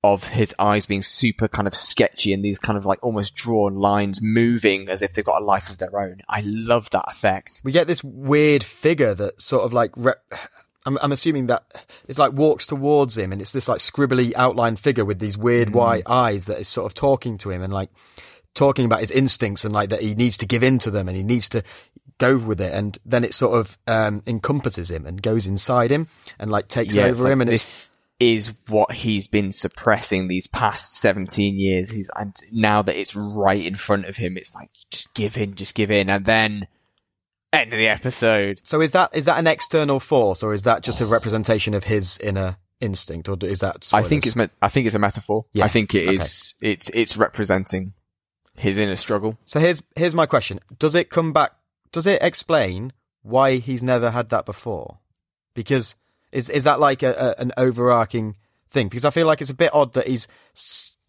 of 0.02 0.24
his 0.28 0.54
eyes 0.58 0.86
being 0.86 1.02
super 1.02 1.46
kind 1.46 1.68
of 1.68 1.74
sketchy 1.74 2.32
and 2.32 2.42
these 2.42 2.58
kind 2.58 2.78
of 2.78 2.86
like 2.86 2.98
almost 3.02 3.34
drawn 3.34 3.74
lines 3.74 4.20
moving 4.22 4.88
as 4.88 5.02
if 5.02 5.12
they've 5.12 5.24
got 5.24 5.42
a 5.42 5.44
life 5.44 5.68
of 5.68 5.76
their 5.76 5.98
own. 6.00 6.20
I 6.28 6.40
love 6.44 6.88
that 6.90 7.04
effect. 7.08 7.60
we 7.64 7.72
get 7.72 7.86
this 7.86 8.02
weird 8.02 8.64
figure 8.64 9.14
that 9.14 9.40
sort 9.40 9.64
of 9.64 9.72
like 9.74 9.90
rep- 9.96 10.24
I'm, 10.86 10.96
I'm 11.02 11.12
assuming 11.12 11.48
that 11.48 11.64
it's 12.08 12.18
like 12.18 12.32
walks 12.32 12.66
towards 12.66 13.18
him 13.18 13.30
and 13.32 13.42
it's 13.42 13.52
this 13.52 13.68
like 13.68 13.80
scribbly 13.80 14.32
outline 14.36 14.76
figure 14.76 15.04
with 15.04 15.18
these 15.18 15.36
weird 15.36 15.70
white 15.74 16.04
eyes 16.06 16.46
that 16.46 16.58
is 16.58 16.68
sort 16.68 16.86
of 16.86 16.94
talking 16.94 17.36
to 17.38 17.50
him 17.50 17.60
and 17.62 17.70
like 17.70 17.90
talking 18.54 18.86
about 18.86 19.00
his 19.00 19.10
instincts 19.10 19.66
and 19.66 19.74
like 19.74 19.90
that 19.90 20.00
he 20.00 20.14
needs 20.14 20.38
to 20.38 20.46
give 20.46 20.62
in 20.62 20.78
to 20.78 20.90
them 20.90 21.08
and 21.08 21.16
he 21.18 21.22
needs 21.22 21.50
to 21.50 21.62
go 22.16 22.38
with 22.38 22.60
it 22.60 22.72
and 22.72 22.98
then 23.04 23.22
it 23.24 23.34
sort 23.34 23.58
of 23.58 23.76
um 23.86 24.22
encompasses 24.26 24.90
him 24.90 25.04
and 25.06 25.20
goes 25.22 25.46
inside 25.46 25.90
him 25.90 26.06
and 26.38 26.50
like 26.50 26.68
takes 26.68 26.96
Yeah, 26.96 27.04
over 27.04 27.24
like 27.24 27.32
him 27.32 27.40
and 27.42 27.50
it's 27.50 27.88
this 27.90 27.96
is 28.20 28.52
what 28.68 28.92
he's 28.92 29.26
been 29.26 29.50
suppressing 29.50 30.28
these 30.28 30.46
past 30.46 31.00
17 31.00 31.56
years. 31.56 31.90
He's, 31.90 32.10
and 32.14 32.36
now 32.52 32.82
that 32.82 32.96
it's 32.96 33.16
right 33.16 33.64
in 33.64 33.74
front 33.74 34.04
of 34.04 34.16
him, 34.16 34.36
it's 34.36 34.54
like, 34.54 34.68
just 34.90 35.12
give 35.14 35.38
in, 35.38 35.54
just 35.54 35.74
give 35.74 35.90
in. 35.90 36.10
And 36.10 36.24
then 36.26 36.68
end 37.52 37.72
of 37.72 37.78
the 37.78 37.88
episode. 37.88 38.60
so 38.62 38.80
is 38.80 38.92
that 38.92 39.10
is 39.14 39.24
that 39.24 39.38
an 39.38 39.46
external 39.46 39.98
force 39.98 40.42
or 40.42 40.54
is 40.54 40.62
that 40.62 40.82
just 40.82 41.00
a 41.00 41.06
representation 41.06 41.74
of 41.74 41.84
his 41.84 42.16
inner 42.18 42.56
instinct 42.80 43.28
or 43.28 43.36
is 43.42 43.60
that 43.60 43.88
I 43.92 44.02
think 44.02 44.26
it's 44.26 44.36
I 44.62 44.68
think 44.68 44.86
it's 44.86 44.94
a 44.94 45.00
metaphor. 45.00 45.46
Yeah, 45.52 45.64
I 45.64 45.68
think 45.68 45.94
it 45.94 46.08
okay. 46.08 46.16
is. 46.16 46.54
It's 46.60 46.88
it's 46.90 47.16
representing 47.16 47.94
his 48.54 48.78
inner 48.78 48.96
struggle. 48.96 49.38
So 49.44 49.60
here's 49.60 49.82
here's 49.96 50.14
my 50.14 50.26
question: 50.26 50.60
Does 50.78 50.94
it 50.94 51.10
come 51.10 51.32
back? 51.32 51.52
Does 51.92 52.06
it 52.06 52.22
explain 52.22 52.92
why 53.22 53.56
he's 53.56 53.82
never 53.82 54.10
had 54.10 54.30
that 54.30 54.46
before? 54.46 54.98
Because 55.54 55.96
is 56.32 56.48
is 56.48 56.64
that 56.64 56.80
like 56.80 57.02
a, 57.02 57.34
a, 57.38 57.40
an 57.40 57.52
overarching 57.56 58.36
thing? 58.70 58.88
Because 58.88 59.04
I 59.04 59.10
feel 59.10 59.26
like 59.26 59.40
it's 59.40 59.50
a 59.50 59.54
bit 59.54 59.74
odd 59.74 59.94
that 59.94 60.06
he's 60.06 60.28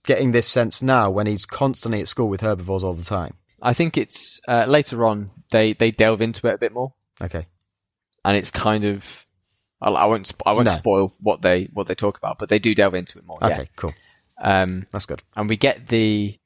getting 0.05 0.31
this 0.31 0.47
sense 0.47 0.81
now 0.81 1.09
when 1.11 1.27
he's 1.27 1.45
constantly 1.45 2.01
at 2.01 2.07
school 2.07 2.27
with 2.29 2.41
herbivores 2.41 2.83
all 2.83 2.93
the 2.93 3.03
time. 3.03 3.35
I 3.61 3.73
think 3.73 3.97
it's 3.97 4.41
uh, 4.47 4.65
later 4.65 5.05
on 5.05 5.29
they 5.51 5.73
they 5.73 5.91
delve 5.91 6.21
into 6.21 6.47
it 6.47 6.55
a 6.55 6.57
bit 6.57 6.73
more, 6.73 6.93
Okay, 7.21 7.45
and 8.25 8.35
it's 8.37 8.51
kind 8.51 8.83
of. 8.85 9.25
I 9.79 9.89
I 9.89 10.05
won't. 10.05 10.31
I 10.45 10.53
won't 10.53 10.65
No. 10.65 10.71
spoil 10.71 11.13
what 11.19 11.41
they 11.41 11.65
what 11.73 11.87
they 11.87 11.95
talk 11.95 12.17
about, 12.17 12.37
but 12.39 12.49
they 12.49 12.59
do 12.59 12.73
delve 12.75 12.95
into 12.95 13.19
it 13.19 13.25
more. 13.25 13.37
okay, 13.43 13.69
cool, 13.75 13.93
Um, 14.41 14.85
that's 14.91 15.05
good. 15.05 15.21
and 15.35 15.47
we 15.49 15.57
get 15.57 15.87
the 15.87 16.37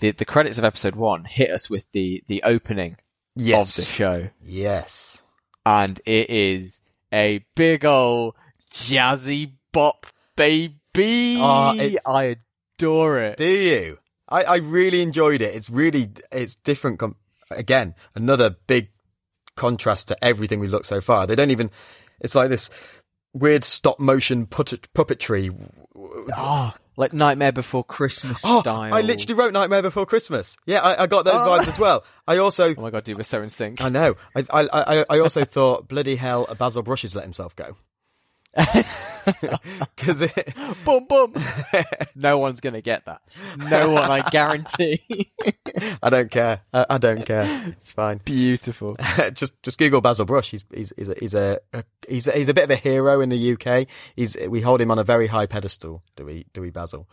the 0.00 0.10
the 0.12 0.24
credits 0.26 0.58
of 0.58 0.64
episode 0.64 0.96
one 0.96 1.24
hit 1.24 1.50
us 1.50 1.68
with 1.70 1.90
the 1.92 2.22
the 2.26 2.42
opening 2.42 2.96
Yes, 3.36 3.78
of 3.78 3.84
the 3.84 3.92
show, 3.92 4.28
yes, 4.42 5.22
and 5.64 5.98
it 6.04 6.28
is 6.30 6.80
a 7.12 7.44
big 7.54 7.84
ol' 7.84 8.36
jazzy 8.72 9.52
bop 9.72 10.06
baby. 10.36 11.36
Oh, 11.38 11.74
I 12.06 12.36
adore 12.78 13.20
it. 13.20 13.36
Do 13.36 13.44
you? 13.44 13.98
I, 14.28 14.44
I 14.44 14.56
really 14.56 15.02
enjoyed 15.02 15.42
it. 15.42 15.54
It's 15.54 15.70
really 15.70 16.10
it's 16.30 16.54
different. 16.54 16.98
Com- 16.98 17.16
again, 17.50 17.94
another 18.14 18.56
big 18.66 18.90
contrast 19.56 20.08
to 20.08 20.24
everything 20.24 20.60
we've 20.60 20.70
looked 20.70 20.86
so 20.86 21.00
far. 21.00 21.26
They 21.26 21.34
don't 21.34 21.50
even. 21.50 21.70
It's 22.20 22.34
like 22.34 22.48
this 22.48 22.70
weird 23.32 23.64
stop 23.64 23.98
motion 23.98 24.46
puppet, 24.46 24.88
puppetry. 24.94 25.54
Oh, 26.36 26.74
like 27.00 27.12
Nightmare 27.12 27.50
Before 27.50 27.82
Christmas 27.82 28.42
Oh, 28.44 28.60
style. 28.60 28.94
I 28.94 29.00
literally 29.00 29.34
wrote 29.34 29.52
Nightmare 29.52 29.82
Before 29.82 30.06
Christmas. 30.06 30.56
Yeah, 30.66 30.80
I, 30.80 31.02
I 31.02 31.06
got 31.06 31.24
those 31.24 31.34
Oh. 31.34 31.38
vibes 31.58 31.66
as 31.66 31.78
well. 31.78 32.04
I 32.28 32.36
also, 32.36 32.74
Oh 32.76 32.80
my 32.82 32.90
god, 32.90 33.04
dude, 33.04 33.16
we're 33.16 33.22
so 33.24 33.42
in 33.42 33.50
sync. 33.50 33.80
I 33.80 33.88
know. 33.88 34.14
I, 34.36 34.44
I, 34.52 34.68
I, 34.72 35.04
I 35.10 35.18
also 35.18 35.44
thought, 35.56 35.88
bloody 35.88 36.16
hell, 36.16 36.46
Basil 36.58 36.82
Brush 36.82 37.02
has 37.02 37.16
let 37.16 37.24
himself 37.24 37.56
go. 37.56 37.76
Because 39.96 40.20
it, 40.20 40.54
boom, 40.84 41.06
boom. 41.06 41.34
no 42.14 42.38
one's 42.38 42.60
gonna 42.60 42.80
get 42.80 43.04
that. 43.06 43.20
No 43.58 43.90
one, 43.90 44.10
I 44.10 44.28
guarantee. 44.30 45.30
I 46.02 46.10
don't 46.10 46.30
care. 46.30 46.60
I, 46.72 46.86
I 46.90 46.98
don't 46.98 47.24
care. 47.24 47.64
It's 47.68 47.92
fine. 47.92 48.20
Beautiful. 48.24 48.96
just 49.32 49.60
just 49.62 49.78
Google 49.78 50.00
Basil 50.00 50.24
Brush. 50.24 50.50
He's 50.50 50.64
he's 50.74 50.92
he's 50.96 51.08
a, 51.08 51.14
he's 51.20 51.34
a, 51.34 51.58
a 51.72 51.84
he's 52.08 52.26
a, 52.26 52.32
he's 52.32 52.48
a 52.48 52.54
bit 52.54 52.64
of 52.64 52.70
a 52.70 52.76
hero 52.76 53.20
in 53.20 53.28
the 53.28 53.52
UK. 53.52 53.86
He's 54.16 54.36
we 54.48 54.60
hold 54.60 54.80
him 54.80 54.90
on 54.90 54.98
a 54.98 55.04
very 55.04 55.26
high 55.26 55.46
pedestal. 55.46 56.02
Do 56.16 56.24
we 56.24 56.46
do 56.52 56.60
we 56.60 56.70
Basil? 56.70 57.08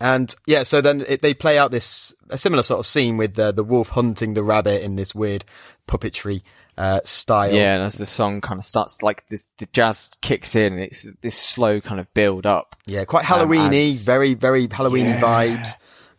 And 0.00 0.34
yeah, 0.46 0.62
so 0.64 0.80
then 0.80 1.04
it, 1.08 1.22
they 1.22 1.34
play 1.34 1.58
out 1.58 1.70
this 1.70 2.14
a 2.30 2.38
similar 2.38 2.62
sort 2.62 2.80
of 2.80 2.86
scene 2.86 3.16
with 3.16 3.34
the 3.34 3.52
the 3.52 3.64
wolf 3.64 3.90
hunting 3.90 4.34
the 4.34 4.42
rabbit 4.42 4.82
in 4.82 4.96
this 4.96 5.14
weird 5.14 5.44
puppetry 5.86 6.42
uh, 6.78 7.00
style. 7.04 7.52
Yeah, 7.52 7.74
and 7.74 7.82
as 7.82 7.96
the 7.96 8.06
song 8.06 8.40
kind 8.40 8.58
of 8.58 8.64
starts, 8.64 9.02
like 9.02 9.28
this, 9.28 9.48
the 9.58 9.66
jazz 9.72 10.10
kicks 10.22 10.54
in, 10.54 10.72
and 10.74 10.82
it's 10.82 11.06
this 11.20 11.36
slow 11.36 11.80
kind 11.80 12.00
of 12.00 12.12
build 12.14 12.46
up. 12.46 12.76
yeah, 12.86 13.04
quite 13.04 13.30
Um, 13.30 13.48
Halloweeny, 13.50 13.90
as- 13.90 14.04
very 14.04 14.32
very 14.34 14.66
Halloweeny 14.68 15.04
Yeah. 15.04 15.20
vibes. 15.20 15.68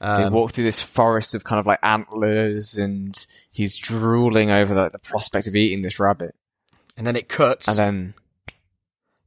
they 0.02 0.08
Um, 0.26 0.32
walk 0.34 0.52
through 0.54 0.64
this 0.66 0.82
forest 0.82 1.34
of 1.36 1.44
kind 1.44 1.60
of 1.60 1.66
like 1.66 1.80
antlers, 1.84 2.78
and 2.78 3.26
he's 3.52 3.78
drooling 3.78 4.50
over 4.52 4.74
the, 4.74 4.90
the 4.90 5.00
prospect 5.00 5.48
of 5.48 5.56
eating 5.56 5.82
this 5.82 6.00
rabbit. 6.00 6.36
and 6.98 7.08
then 7.08 7.16
it 7.16 7.28
cuts, 7.30 7.68
And 7.68 7.78
then 7.78 8.14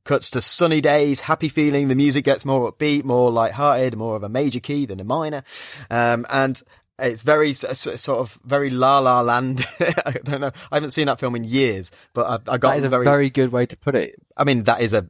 cuts 0.04 0.30
to 0.30 0.40
sunny 0.42 0.80
days, 0.80 1.20
happy 1.20 1.48
feeling. 1.48 1.88
The 1.88 1.94
music 1.94 2.24
gets 2.24 2.44
more 2.44 2.70
upbeat, 2.72 3.04
more 3.04 3.30
light-hearted, 3.30 3.96
more 3.96 4.16
of 4.16 4.22
a 4.22 4.28
major 4.28 4.60
key 4.60 4.84
than 4.86 4.98
a 5.00 5.04
minor, 5.04 5.44
um, 5.90 6.26
and 6.30 6.60
it's 7.02 7.22
very 7.22 7.52
sort 7.52 8.08
of 8.08 8.38
very 8.44 8.70
La 8.70 8.98
La 9.00 9.20
Land. 9.20 9.64
I 9.80 10.12
don't 10.24 10.40
know. 10.40 10.52
I 10.70 10.76
haven't 10.76 10.92
seen 10.92 11.06
that 11.06 11.18
film 11.18 11.34
in 11.34 11.44
years, 11.44 11.90
but 12.14 12.26
I, 12.26 12.54
I 12.54 12.58
got 12.58 12.70
that 12.70 12.78
is 12.78 12.84
a 12.84 12.88
very, 12.88 13.04
very 13.04 13.30
good 13.30 13.52
way 13.52 13.66
to 13.66 13.76
put 13.76 13.94
it. 13.94 14.14
I 14.36 14.44
mean, 14.44 14.64
that 14.64 14.80
is 14.80 14.92
a 14.92 15.08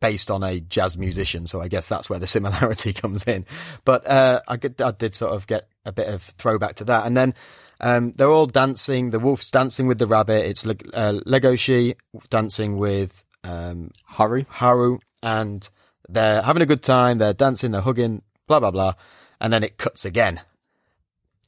based 0.00 0.30
on 0.30 0.42
a 0.42 0.60
jazz 0.60 0.96
musician, 0.98 1.46
so 1.46 1.60
I 1.60 1.68
guess 1.68 1.88
that's 1.88 2.10
where 2.10 2.18
the 2.18 2.26
similarity 2.26 2.92
comes 3.02 3.24
in. 3.26 3.46
But 3.84 4.06
uh, 4.06 4.40
I, 4.46 4.56
could, 4.56 4.80
I 4.80 4.90
did 4.90 5.14
sort 5.14 5.32
of 5.32 5.46
get 5.46 5.68
a 5.84 5.92
bit 5.92 6.08
of 6.08 6.22
throwback 6.22 6.76
to 6.76 6.84
that, 6.84 7.06
and 7.06 7.16
then 7.16 7.34
um, 7.80 8.12
they're 8.12 8.30
all 8.30 8.46
dancing. 8.46 9.10
The 9.10 9.20
wolf's 9.20 9.50
dancing 9.50 9.86
with 9.86 9.98
the 9.98 10.06
rabbit. 10.06 10.46
It's 10.46 10.66
Le- 10.66 10.74
uh, 10.94 11.20
Legoshi 11.26 11.96
dancing 12.30 12.76
with 12.78 13.24
um, 13.44 13.90
Haru. 14.06 14.44
Haru, 14.48 14.98
and 15.22 15.68
they're 16.08 16.42
having 16.42 16.62
a 16.62 16.66
good 16.66 16.82
time. 16.82 17.18
They're 17.18 17.32
dancing, 17.32 17.72
they're 17.72 17.80
hugging, 17.80 18.22
blah 18.46 18.60
blah 18.60 18.70
blah, 18.70 18.94
and 19.40 19.52
then 19.52 19.62
it 19.62 19.78
cuts 19.78 20.04
again 20.04 20.40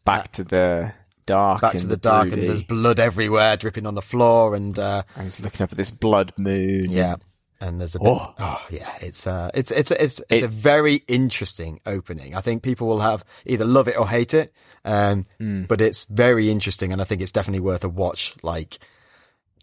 Back 0.08 0.32
to 0.32 0.44
the 0.44 0.92
dark. 1.26 1.60
back 1.60 1.72
to 1.72 1.78
and 1.78 1.90
the 1.90 1.96
dark, 1.96 2.28
broody. 2.28 2.40
and 2.42 2.48
there's 2.48 2.62
blood 2.62 2.98
everywhere, 2.98 3.56
dripping 3.56 3.86
on 3.86 3.94
the 3.94 4.02
floor, 4.02 4.54
and 4.54 4.78
uh, 4.78 5.02
I 5.16 5.24
was 5.24 5.38
looking 5.40 5.62
up 5.62 5.70
at 5.72 5.78
this 5.78 5.90
blood 5.90 6.32
moon. 6.38 6.90
yeah. 6.90 7.16
And 7.60 7.80
there's 7.80 7.96
a 7.96 7.98
bit, 7.98 8.06
Oh. 8.08 8.34
oh. 8.38 8.64
yeah, 8.70 8.88
it's 9.00 9.26
uh, 9.26 9.50
it's 9.52 9.72
it's 9.72 9.90
it's 9.90 10.22
it's, 10.30 10.42
a 10.44 10.46
very 10.48 11.02
interesting 11.08 11.80
opening. 11.86 12.36
I 12.36 12.40
think 12.40 12.62
people 12.62 12.86
will 12.86 13.00
have 13.00 13.24
either 13.46 13.64
love 13.64 13.88
it 13.88 13.98
or 13.98 14.08
hate 14.08 14.32
it, 14.32 14.52
um, 14.84 15.26
Hmm. 15.40 15.64
but 15.64 15.80
it's 15.80 16.04
very 16.04 16.50
interesting, 16.50 16.92
and 16.92 17.00
I 17.02 17.04
think 17.04 17.20
it's 17.20 17.32
definitely 17.32 17.58
worth 17.60 17.82
a 17.82 17.88
watch. 17.88 18.36
Like 18.44 18.78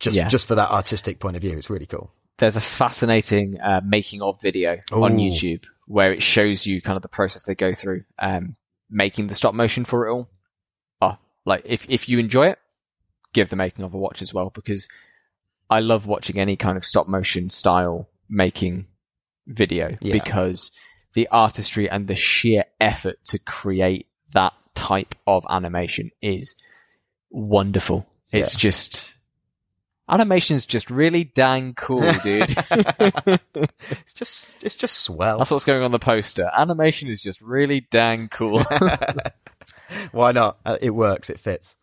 just 0.02 0.18
Yeah. 0.18 0.28
just 0.28 0.46
for 0.46 0.56
that 0.56 0.72
artistic 0.72 1.20
point 1.20 1.38
of 1.38 1.42
view, 1.42 1.56
it's 1.58 1.70
really 1.70 1.86
cool. 1.86 2.12
There's 2.38 2.58
a 2.58 2.62
fascinating 2.62 3.62
uh, 3.62 3.80
making 3.86 4.22
of 4.22 4.42
video 4.42 4.82
on 4.92 5.16
YouTube 5.16 5.64
where 5.88 6.12
it 6.12 6.22
shows 6.22 6.66
you 6.66 6.82
kind 6.82 6.98
of 6.98 7.02
the 7.02 7.08
process 7.08 7.44
they 7.46 7.56
go 7.56 7.74
through, 7.74 8.04
um, 8.20 8.58
making 8.90 9.28
the 9.28 9.36
stop 9.36 9.54
motion 9.54 9.86
for 9.86 10.06
it 10.06 10.12
all. 10.12 10.30
Like 11.46 11.62
if 11.66 11.86
if 11.90 12.10
you 12.10 12.20
enjoy 12.20 12.48
it, 12.48 12.60
give 13.34 13.50
the 13.50 13.56
making 13.56 13.86
of 13.86 13.94
a 13.94 13.98
watch 13.98 14.22
as 14.22 14.34
well 14.34 14.50
because 14.50 14.88
I 15.70 15.80
love 15.80 16.06
watching 16.08 16.40
any 16.40 16.56
kind 16.56 16.78
of 16.78 16.84
stop 16.86 17.08
motion 17.08 17.50
style 17.50 18.08
making 18.30 18.88
video 19.48 19.98
Yeah. 20.02 20.14
because 20.14 20.72
the 21.14 21.28
artistry 21.32 21.90
and 21.90 22.08
the 22.08 22.16
sheer 22.16 22.66
effort 22.82 23.18
to 23.26 23.40
create 23.40 24.08
that 24.34 24.54
type 24.74 25.16
of 25.28 25.46
animation 25.50 26.12
is 26.22 26.56
wonderful. 27.30 28.06
It's 28.32 28.54
Yeah. 28.54 28.60
just 28.60 29.14
animation's 30.10 30.66
just 30.66 30.90
really 30.92 31.24
dang 31.24 31.74
cool, 31.76 32.02
dude. 32.24 32.56
it's 34.00 34.14
just 34.14 34.56
it's 34.64 34.76
just 34.76 35.00
swell. 35.00 35.38
That's 35.40 35.52
what's 35.52 35.66
going 35.66 35.84
on 35.84 35.92
the 35.92 36.00
poster. 36.00 36.50
Animation 36.58 37.10
is 37.10 37.22
just 37.22 37.42
really 37.42 37.88
dang 37.92 38.28
cool. 38.30 38.64
Why 40.12 40.32
not? 40.32 40.58
Uh, 40.66 40.78
it 40.82 40.92
works. 40.92 41.30
It 41.30 41.40
fits. 41.40 41.76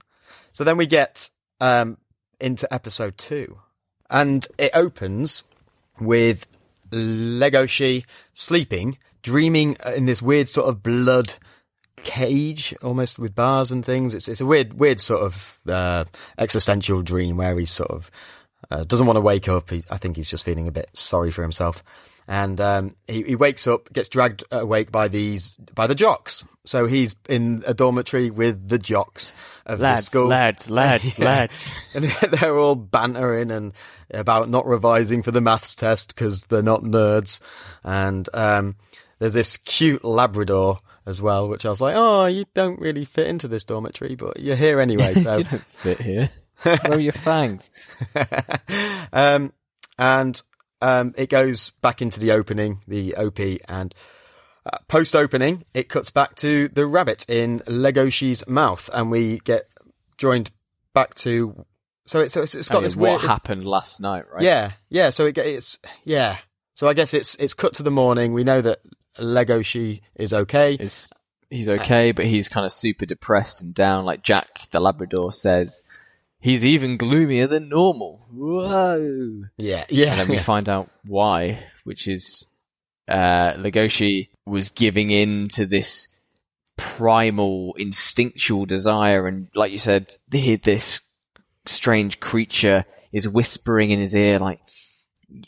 So 0.53 0.65
then 0.65 0.77
we 0.77 0.87
get 0.87 1.31
um, 1.61 1.99
into 2.41 2.73
episode 2.73 3.17
two, 3.19 3.59
and 4.11 4.47
it 4.59 4.71
opens 4.75 5.45
with 6.01 6.47
Legoshi 6.91 8.05
sleeping, 8.35 8.99
dreaming 9.23 9.77
in 9.97 10.07
this 10.07 10.21
weird 10.21 10.49
sort 10.49 10.69
of 10.69 10.83
blood 10.83 11.35
cage, 11.97 12.75
almost 12.83 13.19
with 13.19 13.35
bars 13.35 13.71
and 13.73 13.85
things. 13.85 14.15
It's 14.15 14.29
it's 14.29 14.41
a 14.41 14.47
weird, 14.47 14.75
weird 14.75 15.01
sort 15.01 15.23
of 15.23 15.59
uh, 15.69 16.05
existential 16.39 17.03
dream 17.03 17.37
where 17.37 17.59
he's 17.59 17.71
sort 17.71 17.91
of 17.91 18.11
uh, 18.71 18.85
doesn't 18.85 19.07
want 19.07 19.17
to 19.17 19.23
wake 19.23 19.49
up. 19.49 19.71
He, 19.71 19.85
I 19.91 19.99
think 19.99 20.17
he's 20.17 20.31
just 20.31 20.45
feeling 20.45 20.69
a 20.69 20.73
bit 20.73 20.91
sorry 20.93 21.31
for 21.31 21.43
himself. 21.43 21.83
And 22.29 22.61
um, 22.61 22.97
he, 23.09 23.23
he 23.23 23.35
wakes 23.35 23.67
up, 23.67 23.93
gets 23.93 24.09
dragged 24.09 24.45
awake 24.53 24.93
by 24.93 25.09
these 25.09 25.57
by 25.75 25.87
the 25.87 25.95
jocks. 25.95 26.45
So 26.65 26.87
he's 26.87 27.17
in 27.29 27.65
a 27.67 27.75
dormitory 27.75 28.31
with 28.31 28.69
the 28.69 28.79
jocks 28.79 29.33
of 29.67 29.81
the 29.81 29.97
school. 29.97 30.29
lads, 30.29 30.71
lads, 30.71 31.19
Yeah. 31.19 31.25
lads. 31.25 31.73
and 31.95 32.05
they're 32.05 32.57
all 32.57 32.77
bantering 32.77 33.51
and 33.51 33.73
about 34.13 34.49
not 34.49 34.67
revising 34.67 35.23
for 35.23 35.33
the 35.33 35.41
maths 35.41 35.75
test 35.75 36.15
because 36.15 36.43
they're 36.47 36.63
not 36.63 36.83
nerds. 36.83 37.41
And 37.83 38.29
um, 38.33 38.77
there's 39.19 39.35
this 39.35 39.57
cute 39.57 40.05
Labrador 40.05 40.79
as 41.05 41.21
well, 41.21 41.49
which 41.49 41.67
I 41.67 41.71
was 41.71 41.81
like, 41.81 41.97
oh, 41.97 42.27
you 42.27 42.45
don't 42.55 42.79
really 42.81 43.05
fit 43.05 43.27
into 43.27 43.49
this 43.49 43.65
dormitory, 43.65 44.15
but 44.15 44.39
you're 44.39 44.55
here 44.55 44.79
anyway. 44.81 45.15
So 45.23 45.39
you 45.39 45.45
don't 45.45 45.65
fit 45.79 46.01
here. 46.01 46.31
Where 46.63 46.79
are 46.93 47.01
your 47.01 47.13
fangs? 47.13 47.71
um, 49.13 49.53
and 49.99 50.41
um, 50.81 51.15
it 51.17 51.29
goes 51.29 51.71
back 51.71 52.03
into 52.03 52.21
the 52.21 52.33
opening, 52.33 52.81
the 52.87 53.17
OP, 53.17 53.41
and 53.69 53.93
uh, 54.67 54.79
post 54.89 55.15
opening, 55.17 55.65
it 55.75 55.89
cuts 55.89 56.11
back 56.11 56.35
to 56.37 56.69
the 56.69 56.87
rabbit 56.87 57.25
in 57.29 57.61
Legoshi's 57.61 58.47
mouth, 58.47 58.89
and 58.93 59.11
we 59.11 59.39
get 59.41 59.69
joined 60.19 60.51
back 60.95 61.15
to. 61.17 61.65
So 62.07 62.21
it's, 62.21 62.37
it's, 62.37 62.55
it's 62.55 62.69
got 62.69 62.79
Oh, 62.79 62.81
yeah, 62.81 62.87
this 62.87 62.97
what 62.97 63.11
weird. 63.11 63.21
happened 63.23 63.65
last 63.65 64.01
night, 64.01 64.25
right? 64.33 64.43
Yeah, 64.43 64.73
yeah. 64.89 65.11
So 65.11 65.27
it, 65.27 65.39
it's 65.39 65.79
yeah. 66.05 66.39
So 66.75 66.89
I 66.89 66.95
guess 66.95 67.15
it's 67.15 67.35
it's 67.37 67.55
cut 67.55 67.75
to 67.75 67.83
the 67.83 67.91
morning. 67.91 68.33
We 68.33 68.45
know 68.45 68.61
that 68.61 68.81
Legoshi 69.19 70.01
is 70.17 70.33
okay. 70.33 70.75
Is 70.75 71.09
he's 71.51 71.69
okay, 71.69 72.13
but 72.13 72.27
he's 72.27 72.49
kind 72.49 72.67
of 72.67 72.73
super 72.73 73.07
depressed 73.07 73.63
and 73.63 73.75
down. 73.75 74.05
Like 74.05 74.23
Jack 74.23 74.49
the 74.71 74.81
Labrador 74.81 75.33
says, 75.33 75.85
he's 76.41 76.65
even 76.65 76.97
gloomier 76.97 77.47
than 77.47 77.69
normal. 77.69 78.27
Whoa! 78.33 79.45
Yeah, 79.57 79.85
yeah. 79.89 80.13
And 80.13 80.21
then 80.21 80.29
we 80.29 80.39
find 80.39 80.69
out 80.69 80.91
why, 81.05 81.59
which 81.85 82.09
is 82.09 82.47
uh, 83.09 83.55
Legoshi 83.55 84.29
was 84.47 84.71
giving 84.71 85.11
in 85.11 85.49
to 85.49 85.67
this 85.67 86.09
primal, 86.77 87.75
instinctual 87.79 88.67
desire, 88.67 89.27
and 89.27 89.49
like 89.55 89.73
you 89.73 89.79
said, 89.79 90.13
this 90.29 91.01
strange 91.67 92.21
creature 92.21 92.85
is 93.13 93.29
whispering 93.29 93.91
in 93.91 94.01
his 94.01 94.15
ear, 94.15 94.39
like, 94.39 94.61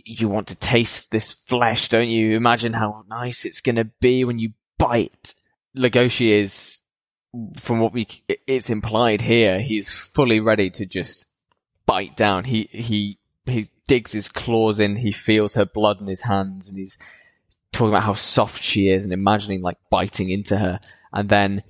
"You 0.04 0.28
want 0.28 0.48
to 0.48 0.56
taste 0.56 1.10
this 1.10 1.32
flesh, 1.32 1.88
don't 1.88 2.08
you? 2.08 2.36
Imagine 2.36 2.72
how 2.72 3.04
nice 3.08 3.44
it's 3.44 3.60
going 3.60 3.76
to 3.76 3.90
be 4.00 4.24
when 4.24 4.38
you 4.38 4.52
bite." 4.78 5.34
Legoshi 5.76 6.28
is, 6.28 6.82
from 7.56 7.80
what 7.80 7.92
we, 7.92 8.06
it's 8.46 8.70
implied 8.70 9.20
here, 9.20 9.60
he's 9.60 9.90
fully 9.90 10.40
ready 10.40 10.70
to 10.70 10.86
just 10.86 11.26
bite 11.86 12.16
down. 12.16 12.44
He 12.44 12.68
he 12.70 13.18
he 13.46 13.70
digs 13.86 14.12
his 14.12 14.28
claws 14.28 14.80
in. 14.80 14.96
He 14.96 15.12
feels 15.12 15.54
her 15.54 15.66
blood 15.66 16.00
in 16.00 16.06
his 16.06 16.22
hands, 16.22 16.68
and 16.68 16.78
he's 16.78 16.96
talking 17.74 17.88
about 17.90 18.04
how 18.04 18.14
soft 18.14 18.62
she 18.62 18.88
is, 18.88 19.04
and 19.04 19.12
imagining 19.12 19.60
like 19.62 19.76
biting 19.90 20.30
into 20.30 20.56
her. 20.56 20.80
And 21.12 21.28
then 21.28 21.62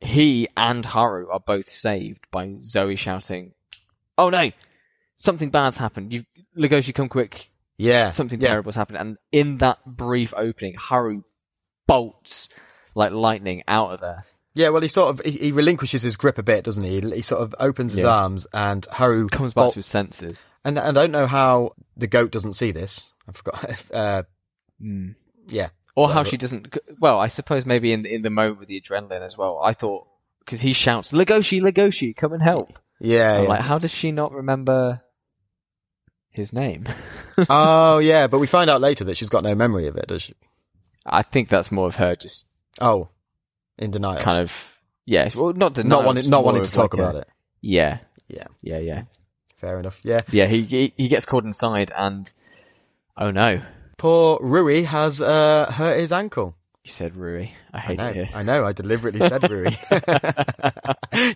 he 0.00 0.48
and 0.56 0.84
Haru 0.84 1.28
are 1.30 1.40
both 1.40 1.68
saved 1.68 2.26
by 2.30 2.56
Zoe 2.60 2.96
shouting, 2.96 3.52
"Oh 4.18 4.30
no! 4.30 4.50
Something 5.16 5.50
bad's 5.50 5.78
happened! 5.78 6.12
You 6.12 6.24
Legoshi, 6.56 6.94
come 6.94 7.08
quick! 7.08 7.50
yeah, 7.78 8.10
Something 8.10 8.40
yeah. 8.40 8.48
terrible's 8.48 8.76
happened!" 8.76 8.98
And 8.98 9.16
in 9.30 9.58
that 9.58 9.78
brief 9.86 10.34
opening, 10.36 10.74
Haru 10.78 11.22
bolts 11.86 12.48
like 12.94 13.12
lightning 13.12 13.62
out 13.68 13.92
of 13.92 14.00
there. 14.00 14.24
Yeah, 14.54 14.68
well, 14.68 14.82
he 14.82 14.88
sort 14.88 15.08
of 15.18 15.24
he, 15.24 15.38
he 15.38 15.52
relinquishes 15.52 16.02
his 16.02 16.16
grip 16.16 16.36
a 16.36 16.42
bit, 16.42 16.64
doesn't 16.64 16.84
he? 16.84 17.00
He 17.00 17.22
sort 17.22 17.42
of 17.42 17.54
opens 17.58 17.92
his 17.92 18.02
Yeah. 18.02 18.08
arms, 18.10 18.46
and 18.52 18.84
Haru 18.90 19.28
Comes 19.28 19.54
back 19.54 19.70
to 19.70 19.76
his 19.76 19.86
senses. 19.86 20.46
And 20.64 20.78
and 20.78 20.98
I 20.98 21.02
don't 21.02 21.12
know 21.12 21.26
how 21.26 21.72
the 21.96 22.06
goat 22.06 22.32
doesn't 22.32 22.52
see 22.54 22.70
this. 22.70 23.12
I 23.28 23.32
forgot. 23.32 23.64
if, 23.70 23.90
uh, 23.94 24.24
Mm. 24.82 25.14
yeah, 25.48 25.68
Or 25.94 26.08
how 26.10 26.24
she 26.24 26.36
doesn't. 26.36 26.76
Well, 26.98 27.18
I 27.18 27.28
suppose 27.28 27.64
maybe 27.66 27.92
in 27.92 28.04
in 28.06 28.22
the 28.22 28.30
moment 28.30 28.58
with 28.58 28.68
the 28.68 28.80
adrenaline 28.80 29.20
as 29.22 29.36
well. 29.38 29.60
I 29.62 29.72
thought 29.74 30.06
because 30.40 30.60
he 30.60 30.72
shouts, 30.72 31.12
"Legoshi, 31.12 31.60
Legoshi, 31.62 32.16
come 32.16 32.32
and 32.32 32.42
help!" 32.42 32.78
yeah. 33.00 33.42
Yeah. 33.42 33.48
like, 33.48 33.60
how 33.60 33.78
does 33.78 33.90
she 33.92 34.10
not 34.12 34.32
remember 34.32 35.02
his 36.30 36.52
name? 36.52 36.84
oh, 37.50 37.98
yeah. 37.98 38.26
But 38.26 38.38
we 38.38 38.46
find 38.46 38.70
out 38.70 38.80
later 38.80 39.04
that 39.04 39.16
she's 39.16 39.28
got 39.30 39.42
no 39.44 39.54
memory 39.54 39.86
of 39.86 39.96
it, 39.96 40.06
does 40.08 40.22
she? 40.22 40.34
I 41.04 41.22
think 41.22 41.48
that's 41.48 41.70
more 41.72 41.86
of 41.88 41.96
her 41.96 42.14
just 42.16 42.46
Oh, 42.80 43.08
in 43.78 43.90
denial. 43.90 44.22
kind 44.22 44.38
of 44.40 44.78
yeah. 45.04 45.28
Well, 45.36 45.52
not 45.52 45.74
denial, 45.74 46.00
not 46.00 46.06
wanting 46.06 46.30
not 46.30 46.44
wanting 46.44 46.62
to 46.62 46.70
talk 46.72 46.94
like 46.94 47.00
a- 47.00 47.02
about 47.10 47.16
it. 47.22 47.28
Yeah, 47.60 47.98
Yeah, 48.28 48.46
yeah, 48.62 48.78
yeah, 48.78 49.02
fair 49.56 49.78
enough. 49.78 50.00
Yeah. 50.04 50.20
yeah. 50.30 50.46
He, 50.46 50.62
he 50.62 50.92
he 50.96 51.08
gets 51.08 51.26
caught 51.26 51.44
inside, 51.44 51.90
and 51.96 52.32
oh 53.16 53.30
no, 53.30 53.60
Poor 53.96 54.38
Rui 54.40 54.82
has 54.82 55.20
uh, 55.20 55.70
hurt 55.72 55.98
his 55.98 56.12
ankle. 56.12 56.54
you 56.84 56.90
said 56.90 57.16
Rui. 57.16 57.48
I 57.72 57.92
I 57.92 57.94
know, 57.94 58.06
it 58.08 58.14
here. 58.14 58.28
I 58.34 58.42
know. 58.42 58.64
I 58.66 58.72
deliberately 58.72 59.20
said 59.20 59.50
Rui. 59.50 59.70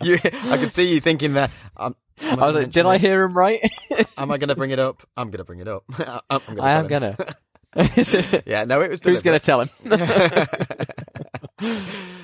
you, 0.03 0.19
I 0.23 0.57
could 0.59 0.73
see 0.73 0.93
you 0.93 1.01
thinking 1.01 1.35
that. 1.35 1.51
Um, 1.77 1.95
I 2.21 2.35
was 2.35 2.55
like, 2.55 2.71
did 2.71 2.87
I 2.87 2.99
hear 2.99 3.25
him 3.25 3.35
right? 3.35 3.71
Am 4.19 4.31
I 4.31 4.39
going 4.39 4.49
to 4.49 4.57
bring 4.57 4.71
it 4.71 4.79
up? 4.79 5.03
I'm 5.17 5.29
going 5.29 5.39
to 5.39 5.45
bring 5.45 5.61
it 5.61 5.69
up. 5.69 5.85
I'm 6.31 6.41
gonna 6.55 6.63
I 6.63 6.73
am 6.73 6.87
gonna. 6.87 7.17
Yeah, 8.47 8.65
no, 8.65 8.81
it 8.81 8.91
was. 8.91 9.01
Who's 9.01 9.23
gonna 9.23 9.39
tell 9.39 9.61
him? 9.61 9.69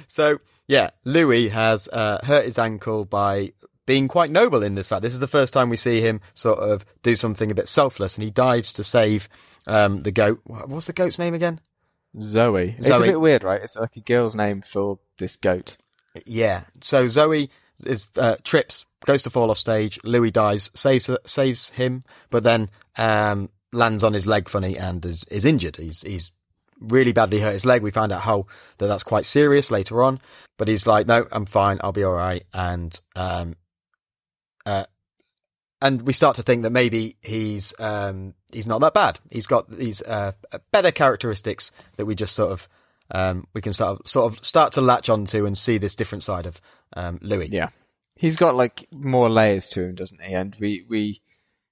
so 0.08 0.38
yeah, 0.66 0.90
Louis 1.04 1.48
has 1.48 1.88
uh, 1.88 2.20
hurt 2.24 2.46
his 2.46 2.58
ankle 2.58 3.04
by 3.04 3.52
being 3.84 4.08
quite 4.08 4.30
noble 4.30 4.62
in 4.62 4.76
this 4.76 4.88
fact. 4.88 5.02
This 5.02 5.12
is 5.12 5.20
the 5.20 5.26
first 5.26 5.52
time 5.52 5.68
we 5.68 5.76
see 5.76 6.00
him 6.00 6.20
sort 6.34 6.58
of 6.58 6.86
do 7.02 7.16
something 7.16 7.50
a 7.50 7.54
bit 7.54 7.68
selfless, 7.68 8.16
and 8.16 8.24
he 8.24 8.30
dives 8.30 8.72
to 8.74 8.84
save 8.84 9.28
um, 9.66 10.00
the 10.00 10.12
goat. 10.12 10.40
What's 10.44 10.86
the 10.86 10.92
goat's 10.92 11.18
name 11.18 11.34
again? 11.34 11.60
Zoe. 12.20 12.74
It's 12.78 12.90
a 12.90 12.98
bit 13.00 13.20
weird, 13.20 13.44
right? 13.44 13.62
It's 13.62 13.76
like 13.76 13.96
a 13.96 14.00
girl's 14.00 14.34
name 14.34 14.62
for 14.62 14.98
this 15.18 15.36
goat. 15.36 15.76
Yeah. 16.26 16.64
So 16.82 17.08
Zoe 17.08 17.50
is 17.86 18.06
uh, 18.16 18.36
trips, 18.44 18.84
goes 19.04 19.22
to 19.22 19.30
fall 19.30 19.50
off 19.50 19.58
stage. 19.58 19.98
Louis 20.04 20.30
dives, 20.30 20.70
saves 20.74 21.08
saves 21.26 21.70
him, 21.70 22.02
but 22.30 22.42
then 22.42 22.70
um, 22.98 23.48
lands 23.72 24.04
on 24.04 24.12
his 24.12 24.26
leg 24.26 24.48
funny 24.48 24.76
and 24.76 25.04
is 25.04 25.24
is 25.24 25.44
injured. 25.44 25.76
He's 25.76 26.02
he's 26.02 26.32
really 26.80 27.12
badly 27.12 27.40
hurt 27.40 27.52
his 27.52 27.64
leg. 27.64 27.82
We 27.82 27.90
find 27.90 28.12
out 28.12 28.22
how 28.22 28.46
that 28.78 28.86
that's 28.88 29.04
quite 29.04 29.24
serious 29.24 29.70
later 29.70 30.02
on, 30.02 30.20
but 30.58 30.68
he's 30.68 30.86
like, 30.86 31.06
no, 31.06 31.26
I'm 31.32 31.46
fine. 31.46 31.80
I'll 31.82 31.92
be 31.92 32.04
all 32.04 32.14
right. 32.14 32.44
And 32.52 32.98
um, 33.16 33.56
uh, 34.66 34.84
and 35.82 36.02
we 36.02 36.12
start 36.12 36.36
to 36.36 36.42
think 36.42 36.62
that 36.62 36.70
maybe 36.70 37.16
he's 37.20 37.74
um 37.78 38.34
he's 38.52 38.66
not 38.66 38.80
that 38.80 38.94
bad. 38.94 39.18
He's 39.30 39.46
got 39.46 39.70
these 39.70 40.00
uh 40.02 40.32
better 40.70 40.92
characteristics 40.92 41.72
that 41.96 42.06
we 42.06 42.14
just 42.14 42.34
sort 42.34 42.52
of 42.52 42.68
um 43.10 43.46
we 43.52 43.60
can 43.60 43.72
sort 43.72 44.00
of 44.00 44.08
sort 44.08 44.32
of 44.32 44.44
start 44.44 44.72
to 44.74 44.80
latch 44.80 45.10
onto 45.10 45.44
and 45.44 45.58
see 45.58 45.76
this 45.78 45.96
different 45.96 46.22
side 46.22 46.46
of 46.46 46.60
um 46.96 47.18
Louis. 47.20 47.48
Yeah. 47.48 47.68
He's 48.16 48.36
got 48.36 48.54
like 48.54 48.86
more 48.92 49.28
layers 49.28 49.66
to 49.68 49.82
him, 49.82 49.96
doesn't 49.96 50.22
he? 50.22 50.32
And 50.32 50.56
we, 50.60 50.86
we 50.88 51.20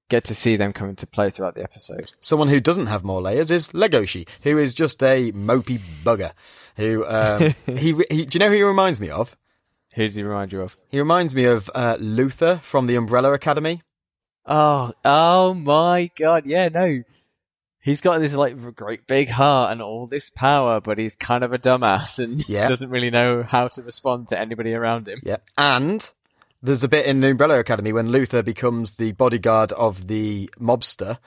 get 0.08 0.24
to 0.24 0.34
see 0.34 0.56
them 0.56 0.72
come 0.72 0.88
into 0.88 1.06
play 1.06 1.30
throughout 1.30 1.54
the 1.54 1.62
episode. 1.62 2.10
Someone 2.18 2.48
who 2.48 2.58
doesn't 2.58 2.88
have 2.88 3.04
more 3.04 3.22
layers 3.22 3.52
is 3.52 3.68
Legoshi, 3.68 4.28
who 4.42 4.58
is 4.58 4.74
just 4.74 5.00
a 5.04 5.30
mopey 5.30 5.80
bugger. 6.02 6.32
Who 6.76 7.06
um 7.06 7.54
he, 7.66 7.94
he 8.10 8.26
do 8.26 8.36
you 8.36 8.40
know 8.40 8.48
who 8.48 8.56
he 8.56 8.62
reminds 8.64 9.00
me 9.00 9.10
of? 9.10 9.36
Who 9.94 10.04
does 10.04 10.14
he 10.14 10.22
remind 10.22 10.52
you 10.52 10.62
of? 10.62 10.76
He 10.88 10.98
reminds 10.98 11.34
me 11.34 11.44
of 11.44 11.68
uh, 11.74 11.96
Luther 11.98 12.60
from 12.62 12.86
the 12.86 12.94
Umbrella 12.94 13.32
Academy. 13.32 13.82
Oh, 14.46 14.92
oh 15.04 15.54
my 15.54 16.10
god, 16.16 16.46
yeah, 16.46 16.68
no. 16.68 17.02
He's 17.82 18.00
got 18.02 18.18
this 18.18 18.34
like 18.34 18.76
great 18.76 19.06
big 19.06 19.28
heart 19.30 19.72
and 19.72 19.80
all 19.80 20.06
this 20.06 20.28
power, 20.28 20.80
but 20.80 20.98
he's 20.98 21.16
kind 21.16 21.42
of 21.42 21.52
a 21.52 21.58
dumbass 21.58 22.18
and 22.18 22.46
Yeah. 22.48 22.68
doesn't 22.68 22.90
really 22.90 23.10
know 23.10 23.42
how 23.42 23.68
to 23.68 23.82
respond 23.82 24.28
to 24.28 24.38
anybody 24.38 24.74
around 24.74 25.08
him. 25.08 25.20
Yeah. 25.22 25.38
And 25.56 26.08
there's 26.62 26.84
a 26.84 26.88
bit 26.88 27.06
in 27.06 27.20
the 27.20 27.30
Umbrella 27.30 27.58
Academy 27.58 27.92
when 27.92 28.10
Luther 28.10 28.42
becomes 28.42 28.96
the 28.96 29.12
bodyguard 29.12 29.72
of 29.72 30.08
the 30.08 30.50
mobster. 30.60 31.18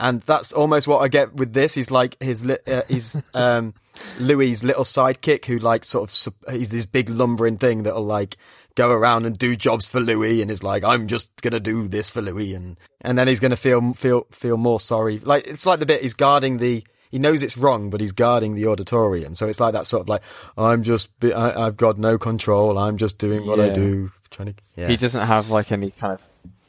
And 0.00 0.22
that's 0.22 0.52
almost 0.52 0.88
what 0.88 0.98
I 1.00 1.08
get 1.08 1.34
with 1.34 1.52
this. 1.52 1.74
He's 1.74 1.90
like 1.92 2.20
his, 2.20 2.44
li- 2.44 2.56
uh, 2.66 2.82
he's, 2.88 3.22
um, 3.34 3.74
Louis's 4.18 4.64
little 4.64 4.82
sidekick 4.84 5.44
who 5.44 5.58
like 5.58 5.84
sort 5.84 6.10
of, 6.26 6.34
he's 6.52 6.70
this 6.70 6.86
big 6.86 7.08
lumbering 7.08 7.58
thing 7.58 7.84
that'll 7.84 8.02
like 8.02 8.36
go 8.74 8.90
around 8.90 9.26
and 9.26 9.36
do 9.36 9.56
jobs 9.56 9.86
for 9.86 10.00
Louis 10.00 10.42
and 10.42 10.50
is 10.50 10.62
like, 10.62 10.84
I'm 10.84 11.06
just 11.06 11.30
gonna 11.42 11.60
do 11.60 11.88
this 11.88 12.10
for 12.10 12.22
Louis. 12.22 12.54
And, 12.54 12.76
and 13.00 13.18
then 13.18 13.28
he's 13.28 13.40
gonna 13.40 13.56
feel, 13.56 13.92
feel, 13.94 14.26
feel 14.30 14.56
more 14.56 14.80
sorry. 14.80 15.18
Like, 15.18 15.46
it's 15.46 15.66
like 15.66 15.80
the 15.80 15.86
bit 15.86 16.02
he's 16.02 16.14
guarding 16.14 16.58
the, 16.58 16.84
he 17.10 17.18
knows 17.18 17.42
it's 17.42 17.56
wrong, 17.56 17.90
but 17.90 18.00
he's 18.00 18.12
guarding 18.12 18.54
the 18.54 18.66
auditorium. 18.66 19.34
So 19.34 19.46
it's 19.46 19.60
like 19.60 19.72
that 19.72 19.86
sort 19.86 20.02
of 20.02 20.08
like, 20.08 20.22
I'm 20.56 20.82
just, 20.82 21.18
be- 21.20 21.32
I, 21.32 21.66
I've 21.66 21.76
got 21.76 21.98
no 21.98 22.18
control. 22.18 22.78
I'm 22.78 22.96
just 22.96 23.18
doing 23.18 23.46
what 23.46 23.58
I 23.58 23.70
do. 23.70 24.12
Trying 24.30 24.54
to, 24.54 24.54
yeah. 24.76 24.86
He 24.86 24.96
doesn't 24.96 25.26
have 25.26 25.50
like 25.50 25.72
any 25.72 25.90
kind 25.90 26.12
of 26.12 26.28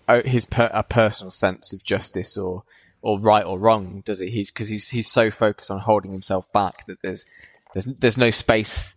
oh, 0.10 0.22
his 0.24 0.46
per, 0.46 0.70
a 0.74 0.84
personal 0.84 1.30
sense 1.30 1.74
of 1.74 1.84
justice 1.84 2.38
or 2.38 2.64
or 3.04 3.20
right 3.20 3.46
or 3.46 3.60
wrong, 3.60 4.02
does 4.06 4.20
he? 4.20 4.30
He's 4.30 4.52
because 4.52 4.68
he's 4.68 4.90
he's 4.90 5.10
so 5.10 5.32
focused 5.32 5.72
on 5.72 5.80
holding 5.80 6.12
himself 6.12 6.52
back 6.54 6.86
that 6.88 7.02
there's 7.02 7.26
there's 7.74 7.86
there's 7.86 8.18
no 8.18 8.32
space 8.32 8.96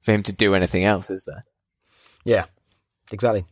for 0.00 0.12
him 0.12 0.22
to 0.24 0.32
do 0.32 0.54
anything 0.54 0.84
else, 0.84 1.10
is 1.10 1.24
there? 1.24 1.44
Yeah, 2.26 2.44
exactly. 3.10 3.44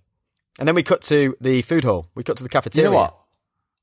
And 0.59 0.69
then 0.69 0.75
we 0.75 0.83
cut 0.83 1.01
to 1.03 1.37
the 1.41 1.63
food 1.63 1.85
hall. 1.85 2.09
We 2.15 2.23
cut 2.25 2.37
to 2.39 2.43
the 2.43 2.49
You 2.49 2.53
cafeteria. 2.53 2.91
know 2.91 2.97
what? 2.97 3.17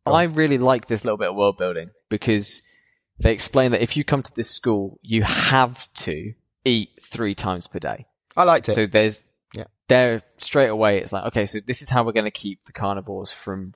I 0.05 0.23
really 0.23 0.57
like 0.57 0.87
this 0.87 1.03
little 1.05 1.17
bit 1.17 1.29
of 1.29 1.35
world 1.35 1.57
building 1.57 1.91
because 2.09 2.61
they 3.19 3.31
explain 3.33 3.71
that 3.71 3.81
if 3.81 3.95
you 3.97 4.03
come 4.03 4.23
to 4.23 4.33
this 4.35 4.49
school, 4.49 4.99
you 5.01 5.23
have 5.23 5.91
to 5.93 6.33
eat 6.65 6.89
three 7.03 7.35
times 7.35 7.67
per 7.67 7.79
day. 7.79 8.05
I 8.35 8.43
liked 8.43 8.67
it. 8.69 8.73
So 8.73 8.85
there's 8.85 9.21
Yeah. 9.53 9.65
there 9.87 10.23
straight 10.37 10.69
away. 10.69 10.99
It's 10.99 11.11
like 11.13 11.25
okay, 11.27 11.45
so 11.45 11.59
this 11.59 11.81
is 11.81 11.89
how 11.89 12.03
we're 12.03 12.13
going 12.13 12.25
to 12.25 12.31
keep 12.31 12.65
the 12.65 12.71
carnivores 12.73 13.31
from 13.31 13.73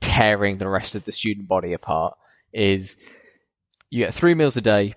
tearing 0.00 0.58
the 0.58 0.68
rest 0.68 0.94
of 0.94 1.04
the 1.04 1.12
student 1.12 1.48
body 1.48 1.72
apart. 1.72 2.16
Is 2.52 2.96
you 3.90 4.04
get 4.04 4.14
three 4.14 4.34
meals 4.34 4.56
a 4.56 4.60
day. 4.60 4.94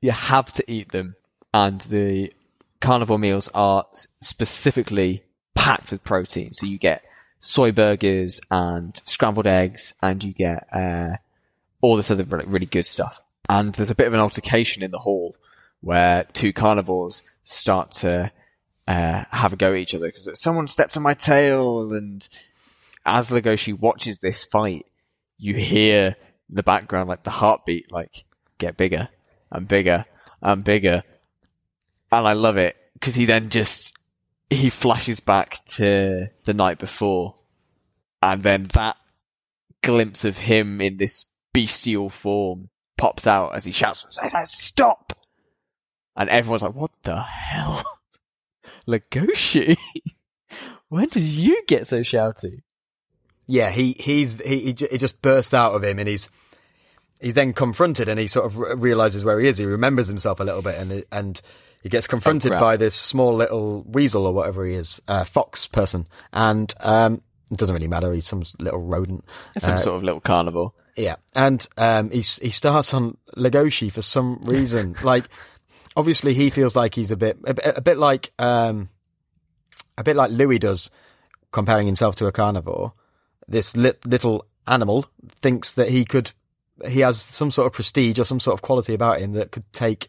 You 0.00 0.12
have 0.12 0.52
to 0.52 0.70
eat 0.70 0.92
them, 0.92 1.16
and 1.52 1.80
the 1.82 2.32
carnivore 2.80 3.18
meals 3.18 3.48
are 3.54 3.86
specifically 4.20 5.24
packed 5.54 5.90
with 5.90 6.04
protein. 6.04 6.52
So 6.52 6.66
you 6.66 6.78
get 6.78 7.02
soy 7.40 7.72
burgers 7.72 8.40
and 8.50 9.00
scrambled 9.04 9.46
eggs, 9.46 9.94
and 10.02 10.22
you 10.22 10.32
get 10.32 10.66
uh, 10.72 11.16
all 11.80 11.96
this 11.96 12.10
other 12.10 12.24
really, 12.24 12.66
good 12.66 12.86
stuff. 12.86 13.20
And 13.48 13.74
there's 13.74 13.90
a 13.90 13.94
bit 13.94 14.06
of 14.06 14.14
an 14.14 14.20
altercation 14.20 14.82
in 14.82 14.90
the 14.90 14.98
hall 14.98 15.36
where 15.80 16.24
two 16.32 16.52
carnivores 16.52 17.22
start 17.44 17.92
to 17.92 18.32
uh, 18.88 19.24
have 19.30 19.52
a 19.52 19.56
go 19.56 19.72
at 19.72 19.78
each 19.78 19.94
other 19.94 20.06
because 20.06 20.40
someone 20.40 20.68
stepped 20.68 20.96
on 20.96 21.02
my 21.02 21.14
tail. 21.14 21.92
And 21.92 22.28
as 23.04 23.30
Legoshi 23.30 23.78
watches 23.78 24.18
this 24.18 24.44
fight, 24.44 24.86
you 25.38 25.54
hear 25.54 26.16
the 26.48 26.62
background 26.62 27.08
like 27.08 27.24
the 27.24 27.30
heartbeat 27.30 27.90
like 27.92 28.24
get 28.58 28.76
bigger 28.76 29.08
and 29.50 29.68
bigger 29.68 30.06
and 30.42 30.64
bigger, 30.64 31.02
and 32.18 32.28
I 32.28 32.32
love 32.34 32.56
it 32.56 32.76
because 32.94 33.14
he 33.14 33.24
then 33.24 33.50
just 33.50 33.96
he 34.50 34.70
flashes 34.70 35.20
back 35.20 35.64
to 35.76 36.28
the 36.44 36.54
night 36.54 36.78
before, 36.78 37.34
and 38.22 38.42
then 38.42 38.68
that 38.74 38.96
glimpse 39.82 40.24
of 40.24 40.38
him 40.38 40.80
in 40.80 40.96
this 40.96 41.26
bestial 41.52 42.10
form 42.10 42.68
pops 42.96 43.26
out 43.26 43.54
as 43.54 43.64
he 43.64 43.72
shouts, 43.72 44.06
"Stop!" 44.44 45.12
And 46.16 46.28
everyone's 46.28 46.62
like, 46.62 46.74
"What 46.74 46.92
the 47.02 47.20
hell, 47.20 47.84
Legoshi? 48.88 49.76
when 50.88 51.08
did 51.08 51.22
you 51.22 51.62
get 51.66 51.86
so 51.86 52.00
shouty?" 52.00 52.62
yeah, 53.46 53.70
he 53.70 53.94
he's 53.98 54.40
he 54.42 54.58
he, 54.72 54.72
just 54.74 55.22
bursts 55.22 55.54
out 55.54 55.74
of 55.74 55.84
him, 55.84 55.98
and 55.98 56.08
he's 56.08 56.28
he's 57.20 57.34
then 57.34 57.52
confronted, 57.52 58.08
and 58.08 58.18
he 58.18 58.26
sort 58.26 58.46
of 58.46 58.58
re- 58.58 58.74
realizes 58.74 59.24
where 59.24 59.38
he 59.38 59.48
is. 59.48 59.58
He 59.58 59.64
remembers 59.64 60.08
himself 60.08 60.40
a 60.40 60.44
little 60.44 60.62
bit, 60.62 60.76
and 60.76 61.04
and 61.12 61.40
he 61.82 61.88
gets 61.88 62.06
confronted 62.06 62.50
crap. 62.52 62.60
by 62.60 62.76
this 62.76 62.94
small 62.94 63.34
little 63.34 63.82
weasel 63.84 64.26
or 64.26 64.32
whatever 64.34 64.66
he 64.66 64.74
is, 64.74 65.00
uh, 65.08 65.24
fox 65.24 65.66
person, 65.66 66.06
and 66.32 66.72
um, 66.80 67.22
it 67.50 67.58
doesn't 67.58 67.74
really 67.74 67.88
matter. 67.88 68.12
He's 68.12 68.26
some 68.26 68.42
little 68.58 68.80
rodent. 68.80 69.24
Some 69.58 69.74
Uh, 69.74 69.78
sort 69.78 69.96
of 69.96 70.02
little 70.02 70.20
carnivore. 70.20 70.72
Yeah, 70.96 71.16
and 71.34 71.66
um, 71.76 72.10
he 72.10 72.18
he 72.20 72.50
starts 72.50 72.92
on 72.94 73.16
Legoshi 73.36 73.92
for 73.92 74.02
some 74.02 74.40
reason. 74.46 74.96
like, 75.02 75.24
obviously, 75.96 76.34
he 76.34 76.50
feels 76.50 76.74
like 76.74 76.94
he's 76.94 77.10
a 77.10 77.16
bit 77.16 77.38
a, 77.46 77.54
bit- 77.54 77.76
a 77.78 77.80
bit 77.82 77.98
like 77.98 78.32
um, 78.38 78.88
a 79.98 80.02
bit 80.04 80.16
like 80.16 80.30
Louis 80.32 80.58
does, 80.58 80.90
comparing 81.52 81.86
himself 81.86 82.16
to 82.16 82.26
a 82.26 82.32
carnivore. 82.32 82.92
This 83.46 83.76
li- 83.76 83.92
little 84.04 84.44
animal 84.66 85.06
thinks 85.28 85.70
that 85.72 85.88
he 85.90 86.04
could, 86.04 86.32
he 86.88 87.00
has 87.00 87.20
some 87.20 87.52
sort 87.52 87.66
of 87.66 87.72
prestige 87.72 88.18
or 88.18 88.24
some 88.24 88.40
sort 88.40 88.54
of 88.54 88.62
quality 88.62 88.92
about 88.92 89.20
him 89.20 89.32
that 89.34 89.52
could 89.52 89.70
take 89.72 90.08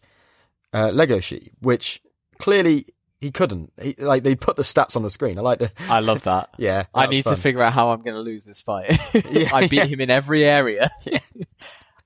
uh, 0.74 0.90
Legoshi, 0.90 1.52
which 1.60 2.02
clearly 2.40 2.86
he 3.20 3.32
couldn't. 3.32 3.74
He, 3.82 3.96
like 3.98 4.24
they 4.24 4.36
put 4.36 4.56
the 4.56 4.64
stats 4.64 4.96
on 4.96 5.04
the 5.04 5.10
screen. 5.10 5.38
I 5.38 5.42
like 5.42 5.60
the 5.60 5.72
I 5.90 6.00
love 6.00 6.24
that. 6.24 6.50
yeah. 6.58 6.86
I 6.94 7.08
need 7.08 7.24
fun. 7.24 7.36
to 7.36 7.42
figure 7.42 7.62
out 7.62 7.74
how 7.74 7.90
I'm 7.90 8.02
going 8.02 8.16
to 8.16 8.22
lose 8.22 8.46
this 8.46 8.62
fight. 8.62 9.00
Yeah, 9.30 9.54
I 9.54 9.68
beat 9.68 9.78
yeah. 9.78 9.86
him 9.86 10.02
in 10.02 10.10
every 10.10 10.46
area. 10.46 10.90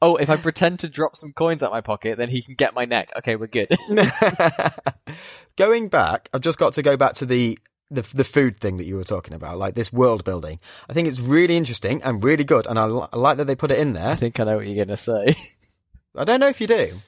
oh, 0.02 0.16
if 0.16 0.30
I 0.30 0.38
pretend 0.38 0.80
to 0.80 0.90
drop 0.90 1.16
some 1.16 1.34
coins 1.34 1.62
out 1.62 1.72
my 1.72 1.82
pocket, 1.82 2.18
then 2.18 2.30
he 2.30 2.42
can 2.42 2.56
get 2.56 2.74
my 2.74 2.86
neck. 2.86 3.10
Okay, 3.18 3.36
we're 3.36 3.48
good. 3.48 3.70
going 5.58 5.90
back, 5.90 6.30
I've 6.34 6.42
just 6.42 6.58
got 6.58 6.74
to 6.74 6.82
go 6.82 6.98
back 6.98 7.14
to 7.16 7.26
the, 7.26 7.60
the 7.90 8.02
the 8.14 8.24
food 8.24 8.60
thing 8.60 8.78
that 8.78 8.86
you 8.86 8.96
were 8.96 9.04
talking 9.04 9.34
about, 9.34 9.58
like 9.58 9.76
this 9.76 9.92
world 9.92 10.24
building. 10.24 10.60
I 10.90 10.94
think 10.94 11.08
it's 11.08 11.20
really 11.20 11.58
interesting 11.58 12.02
and 12.04 12.24
really 12.24 12.44
good, 12.44 12.66
and 12.66 12.80
I, 12.80 12.86
I 12.86 13.18
like 13.18 13.38
that 13.38 13.46
they 13.46 13.56
put 13.56 13.72
it 13.72 13.80
in 13.80 13.94
there. 13.94 14.10
I 14.10 14.16
think 14.16 14.40
I 14.40 14.46
know 14.46 14.58
what 14.58 14.66
you're 14.66 14.76
going 14.76 14.88
to 14.88 14.98
say. 14.98 15.36
I 16.16 16.24
don't 16.24 16.40
know 16.40 16.50
if 16.50 16.62
you 16.62 16.68
do. 16.68 17.02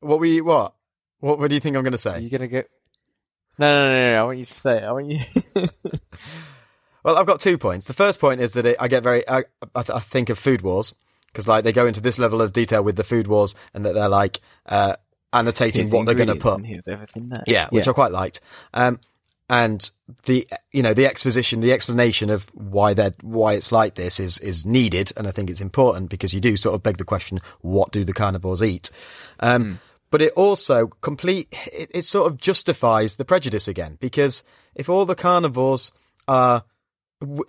What 0.00 0.18
were 0.18 0.26
you? 0.26 0.44
What? 0.44 0.74
What? 1.20 1.38
What 1.38 1.48
do 1.48 1.54
you 1.54 1.60
think 1.60 1.76
I'm 1.76 1.82
going 1.82 1.92
to 1.92 1.98
say? 1.98 2.20
You're 2.20 2.38
going 2.38 2.48
to 2.48 2.62
go? 2.62 2.62
No, 3.58 3.88
no, 3.88 3.88
no, 3.88 4.12
no. 4.12 4.20
I 4.20 4.24
want 4.24 4.38
you 4.38 4.44
to 4.44 4.52
say 4.52 4.76
it. 4.78 4.84
I 4.84 4.92
want 4.92 5.10
you. 5.10 5.20
Well, 7.04 7.16
I've 7.16 7.26
got 7.26 7.40
two 7.40 7.56
points. 7.56 7.86
The 7.86 7.94
first 7.94 8.18
point 8.18 8.40
is 8.40 8.52
that 8.52 8.66
it, 8.66 8.76
I 8.78 8.88
get 8.88 9.02
very, 9.02 9.26
I, 9.26 9.44
I, 9.74 9.82
th- 9.82 9.96
I 9.96 10.00
think 10.00 10.28
of 10.28 10.38
food 10.38 10.62
wars 10.62 10.94
because 11.28 11.46
like 11.48 11.64
they 11.64 11.72
go 11.72 11.86
into 11.86 12.00
this 12.00 12.18
level 12.18 12.42
of 12.42 12.52
detail 12.52 12.82
with 12.82 12.96
the 12.96 13.04
food 13.04 13.26
wars, 13.26 13.54
and 13.72 13.86
that 13.86 13.94
they're 13.94 14.08
like 14.08 14.40
uh, 14.66 14.96
annotating 15.32 15.80
Here's 15.80 15.90
the 15.90 15.96
what 15.96 16.06
they're 16.06 16.14
going 16.14 16.28
to 16.28 16.36
put. 16.36 16.64
Here's 16.66 16.88
everything 16.88 17.28
there. 17.28 17.44
Yeah, 17.46 17.68
which 17.70 17.88
I 17.88 17.92
quite 17.92 18.12
liked. 18.12 18.40
Um, 18.74 19.00
and 19.48 19.90
the 20.24 20.46
you 20.72 20.82
know 20.82 20.92
the 20.92 21.06
exposition, 21.06 21.60
the 21.60 21.72
explanation 21.72 22.28
of 22.28 22.44
why 22.54 22.92
that 22.94 23.14
why 23.22 23.54
it's 23.54 23.72
like 23.72 23.94
this 23.94 24.20
is 24.20 24.38
is 24.40 24.66
needed, 24.66 25.12
and 25.16 25.26
I 25.26 25.30
think 25.30 25.48
it's 25.48 25.60
important 25.60 26.10
because 26.10 26.34
you 26.34 26.40
do 26.40 26.56
sort 26.56 26.74
of 26.74 26.82
beg 26.82 26.98
the 26.98 27.04
question: 27.04 27.40
what 27.60 27.92
do 27.92 28.04
the 28.04 28.12
carnivores 28.12 28.62
eat? 28.62 28.90
Um, 29.40 29.80
But 30.10 30.22
it 30.22 30.32
also 30.34 30.86
complete 30.86 31.48
it, 31.72 31.90
it 31.94 32.04
sort 32.04 32.30
of 32.30 32.38
justifies 32.38 33.16
the 33.16 33.24
prejudice 33.24 33.68
again 33.68 33.98
because 34.00 34.42
if 34.74 34.88
all 34.88 35.04
the 35.04 35.14
carnivores 35.14 35.92
are, 36.26 36.64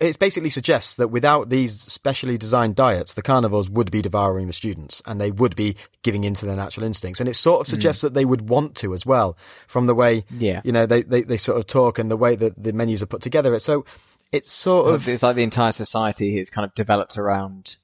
it 0.00 0.18
basically 0.18 0.50
suggests 0.50 0.96
that 0.96 1.08
without 1.08 1.48
these 1.48 1.80
specially 1.80 2.36
designed 2.36 2.74
diets, 2.74 3.14
the 3.14 3.22
carnivores 3.22 3.70
would 3.70 3.90
be 3.90 4.02
devouring 4.02 4.46
the 4.46 4.52
students 4.52 5.00
and 5.06 5.20
they 5.20 5.30
would 5.30 5.54
be 5.54 5.76
giving 6.02 6.24
into 6.24 6.44
their 6.44 6.56
natural 6.56 6.84
instincts. 6.84 7.20
And 7.20 7.28
it 7.28 7.34
sort 7.34 7.60
of 7.60 7.66
hmm. 7.66 7.70
suggests 7.70 8.02
that 8.02 8.14
they 8.14 8.24
would 8.24 8.48
want 8.48 8.74
to 8.76 8.92
as 8.92 9.06
well 9.06 9.38
from 9.66 9.86
the 9.86 9.94
way, 9.94 10.24
Yeah. 10.30 10.60
you 10.64 10.72
know, 10.72 10.86
they, 10.86 11.02
they, 11.02 11.22
they 11.22 11.36
sort 11.36 11.58
of 11.58 11.66
talk 11.66 11.98
and 11.98 12.10
the 12.10 12.16
way 12.16 12.36
that 12.36 12.60
the 12.62 12.72
menus 12.72 13.02
are 13.02 13.06
put 13.06 13.22
together. 13.22 13.58
So 13.60 13.84
it's 14.32 14.52
sort 14.52 14.92
of, 14.92 15.08
it's 15.08 15.22
like 15.22 15.36
the 15.36 15.42
entire 15.42 15.72
society 15.72 16.38
is 16.38 16.50
kind 16.50 16.64
of 16.64 16.74
developed 16.74 17.16
around 17.16 17.76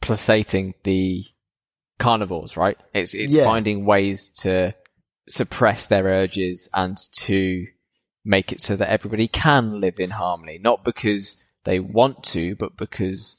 placating 0.00 0.74
the 0.82 1.24
carnivores, 1.98 2.56
right? 2.56 2.78
It's 2.94 3.14
it's 3.14 3.34
Yeah. 3.34 3.44
finding 3.44 3.84
ways 3.84 4.28
to 4.40 4.74
suppress 5.28 5.86
their 5.88 6.04
urges 6.04 6.68
and 6.74 6.96
to 7.20 7.66
make 8.24 8.52
it 8.52 8.60
so 8.60 8.76
that 8.76 8.88
everybody 8.90 9.28
can 9.28 9.80
live 9.80 9.98
in 10.00 10.10
harmony, 10.10 10.58
not 10.62 10.84
because 10.84 11.36
they 11.64 11.80
want 11.80 12.22
to, 12.24 12.54
but 12.56 12.76
because 12.76 13.36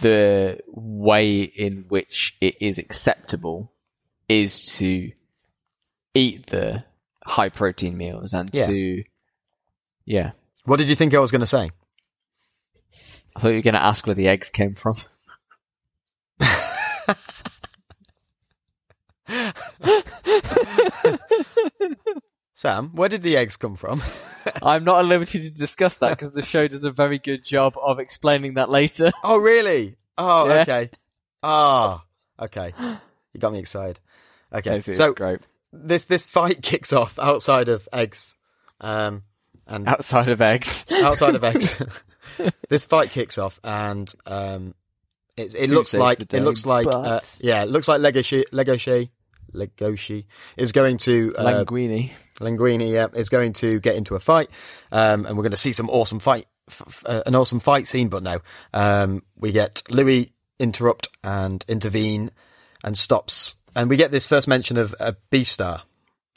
the 0.00 0.58
way 0.68 1.42
in 1.42 1.84
which 1.88 2.36
it 2.40 2.56
is 2.60 2.78
acceptable 2.78 3.72
is 4.28 4.62
to 4.76 5.12
eat 6.14 6.46
the 6.46 6.84
high 7.24 7.48
protein 7.48 7.96
meals 7.96 8.32
and 8.32 8.50
Yeah. 8.54 8.66
to 8.66 9.04
yeah. 10.04 10.30
what 10.64 10.78
did 10.78 10.88
you 10.88 10.94
think 10.94 11.14
I 11.14 11.18
was 11.18 11.30
going 11.30 11.40
to 11.40 11.46
say? 11.46 11.70
I 13.36 13.40
thought 13.40 13.48
you 13.50 13.56
were 13.56 13.62
going 13.62 13.74
to 13.74 13.82
ask 13.82 14.06
where 14.06 14.14
the 14.14 14.28
eggs 14.28 14.50
came 14.50 14.74
from. 14.74 14.96
Sam, 22.54 22.90
where 22.94 23.08
did 23.08 23.22
the 23.22 23.36
eggs 23.36 23.56
come 23.56 23.74
from? 23.76 24.02
I'm 24.62 24.84
not 24.84 25.00
at 25.00 25.06
liberty 25.06 25.40
to 25.42 25.50
discuss 25.50 25.96
that 25.96 26.10
because 26.10 26.32
the 26.32 26.42
show 26.42 26.68
does 26.68 26.84
a 26.84 26.90
very 26.92 27.18
good 27.18 27.44
job 27.44 27.74
of 27.80 27.98
explaining 27.98 28.54
that 28.54 28.70
later. 28.70 29.10
oh, 29.24 29.38
really? 29.38 29.96
Oh, 30.18 30.46
Yeah. 30.48 30.60
okay. 30.62 30.90
Ah, 31.42 32.04
okay. 32.38 32.72
You 33.32 33.40
got 33.40 33.52
me 33.52 33.58
excited. 33.58 33.98
Okay, 34.54 34.80
so 34.80 35.12
great. 35.14 35.40
this 35.72 36.04
this 36.04 36.26
fight 36.26 36.60
kicks 36.62 36.92
off 36.92 37.18
outside 37.18 37.68
of 37.70 37.88
eggs, 37.92 38.36
um, 38.80 39.22
and 39.66 39.88
Outside 39.88 40.28
of 40.28 40.40
eggs. 40.42 40.84
outside 40.92 41.34
of 41.34 41.42
eggs. 41.42 41.80
this 42.68 42.84
fight 42.84 43.10
kicks 43.10 43.38
off, 43.38 43.58
and 43.64 44.12
um, 44.26 44.74
it, 45.38 45.54
it 45.54 45.70
looks 45.70 45.94
like 45.94 46.20
it 46.20 46.42
looks 46.42 46.66
like 46.66 46.86
uh, 46.86 47.20
yeah, 47.40 47.62
it 47.62 47.70
looks 47.70 47.88
like 47.88 48.02
Legoshi 48.02 48.44
Legoshi 48.52 49.08
Legoshi 49.54 50.24
is 50.56 50.72
going 50.72 50.98
to 50.98 51.34
uh, 51.36 51.64
Linguini. 51.64 52.10
Linguini, 52.40 52.92
yeah, 52.92 53.06
is 53.14 53.28
going 53.28 53.52
to 53.54 53.80
get 53.80 53.94
into 53.94 54.14
a 54.14 54.20
fight, 54.20 54.50
um, 54.90 55.26
and 55.26 55.36
we're 55.36 55.42
going 55.42 55.52
to 55.52 55.56
see 55.56 55.72
some 55.72 55.90
awesome 55.90 56.18
fight, 56.18 56.46
f- 56.68 57.02
uh, 57.06 57.22
an 57.26 57.34
awesome 57.34 57.60
fight 57.60 57.86
scene. 57.86 58.08
But 58.08 58.22
no, 58.22 58.38
um, 58.72 59.22
we 59.36 59.52
get 59.52 59.82
Louis 59.90 60.32
interrupt 60.58 61.08
and 61.22 61.64
intervene 61.68 62.30
and 62.82 62.96
stops, 62.96 63.56
and 63.74 63.88
we 63.88 63.96
get 63.96 64.10
this 64.10 64.26
first 64.26 64.48
mention 64.48 64.76
of 64.76 64.94
a 64.98 65.16
Beastar. 65.30 65.82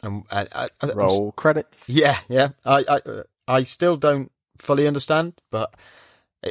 And 0.03 0.24
I, 0.32 0.47
I, 0.53 0.70
I, 0.82 0.91
Roll 0.91 1.32
credits. 1.32 1.89
yeah, 1.89 2.18
yeah. 2.28 2.49
I, 2.66 2.84
I, 2.88 3.09
uh, 3.09 3.24
I 3.47 3.63
still 3.63 3.95
don't 3.97 4.32
fully 4.57 4.88
understand, 4.88 5.34
but 5.51 5.74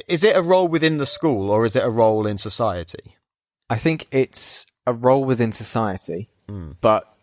is 0.08 0.24
it 0.24 0.36
a 0.36 0.42
role 0.42 0.68
within 0.68 0.96
the 0.96 1.06
school 1.06 1.50
or 1.50 1.64
is 1.64 1.76
it 1.76 1.84
a 1.84 1.90
role 1.90 2.26
in 2.26 2.38
society? 2.38 3.16
I 3.70 3.78
think 3.78 4.08
it's 4.10 4.66
a 4.86 4.92
role 4.92 5.24
within 5.24 5.52
society, 5.52 6.28
Hmm. 6.48 6.72
but 6.80 7.14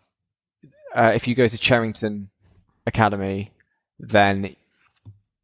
uh, 0.94 1.12
if 1.14 1.26
you 1.28 1.34
go 1.34 1.46
to 1.48 1.56
Cherryton 1.56 2.28
Academy, 2.86 3.52
then 3.98 4.56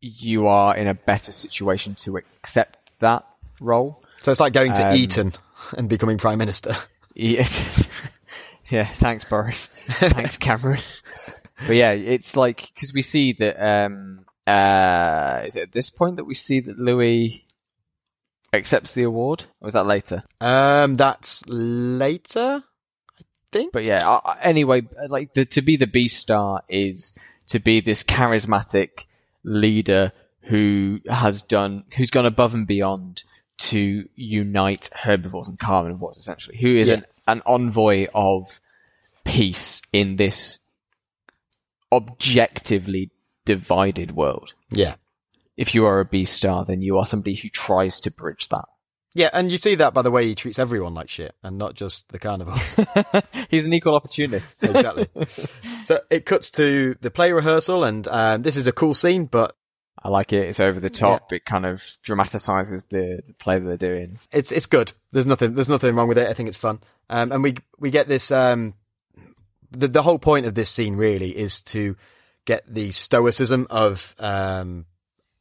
you 0.01 0.47
are 0.47 0.77
in 0.77 0.87
a 0.87 0.95
better 0.95 1.33
situation 1.33 1.95
to 1.97 2.17
accept 2.17 2.93
that 3.01 3.25
role. 3.61 4.03
So 4.23 4.31
it's 4.31 4.41
like 4.41 4.53
going 4.53 4.73
to 4.75 4.89
Um, 4.89 4.95
Eton 4.97 5.33
and 5.77 5.89
becoming 5.89 6.19
prime 6.19 6.39
minister. 6.39 6.77
Yeah, 7.15 7.49
yeah 8.71 8.85
thanks, 8.85 9.25
Boris. 9.25 9.67
thanks, 9.89 10.37
Cameron. 10.39 10.79
but 11.67 11.75
yeah, 11.75 11.91
it's 11.91 12.37
like 12.37 12.71
because 12.73 12.93
we 12.95 13.03
see 13.03 13.33
that. 13.33 13.59
Um, 13.61 14.25
uh, 14.47 15.43
is 15.45 15.57
it 15.57 15.63
at 15.65 15.73
this 15.73 15.91
point 15.91 16.15
that 16.17 16.27
we 16.27 16.37
see 16.37 16.61
that 16.61 16.79
Louis 16.79 17.45
accepts 18.53 18.95
the 18.95 19.03
award, 19.03 19.47
or 19.61 19.67
was 19.67 19.75
that 19.75 19.87
later? 19.87 20.23
Um, 20.41 20.95
that's 20.95 21.43
later. 21.49 22.63
But 23.73 23.85
yeah, 23.85 24.09
uh, 24.09 24.37
anyway, 24.41 24.83
like 25.09 25.35
the, 25.35 25.45
to 25.47 25.63
be 25.63 25.77
the 25.77 25.87
Beastar 25.87 26.61
is 26.69 27.13
to 27.47 27.59
be 27.59 27.81
this 27.81 28.03
charismatic 28.03 29.07
leader 29.45 30.13
who 30.43 31.01
has 31.09 31.43
done, 31.43 31.85
who's 31.97 32.11
gone 32.11 32.27
above 32.27 32.55
and 32.55 32.67
beyond 32.67 33.23
to 33.59 34.09
unite 34.15 34.91
herbivores 34.95 35.49
and 35.49 35.59
carnivores, 35.59 36.17
essentially, 36.17 36.57
who 36.59 36.77
is 36.77 36.89
Yeah. 36.89 36.95
an, 36.95 37.05
an 37.27 37.43
envoy 37.47 38.07
of 38.15 38.61
peace 39.25 39.83
in 39.93 40.17
this 40.17 40.59
objectively 41.93 43.11
divided 43.45 44.13
world. 44.13 44.55
Yeah. 44.71 44.95
If 45.57 45.75
you 45.75 45.87
are 45.87 46.01
a 46.01 46.05
Beastar, 46.05 46.67
then 46.67 46.83
you 46.83 46.99
are 46.99 47.07
somebody 47.07 47.35
who 47.35 47.49
tries 47.49 47.99
to 48.01 48.11
bridge 48.11 48.49
that. 48.49 48.67
Yeah, 49.19 49.31
and 49.33 49.51
you 49.51 49.57
see 49.57 49.75
that 49.75 49.95
by 49.95 50.03
the 50.03 50.13
way 50.13 50.27
he 50.27 50.37
treats 50.37 50.61
everyone 50.61 50.95
like 50.95 51.09
shit 51.09 51.35
and 51.43 51.59
not 51.59 51.75
just 51.75 52.09
the 52.11 52.21
carnivores. 52.21 52.77
He's 53.51 53.67
an 53.67 53.73
equal 53.73 53.97
opportunist. 53.97 54.63
exactly. 54.65 55.09
so 55.83 55.99
it 56.09 56.25
cuts 56.25 56.53
to 56.53 56.95
the 57.01 57.11
play 57.11 57.33
rehearsal, 57.33 57.83
and 57.83 58.07
um, 58.07 58.43
this 58.43 58.57
is 58.57 58.69
a 58.69 58.73
cool 58.73 58.95
scene, 58.95 59.25
but 59.25 59.57
I 60.01 60.09
like 60.09 60.33
it. 60.33 60.47
It's 60.47 60.61
over 60.61 60.79
the 60.79 60.89
top. 60.89 61.33
It 61.33 61.45
kind 61.45 61.67
of 61.67 61.85
dramatizes 62.05 62.85
the, 62.85 63.21
the 63.27 63.35
play 63.35 63.59
that 63.59 63.67
they're 63.67 63.77
doing. 63.77 64.21
it's 64.31 64.53
it's 64.53 64.67
good. 64.67 64.93
There's 65.11 65.27
nothing 65.27 65.55
there's 65.55 65.69
nothing 65.69 65.97
wrong 65.97 66.07
with 66.07 66.19
it. 66.19 66.29
I 66.29 66.33
think 66.33 66.49
it's 66.49 66.57
fun. 66.57 66.79
Um, 67.11 67.33
and 67.33 67.43
we 67.43 67.57
we 67.77 67.91
get 67.91 68.07
this. 68.07 68.31
Um, 68.31 68.75
the 69.73 69.89
the 69.89 70.05
whole 70.05 70.21
point 70.21 70.47
of 70.47 70.55
this 70.55 70.71
scene 70.71 70.95
really 70.95 71.37
is 71.37 71.61
to 71.63 71.97
get 72.45 72.73
the 72.73 72.93
stoicism 72.93 73.67
of 73.69 74.15
um, 74.21 74.87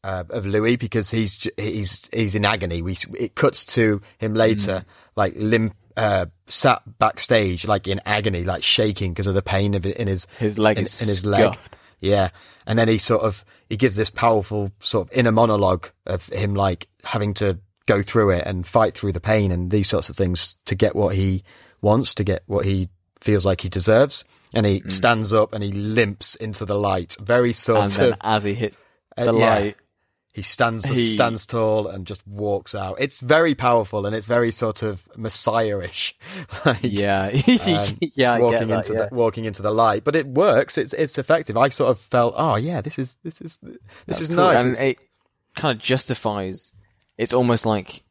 uh, 0.08 0.24
of 0.30 0.46
Louis 0.46 0.76
because 0.78 1.12
he's 1.12 1.48
he's 1.58 2.10
he's 2.14 2.34
in 2.36 2.46
agony. 2.46 2.82
We 2.82 2.96
it 3.20 3.36
cuts 3.36 3.66
to 3.76 4.02
him 4.18 4.34
later, 4.34 4.86
like 5.16 5.34
limp. 5.36 5.76
Uh, 5.96 6.28
sat 6.46 6.84
backstage 7.00 7.66
like 7.66 7.88
in 7.88 8.00
agony, 8.06 8.44
like 8.44 8.62
shaking 8.62 9.12
because 9.14 9.26
of 9.26 9.34
the 9.34 9.42
pain 9.42 9.74
of 9.74 9.84
it 9.84 9.98
in 9.98 10.08
his 10.08 10.28
His 10.38 10.60
leg 10.60 10.78
in, 10.78 10.84
in 10.84 11.08
his 11.08 11.26
leg. 11.26 11.58
Yeah, 12.00 12.30
and 12.68 12.78
then 12.78 12.88
he 12.88 13.00
sort 13.00 13.24
of 13.24 13.44
he 13.68 13.78
gives 13.78 13.96
this 13.98 14.12
powerful 14.12 14.72
sort 14.80 15.08
of 15.08 15.18
inner 15.18 15.32
monologue 15.32 15.88
of 16.06 16.28
him 16.28 16.54
like 16.54 16.88
having 17.04 17.34
to 17.36 17.58
go 17.88 18.04
through 18.04 18.30
it 18.30 18.44
and 18.46 18.68
fight 18.68 18.96
through 18.96 19.14
the 19.14 19.20
pain 19.20 19.52
and 19.52 19.72
these 19.72 19.90
sorts 19.90 20.08
of 20.08 20.16
things 20.16 20.56
to 20.66 20.76
get 20.76 20.96
what 20.96 21.16
he 21.16 21.44
wants, 21.82 22.14
to 22.14 22.24
get 22.24 22.44
what 22.46 22.64
he 22.66 22.90
feels 23.20 23.44
like 23.44 23.62
he 23.62 23.70
deserves. 23.70 24.24
And 24.54 24.68
he 24.68 24.82
Mm. 24.82 24.92
stands 24.92 25.34
up 25.34 25.52
and 25.54 25.64
he 25.64 25.72
limps 25.72 26.36
into 26.36 26.64
the 26.64 26.78
light, 26.78 27.18
very 27.20 27.54
sort 27.54 27.82
And 27.86 27.92
then 27.92 28.12
of. 28.14 28.18
as 28.22 28.44
he 28.44 28.54
hits 28.54 28.84
uh, 29.18 29.26
the 29.26 29.34
yeah. 29.34 29.50
light, 29.50 29.76
He 30.38 30.44
stands 30.44 30.88
he- 30.88 30.98
stands 30.98 31.48
tall 31.48 31.88
and 31.88 32.06
just 32.06 32.26
walks 32.28 32.76
out. 32.76 32.98
It's 33.00 33.22
very 33.22 33.56
powerful 33.56 34.06
and 34.06 34.16
it's 34.16 34.28
very 34.28 34.52
sort 34.52 34.84
of 34.84 35.08
messiah-ish. 35.18 36.16
like, 36.66 36.78
yeah, 36.84 37.24
um, 37.34 37.98
yeah, 38.14 38.38
walking 38.38 38.68
that, 38.68 38.88
into 38.88 38.94
yeah. 38.94 39.08
the 39.08 39.16
walking 39.16 39.46
into 39.46 39.64
the 39.64 39.72
light. 39.72 40.04
But 40.04 40.16
it 40.16 40.28
works. 40.28 40.78
It's 40.78 40.94
it's 40.94 41.18
effective. 41.18 41.58
I 41.58 41.70
sort 41.70 41.90
of 41.90 42.00
felt, 42.00 42.36
oh 42.38 42.56
yeah, 42.56 42.82
this 42.82 43.00
is 43.00 43.18
this 43.24 43.42
is 43.42 43.58
this 43.58 43.78
That's 44.06 44.22
is 44.22 44.28
cool. 44.28 44.38
nice. 44.38 44.62
and 44.62 44.76
it 44.78 45.00
kind 45.56 45.76
of 45.76 45.82
justifies. 45.82 46.72
It's 47.18 47.34
almost 47.34 47.66
like 47.66 48.04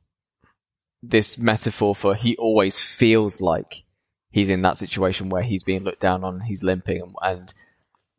this 1.04 1.38
metaphor 1.38 1.94
for 1.94 2.16
he 2.16 2.36
always 2.38 2.80
feels 2.80 3.40
like 3.40 3.84
he's 4.32 4.48
in 4.48 4.62
that 4.62 4.78
situation 4.78 5.28
where 5.28 5.42
he's 5.42 5.62
being 5.62 5.84
looked 5.84 6.00
down 6.00 6.24
on, 6.24 6.40
he's 6.40 6.64
limping, 6.64 7.02
and, 7.02 7.14
and 7.22 7.54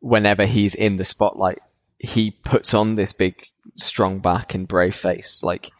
whenever 0.00 0.46
he's 0.46 0.74
in 0.74 0.96
the 0.96 1.04
spotlight, 1.04 1.58
he 1.98 2.30
puts 2.30 2.72
on 2.72 2.94
this 2.94 3.12
big, 3.12 3.34
strong 3.76 4.20
back 4.20 4.54
and 4.54 4.66
brave 4.68 4.94
face. 4.94 5.42
Like 5.42 5.70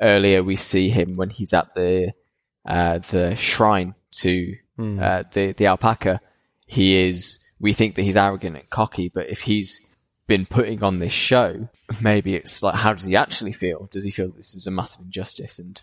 earlier, 0.00 0.42
we 0.42 0.56
see 0.56 0.88
him 0.88 1.16
when 1.16 1.30
he's 1.30 1.52
at 1.52 1.74
the 1.74 2.12
uh, 2.66 2.98
the 2.98 3.36
shrine 3.36 3.94
to 4.12 4.56
Hmm. 4.76 4.98
uh, 5.02 5.24
the 5.32 5.52
the 5.52 5.66
alpaca. 5.66 6.20
He 6.66 6.96
is. 6.96 7.38
We 7.60 7.74
think 7.74 7.94
that 7.94 8.02
he's 8.02 8.16
arrogant 8.16 8.56
and 8.56 8.70
cocky, 8.70 9.08
but 9.08 9.28
if 9.28 9.42
he's 9.42 9.80
been 10.26 10.46
putting 10.46 10.82
on 10.82 10.98
this 10.98 11.12
show, 11.12 11.68
maybe 12.00 12.34
it's 12.34 12.62
like, 12.62 12.74
how 12.74 12.92
does 12.92 13.04
he 13.04 13.14
actually 13.14 13.52
feel? 13.52 13.88
Does 13.92 14.02
he 14.02 14.10
feel 14.10 14.30
this 14.30 14.54
is 14.54 14.66
a 14.66 14.70
massive 14.70 15.02
injustice? 15.02 15.58
And 15.58 15.80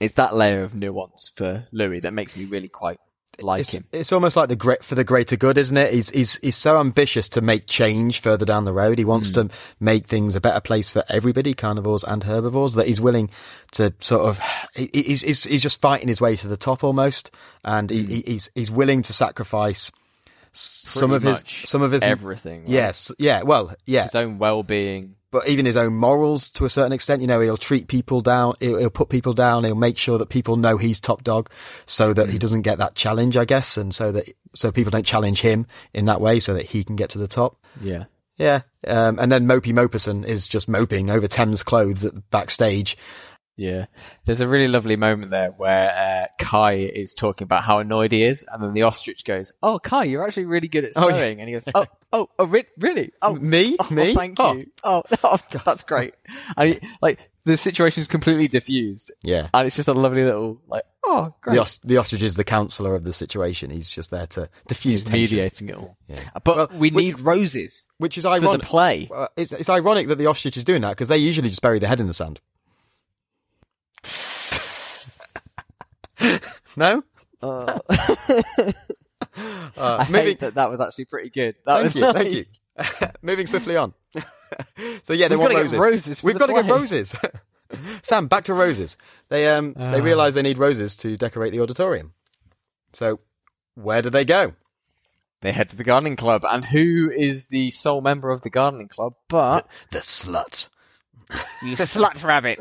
it's 0.00 0.14
that 0.14 0.34
layer 0.34 0.62
of 0.62 0.74
nuance 0.74 1.30
for 1.34 1.66
Louis 1.72 2.00
that 2.00 2.12
makes 2.12 2.36
me 2.36 2.44
really 2.44 2.68
quite 2.68 2.98
like 3.42 3.60
it's, 3.60 3.72
him. 3.74 3.84
it's 3.92 4.12
almost 4.12 4.36
like 4.36 4.48
the 4.48 4.56
great 4.56 4.82
for 4.84 4.94
the 4.94 5.04
greater 5.04 5.36
good, 5.36 5.58
isn't 5.58 5.76
it? 5.76 5.92
He's 5.92 6.10
he's 6.10 6.36
he's 6.36 6.56
so 6.56 6.78
ambitious 6.80 7.28
to 7.30 7.40
make 7.40 7.66
change 7.66 8.20
further 8.20 8.44
down 8.44 8.64
the 8.64 8.72
road. 8.72 8.98
He 8.98 9.04
wants 9.04 9.30
Hmm. 9.34 9.48
to 9.48 9.54
make 9.80 10.06
things 10.06 10.36
a 10.36 10.40
better 10.40 10.60
place 10.60 10.92
for 10.92 11.04
everybody, 11.08 11.54
carnivores 11.54 12.04
and 12.04 12.24
herbivores. 12.24 12.74
That 12.74 12.86
he's 12.86 13.00
willing 13.00 13.30
to 13.72 13.92
sort 14.00 14.26
of 14.28 14.40
he, 14.74 14.90
he's, 14.92 15.22
he's 15.22 15.44
he's 15.44 15.62
just 15.62 15.80
fighting 15.80 16.08
his 16.08 16.20
way 16.20 16.36
to 16.36 16.48
the 16.48 16.56
top 16.56 16.84
almost, 16.84 17.30
and 17.64 17.90
Hmm. 17.90 17.96
he, 17.96 18.04
he- 18.16 18.24
he's 18.32 18.50
he's 18.54 18.70
willing 18.70 19.02
to 19.02 19.12
sacrifice 19.12 19.90
some 20.52 21.10
of 21.10 21.22
his 21.22 21.42
some 21.64 21.82
of 21.82 21.90
his 21.92 22.02
everything. 22.02 22.60
right? 22.60 22.68
yes, 22.68 23.10
yeah, 23.18 23.42
well, 23.42 23.74
yeah, 23.86 24.04
his 24.04 24.14
own 24.14 24.38
well-being. 24.38 25.16
But 25.34 25.48
even 25.48 25.66
his 25.66 25.76
own 25.76 25.92
morals 25.92 26.48
to 26.48 26.64
a 26.64 26.68
certain 26.68 26.92
extent. 26.92 27.20
You 27.20 27.26
know, 27.26 27.40
he'll 27.40 27.56
treat 27.56 27.88
people 27.88 28.20
down. 28.20 28.54
He'll, 28.60 28.78
he'll 28.78 28.88
put 28.88 29.08
people 29.08 29.34
down. 29.34 29.64
He'll 29.64 29.74
make 29.74 29.98
sure 29.98 30.16
that 30.16 30.28
people 30.28 30.56
know 30.56 30.76
he's 30.76 31.00
top 31.00 31.24
dog, 31.24 31.50
so 31.86 32.12
that 32.14 32.30
he 32.30 32.38
doesn't 32.38 32.62
get 32.62 32.78
that 32.78 32.94
challenge, 32.94 33.36
I 33.36 33.44
guess, 33.44 33.76
and 33.76 33.92
so 33.92 34.12
that 34.12 34.28
so 34.54 34.70
people 34.70 34.92
don't 34.92 35.04
challenge 35.04 35.40
him 35.40 35.66
in 35.92 36.04
that 36.04 36.20
way, 36.20 36.38
so 36.38 36.54
that 36.54 36.66
he 36.66 36.84
can 36.84 36.94
get 36.94 37.10
to 37.10 37.18
the 37.18 37.26
top. 37.26 37.58
Yeah. 37.82 38.04
Yeah, 38.36 38.62
um, 38.88 39.20
and 39.20 39.30
then 39.30 39.46
Mopey 39.46 39.72
Moperson 39.72 40.24
is 40.24 40.48
just 40.48 40.68
moping 40.68 41.08
over 41.08 41.28
Thames 41.28 41.62
clothes 41.62 42.04
at 42.04 42.14
the 42.14 42.20
backstage. 42.32 42.96
Yeah, 43.56 43.86
there's 44.24 44.40
a 44.40 44.48
really 44.48 44.66
lovely 44.66 44.96
moment 44.96 45.30
there 45.30 45.50
where 45.50 45.90
uh, 45.90 46.26
Kai 46.44 46.72
is 46.74 47.14
talking 47.14 47.44
about 47.44 47.62
how 47.62 47.78
annoyed 47.78 48.10
he 48.10 48.24
is, 48.24 48.44
and 48.50 48.60
then 48.62 48.72
the 48.74 48.82
ostrich 48.82 49.24
goes, 49.24 49.52
"Oh, 49.62 49.78
Kai, 49.78 50.04
you're 50.04 50.26
actually 50.26 50.46
really 50.46 50.66
good 50.66 50.84
at 50.84 50.92
Oh, 50.96 51.08
sewing," 51.10 51.38
yeah. 51.38 51.42
and 51.42 51.48
he 51.48 51.52
goes, 51.54 51.64
"Oh, 51.74 51.86
oh, 52.12 52.28
oh, 52.38 52.46
re- 52.46 52.66
really? 52.78 53.12
Oh, 53.22 53.34
Me, 53.40 53.76
oh, 53.78 53.94
me, 53.94 54.12
thank 54.14 54.40
Oh, 54.40 54.54
you. 54.54 54.66
Oh, 54.82 55.04
oh, 55.22 55.38
that's 55.64 55.84
great." 55.84 56.14
Like 57.00 57.30
the 57.44 57.56
situation 57.56 58.00
is 58.00 58.08
completely 58.08 58.48
diffused, 58.48 59.12
Yeah, 59.22 59.48
and 59.54 59.66
it's 59.66 59.76
just 59.76 59.88
a 59.88 59.92
lovely 59.94 60.24
little 60.24 60.60
like, 60.66 60.82
"Oh, 61.04 61.32
great." 61.40 61.54
the, 61.54 61.60
os- 61.60 61.78
the 61.78 61.96
ostrich 61.98 62.22
is 62.22 62.34
the 62.34 62.42
counsellor 62.44 62.96
of 62.96 63.04
the 63.04 63.12
situation. 63.12 63.70
He's 63.70 63.88
just 63.90 64.10
there 64.10 64.26
to 64.28 64.48
diffuse 64.66 65.08
mediating 65.10 65.68
it 65.68 65.76
all. 65.76 65.96
Yeah. 66.08 66.22
But 66.42 66.56
Well, 66.56 66.68
we 66.72 66.90
which- 66.90 67.04
need 67.04 67.20
roses 67.20 67.86
which 67.98 68.18
is 68.18 68.24
for 68.24 68.30
the 68.40 68.46
ironic. 68.46 68.62
play. 68.66 69.08
Uh, 69.14 69.28
it's, 69.36 69.52
it's 69.52 69.68
ironic 69.70 70.08
that 70.08 70.16
the 70.18 70.26
ostrich 70.26 70.56
is 70.56 70.64
doing 70.64 70.82
that 70.82 70.90
because 70.90 71.06
they 71.08 71.18
usually 71.18 71.50
just 71.50 71.62
bury 71.62 71.78
their 71.78 71.88
head 71.88 72.00
in 72.00 72.08
the 72.08 72.14
sand. 72.14 72.40
no, 76.76 77.02
Uh, 77.42 77.78
uh, 77.88 78.72
I 79.76 80.06
moving. 80.08 80.14
hate 80.26 80.40
that 80.40 80.54
that 80.54 80.70
was 80.70 80.80
actually 80.80 81.06
pretty 81.06 81.30
good. 81.30 81.56
That 81.66 81.74
Thank 81.74 81.84
was 81.84 81.94
you, 81.94 82.02
like- 82.02 82.16
thank 82.16 82.32
you. 82.32 82.44
moving 83.22 83.46
swiftly 83.46 83.76
on. 83.76 83.94
so 85.02 85.12
yeah, 85.12 85.28
they 85.28 85.36
We've 85.36 85.42
want 85.42 85.54
roses. 85.54 85.78
roses 85.78 86.22
We've 86.22 86.38
got 86.38 86.46
to 86.46 86.54
get 86.54 86.66
roses. 86.66 87.14
Sam, 88.02 88.26
back 88.28 88.44
to 88.44 88.54
roses. 88.54 88.96
They 89.28 89.48
um 89.48 89.74
they 89.74 90.00
Ah. 90.00 90.02
realise 90.02 90.34
they 90.34 90.42
need 90.42 90.58
roses 90.58 90.96
to 90.96 91.16
decorate 91.16 91.52
the 91.52 91.60
auditorium. 91.60 92.12
So 92.92 93.20
where 93.74 94.02
do 94.02 94.10
they 94.10 94.24
go? 94.24 94.54
They 95.40 95.52
head 95.52 95.68
to 95.70 95.76
the 95.76 95.84
gardening 95.84 96.16
club, 96.16 96.44
and 96.48 96.64
who 96.64 97.10
is 97.14 97.48
the 97.48 97.70
sole 97.70 98.00
member 98.00 98.30
of 98.30 98.40
the 98.42 98.50
gardening 98.50 98.88
club? 98.88 99.14
But 99.28 99.66
The 99.90 99.98
slut. 99.98 100.68
you 101.62 101.76
slut 101.76 102.22
rabbit, 102.24 102.60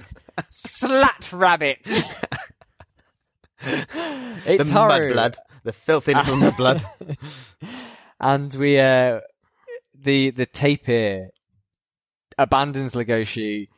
slut 0.51 1.31
rabbit. 1.31 1.79
it's 4.45 4.67
the 4.67 4.71
Haru. 4.73 5.13
mudblood. 5.13 5.35
The 5.63 5.73
filthy 5.73 6.13
little 6.13 6.35
mudblood. 6.37 6.83
and 8.19 8.53
we 8.55 8.79
uh 8.79 9.21
the 9.95 10.31
the 10.31 10.45
tapir 10.45 11.29
abandons 12.37 12.93
Legoshi, 12.93 13.69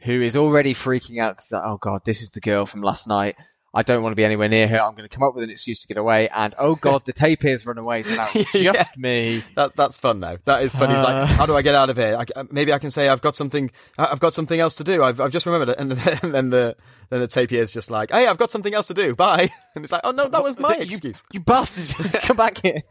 who 0.00 0.22
is 0.22 0.36
already 0.36 0.74
freaking 0.74 1.20
out 1.20 1.36
because 1.36 1.52
oh 1.52 1.78
god, 1.80 2.02
this 2.04 2.22
is 2.22 2.30
the 2.30 2.40
girl 2.40 2.66
from 2.66 2.82
last 2.82 3.08
night. 3.08 3.36
I 3.74 3.82
don't 3.82 4.02
want 4.02 4.12
to 4.12 4.16
be 4.16 4.24
anywhere 4.24 4.48
near 4.48 4.68
her. 4.68 4.78
I'm 4.80 4.94
going 4.94 5.08
to 5.08 5.14
come 5.14 5.24
up 5.26 5.34
with 5.34 5.42
an 5.44 5.50
excuse 5.50 5.80
to 5.80 5.88
get 5.88 5.96
away. 5.96 6.28
And 6.28 6.54
oh 6.58 6.76
god, 6.76 7.04
the 7.04 7.12
tapir's 7.12 7.66
run 7.66 7.76
away. 7.78 8.02
So 8.02 8.14
now 8.14 8.28
it's 8.34 8.54
Yeah. 8.54 8.72
just 8.72 8.96
me. 8.96 9.42
That 9.56 9.74
that's 9.76 9.98
fun 9.98 10.20
though. 10.20 10.38
That 10.44 10.62
is 10.62 10.74
fun. 10.74 10.90
He's 10.90 10.98
Uh. 11.00 11.02
like, 11.04 11.28
how 11.30 11.46
do 11.46 11.56
I 11.56 11.62
get 11.62 11.74
out 11.74 11.90
of 11.90 11.96
here? 11.96 12.16
I, 12.16 12.24
maybe 12.50 12.72
I 12.72 12.78
can 12.78 12.90
say 12.90 13.08
I've 13.08 13.20
got 13.22 13.34
something. 13.36 13.70
I've 13.98 14.20
got 14.20 14.32
something 14.34 14.58
else 14.60 14.76
to 14.76 14.84
do. 14.84 15.02
I've 15.02 15.20
I've 15.20 15.32
just 15.32 15.44
remembered 15.46 15.70
it. 15.70 15.78
And 15.80 15.92
then, 15.92 16.18
and 16.22 16.34
then 16.34 16.50
the 16.50 16.76
then 17.10 17.20
the 17.20 17.26
tapir 17.26 17.60
is 17.60 17.72
just 17.72 17.90
like, 17.90 18.10
hey, 18.12 18.26
I've 18.28 18.38
got 18.38 18.50
something 18.50 18.72
else 18.72 18.86
to 18.86 18.94
do. 18.94 19.14
Bye. 19.14 19.50
And 19.74 19.84
it's 19.84 19.90
like, 19.90 20.02
oh 20.04 20.12
no, 20.12 20.28
that 20.28 20.40
was 20.42 20.56
my 20.56 20.76
You- 20.76 20.82
excuse. 20.82 21.24
You 21.32 21.40
bastard! 21.40 22.12
come 22.22 22.36
back 22.36 22.60
here. 22.62 22.82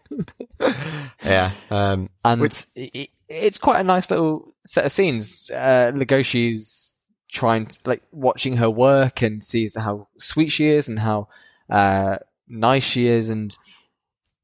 Yeah. 1.24 1.52
Um. 1.72 2.10
and 2.24 2.42
Which- 2.42 2.66
it, 2.76 3.10
it's 3.30 3.58
quite 3.58 3.80
a 3.80 3.84
nice 3.84 4.12
little 4.12 4.54
set 4.66 4.86
of 4.86 4.92
scenes. 4.92 5.50
Uh, 5.50 5.92
Legoshi's 5.96 6.93
trying 7.34 7.66
to 7.66 7.80
like 7.86 8.04
watching 8.12 8.58
her 8.58 8.70
work 8.70 9.22
and 9.22 9.44
sees 9.44 9.76
how 9.76 10.08
sweet 10.20 10.50
she 10.50 10.70
is 10.70 10.88
and 10.88 11.00
how 11.00 11.28
uh, 11.70 12.18
nice 12.48 12.84
she 12.84 13.08
is, 13.08 13.30
and 13.30 13.56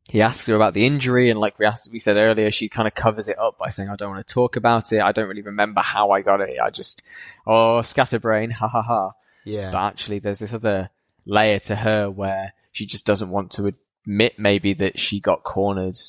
he 0.10 0.22
asks 0.22 0.48
her 0.48 0.56
about 0.56 0.74
the 0.74 0.86
injury, 0.86 1.30
and 1.30 1.40
like 1.40 1.60
we 1.60 1.66
asked, 1.66 1.90
we 1.92 2.00
said 2.00 2.18
earlier, 2.18 2.52
she 2.52 2.68
kind 2.68 2.88
of 2.88 2.96
covers 2.96 3.30
it 3.30 3.38
up 3.40 3.58
by 3.58 3.70
saying, 3.70 3.90
"I 3.90 3.96
don't 3.96 4.12
want 4.12 4.28
to 4.28 4.34
talk 4.34 4.56
about 4.56 4.92
it. 4.92 5.02
I 5.02 5.12
don't 5.12 5.30
really 5.30 5.44
remember 5.44 5.82
how 5.82 6.12
I 6.12 6.22
got 6.22 6.42
it. 6.42 6.60
I 6.60 6.70
just 6.72 7.04
oh 7.48 7.82
scatterbrain, 7.82 8.50
ha 8.50 8.68
ha 8.68 8.82
ha." 8.82 9.12
Yeah. 9.46 9.72
But 9.72 9.84
actually, 9.84 10.20
there's 10.20 10.40
this 10.40 10.54
other 10.54 10.90
layer 11.26 11.60
to 11.60 11.76
her 11.76 12.10
where 12.10 12.54
she 12.72 12.86
just 12.86 13.06
doesn't 13.06 13.30
want 13.30 13.52
to 13.52 13.72
admit 14.06 14.40
maybe 14.40 14.74
that 14.74 15.00
she 15.00 15.20
got 15.20 15.44
cornered 15.44 16.00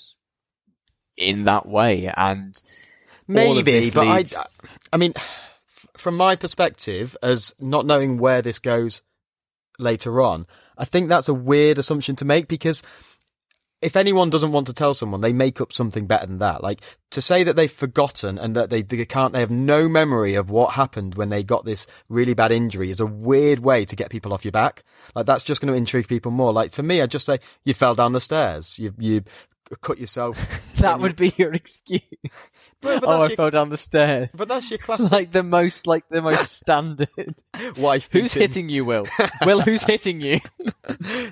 in 1.16 1.44
that 1.44 1.66
way, 1.66 2.10
and 2.16 2.60
Maybe, 3.28 3.90
but 3.90 4.08
I, 4.08 4.16
leads- 4.16 4.60
I 4.92 4.96
mean, 4.96 5.12
f- 5.14 5.49
from 6.00 6.16
my 6.16 6.36
perspective, 6.36 7.16
as 7.22 7.54
not 7.60 7.86
knowing 7.86 8.18
where 8.18 8.42
this 8.42 8.58
goes 8.58 9.02
later 9.78 10.20
on, 10.20 10.46
I 10.76 10.84
think 10.84 11.08
that's 11.08 11.28
a 11.28 11.34
weird 11.34 11.78
assumption 11.78 12.16
to 12.16 12.24
make 12.24 12.48
because 12.48 12.82
if 13.82 13.96
anyone 13.96 14.28
doesn't 14.28 14.52
want 14.52 14.66
to 14.66 14.74
tell 14.74 14.92
someone, 14.92 15.22
they 15.22 15.32
make 15.32 15.60
up 15.60 15.72
something 15.72 16.06
better 16.06 16.26
than 16.26 16.38
that. 16.38 16.62
Like 16.62 16.82
to 17.12 17.22
say 17.22 17.44
that 17.44 17.56
they've 17.56 17.70
forgotten 17.70 18.38
and 18.38 18.54
that 18.54 18.68
they, 18.68 18.82
they 18.82 19.04
can't, 19.06 19.32
they 19.32 19.40
have 19.40 19.50
no 19.50 19.88
memory 19.88 20.34
of 20.34 20.50
what 20.50 20.74
happened 20.74 21.14
when 21.14 21.30
they 21.30 21.42
got 21.42 21.64
this 21.64 21.86
really 22.08 22.34
bad 22.34 22.52
injury 22.52 22.90
is 22.90 23.00
a 23.00 23.06
weird 23.06 23.60
way 23.60 23.84
to 23.86 23.96
get 23.96 24.10
people 24.10 24.34
off 24.34 24.44
your 24.44 24.52
back. 24.52 24.84
Like 25.14 25.26
that's 25.26 25.44
just 25.44 25.60
going 25.60 25.72
to 25.72 25.78
intrigue 25.78 26.08
people 26.08 26.30
more. 26.30 26.52
Like 26.52 26.72
for 26.72 26.82
me, 26.82 27.00
I'd 27.00 27.10
just 27.10 27.26
say 27.26 27.38
you 27.64 27.72
fell 27.72 27.94
down 27.94 28.12
the 28.12 28.20
stairs, 28.20 28.78
you 28.78 28.92
you 28.98 29.22
cut 29.80 29.98
yourself. 29.98 30.44
that 30.76 31.00
would 31.00 31.16
be 31.16 31.32
your 31.36 31.52
excuse. 31.54 32.02
Oh, 32.82 33.22
I 33.22 33.26
your, 33.28 33.36
fell 33.36 33.50
down 33.50 33.68
the 33.68 33.76
stairs. 33.76 34.34
but 34.36 34.48
that's 34.48 34.70
your 34.70 34.78
classic 34.86 35.12
like 35.12 35.32
the 35.32 35.42
most, 35.42 35.86
like 35.86 36.08
the 36.08 36.22
most 36.22 36.52
standard. 36.60 37.08
wife. 37.76 38.08
who's 38.10 38.34
beating. 38.34 38.40
hitting 38.42 38.68
you, 38.70 38.84
Will? 38.84 39.06
Will, 39.44 39.60
who's 39.60 39.82
hitting 39.82 40.20
you? 40.20 40.40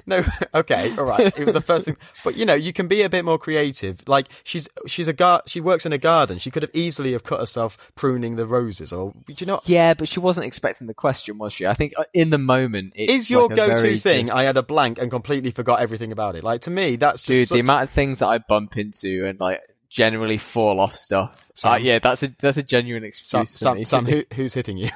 No, 0.07 0.25
okay, 0.55 0.97
all 0.97 1.05
right. 1.05 1.27
It 1.37 1.45
was 1.45 1.53
the 1.53 1.61
first 1.61 1.85
thing, 1.87 1.97
but 2.25 2.37
you 2.37 2.47
know, 2.47 2.55
you 2.55 2.73
can 2.73 2.87
be 2.87 3.03
a 3.03 3.09
bit 3.09 3.25
more 3.25 3.39
creative. 3.39 4.07
Like 4.07 4.29
she's 4.45 4.69
she's 4.87 5.09
a 5.09 5.13
gar- 5.13 5.43
she 5.47 5.61
works 5.61 5.85
in 5.85 5.93
a 5.93 5.99
garden. 5.99 6.39
She 6.39 6.51
could 6.51 6.63
have 6.63 6.71
easily 6.73 7.13
have 7.13 7.25
cut 7.25 7.41
herself 7.41 7.91
pruning 7.97 8.37
the 8.37 8.47
roses, 8.47 8.93
or 8.93 9.13
do 9.27 9.35
you 9.37 9.47
know? 9.47 9.61
Yeah, 9.65 9.95
but 9.95 10.09
she 10.09 10.21
wasn't 10.21 10.47
expecting 10.47 10.87
the 10.87 10.95
question, 10.95 11.39
was 11.39 11.53
she? 11.53 11.67
I 11.67 11.75
think 11.75 11.93
uh, 11.99 12.05
in 12.15 12.31
the 12.31 12.39
moment, 12.39 12.93
it's 12.95 13.13
Is 13.13 13.31
your 13.31 13.49
like 13.49 13.57
go-to 13.57 13.97
thing? 13.99 14.27
just- 14.27 14.37
I 14.39 14.45
had 14.45 14.57
a 14.57 14.63
blank 14.63 14.99
and 15.01 15.11
completely 15.11 15.51
forgot 15.51 15.81
everything 15.81 16.13
about 16.13 16.37
it. 16.37 16.45
Like 16.45 16.61
to 16.63 16.71
me, 16.71 16.95
that's 16.97 17.21
just 17.21 17.27
dude. 17.39 17.49
such- 17.49 17.57
The 17.57 17.61
amount 17.61 17.83
of 17.83 17.91
things 17.91 18.21
that 18.21 18.29
I 18.29 18.39
bump 18.39 18.77
into 18.79 19.27
and 19.27 19.41
like 19.41 19.61
generally 19.89 20.39
fall 20.39 20.81
off 20.81 20.95
stuff. 20.95 21.51
Sam. 21.55 21.73
Uh, 21.73 21.77
yeah, 21.77 21.99
that's 21.99 22.23
a 22.23 22.35
that's 22.39 22.57
a 22.57 22.63
genuine 22.63 23.05
excuse 23.05 23.53
for 23.53 23.59
Sam. 23.59 23.85
Sam 23.85 24.07
who, 24.07 24.25
who's 24.35 24.55
hitting 24.55 24.77
you? 24.77 24.91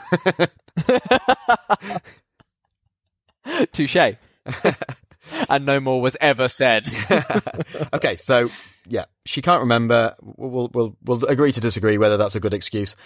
Touche. 3.73 3.97
and 5.49 5.67
no 5.67 5.81
more 5.81 6.01
was 6.01 6.17
ever 6.21 6.49
said. 6.49 6.89
okay, 7.93 8.17
so 8.17 8.49
yeah, 8.87 9.05
she 9.25 9.43
can't 9.43 9.61
remember. 9.61 10.15
We'll 10.21 10.71
we'll 10.73 10.97
we'll 11.03 11.25
agree 11.27 11.53
to 11.53 11.61
disagree 11.61 11.99
whether 11.99 12.17
that's 12.17 12.35
a 12.35 12.41
good 12.41 12.55
excuse. 12.55 12.97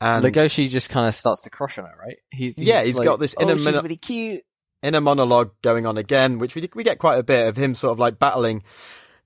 And 0.00 0.24
Legoshi 0.24 0.68
just 0.68 0.90
kind 0.90 1.08
of 1.08 1.14
starts 1.14 1.42
to 1.42 1.50
crush 1.50 1.78
on 1.78 1.86
her, 1.86 1.94
right? 1.98 2.18
He's, 2.30 2.58
Yeah, 2.58 2.82
he's 2.84 3.00
got 3.00 3.18
this 3.18 3.34
inner 3.40 3.52
oh, 3.52 3.56
she's 3.56 3.64
mino- 3.64 3.82
really 3.82 3.96
cute. 3.96 4.44
inner 4.82 5.00
monologue 5.00 5.52
going 5.62 5.86
on 5.86 5.96
again, 5.96 6.38
which 6.38 6.54
we 6.54 6.68
we 6.74 6.84
get 6.84 6.98
quite 6.98 7.18
a 7.18 7.22
bit 7.22 7.48
of 7.48 7.56
him 7.56 7.74
sort 7.74 7.92
of 7.92 7.98
like 7.98 8.18
battling 8.18 8.62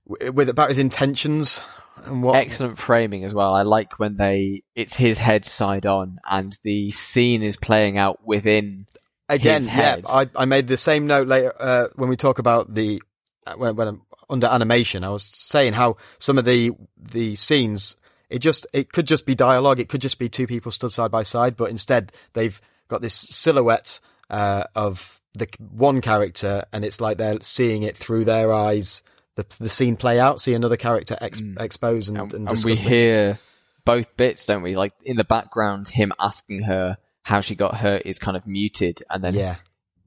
with 0.05 0.47
about 0.49 0.69
his 0.69 0.77
intentions 0.77 1.61
and 2.05 2.23
what. 2.23 2.35
Excellent 2.35 2.77
framing 2.77 3.23
as 3.23 3.33
well. 3.33 3.53
I 3.53 3.63
like 3.63 3.99
when 3.99 4.15
they 4.15 4.63
it's 4.75 4.95
his 4.95 5.17
head 5.17 5.45
side 5.45 5.85
on 5.85 6.19
and 6.29 6.57
the 6.63 6.91
scene 6.91 7.43
is 7.43 7.57
playing 7.57 7.97
out 7.97 8.25
within. 8.25 8.85
Again, 9.29 9.61
his 9.61 9.67
yeah, 9.67 9.73
head. 9.73 10.05
I 10.07 10.29
I 10.35 10.45
made 10.45 10.67
the 10.67 10.77
same 10.77 11.07
note 11.07 11.27
later 11.27 11.53
uh, 11.57 11.87
when 11.95 12.09
we 12.09 12.17
talk 12.17 12.39
about 12.39 12.73
the 12.73 13.01
uh, 13.47 13.53
when 13.53 13.75
when 13.75 13.87
I'm 13.87 14.01
under 14.29 14.47
animation. 14.47 15.03
I 15.03 15.09
was 15.09 15.23
saying 15.23 15.73
how 15.73 15.97
some 16.19 16.37
of 16.37 16.45
the 16.45 16.71
the 16.97 17.35
scenes 17.35 17.95
it 18.31 18.39
just 18.39 18.65
it 18.73 18.91
could 18.91 19.05
just 19.05 19.25
be 19.25 19.35
dialogue. 19.35 19.79
It 19.79 19.89
could 19.89 20.01
just 20.01 20.17
be 20.17 20.29
two 20.29 20.47
people 20.47 20.71
stood 20.71 20.91
side 20.91 21.11
by 21.11 21.23
side, 21.23 21.57
but 21.57 21.69
instead 21.69 22.11
they've 22.33 22.59
got 22.87 23.01
this 23.01 23.13
silhouette 23.13 23.99
uh, 24.29 24.63
of 24.73 25.21
the 25.33 25.47
one 25.69 26.01
character, 26.01 26.63
and 26.71 26.83
it's 26.85 27.01
like 27.01 27.17
they're 27.17 27.41
seeing 27.41 27.83
it 27.83 27.97
through 27.97 28.25
their 28.25 28.53
eyes. 28.53 29.03
The, 29.49 29.63
the 29.63 29.69
scene 29.69 29.95
play 29.95 30.19
out, 30.19 30.39
see 30.41 30.53
another 30.53 30.77
character 30.77 31.17
ex- 31.21 31.41
mm. 31.41 31.59
expose 31.61 32.09
and, 32.09 32.17
And, 32.17 32.33
and, 32.33 32.49
and 32.49 32.57
we 32.65 32.75
things. 32.75 32.81
hear 32.81 33.39
both 33.85 34.15
bits, 34.17 34.45
don't 34.45 34.61
we? 34.61 34.75
Like 34.75 34.93
in 35.03 35.17
the 35.17 35.23
background, 35.23 35.87
him 35.87 36.11
asking 36.19 36.63
her 36.63 36.97
how 37.23 37.41
she 37.41 37.55
got 37.55 37.75
hurt 37.75 38.03
is 38.05 38.19
kind 38.19 38.35
of 38.37 38.45
muted, 38.47 39.03
and 39.09 39.23
then 39.23 39.33
Yeah, 39.35 39.55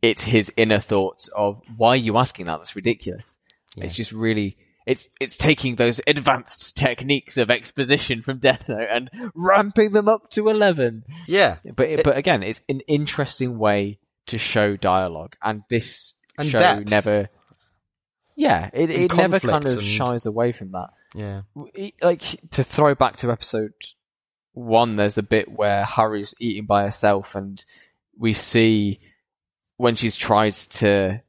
it's 0.02 0.22
his 0.22 0.52
inner 0.56 0.78
thoughts 0.78 1.28
of 1.28 1.60
why 1.76 1.90
are 1.90 1.96
you 1.96 2.16
asking 2.18 2.46
that? 2.46 2.56
That's 2.58 2.76
ridiculous. 2.76 3.36
Yeah. 3.76 3.84
It's 3.84 3.94
just 3.94 4.12
really 4.12 4.56
it's 4.86 5.08
it's 5.20 5.36
taking 5.38 5.76
those 5.76 6.00
advanced 6.06 6.76
techniques 6.76 7.36
of 7.38 7.50
exposition 7.50 8.20
from 8.20 8.38
Death 8.38 8.68
Note 8.68 8.86
and 8.90 9.10
ramping 9.34 9.92
them 9.92 10.08
up 10.08 10.28
to 10.30 10.48
eleven. 10.48 11.04
yeah, 11.26 11.56
But 11.74 11.88
it, 11.88 12.04
but 12.04 12.16
again, 12.16 12.42
it's 12.42 12.60
an 12.68 12.80
interesting 12.80 13.58
way 13.58 13.98
to 14.26 14.38
show 14.38 14.76
dialogue, 14.76 15.36
and 15.42 15.62
this 15.70 16.14
And 16.38 16.48
show 16.48 16.58
depth. 16.58 16.90
never. 16.90 17.28
Yeah, 18.36 18.70
it, 18.72 18.90
it 18.90 19.14
never 19.14 19.38
kind 19.38 19.64
of 19.64 19.72
and- 19.72 19.82
shies 19.82 20.26
away 20.26 20.52
from 20.52 20.72
that. 20.72 20.90
Yeah. 21.14 21.42
like 22.02 22.22
to 22.50 22.64
throw 22.64 22.94
back 22.96 23.16
to 23.18 23.30
episode 23.30 23.72
one, 24.52 24.96
there's 24.96 25.18
a 25.18 25.22
bit 25.22 25.50
where 25.50 25.84
Haru's 25.84 26.34
eating 26.40 26.66
by 26.66 26.82
herself, 26.84 27.34
and 27.36 27.64
we 28.18 28.32
see 28.32 29.00
when 29.76 29.96
she's 29.96 30.16
tried 30.16 30.54
to 30.54 31.20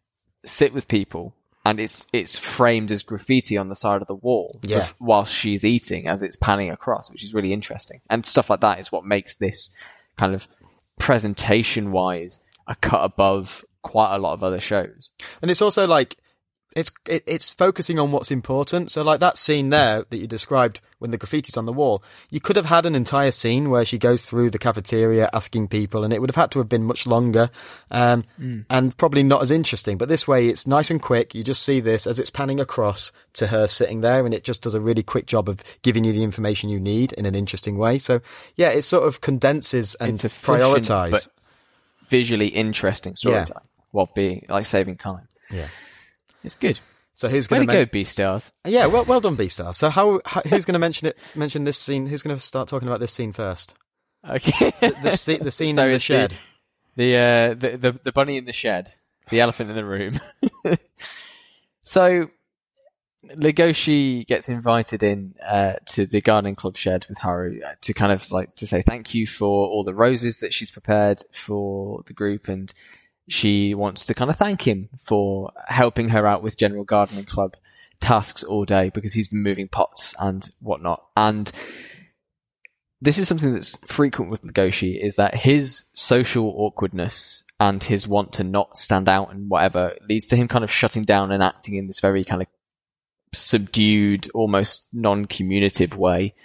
sit 0.44 0.74
with 0.74 0.88
people, 0.88 1.36
and 1.66 1.80
it's 1.80 2.04
it's 2.14 2.38
framed 2.38 2.92
as 2.92 3.04
graffiti 3.04 3.58
on 3.58 3.70
the 3.70 3.76
side 3.76 4.02
of 4.02 4.08
the 4.08 4.16
wall 4.16 4.60
Yeah. 4.64 4.88
while 5.00 5.26
she's 5.26 5.64
eating 5.64 6.08
as 6.08 6.22
it's 6.24 6.36
panning 6.36 6.70
across, 6.72 7.12
which 7.12 7.24
is 7.24 7.34
really 7.36 7.54
interesting. 7.54 8.02
And 8.10 8.26
stuff 8.26 8.50
like 8.50 8.62
that 8.62 8.80
is 8.80 8.92
what 8.92 9.06
makes 9.06 9.36
this 9.36 9.70
kind 10.18 10.34
of 10.36 10.48
presentation 11.00 11.92
wise 11.92 12.40
a 12.68 12.76
cut 12.76 13.04
above 13.04 13.64
quite 13.84 14.16
a 14.16 14.20
lot 14.20 14.34
of 14.34 14.44
other 14.44 14.60
shows. 14.60 15.10
And 15.42 15.52
it's 15.52 15.62
also 15.62 15.86
like 15.88 16.18
it's 16.76 16.92
it, 17.08 17.24
it's 17.26 17.50
focusing 17.50 18.00
on 18.00 18.12
what's 18.12 18.32
important. 18.32 18.92
So 18.92 19.02
like 19.02 19.22
that 19.22 19.38
scene 19.38 19.70
there 19.70 20.06
that 20.10 20.18
you 20.18 20.28
described 20.28 20.82
when 21.00 21.12
the 21.12 21.18
graffiti's 21.18 21.56
on 21.56 21.66
the 21.66 21.74
wall, 21.74 22.04
you 22.30 22.40
could 22.40 22.56
have 22.56 22.66
had 22.66 22.86
an 22.86 22.96
entire 22.96 23.32
scene 23.32 23.70
where 23.70 23.86
she 23.86 23.98
goes 23.98 24.26
through 24.26 24.50
the 24.50 24.60
cafeteria 24.60 25.30
asking 25.34 25.70
people, 25.70 26.04
and 26.04 26.12
it 26.12 26.20
would 26.20 26.30
have 26.30 26.36
had 26.36 26.52
to 26.52 26.60
have 26.60 26.68
been 26.68 26.84
much 26.84 27.08
longer, 27.08 27.50
um, 27.92 28.26
and 28.70 28.98
probably 28.98 29.24
not 29.24 29.42
as 29.42 29.52
interesting. 29.52 29.98
But 29.98 30.10
this 30.10 30.28
way, 30.28 30.48
it's 30.50 30.68
nice 30.68 30.92
and 30.92 31.02
quick. 31.02 31.34
You 31.34 31.44
just 31.44 31.64
see 31.64 31.80
this 31.80 32.06
as 32.06 32.20
it's 32.20 32.30
panning 32.30 32.60
across 32.60 33.12
to 33.34 33.48
her 33.48 33.68
sitting 33.68 34.02
there, 34.02 34.26
and 34.26 34.34
it 34.34 34.44
just 34.44 34.62
does 34.62 34.74
a 34.74 34.82
really 34.82 35.04
quick 35.04 35.28
job 35.28 35.48
of 35.48 35.64
giving 35.82 36.04
you 36.04 36.12
the 36.12 36.24
information 36.24 36.70
you 36.70 36.80
need 36.80 37.14
in 37.14 37.26
an 37.26 37.36
interesting 37.36 37.78
way. 37.78 37.98
So 37.98 38.22
yeah, 38.56 38.70
it 38.70 38.82
sort 38.82 39.08
of 39.08 39.22
condenses 39.22 39.96
and 39.96 40.14
prioritizes 40.14 40.26
efficient, 40.26 40.86
prioritize. 40.86 41.12
but 41.12 41.28
visually 42.10 42.48
interesting 42.48 43.16
storytelling 43.16 43.64
while 43.92 44.10
being 44.14 44.46
like 44.50 44.66
saving 44.66 44.98
time. 44.98 45.28
Yeah. 45.50 45.68
It's 46.46 46.56
good. 46.56 46.80
So 47.14 47.30
who's 47.30 47.48
going 47.48 47.66
to 47.66 47.74
go, 47.74 47.86
Beastars. 47.86 48.52
Yeah, 48.66 48.88
well, 48.88 49.06
well 49.06 49.22
done, 49.22 49.38
Beastars. 49.38 49.76
So 49.76 49.90
how, 49.90 50.20
how 50.26 50.42
who's 50.42 50.66
going 50.66 50.74
to 50.74 50.80
mention 50.80 51.08
it? 51.08 51.18
Mention 51.34 51.64
this 51.64 51.78
scene? 51.78 52.08
Who's 52.08 52.22
going 52.22 52.36
to 52.36 52.42
start 52.42 52.68
talking 52.68 52.88
about 52.88 53.00
this 53.00 53.14
scene 53.14 53.32
first? 53.32 53.74
Okay. 54.28 54.74
The, 54.82 55.10
sce- 55.10 55.42
the 55.42 55.52
scene 55.52 55.76
So 55.76 55.86
in 55.86 55.92
the 55.94 56.00
shed. 56.00 56.36
The, 56.98 57.16
uh, 57.18 57.54
the 57.54 57.78
the 57.78 58.00
the 58.04 58.12
bunny 58.12 58.38
in 58.38 58.46
the 58.46 58.54
shed, 58.54 58.90
the 59.30 59.42
elephant 59.42 59.70
in 59.70 59.76
the 59.76 59.84
room. 59.84 60.20
so 61.82 62.30
Legoshi 63.34 64.26
gets 64.28 64.50
invited 64.50 65.04
in 65.04 65.36
uh, 65.46 65.74
to 65.88 66.06
the 66.06 66.22
gardening 66.22 66.56
club 66.56 66.78
shed 66.78 67.06
with 67.10 67.18
Haru 67.18 67.60
uh, 67.62 67.74
to 67.82 67.94
kind 67.94 68.12
of 68.12 68.32
like 68.32 68.56
to 68.56 68.68
say 68.68 68.82
thank 68.82 69.14
you 69.14 69.28
for 69.28 69.68
all 69.68 69.84
the 69.84 69.94
roses 69.94 70.40
that 70.40 70.54
she's 70.54 70.72
prepared 70.72 71.22
for 71.32 72.02
the 72.06 72.14
group, 72.14 72.48
and 72.48 72.74
she 73.28 73.74
wants 73.74 74.06
to 74.06 74.14
kind 74.14 74.30
of 74.30 74.38
thank 74.38 74.68
him 74.68 74.90
for 75.02 75.52
helping 75.68 76.10
her 76.10 76.28
out 76.28 76.44
with 76.44 76.58
general 76.58 76.84
gardening 76.84 77.26
club 77.26 77.56
tasks 78.00 78.44
all 78.44 78.66
day 78.66 78.90
because 78.90 79.14
he's 79.14 79.30
been 79.30 79.44
moving 79.44 79.68
pots 79.68 80.14
and 80.20 80.50
whatnot. 80.60 81.04
And 81.18 81.52
this 83.02 83.18
is 83.18 83.28
something 83.28 83.52
that's 83.52 83.78
frequent 83.86 84.32
with 84.32 84.44
Legoshi 84.44 85.04
is 85.04 85.16
that 85.16 85.36
his 85.36 85.86
social 85.94 86.54
awkwardness 86.58 87.44
and 87.60 87.84
his 87.84 88.08
want 88.08 88.34
to 88.34 88.44
not 88.44 88.78
stand 88.78 89.10
out 89.10 89.32
and 89.32 89.50
whatever 89.50 89.96
leads 90.08 90.26
to 90.28 90.36
him 90.36 90.48
kind 90.48 90.64
of 90.64 90.72
shutting 90.72 91.04
down 91.04 91.32
and 91.32 91.42
acting 91.42 91.76
in 91.76 91.88
this 91.88 92.00
very 92.00 92.24
kind 92.24 92.42
of 92.42 92.48
subdued, 93.34 94.30
almost 94.34 94.86
non-communicative 94.94 95.98
way. 95.98 96.36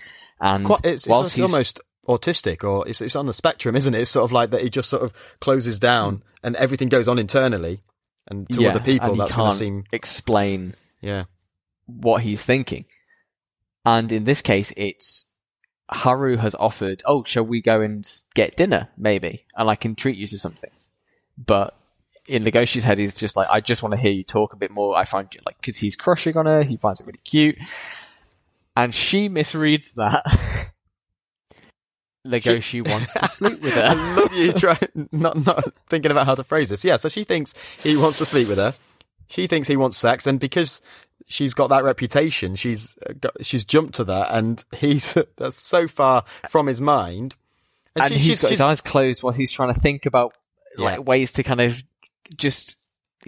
And 0.41 0.65
Quite, 0.65 0.85
it's, 0.85 1.07
it's, 1.07 1.39
almost 1.39 1.81
autistic, 2.09 2.65
or 2.65 2.87
it's, 2.89 3.01
it's 3.01 3.17
on 3.17 3.27
the 3.27 3.33
spectrum, 3.33 3.77
isn't 3.77 3.95
it? 3.95 4.01
It's 4.01 4.11
sort 4.11 4.25
of 4.25 4.33
like 4.33 4.51
that. 4.51 4.63
He 4.63 4.71
just 4.71 4.91
sort 4.91 5.03
of 5.03 5.13
closes 5.41 5.79
down, 5.79 6.19
mm. 6.19 6.23
and 6.43 6.57
everything 6.57 6.89
goes 6.89 7.09
on 7.09 7.19
internally, 7.19 7.83
and 8.27 8.49
to 8.51 8.63
yeah, 8.63 8.71
other 8.71 8.81
people, 8.81 9.15
that's 9.17 9.35
going 9.35 9.51
to 9.51 9.57
seem 9.57 9.85
explain 9.93 10.75
yeah. 11.01 11.25
what 11.87 12.23
he's 12.23 12.43
thinking. 12.43 12.85
And 13.85 14.13
in 14.13 14.25
this 14.25 14.43
case, 14.43 14.73
it's 14.77 15.27
Haru 15.91 16.37
has 16.37 16.55
offered, 16.55 17.03
oh, 17.07 17.25
shall 17.25 17.45
we 17.45 17.61
go 17.61 17.81
and 17.81 18.09
get 18.35 18.57
dinner, 18.57 18.89
maybe? 18.97 19.45
And 19.57 19.69
I 19.69 19.75
can 19.75 19.95
treat 19.95 20.17
you 20.17 20.27
to 20.29 20.39
something. 20.39 20.71
But 21.37 21.75
in 22.27 22.45
Legoshi's 22.45 22.85
head, 22.85 22.99
he's 22.99 23.15
just 23.15 23.37
like, 23.37 23.49
I 23.51 23.61
just 23.61 23.83
want 23.83 23.95
to 23.95 24.01
hear 24.01 24.13
you 24.13 24.23
talk 24.23 24.53
a 24.53 24.57
bit 24.57 24.71
more. 24.71 24.97
I 24.97 25.05
find 25.05 25.29
you 25.35 25.41
like, 25.45 25.57
because 25.57 25.77
he's 25.77 25.97
crushing 25.97 26.37
on 26.37 26.47
her, 26.47 26.63
he 26.63 26.77
finds 26.77 27.01
it 27.01 27.07
really 27.07 27.21
cute. 27.25 27.57
And 28.77 28.95
she 28.95 29.29
misreads 29.29 29.95
that. 29.95 30.25
Legoshi 32.27 32.63
she... 32.63 32.81
wants 32.83 33.13
to 33.15 33.27
sleep 33.29 33.61
with 33.63 33.73
her. 33.75 33.83
I 33.85 34.15
love 34.15 34.35
you 34.35 34.53
try 34.53 34.79
not 35.13 35.45
not 35.45 35.73
thinking 35.89 36.11
about 36.11 36.27
how 36.27 36.35
to 36.35 36.45
phrase 36.45 36.71
this. 36.71 36.85
Yeah, 36.85 36.97
so 36.97 37.09
she 37.09 37.25
thinks 37.25 37.55
he 37.83 37.97
wants 37.97 38.19
to 38.19 38.27
sleep 38.27 38.49
with 38.49 38.59
her. 38.59 38.75
She 39.29 39.47
thinks 39.47 39.69
he 39.69 39.77
wants 39.77 39.97
sex, 39.97 40.27
and 40.27 40.39
because 40.41 40.83
she's 41.29 41.55
got 41.55 41.69
that 41.69 41.85
reputation, 41.85 42.57
she's 42.57 42.97
uh, 43.09 43.13
got, 43.21 43.33
she's 43.47 43.65
jumped 43.65 43.95
to 43.95 44.05
that, 44.05 44.29
and 44.33 44.63
he's 44.77 45.17
that's 45.37 45.61
so 45.61 45.87
far 45.89 46.25
from 46.49 46.67
his 46.67 46.81
mind. 46.81 47.37
and 47.97 48.09
she- 48.09 48.15
he's 48.15 48.23
she's- 48.25 48.43
got 48.43 48.49
she's- 48.49 48.59
his 48.59 48.63
eyes 48.63 48.81
closed 48.81 49.23
while 49.23 49.33
he's 49.33 49.53
trying 49.53 49.73
to 49.73 49.81
think 49.81 50.05
about 50.07 50.35
like 50.77 50.97
Yeah. 50.97 51.01
ways 51.01 51.33
to 51.33 51.43
kind 51.43 51.61
of 51.61 51.83
just 52.37 52.77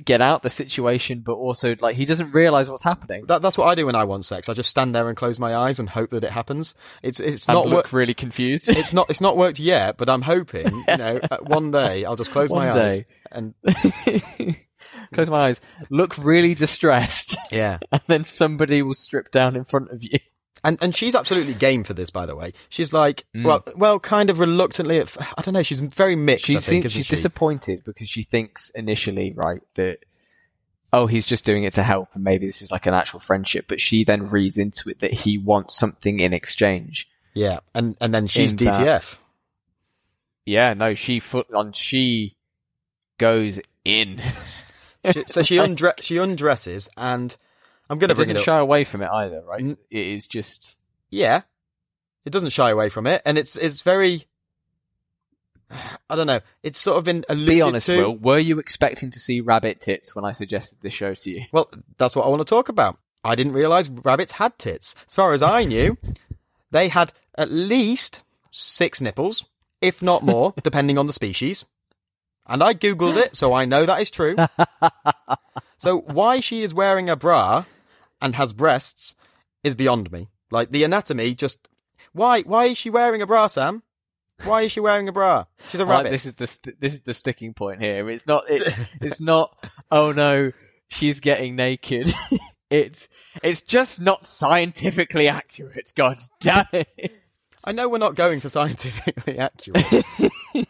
get 0.04 0.20
out 0.20 0.42
the 0.42 0.50
situation, 0.50 1.20
but 1.20 1.34
also 1.34 1.76
like 1.80 1.96
he 1.96 2.04
doesn't 2.04 2.32
realize 2.32 2.70
what's 2.70 2.82
happening. 2.82 3.26
That, 3.26 3.42
that's 3.42 3.58
what 3.58 3.66
I 3.66 3.74
do 3.74 3.86
when 3.86 3.94
I 3.94 4.04
want 4.04 4.24
sex. 4.24 4.48
I 4.48 4.54
just 4.54 4.70
stand 4.70 4.94
there 4.94 5.08
and 5.08 5.16
close 5.16 5.38
my 5.38 5.54
eyes 5.54 5.78
and 5.78 5.88
hope 5.88 6.10
that 6.10 6.24
it 6.24 6.30
happens. 6.30 6.74
It's 7.02 7.20
it's 7.20 7.46
and 7.46 7.54
not 7.54 7.66
look 7.66 7.76
worked. 7.76 7.92
really 7.92 8.14
confused. 8.14 8.68
It's 8.68 8.92
not 8.92 9.10
it's 9.10 9.20
not 9.20 9.36
worked 9.36 9.58
yet, 9.58 9.96
but 9.96 10.08
I'm 10.08 10.22
hoping. 10.22 10.84
You 10.88 10.96
know, 10.96 11.20
one 11.42 11.70
day 11.70 12.04
I'll 12.04 12.16
just 12.16 12.32
close 12.32 12.50
One 12.50 12.68
my 12.68 12.80
eyes 12.80 13.04
and 13.30 13.54
Close 15.12 15.28
my 15.28 15.48
eyes, 15.48 15.60
look 15.90 16.16
really 16.16 16.54
distressed, 16.54 17.36
yeah. 17.50 17.78
and 17.92 18.00
then 18.06 18.24
somebody 18.24 18.82
will 18.82 18.94
strip 18.94 19.30
down 19.30 19.56
in 19.56 19.64
front 19.64 19.90
of 19.90 20.02
you. 20.02 20.18
And 20.64 20.78
and 20.80 20.94
she's 20.94 21.14
absolutely 21.16 21.54
game 21.54 21.82
for 21.82 21.92
this, 21.92 22.10
by 22.10 22.24
the 22.24 22.36
way. 22.36 22.52
She's 22.68 22.92
like, 22.92 23.24
Mm. 23.34 23.44
well, 23.44 23.64
well, 23.76 23.98
kind 23.98 24.30
of 24.30 24.38
reluctantly. 24.38 24.98
At, 24.98 25.08
f- 25.18 25.34
I 25.36 25.42
don't 25.42 25.54
know. 25.54 25.62
She's 25.64 25.80
very 25.80 26.14
mixed. 26.14 26.46
She 26.46 26.56
I 26.56 26.60
think, 26.60 26.84
she's 26.88 27.04
she? 27.06 27.16
disappointed 27.16 27.82
because 27.84 28.08
she 28.08 28.22
thinks 28.22 28.70
initially, 28.70 29.32
right, 29.34 29.60
that 29.74 29.98
oh, 30.92 31.06
he's 31.06 31.26
just 31.26 31.44
doing 31.44 31.64
it 31.64 31.72
to 31.72 31.82
help, 31.82 32.10
and 32.14 32.22
maybe 32.22 32.46
this 32.46 32.62
is 32.62 32.70
like 32.70 32.86
an 32.86 32.94
actual 32.94 33.18
friendship. 33.18 33.64
But 33.66 33.80
she 33.80 34.04
then 34.04 34.26
reads 34.26 34.56
into 34.58 34.88
it 34.88 35.00
that 35.00 35.12
he 35.12 35.36
wants 35.38 35.76
something 35.76 36.20
in 36.20 36.32
exchange. 36.32 37.08
yeah, 37.34 37.58
and 37.74 37.96
and 38.00 38.14
then 38.14 38.28
she's 38.28 38.52
In 38.52 38.58
that- 38.58 38.74
DTF. 38.80 39.18
Yeah, 40.46 40.74
no, 40.74 40.94
she 40.94 41.18
foot 41.20 41.46
on. 41.54 41.72
She 41.72 42.36
goes 43.18 43.60
in. 43.84 44.20
She, 45.12 45.24
so 45.26 45.42
she 45.42 45.56
undre- 45.58 46.00
she 46.00 46.16
undresses, 46.18 46.88
and 46.96 47.36
I'm 47.92 47.98
going 47.98 48.08
to 48.08 48.12
It 48.12 48.16
bring 48.16 48.30
it 48.30 48.32
doesn't 48.34 48.44
shy 48.44 48.58
away 48.58 48.84
from 48.84 49.02
it 49.02 49.10
either, 49.12 49.42
right? 49.46 49.60
N- 49.60 49.76
It 49.90 50.06
is 50.06 50.26
just 50.26 50.78
yeah, 51.10 51.42
it 52.24 52.32
doesn't 52.32 52.50
shy 52.50 52.70
away 52.70 52.88
from 52.88 53.06
it, 53.06 53.20
and 53.26 53.36
it's 53.36 53.54
it's 53.56 53.82
very. 53.82 54.24
I 56.08 56.16
don't 56.16 56.26
know. 56.26 56.40
It's 56.62 56.78
sort 56.78 56.96
of 56.98 57.04
been 57.04 57.24
alluded 57.28 57.48
be 57.48 57.60
honest, 57.60 57.86
to. 57.86 57.96
Will. 58.02 58.16
Were 58.16 58.38
you 58.38 58.58
expecting 58.58 59.10
to 59.10 59.20
see 59.20 59.40
rabbit 59.42 59.80
tits 59.80 60.14
when 60.14 60.24
I 60.24 60.32
suggested 60.32 60.78
this 60.80 60.94
show 60.94 61.14
to 61.14 61.30
you? 61.30 61.44
Well, 61.52 61.70
that's 61.98 62.16
what 62.16 62.24
I 62.24 62.28
want 62.28 62.40
to 62.40 62.46
talk 62.46 62.68
about. 62.70 62.98
I 63.24 63.34
didn't 63.34 63.52
realise 63.52 63.88
rabbits 63.90 64.32
had 64.32 64.58
tits. 64.58 64.94
As 65.06 65.14
far 65.14 65.32
as 65.34 65.42
I 65.42 65.64
knew, 65.64 65.98
they 66.70 66.88
had 66.88 67.12
at 67.36 67.50
least 67.50 68.22
six 68.50 69.00
nipples, 69.02 69.44
if 69.82 70.02
not 70.02 70.22
more, 70.22 70.54
depending 70.62 70.96
on 70.96 71.06
the 71.06 71.12
species. 71.12 71.64
And 72.46 72.62
I 72.62 72.72
googled 72.74 73.16
it, 73.16 73.36
so 73.36 73.52
I 73.52 73.64
know 73.66 73.84
that 73.86 74.00
is 74.00 74.10
true. 74.10 74.36
so 75.78 75.98
why 75.98 76.40
she 76.40 76.62
is 76.62 76.72
wearing 76.74 77.08
a 77.10 77.16
bra 77.16 77.64
and 78.22 78.36
has 78.36 78.52
breasts 78.54 79.14
is 79.62 79.74
beyond 79.74 80.10
me. 80.10 80.28
Like 80.50 80.70
the 80.70 80.84
anatomy, 80.84 81.34
just 81.34 81.68
why? 82.12 82.42
Why 82.42 82.66
is 82.66 82.78
she 82.78 82.88
wearing 82.90 83.20
a 83.22 83.26
bra, 83.26 83.46
Sam? 83.48 83.82
Why 84.44 84.62
is 84.62 84.72
she 84.72 84.80
wearing 84.80 85.08
a 85.08 85.12
bra? 85.12 85.44
She's 85.70 85.80
a 85.80 85.84
Like, 85.84 85.98
rabbit. 85.98 86.10
this 86.10 86.26
is 86.26 86.34
the 86.34 86.46
st- 86.46 86.80
this 86.80 86.94
is 86.94 87.00
the 87.02 87.14
sticking 87.14 87.54
point 87.54 87.80
here. 87.80 88.08
It's 88.10 88.26
not 88.26 88.44
it, 88.48 88.74
it's 89.00 89.20
not. 89.20 89.56
Oh 89.90 90.12
no, 90.12 90.52
she's 90.88 91.20
getting 91.20 91.56
naked. 91.56 92.12
it's 92.70 93.08
it's 93.42 93.62
just 93.62 94.00
not 94.00 94.26
scientifically 94.26 95.28
accurate. 95.28 95.92
God 95.94 96.18
damn 96.40 96.66
it! 96.72 97.12
I 97.64 97.72
know 97.72 97.88
we're 97.88 97.98
not 97.98 98.14
going 98.16 98.40
for 98.40 98.48
scientifically 98.48 99.38
accurate. 99.38 100.04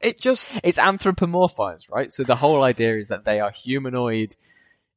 it 0.00 0.20
just 0.20 0.52
It's 0.62 0.78
anthropomorphized, 0.78 1.90
right? 1.90 2.12
So 2.12 2.22
the 2.24 2.36
whole 2.36 2.62
idea 2.62 2.96
is 2.98 3.08
that 3.08 3.24
they 3.24 3.40
are 3.40 3.50
humanoid. 3.50 4.36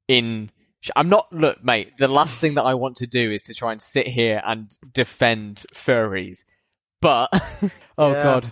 In 0.07 0.51
I'm 0.95 1.09
not 1.09 1.31
look, 1.33 1.63
mate. 1.63 1.97
The 1.97 2.07
last 2.07 2.39
thing 2.39 2.53
that 2.55 2.63
I 2.63 2.73
want 2.75 2.97
to 2.97 3.07
do 3.07 3.31
is 3.31 3.41
to 3.43 3.53
try 3.53 3.71
and 3.71 3.81
sit 3.81 4.07
here 4.07 4.41
and 4.45 4.75
defend 4.93 5.65
furries, 5.73 6.43
but 7.01 7.29
oh 7.97 8.11
Yeah. 8.11 8.23
god, 8.23 8.51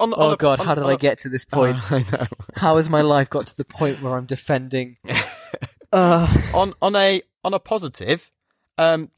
on, 0.00 0.12
on 0.14 0.30
oh 0.30 0.30
a- 0.32 0.36
god, 0.36 0.60
on- 0.60 0.66
how 0.66 0.74
did 0.74 0.84
on 0.84 0.90
I 0.90 0.94
a- 0.94 0.98
get 0.98 1.18
to 1.18 1.28
this 1.28 1.44
point? 1.44 1.76
I 1.92 1.98
know. 2.10 2.26
How 2.54 2.76
has 2.76 2.88
my 2.88 3.02
life 3.02 3.28
got 3.30 3.46
to 3.48 3.56
the 3.56 3.64
point 3.64 4.02
where 4.02 4.14
I'm 4.16 4.26
defending? 4.26 4.96
uh, 5.92 6.42
on 6.54 6.74
on 6.82 6.96
a 6.96 7.22
on 7.44 7.54
a 7.54 7.58
positive, 7.60 8.30
um, 8.78 9.10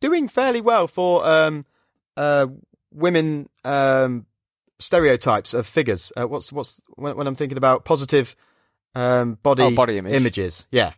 doing 0.00 0.28
fairly 0.28 0.60
well 0.60 0.86
for 0.88 1.26
um, 1.26 1.64
uh, 2.16 2.46
women 2.92 3.48
um, 3.64 4.26
stereotypes 4.78 5.54
of 5.54 5.66
figures. 5.66 6.12
Uh, 6.16 6.26
what's 6.26 6.52
what's 6.52 6.80
when, 6.96 7.16
when 7.16 7.26
I'm 7.26 7.34
thinking 7.36 7.58
about 7.58 7.84
positive 7.84 8.34
um, 8.94 9.34
body, 9.42 9.62
Oh, 9.62 9.70
body 9.74 9.98
image. 9.98 10.12
images? 10.14 10.66
Yeah, 10.70 10.90
bo- 10.90 10.94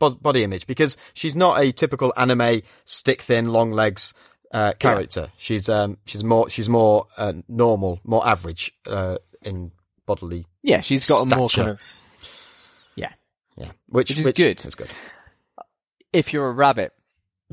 body 0.00 0.42
image 0.42 0.66
because 0.66 0.96
she's 1.14 1.36
not 1.36 1.60
a 1.62 1.72
typical 1.72 2.12
anime 2.16 2.62
stick 2.84 3.22
thin, 3.22 3.52
long 3.52 3.70
legs 3.70 4.14
uh, 4.52 4.72
character. 4.78 5.30
She's 5.36 5.68
um 5.68 5.98
she's 6.06 6.24
more 6.24 6.50
she's 6.50 6.68
more 6.68 7.06
uh, 7.16 7.34
normal, 7.48 8.00
more 8.04 8.26
average 8.26 8.72
uh, 8.88 9.18
in 9.42 9.72
bodily. 10.06 10.46
Yeah, 10.62 10.80
she's 10.80 11.06
got 11.06 11.24
a 11.24 11.36
more 11.36 11.48
Stature. 11.48 11.64
kind 11.64 11.70
of. 11.78 12.00
Yeah. 12.96 13.12
Yeah, 13.56 13.70
which, 13.88 14.10
Which 14.10 14.18
is 14.18 14.32
good. 14.32 14.58
That's 14.58 14.74
good. 14.74 14.90
If 16.12 16.32
you're 16.32 16.48
a 16.48 16.52
rabbit. 16.52 16.92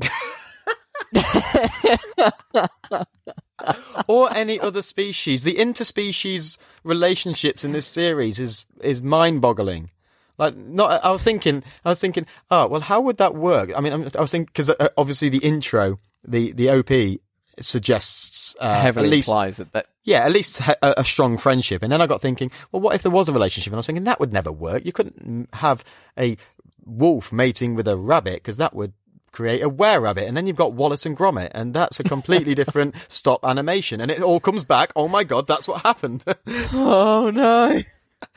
or 4.06 4.32
any 4.34 4.60
other 4.60 4.82
species. 4.82 5.42
The 5.42 5.54
interspecies 5.54 6.58
relationships 6.84 7.64
in 7.64 7.72
this 7.72 7.86
series 7.86 8.38
is 8.38 8.66
is 8.80 9.02
mind 9.02 9.40
boggling. 9.40 9.90
Like, 10.38 10.56
not. 10.56 11.04
I 11.04 11.10
was 11.10 11.22
thinking. 11.22 11.62
I 11.84 11.90
was 11.90 12.00
thinking. 12.00 12.26
Oh, 12.50 12.66
well, 12.68 12.80
how 12.80 13.00
would 13.00 13.16
that 13.18 13.34
work? 13.34 13.72
I 13.76 13.80
mean, 13.80 13.92
I'm- 13.92 14.10
was 14.14 14.30
thinking 14.30 14.46
because 14.46 14.70
uh, 14.70 14.88
obviously 14.96 15.28
the 15.28 15.38
intro, 15.38 15.98
the 16.24 16.52
the 16.52 16.70
OP 16.70 17.20
suggests 17.60 18.56
uh, 18.60 18.80
heavily 18.80 19.08
at 19.08 19.10
least 19.10 19.28
implies 19.28 19.56
that, 19.56 19.72
that 19.72 19.86
yeah, 20.04 20.24
at 20.24 20.32
least 20.32 20.60
a, 20.60 21.00
a 21.00 21.04
strong 21.04 21.36
friendship. 21.36 21.82
And 21.82 21.92
then 21.92 22.00
I 22.00 22.06
got 22.06 22.22
thinking, 22.22 22.50
well, 22.72 22.80
what 22.80 22.94
if 22.94 23.02
there 23.02 23.10
was 23.10 23.28
a 23.28 23.32
relationship? 23.32 23.72
And 23.72 23.76
I 23.76 23.78
was 23.78 23.86
thinking 23.86 24.04
that 24.04 24.20
would 24.20 24.32
never 24.32 24.52
work. 24.52 24.84
You 24.84 24.92
couldn't 24.92 25.48
have 25.54 25.84
a 26.16 26.36
wolf 26.84 27.32
mating 27.32 27.74
with 27.74 27.88
a 27.88 27.96
rabbit 27.96 28.34
because 28.34 28.56
that 28.56 28.74
would 28.74 28.92
create 29.32 29.62
a 29.62 29.68
were 29.68 30.00
rabbit. 30.00 30.26
And 30.26 30.36
then 30.36 30.46
you've 30.46 30.56
got 30.56 30.72
Wallace 30.72 31.04
and 31.04 31.16
Gromit, 31.16 31.50
and 31.54 31.74
that's 31.74 32.00
a 32.00 32.02
completely 32.02 32.54
different 32.62 32.94
stop 33.08 33.44
animation. 33.44 34.00
And 34.00 34.10
it 34.10 34.22
all 34.22 34.40
comes 34.40 34.64
back. 34.64 34.92
Oh 34.96 35.08
my 35.08 35.24
god, 35.24 35.46
that's 35.46 35.68
what 35.68 35.82
happened. 35.82 36.24
oh 36.72 37.30
no. 37.34 37.82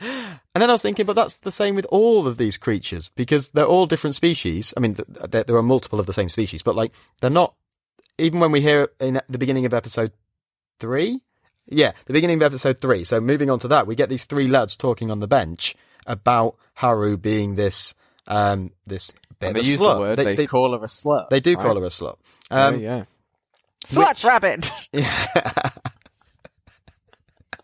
And 0.00 0.60
then 0.62 0.70
I 0.70 0.74
was 0.74 0.82
thinking, 0.82 1.06
but 1.06 1.14
that's 1.14 1.36
the 1.38 1.50
same 1.52 1.74
with 1.74 1.86
all 1.86 2.26
of 2.28 2.36
these 2.36 2.56
creatures 2.56 3.08
because 3.08 3.50
they're 3.50 3.66
all 3.66 3.86
different 3.86 4.14
species. 4.14 4.72
I 4.76 4.80
mean, 4.80 4.96
there, 5.28 5.44
there 5.44 5.56
are 5.56 5.62
multiple 5.62 5.98
of 5.98 6.06
the 6.06 6.12
same 6.12 6.28
species, 6.28 6.62
but 6.62 6.76
like 6.76 6.92
they're 7.20 7.30
not. 7.30 7.54
Even 8.18 8.40
when 8.40 8.52
we 8.52 8.60
hear 8.60 8.88
in 9.00 9.20
the 9.28 9.38
beginning 9.38 9.64
of 9.66 9.72
episode 9.74 10.12
three, 10.78 11.20
yeah, 11.66 11.92
the 12.06 12.12
beginning 12.12 12.36
of 12.36 12.42
episode 12.42 12.78
three. 12.78 13.04
So 13.04 13.20
moving 13.20 13.48
on 13.50 13.58
to 13.60 13.68
that, 13.68 13.86
we 13.86 13.94
get 13.94 14.08
these 14.08 14.24
three 14.26 14.46
lads 14.48 14.76
talking 14.76 15.10
on 15.10 15.20
the 15.20 15.26
bench 15.26 15.74
about 16.06 16.56
Haru 16.74 17.16
being 17.16 17.54
this, 17.54 17.94
um, 18.26 18.72
this 18.86 19.12
And 19.40 19.56
they 19.56 19.60
use 19.60 19.80
slut. 19.80 19.94
the 19.94 20.00
word, 20.00 20.18
They, 20.18 20.24
they, 20.24 20.34
they- 20.36 20.46
call 20.46 20.72
her 20.78 20.84
a 20.84 20.88
slut. 20.88 21.30
they 21.30 21.40
do 21.40 21.54
right? 21.54 21.62
call 21.62 21.76
her 21.80 21.84
a 21.84 21.88
slut. 21.88 22.16
Oh, 22.50 22.68
Um, 22.68 22.80
yeah. 22.80 23.04
Slut 23.84 24.22
rabbit! 24.24 24.70
Yeah. 24.92 25.70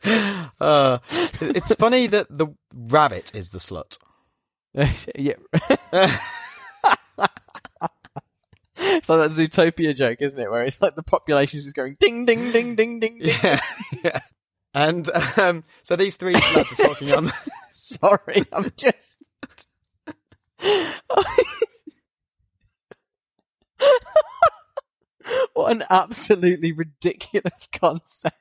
uh, 0.61 0.99
it's 1.41 1.75
funny 1.75 2.07
that 2.07 2.27
the 2.31 2.49
rabbit 2.75 3.35
is 3.35 3.51
the 3.51 3.59
slut. 3.59 3.99
yeah. 4.75 5.35
it's 8.77 9.09
like 9.09 9.21
that 9.21 9.31
Zootopia 9.31 9.97
joke, 9.97 10.19
isn't 10.21 10.41
it? 10.41 10.51
Where 10.51 10.65
it's 10.65 10.81
like 10.81 10.95
the 10.95 11.03
population's 11.03 11.65
just 11.65 11.77
going 11.77 11.97
ding, 11.99 12.25
ding, 12.27 12.53
ding, 12.53 12.77
ding, 12.77 13.01
ding, 13.01 13.19
ding. 13.19 13.19
Yeah. 13.21 13.61
yeah. 14.05 14.21
And 14.75 15.09
um, 15.39 15.65
so 15.83 15.97
these 15.97 16.17
three 16.17 16.35
lads 16.35 16.73
are 16.73 16.77
talking 16.77 17.13
on. 17.13 17.31
Sorry, 17.71 18.45
I'm 18.53 18.71
just. 18.77 19.25
what 25.53 25.73
an 25.73 25.85
absolutely 25.91 26.73
ridiculous 26.73 27.69
concept. 27.73 28.37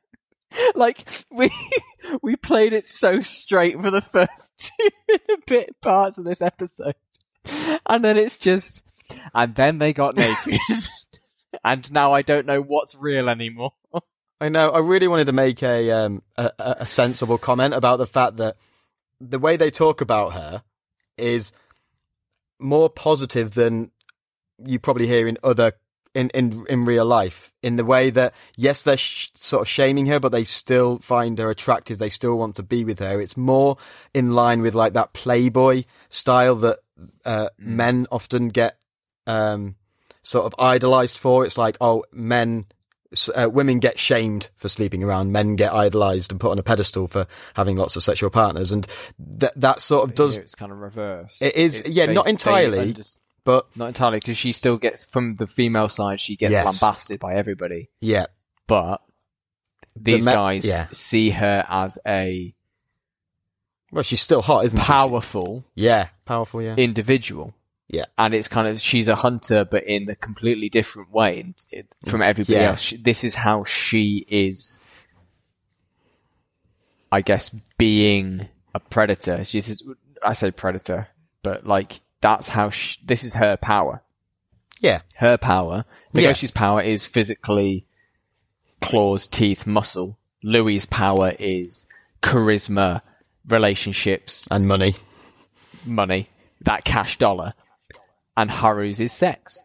Like 0.75 1.25
we 1.31 1.51
we 2.21 2.35
played 2.35 2.73
it 2.73 2.83
so 2.83 3.21
straight 3.21 3.81
for 3.81 3.91
the 3.91 4.01
first 4.01 4.53
two 4.79 5.37
bit 5.45 5.75
parts 5.81 6.17
of 6.17 6.25
this 6.25 6.41
episode. 6.41 6.95
And 7.85 8.03
then 8.03 8.17
it's 8.17 8.37
just 8.37 8.83
and 9.33 9.55
then 9.55 9.79
they 9.79 9.93
got 9.93 10.15
naked. 10.15 10.59
and 11.63 11.91
now 11.91 12.13
I 12.13 12.21
don't 12.21 12.45
know 12.45 12.61
what's 12.61 12.95
real 12.95 13.29
anymore. 13.29 13.73
I 14.39 14.49
know. 14.49 14.69
I 14.69 14.79
really 14.79 15.07
wanted 15.07 15.25
to 15.25 15.33
make 15.33 15.63
a, 15.63 15.91
um, 15.91 16.21
a 16.35 16.51
a 16.59 16.75
a 16.81 16.87
sensible 16.87 17.37
comment 17.37 17.73
about 17.73 17.97
the 17.97 18.05
fact 18.05 18.37
that 18.37 18.55
the 19.19 19.39
way 19.39 19.57
they 19.57 19.71
talk 19.71 20.01
about 20.01 20.33
her 20.33 20.63
is 21.17 21.53
more 22.59 22.89
positive 22.89 23.53
than 23.53 23.91
you 24.63 24.79
probably 24.79 25.07
hear 25.07 25.27
in 25.27 25.37
other 25.43 25.73
in 26.13 26.29
in 26.31 26.65
in 26.69 26.85
real 26.85 27.05
life. 27.05 27.51
In 27.61 27.75
the 27.75 27.85
way 27.85 28.09
that 28.11 28.33
yes, 28.55 28.83
they're 28.83 28.97
sh- 28.97 29.29
sort 29.33 29.61
of 29.61 29.67
shaming 29.67 30.05
her, 30.07 30.19
but 30.19 30.31
they 30.31 30.43
still 30.43 30.99
find 30.99 31.37
her 31.39 31.49
attractive. 31.49 31.97
They 31.97 32.09
still 32.09 32.37
want 32.37 32.55
to 32.55 32.63
be 32.63 32.83
with 32.85 32.99
her. 32.99 33.19
It's 33.21 33.37
more 33.37 33.77
in 34.13 34.31
line 34.33 34.61
with 34.61 34.73
like 34.75 34.93
that 34.93 35.13
playboy 35.13 35.83
style 36.09 36.55
that 36.55 36.79
uh, 37.25 37.49
men 37.57 38.07
often 38.11 38.49
get 38.49 38.77
um, 39.27 39.75
sort 40.23 40.45
of 40.45 40.55
idolized 40.59 41.17
for. 41.17 41.45
It's 41.45 41.57
like 41.57 41.77
oh, 41.81 42.03
men 42.11 42.65
uh, 43.35 43.49
women 43.49 43.79
get 43.79 43.97
shamed 43.97 44.49
for 44.57 44.67
sleeping 44.67 45.01
around, 45.03 45.31
men 45.31 45.55
get 45.55 45.73
idolized 45.73 46.31
and 46.31 46.39
put 46.41 46.51
on 46.51 46.59
a 46.59 46.63
pedestal 46.63 47.07
for 47.07 47.25
having 47.53 47.77
lots 47.77 47.95
of 47.95 48.03
sexual 48.03 48.29
partners, 48.29 48.71
and 48.71 48.85
that 49.19 49.53
that 49.59 49.81
sort 49.81 50.09
of 50.09 50.15
does. 50.15 50.35
It's 50.37 50.55
kind 50.55 50.71
of 50.71 50.79
reversed. 50.79 51.41
It 51.41 51.55
is- 51.55 51.79
It's- 51.81 51.93
yeah, 51.93 52.05
they- 52.07 52.13
not 52.13 52.27
entirely. 52.27 52.93
Unders- 53.47 53.63
But 53.71 53.77
not 53.77 53.87
entirely 53.87 54.19
because 54.19 54.37
she 54.37 54.51
still 54.51 54.77
gets 54.77 55.03
from 55.03 55.35
the 55.35 55.47
female 55.47 55.89
side. 55.89 56.19
She 56.19 56.35
gets 56.35 56.51
Yes. 56.51 56.65
lambasted 56.81 57.19
by 57.19 57.35
everybody, 57.35 57.89
yeah, 58.01 58.27
but 58.67 59.01
these 59.95 60.25
me- 60.25 60.31
guys 60.33 60.65
yeah. 60.65 60.87
see 60.91 61.31
her 61.31 61.65
as 61.67 61.97
a 62.05 62.53
well, 63.91 64.03
she's 64.03 64.21
still 64.21 64.41
hot, 64.41 64.65
isn't 64.65 64.79
she? 64.79 64.85
powerful 64.85 65.63
Yeah, 65.73 66.09
powerful. 66.25 66.61
Yeah, 66.61 66.75
individual. 66.77 67.53
Yeah. 67.89 68.05
and 68.17 68.33
it's 68.33 68.49
kind 68.49 68.67
of 68.67 68.81
she's 68.81 69.07
a 69.07 69.15
hunter, 69.15 69.63
but 69.63 69.85
in 69.85 70.09
a 70.09 70.15
completely 70.15 70.67
different 70.67 71.09
way 71.11 71.53
from 72.05 72.21
everybody 72.21 72.57
Yeah. 72.59 72.71
else. 72.71 72.81
She- 72.81 72.97
This 72.97 73.23
is 73.23 73.33
how 73.35 73.63
she 73.63 74.25
is. 74.29 74.81
I 77.11 77.21
guess 77.21 77.49
being 77.77 78.49
a 78.75 78.79
predator. 78.81 79.43
She's 79.45 79.81
I 80.21 80.33
say 80.33 80.51
predator, 80.51 81.07
but 81.43 81.65
like 81.65 82.01
that's 82.21 82.49
how 82.49 82.69
she, 82.69 82.99
this 83.05 83.23
is 83.23 83.35
her 83.35 83.57
power. 83.57 84.01
yeah, 84.81 85.01
her 85.15 85.37
power. 85.37 85.85
Yeah. 86.13 86.33
Power 86.53 86.81
is 86.81 87.05
physically 87.05 87.85
claws, 88.81 89.27
teeth, 89.27 89.67
muscle. 89.67 90.17
Louis's 90.43 90.85
power 90.85 91.33
is 91.39 91.87
charisma, 92.21 93.01
relationships, 93.47 94.47
and 94.49 94.67
money. 94.67 94.95
money, 95.85 96.29
that 96.61 96.83
cash 96.83 97.17
dollar. 97.17 97.53
And 98.35 98.51
Haru's 98.51 98.99
is 98.99 99.11
sex. 99.11 99.63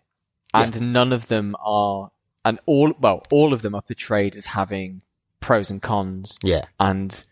And 0.54 0.92
none 0.92 1.12
of 1.12 1.28
them 1.28 1.56
are, 1.60 2.10
and 2.44 2.58
all, 2.66 2.92
well, 2.98 3.22
all 3.30 3.54
of 3.54 3.62
them 3.62 3.74
are 3.74 3.82
portrayed 3.82 4.36
as 4.36 4.46
having 4.46 5.02
pros 5.40 5.70
and 5.70 5.80
cons 5.80 6.38
Yeah, 6.42 6.62
and 6.78 7.24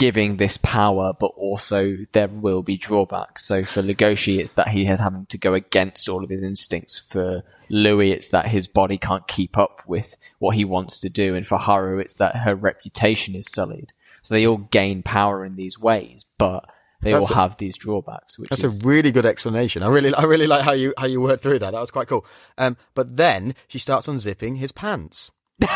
giving 0.00 0.38
this 0.38 0.56
power, 0.56 1.12
but 1.12 1.32
also 1.36 1.94
there 2.12 2.26
will 2.28 2.62
be 2.62 2.78
drawbacks. 2.78 3.44
So 3.44 3.64
for 3.64 3.82
Legoshi, 3.82 4.38
it's 4.38 4.54
that 4.54 4.68
he 4.68 4.86
is 4.86 4.98
having 4.98 5.26
to 5.26 5.36
go 5.36 5.52
against 5.52 6.08
all 6.08 6.24
of 6.24 6.30
his 6.30 6.42
instincts. 6.42 6.98
For 6.98 7.42
Louis, 7.68 8.10
it's 8.12 8.30
that 8.30 8.48
his 8.48 8.66
body 8.66 8.96
can't 8.96 9.28
keep 9.28 9.58
up 9.58 9.82
with 9.86 10.16
what 10.38 10.56
he 10.56 10.64
wants 10.64 11.00
to 11.00 11.10
do. 11.10 11.34
And 11.34 11.46
for 11.46 11.58
Haru, 11.58 11.98
it's 11.98 12.16
that 12.16 12.34
her 12.34 12.54
reputation 12.54 13.34
is 13.34 13.46
sullied. 13.46 13.92
So 14.22 14.34
they 14.34 14.46
all 14.46 14.56
gain 14.56 15.02
power 15.02 15.44
in 15.44 15.56
these 15.56 15.78
ways, 15.78 16.24
but 16.38 16.64
they 17.02 17.12
That's 17.12 17.26
all 17.26 17.32
a- 17.32 17.36
have 17.36 17.58
these 17.58 17.76
drawbacks, 17.76 18.38
which 18.38 18.48
that's 18.48 18.64
is 18.64 18.80
a 18.82 18.86
really 18.86 19.12
good 19.12 19.26
explanation. 19.26 19.82
I 19.82 19.88
really, 19.88 20.14
I 20.14 20.22
really 20.22 20.46
like 20.46 20.62
how 20.62 20.72
you 20.72 20.94
how 20.96 21.06
you 21.06 21.20
worked 21.20 21.42
through 21.42 21.58
that. 21.58 21.72
That 21.72 21.80
was 21.80 21.90
quite 21.90 22.08
cool. 22.08 22.24
Um, 22.56 22.78
but 22.94 23.18
then 23.18 23.54
she 23.68 23.78
starts 23.78 24.08
unzipping 24.08 24.56
his 24.56 24.72
pants 24.72 25.30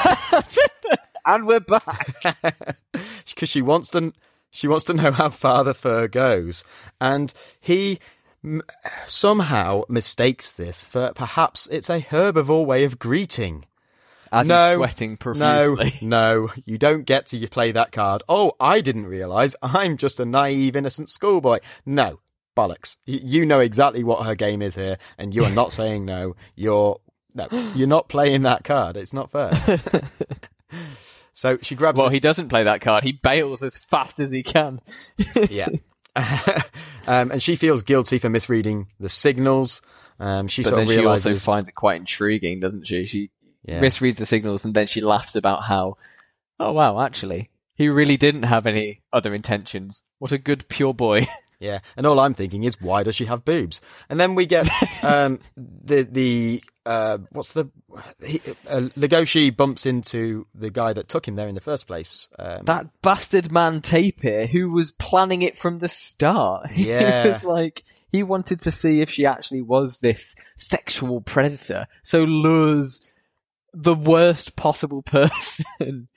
and 1.26 1.46
we're 1.46 1.60
back. 1.60 2.78
because 3.26 3.48
she 3.48 3.62
wants 3.62 3.90
to 3.90 4.12
she 4.51 4.68
wants 4.68 4.84
to 4.84 4.94
know 4.94 5.10
how 5.10 5.30
far 5.30 5.64
the 5.64 5.74
fur 5.74 6.06
goes, 6.09 6.64
and 7.01 7.32
he 7.60 7.98
m- 8.44 8.62
somehow 9.06 9.82
mistakes 9.88 10.52
this 10.52 10.84
for 10.84 11.12
perhaps 11.14 11.66
it's 11.66 11.90
a 11.90 12.01
herbivore 12.01 12.64
way 12.64 12.84
of 12.84 12.98
greeting. 12.98 13.66
As 14.30 14.48
no, 14.48 14.76
sweating 14.76 15.12
no, 15.12 15.16
profusely. 15.16 15.94
no, 16.06 16.48
you 16.64 16.76
don't 16.76 17.05
get 17.05 17.26
to 17.26 17.48
play 17.48 17.70
that 17.72 17.92
card. 17.92 18.22
Oh, 18.28 18.52
I 18.59 18.80
didn't 18.80 19.06
realise. 19.06 19.55
I'm 19.62 19.96
just 19.96 20.18
a 20.18 20.24
naive, 20.24 20.74
innocent 20.74 21.09
schoolboy. 21.09 21.60
No, 21.86 22.18
bollocks. 22.56 22.96
You 23.06 23.46
know 23.46 23.60
exactly 23.60 24.02
what 24.02 24.26
her 24.26 24.34
game 24.34 24.62
is 24.62 24.74
here, 24.74 24.98
and 25.18 25.34
you 25.34 25.44
are 25.44 25.51
not 25.51 25.72
saying 25.80 26.05
no. 26.05 26.34
You're 26.56 27.01
no, 27.34 27.48
you're 27.74 27.88
not 27.88 28.09
playing 28.09 28.42
that 28.42 28.64
card. 28.64 28.96
It's 28.96 29.12
not 29.12 29.30
fair. 29.30 29.52
so 31.35 31.59
she 31.61 31.74
grabs. 31.74 31.98
Well, 32.01 32.09
he 32.09 32.20
doesn't 32.20 32.48
play 32.48 32.65
that 32.65 32.81
card. 32.81 33.05
He 33.05 33.12
bails 33.12 33.62
as 33.62 33.77
fast 33.77 34.20
as 34.20 34.31
he 34.31 34.43
can. 34.43 34.81
yeah. 35.51 35.69
um, 37.06 37.31
and 37.32 37.43
she 37.43 37.56
feels 37.56 37.82
guilty 37.82 38.19
for 38.19 38.28
misreading 38.31 38.86
the 38.98 39.09
signals. 39.09 39.82
Um, 40.20 40.47
she 40.47 40.62
But 40.62 40.70
sort 40.70 40.78
then 40.81 40.89
of 40.89 40.94
she 40.94 41.06
also 41.06 41.35
finds 41.35 41.69
it 41.69 41.74
quite 41.74 41.97
intriguing, 41.97 42.61
doesn't 42.61 42.86
she? 42.86 43.05
She 43.06 43.31
Yeah. 43.66 43.81
misreads 43.81 44.16
the 44.16 44.27
signals 44.27 44.65
and 44.65 44.74
then 44.74 44.86
she 44.86 45.01
laughs 45.01 45.35
about 45.36 45.65
how, 45.65 45.97
oh 46.61 46.73
wow, 46.73 47.01
actually, 47.01 47.51
he 47.74 47.89
really 47.89 48.16
didn't 48.16 48.44
have 48.44 48.66
any 48.66 49.02
other 49.12 49.35
intentions. 49.35 50.05
What 50.20 50.32
a 50.32 50.39
good 50.39 50.69
pure 50.69 50.94
boy. 50.94 51.27
Yeah, 51.61 51.78
and 51.97 52.05
all 52.06 52.20
I'm 52.20 52.35
thinking 52.35 52.65
is, 52.65 52.78
why 52.78 53.05
does 53.05 53.15
she 53.16 53.24
have 53.24 53.44
boobs? 53.44 53.81
And 54.11 54.20
then 54.20 54.35
we 54.35 54.44
get 54.44 54.69
um, 55.02 55.39
the 55.56 56.02
the 56.02 56.62
uh, 56.86 57.19
what's 57.31 57.52
the 57.52 57.70
he, 58.24 58.40
uh, 58.69 58.89
Legoshi 58.97 59.55
bumps 59.55 59.86
into 59.86 60.47
the 60.55 60.70
guy 60.70 60.93
that 60.93 61.09
took 61.09 61.27
him 61.27 61.35
there 61.35 61.48
in 61.48 61.55
the 61.55 61.61
first 61.61 61.86
place. 61.86 62.28
Um, 62.39 62.65
That 62.65 62.86
bastard 63.02 63.51
man 63.51 63.81
Tapir, 63.81 64.47
who 64.47 64.70
was 64.70 64.93
planning 64.93 65.43
it 65.43 65.56
from 65.56 65.78
the 65.78 65.89
start. 65.89 66.70
Yeah. 66.74 67.23
he 67.23 67.28
was 67.31 67.44
like, 67.44 67.85
he 68.12 68.23
wanted 68.23 68.61
to 68.61 68.70
see 68.70 69.01
if 69.01 69.11
she 69.11 69.24
actually 69.27 69.62
was 69.62 70.01
this 70.01 70.36
sexual 70.56 71.20
predator. 71.20 71.86
So 72.02 72.24
lures 72.24 73.01
the 73.73 73.94
worst 73.94 74.55
possible 74.56 75.02
person 75.02 76.09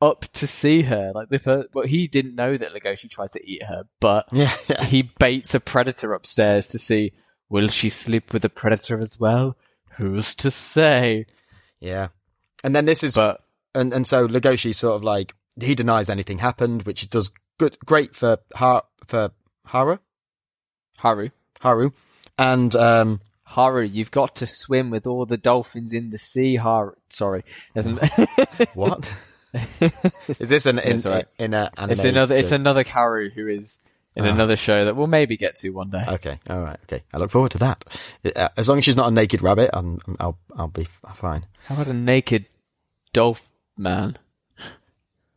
up 0.00 0.26
to 0.32 0.46
see 0.46 0.82
her. 0.82 1.12
Like 1.14 1.28
the 1.28 1.38
first, 1.38 1.68
but 1.72 1.86
he 1.86 2.08
didn't 2.08 2.34
know 2.34 2.56
that 2.56 2.72
Legoshi 2.72 3.08
tried 3.08 3.30
to 3.30 3.44
eat 3.44 3.62
her, 3.62 3.84
but 4.00 4.28
yeah, 4.32 4.54
yeah, 4.68 4.84
he 4.84 5.02
baits 5.02 5.54
a 5.54 5.60
predator 5.60 6.12
upstairs 6.14 6.68
to 6.68 6.78
see 6.78 7.12
will 7.48 7.68
she 7.68 7.88
sleep 7.88 8.32
with 8.32 8.42
the 8.42 8.48
predator 8.48 9.00
as 9.00 9.18
well? 9.18 9.56
Who's 9.96 10.34
to 10.36 10.50
say? 10.50 11.26
yeah. 11.80 12.08
And 12.62 12.74
then 12.76 12.84
this 12.84 13.02
is 13.02 13.14
But 13.14 13.42
and 13.74 13.92
and 13.92 14.06
so 14.06 14.28
Legoshi 14.28 14.74
sort 14.74 14.96
of 14.96 15.04
like 15.04 15.34
he 15.60 15.74
denies 15.74 16.08
anything 16.08 16.38
happened, 16.38 16.82
which 16.82 17.08
does 17.10 17.30
good, 17.58 17.76
great 17.84 18.14
for 18.14 18.38
Har 18.54 18.84
for 19.04 19.30
Hara 19.66 20.00
Haru, 21.00 21.30
Haru, 21.60 21.92
and 22.38 22.76
um, 22.76 23.20
Haru, 23.44 23.82
you've 23.84 24.10
got 24.10 24.36
to 24.36 24.46
swim 24.46 24.90
with 24.90 25.06
all 25.06 25.24
the 25.24 25.38
dolphins 25.38 25.94
in 25.94 26.10
the 26.10 26.18
sea. 26.18 26.56
Haru, 26.56 26.92
sorry, 27.08 27.42
what 28.74 29.14
is 30.38 30.48
this 30.50 30.66
an 30.66 30.78
in, 30.78 31.06
all 31.06 31.12
right. 31.12 31.26
in 31.38 31.54
a 31.54 31.70
anime? 31.78 31.92
it's 31.92 32.04
another 32.04 32.36
it's 32.36 32.52
another 32.52 32.84
Haru 32.84 33.30
who 33.30 33.48
is 33.48 33.78
in 34.16 34.24
Ah. 34.26 34.30
another 34.30 34.56
show 34.56 34.84
that 34.84 34.96
we'll 34.96 35.06
maybe 35.06 35.36
get 35.36 35.56
to 35.58 35.70
one 35.70 35.90
day. 35.90 36.04
Okay, 36.06 36.38
all 36.48 36.60
right, 36.60 36.78
okay. 36.84 37.02
I 37.14 37.18
look 37.18 37.30
forward 37.30 37.52
to 37.52 37.58
that. 37.58 37.84
Uh, 38.36 38.48
As 38.56 38.68
long 38.68 38.78
as 38.78 38.84
she's 38.84 38.96
not 38.96 39.08
a 39.08 39.10
naked 39.12 39.42
rabbit, 39.42 39.70
I'm, 39.72 40.00
I'll 40.18 40.38
I'll 40.56 40.68
be 40.68 40.84
fine. 41.14 41.46
How 41.66 41.74
about 41.76 41.86
a 41.88 41.92
naked 41.92 42.46
dolphin 43.12 43.46
man? 43.76 44.18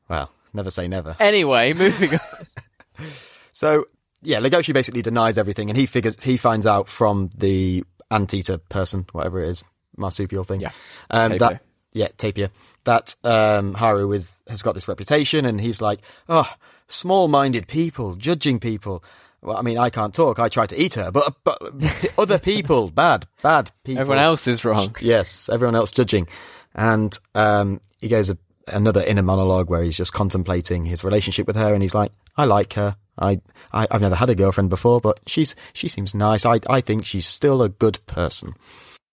Well, 0.10 0.32
never 0.54 0.70
say 0.72 0.88
never. 0.88 1.16
Anyway, 1.20 1.74
moving 1.84 2.14
on. 2.14 3.06
So 3.52 3.86
yeah, 4.22 4.40
Legoshi 4.40 4.74
basically 4.74 5.02
denies 5.02 5.38
everything, 5.38 5.70
and 5.70 5.78
he 5.78 5.86
figures 5.86 6.22
he 6.24 6.38
finds 6.38 6.66
out 6.68 6.88
from 6.90 7.30
the 7.38 7.84
anteater 8.12 8.58
person, 8.58 9.06
whatever 9.12 9.42
it 9.44 9.50
is, 9.50 9.64
marsupial 9.98 10.44
thing. 10.44 10.62
Yeah. 10.62 10.72
um, 11.10 11.38
that 11.38 11.62
yeah, 11.94 12.08
Tapia, 12.18 12.52
That 12.84 13.16
um, 13.24 13.76
Haru 13.76 14.12
is 14.12 14.42
has 14.50 14.62
got 14.62 14.74
this 14.74 14.88
reputation, 14.88 15.46
and 15.46 15.62
he's 15.62 15.82
like, 15.82 16.02
oh, 16.28 16.52
small-minded 16.88 17.68
people, 17.68 18.16
judging 18.16 18.60
people. 18.60 19.04
Well, 19.42 19.58
I 19.58 19.62
mean, 19.62 19.78
I 19.78 19.90
can't 19.90 20.14
talk. 20.14 20.40
I 20.40 20.50
tried 20.50 20.70
to 20.70 20.82
eat 20.82 20.96
her, 20.96 21.12
but 21.12 21.36
but 21.44 21.62
other 22.18 22.40
people, 22.40 22.90
bad, 22.90 23.28
bad 23.42 23.72
people. 23.84 24.02
Everyone 24.02 24.24
else 24.24 24.48
is 24.48 24.66
wrong. 24.66 24.96
Yes, 25.02 25.50
everyone 25.50 25.76
else 25.76 25.92
judging. 25.92 26.28
And 26.76 27.18
um, 27.36 27.80
he 28.02 28.08
goes 28.08 28.32
a, 28.32 28.38
another 28.68 29.04
inner 29.04 29.22
monologue 29.22 29.70
where 29.70 29.84
he's 29.84 29.98
just 29.98 30.14
contemplating 30.14 30.86
his 30.86 31.04
relationship 31.04 31.46
with 31.46 31.56
her, 31.56 31.74
and 31.74 31.84
he's 31.84 31.96
like, 31.96 32.12
"I 32.36 32.46
like 32.46 32.74
her. 32.74 32.96
I, 33.20 33.42
I 33.72 33.86
I've 33.92 34.02
never 34.02 34.16
had 34.16 34.32
a 34.32 34.36
girlfriend 34.36 34.72
before, 34.72 35.00
but 35.00 35.20
she's 35.28 35.56
she 35.74 35.88
seems 35.88 36.16
nice. 36.16 36.46
I 36.46 36.60
I 36.68 36.82
think 36.82 37.06
she's 37.06 37.28
still 37.28 37.62
a 37.62 37.70
good 37.70 38.00
person." 38.08 38.56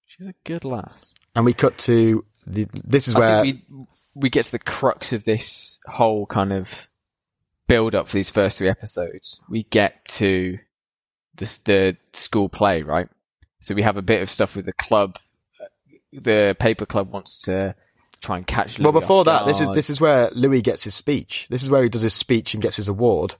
She's 0.06 0.28
a 0.28 0.34
good 0.44 0.64
lass. 0.64 1.14
And 1.34 1.44
we 1.44 1.52
cut 1.52 1.78
to 1.78 2.24
the. 2.52 2.66
This 2.84 3.08
is 3.08 3.14
where 3.14 3.42
we 3.42 3.62
we 4.14 4.30
get 4.30 4.44
to 4.46 4.52
the 4.52 4.58
crux 4.58 5.12
of 5.12 5.24
this 5.24 5.78
whole 5.86 6.26
kind 6.26 6.52
of 6.52 6.88
build 7.68 7.94
up 7.94 8.08
for 8.08 8.16
these 8.16 8.30
first 8.30 8.58
three 8.58 8.68
episodes. 8.68 9.40
We 9.48 9.62
get 9.64 10.04
to 10.16 10.58
this 11.36 11.58
the 11.58 11.96
school 12.12 12.48
play, 12.48 12.82
right? 12.82 13.08
So 13.60 13.74
we 13.74 13.82
have 13.82 13.96
a 13.96 14.02
bit 14.02 14.22
of 14.22 14.30
stuff 14.30 14.56
with 14.56 14.66
the 14.66 14.72
club. 14.72 15.18
Uh, 15.60 15.66
the 16.12 16.56
paper 16.58 16.86
club 16.86 17.12
wants 17.12 17.42
to 17.42 17.74
try 18.20 18.36
and 18.36 18.46
catch. 18.46 18.78
well 18.78 18.92
before 18.92 19.24
that, 19.24 19.46
this 19.46 19.60
is 19.60 19.68
this 19.70 19.90
is 19.90 20.00
where 20.00 20.30
Louis 20.32 20.62
gets 20.62 20.84
his 20.84 20.94
speech. 20.94 21.46
This 21.50 21.62
is 21.62 21.70
where 21.70 21.82
he 21.82 21.88
does 21.88 22.02
his 22.02 22.14
speech 22.14 22.54
and 22.54 22.62
gets 22.62 22.76
his 22.76 22.88
award. 22.88 23.36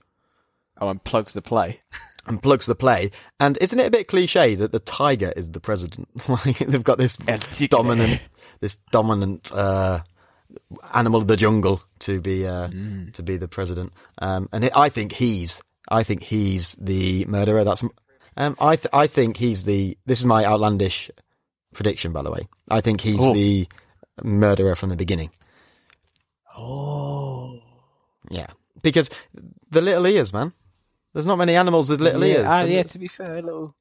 oh, 0.81 0.89
and 0.89 1.03
plugs 1.03 1.35
the 1.35 1.43
play. 1.43 1.81
And 2.27 2.41
plugs 2.41 2.67
the 2.67 2.75
play, 2.75 3.13
and 3.41 3.57
isn't 3.63 3.81
it 3.81 3.87
a 3.87 3.91
bit 3.91 4.07
cliche 4.07 4.55
that 4.55 4.73
the 4.73 4.79
tiger 4.79 5.33
is 5.35 5.51
the 5.51 5.59
president? 5.59 6.07
like 6.29 6.59
they've 6.59 6.85
got 6.85 6.99
this 6.99 7.17
dominant, 7.17 8.21
this 8.61 8.77
dominant 8.93 9.51
uh, 9.53 10.01
animal 10.95 11.21
of 11.21 11.27
the 11.29 11.37
jungle 11.37 11.81
to 12.01 12.21
be 12.21 12.47
uh, 12.47 12.69
Mm. 12.69 13.13
to 13.15 13.23
be 13.23 13.37
the 13.37 13.49
president. 13.49 13.93
Um, 14.19 14.49
and 14.53 14.65
it, 14.65 14.73
I 14.77 14.89
think 14.89 15.13
he's, 15.13 15.63
I 15.89 16.03
think 16.03 16.23
he's 16.23 16.75
the 16.81 17.25
murderer. 17.27 17.65
That's, 17.65 17.83
um, 18.37 18.57
I 18.61 18.77
th- 18.77 18.93
I 18.93 19.07
think 19.07 19.37
he's 19.37 19.65
the. 19.65 19.97
This 20.07 20.21
is 20.21 20.27
my 20.27 20.45
outlandish 20.45 21.11
prediction, 21.75 22.13
by 22.13 22.23
the 22.23 22.31
way. 22.31 22.49
I 22.71 22.81
think 22.81 23.01
he's 23.01 23.27
Oh. 23.27 23.33
the 23.35 23.67
murderer 24.23 24.75
from 24.77 24.89
the 24.91 24.97
beginning. 24.97 25.31
Oh, 26.57 27.61
Yeah, 28.31 28.49
because 28.83 29.11
the 29.71 29.81
little 29.81 30.07
ears, 30.07 30.33
man. 30.33 30.53
There's 31.13 31.27
not 31.27 31.39
many 31.39 31.57
animals 31.57 31.89
with 31.89 32.01
little 32.01 32.25
yeah, 32.25 32.35
ears. 32.39 32.47
ah, 32.49 32.63
yeah. 32.63 32.83
To 32.85 32.99
be 32.99 33.09
fair, 33.09 33.37
a 33.37 33.43
little. 33.43 33.75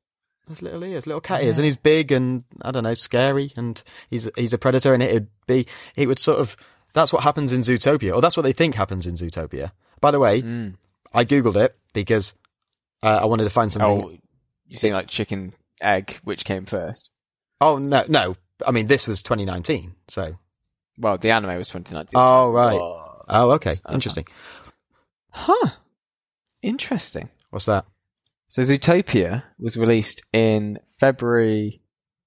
There's 0.49 0.61
little 0.63 0.83
ears, 0.83 1.05
little 1.05 1.21
cat 1.21 1.43
ears, 1.43 1.59
and 1.59 1.65
he's 1.65 1.77
big 1.77 2.11
and 2.11 2.43
I 2.63 2.71
don't 2.71 2.83
know, 2.83 2.95
scary, 2.95 3.53
and 3.55 3.81
he's 4.09 4.27
he's 4.35 4.51
a 4.51 4.57
predator, 4.57 4.93
and 4.95 5.03
it'd 5.03 5.27
be 5.47 5.67
it 5.95 6.07
would 6.07 6.17
sort 6.19 6.39
of 6.39 6.57
that's 6.93 7.13
what 7.13 7.21
happens 7.23 7.51
in 7.53 7.61
Zootopia, 7.61 8.15
or 8.15 8.19
that's 8.19 8.35
what 8.35 8.41
they 8.43 8.51
think 8.51 8.73
happens 8.73 9.05
in 9.05 9.13
Zootopia. 9.13 9.71
By 10.01 10.09
the 10.11 10.19
way, 10.19 10.41
Mm. 10.41 10.73
I 11.13 11.23
googled 11.23 11.55
it 11.55 11.77
because 11.93 12.33
uh, 13.03 13.19
I 13.21 13.25
wanted 13.25 13.43
to 13.43 13.49
find 13.51 13.71
something. 13.71 13.89
Oh, 14.03 14.11
you 14.67 14.75
saying 14.75 14.95
like 14.95 15.07
chicken 15.07 15.53
egg, 15.81 16.17
which 16.23 16.45
came 16.45 16.65
first? 16.65 17.11
Oh, 17.61 17.77
no, 17.77 18.03
no, 18.07 18.35
I 18.65 18.71
mean 18.71 18.87
this 18.87 19.05
was 19.07 19.21
2019, 19.21 19.93
so 20.07 20.35
Well, 20.97 21.19
the 21.19 21.29
anime 21.29 21.57
was 21.57 21.67
2019. 21.67 22.11
oh 22.19 22.49
right, 22.51 22.73
Whoa. 22.79 23.23
oh 23.29 23.51
Okay. 23.51 23.75
interesting. 23.91 24.25
Huh. 25.31 25.69
Interesting. 26.63 27.29
What's 27.51 27.65
that? 27.65 27.85
So 28.49 28.63
Zootopia 28.63 29.43
was 29.59 29.77
released 29.77 30.23
in 30.33 30.79
February 30.99 31.81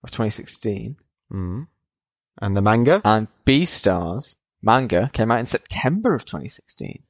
of 0.05 0.11
2016, 0.11 0.97
Mm. 1.32 1.66
And 2.40 2.57
the 2.57 2.62
manga? 2.62 3.01
and 3.05 3.28
Beastars 3.44 4.36
manga 4.62 5.11
came 5.12 5.31
out 5.31 5.40
in 5.40 5.47
September 5.47 6.15
of 6.15 6.24
2016, 6.24 7.03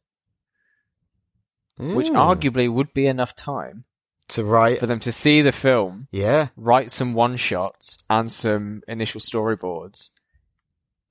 which 1.76 2.08
Mm. 2.08 2.14
arguably 2.16 2.72
would 2.72 2.94
be 2.94 3.06
enough 3.06 3.34
time 3.34 3.84
to 4.28 4.44
write, 4.44 4.78
for 4.80 4.86
them 4.86 5.00
to 5.00 5.12
see 5.12 5.42
the 5.42 5.52
film, 5.52 6.08
yeah, 6.10 6.48
write 6.56 6.90
some 6.90 7.12
one 7.14 7.36
shots 7.36 8.02
and 8.08 8.32
some 8.32 8.82
initial 8.88 9.20
storyboards, 9.20 10.08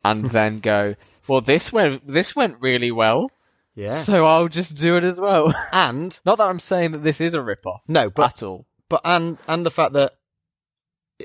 and 0.03 0.25
then 0.31 0.59
go, 0.59 0.95
"Well, 1.27 1.41
this 1.41 1.71
went 1.71 2.07
this 2.07 2.35
went 2.35 2.57
really 2.61 2.91
well, 2.91 3.29
yeah, 3.75 3.97
so 4.01 4.25
I'll 4.25 4.47
just 4.47 4.75
do 4.77 4.97
it 4.97 5.03
as 5.03 5.19
well." 5.19 5.53
and 5.73 6.19
Not 6.25 6.37
that 6.37 6.47
I'm 6.47 6.59
saying 6.59 6.91
that 6.91 7.03
this 7.03 7.21
is 7.21 7.33
a 7.33 7.41
rip-off 7.41 7.81
no, 7.87 8.09
but 8.09 8.31
at 8.31 8.43
all. 8.43 8.65
but 8.89 9.01
and 9.05 9.37
and 9.47 9.65
the 9.65 9.71
fact 9.71 9.93
that 9.93 10.13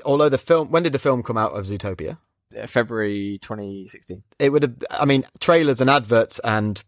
although 0.05 0.29
the 0.29 0.37
film, 0.37 0.69
when 0.71 0.83
did 0.83 0.93
the 0.93 0.99
film 0.99 1.23
come 1.23 1.37
out 1.37 1.53
of 1.53 1.65
Zootopia? 1.65 2.17
Uh, 2.57 2.65
February 2.65 3.39
2016. 3.41 4.23
it 4.39 4.49
would 4.53 4.63
have 4.63 4.75
i 4.91 5.03
mean 5.03 5.25
trailers 5.37 5.81
and 5.81 5.89
adverts 5.89 6.39
and 6.45 6.81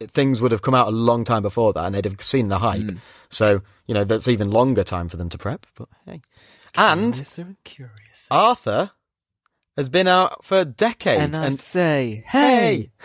things 0.00 0.40
would 0.40 0.50
have 0.50 0.62
come 0.62 0.74
out 0.74 0.88
a 0.88 0.90
long 0.90 1.22
time 1.22 1.42
before 1.42 1.72
that 1.72 1.84
and 1.86 1.94
they'd 1.94 2.04
have 2.04 2.20
seen 2.20 2.48
the 2.48 2.58
hype 2.58 2.80
Mm. 2.82 2.98
so 3.30 3.62
you 3.86 3.94
know 3.94 4.02
that's 4.02 4.26
even 4.26 4.50
longer 4.50 4.82
time 4.82 5.08
for 5.08 5.16
them 5.16 5.28
to 5.28 5.38
prep 5.38 5.64
but 5.76 5.88
hey 6.06 6.22
and 6.74 7.14
Curious 7.14 7.38
and 7.38 7.56
curious. 7.62 8.26
arthur 8.32 8.90
has 9.76 9.88
been 9.88 10.08
out 10.08 10.44
for 10.44 10.64
decades 10.64 11.22
And 11.22 11.36
I 11.36 11.46
and 11.46 11.60
say, 11.60 12.24
hey 12.26 12.90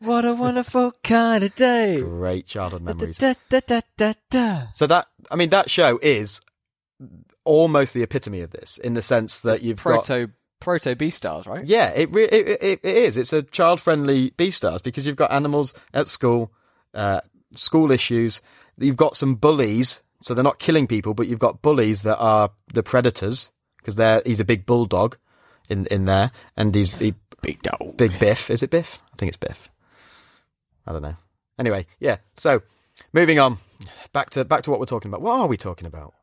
what 0.00 0.24
a 0.24 0.32
wonderful 0.34 0.92
kind 1.02 1.42
of 1.44 1.54
day. 1.54 2.00
great 2.00 2.46
childhood 2.46 2.82
memories 2.82 3.18
Da, 3.18 3.34
da, 3.48 3.60
da, 3.66 3.80
da, 3.96 4.12
da. 4.30 4.62
so 4.74 4.86
that 4.86 5.06
i 5.30 5.36
mean 5.36 5.50
that 5.50 5.70
show 5.70 5.98
is 6.02 6.40
almost 7.44 7.94
the 7.94 8.02
epitome 8.02 8.40
of 8.40 8.50
this 8.50 8.78
in 8.78 8.94
the 8.94 9.02
sense 9.02 9.40
that 9.40 9.62
you've 9.62 9.82
got 9.82 10.06
Proto 10.06 10.30
proto 10.58 10.94
Beastars, 10.96 11.46
right? 11.46 11.64
Yeah, 11.66 11.90
it, 11.90 12.12
re- 12.12 12.24
it, 12.24 12.48
it 12.48 12.80
it 12.82 12.96
is. 12.96 13.16
It's 13.16 13.32
a 13.32 13.42
child 13.42 13.80
friendly 13.80 14.30
Beastars 14.32 14.82
because 14.82 15.06
you've 15.06 15.14
got 15.14 15.30
animals 15.30 15.74
at 15.94 16.08
school, 16.08 16.50
uh, 16.94 17.20
school 17.54 17.90
issues. 17.92 18.40
You've 18.78 18.96
got 18.96 19.16
some 19.16 19.34
bullies, 19.36 20.00
so 20.22 20.34
they're 20.34 20.42
not 20.42 20.58
killing 20.58 20.86
people, 20.86 21.14
but 21.14 21.28
you've 21.28 21.38
got 21.38 21.62
bullies 21.62 22.02
that 22.02 22.16
are 22.18 22.50
the 22.72 22.82
predators 22.82 23.52
because 23.76 23.96
they're 23.96 24.22
he's 24.26 24.40
a 24.40 24.44
big 24.44 24.66
bulldog 24.66 25.16
in 25.68 25.86
in 25.86 26.06
there, 26.06 26.32
and 26.56 26.74
he's 26.74 26.88
he, 26.96 27.14
Big 27.42 27.62
dog. 27.62 27.96
big 27.96 28.18
Biff. 28.18 28.50
Is 28.50 28.62
it 28.62 28.70
Biff? 28.70 28.98
I 29.12 29.16
think 29.16 29.28
it's 29.28 29.36
Biff. 29.36 29.70
I 30.86 30.92
don't 30.92 31.02
know. 31.02 31.16
Anyway, 31.58 31.86
yeah. 32.00 32.18
So 32.36 32.62
moving 33.12 33.38
on 33.38 33.58
back 34.12 34.30
to 34.30 34.44
back 34.44 34.62
to 34.62 34.70
what 34.70 34.80
we're 34.80 34.86
talking 34.86 35.10
about. 35.10 35.22
What 35.22 35.38
are 35.40 35.46
we 35.46 35.56
talking 35.56 35.86
about? 35.86 36.14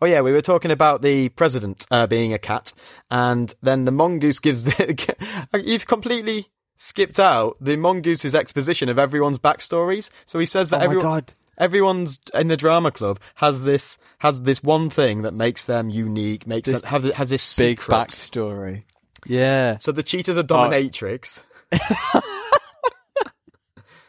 Oh 0.00 0.06
yeah, 0.06 0.20
we 0.20 0.32
were 0.32 0.40
talking 0.42 0.70
about 0.70 1.02
the 1.02 1.28
president 1.30 1.86
uh, 1.90 2.06
being 2.06 2.32
a 2.32 2.38
cat, 2.38 2.72
and 3.10 3.54
then 3.62 3.84
the 3.84 3.92
mongoose 3.92 4.38
gives 4.38 4.64
the. 4.64 5.16
you've 5.64 5.86
completely 5.86 6.46
skipped 6.76 7.18
out 7.18 7.56
the 7.60 7.76
mongoose's 7.76 8.34
exposition 8.34 8.88
of 8.88 8.98
everyone's 8.98 9.38
backstories. 9.38 10.10
So 10.24 10.38
he 10.38 10.46
says 10.46 10.70
that 10.70 10.76
Oh 10.76 10.80
my 10.80 10.84
everyone. 10.86 11.04
god. 11.06 11.32
Everyone's 11.58 12.20
in 12.34 12.48
the 12.48 12.56
drama 12.56 12.90
club 12.90 13.18
has 13.36 13.62
this 13.62 13.96
has 14.18 14.42
this 14.42 14.62
one 14.62 14.90
thing 14.90 15.22
that 15.22 15.32
makes 15.32 15.64
them 15.64 15.88
unique, 15.88 16.46
makes 16.46 16.68
This 16.70 16.80
them 16.82 16.90
have 16.90 17.04
has 17.14 17.30
this 17.30 17.56
Big 17.56 17.80
secret. 17.80 17.94
backstory. 17.94 18.82
Yeah. 19.24 19.78
So 19.78 19.90
the 19.92 20.02
cheetah's 20.02 20.36
a 20.36 20.44
dominatrix. 20.44 21.40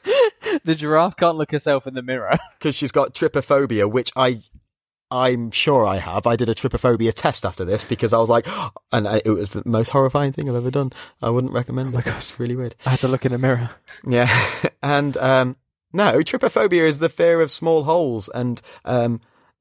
The 0.64 0.76
giraffe 0.76 1.18
can't 1.18 1.38
look 1.38 1.52
herself 1.52 1.88
in 1.88 1.94
the 1.94 2.02
mirror. 2.02 2.38
because 2.60 2.76
she's 2.76 2.92
got 2.92 3.14
trypophobia, 3.14 3.90
which 3.90 4.12
I, 4.16 4.42
I'm 5.12 5.52
sure 5.52 5.86
I 5.86 5.98
have. 5.98 6.26
I 6.28 6.36
did 6.36 6.50
a 6.50 6.56
trypophobia 6.56 7.14
test 7.14 7.46
after 7.46 7.66
this 7.66 7.86
because 7.86 8.14
I 8.14 8.18
was 8.18 8.30
like, 8.30 8.48
and 8.92 9.08
I, 9.08 9.22
it 9.24 9.30
was 9.30 9.54
the 9.54 9.64
most 9.66 9.90
horrifying 9.90 10.34
thing 10.34 10.50
I've 10.50 10.56
ever 10.56 10.72
done. 10.72 10.92
I 11.22 11.30
wouldn't 11.30 11.54
recommend 11.54 11.94
it. 11.96 12.08
It's 12.08 12.40
really 12.40 12.56
weird. 12.56 12.76
I 12.86 12.92
had 12.92 13.00
to 13.00 13.08
look 13.08 13.26
in 13.26 13.34
a 13.34 13.38
mirror. 13.38 13.72
Yeah, 14.08 14.30
and 14.82 15.18
um, 15.18 15.58
no, 15.92 16.20
trypophobia 16.20 16.84
is 16.84 17.00
the 17.00 17.10
fear 17.10 17.42
of 17.42 17.50
small 17.50 17.84
holes 17.84 18.30
and 18.34 18.62
um, 18.86 19.20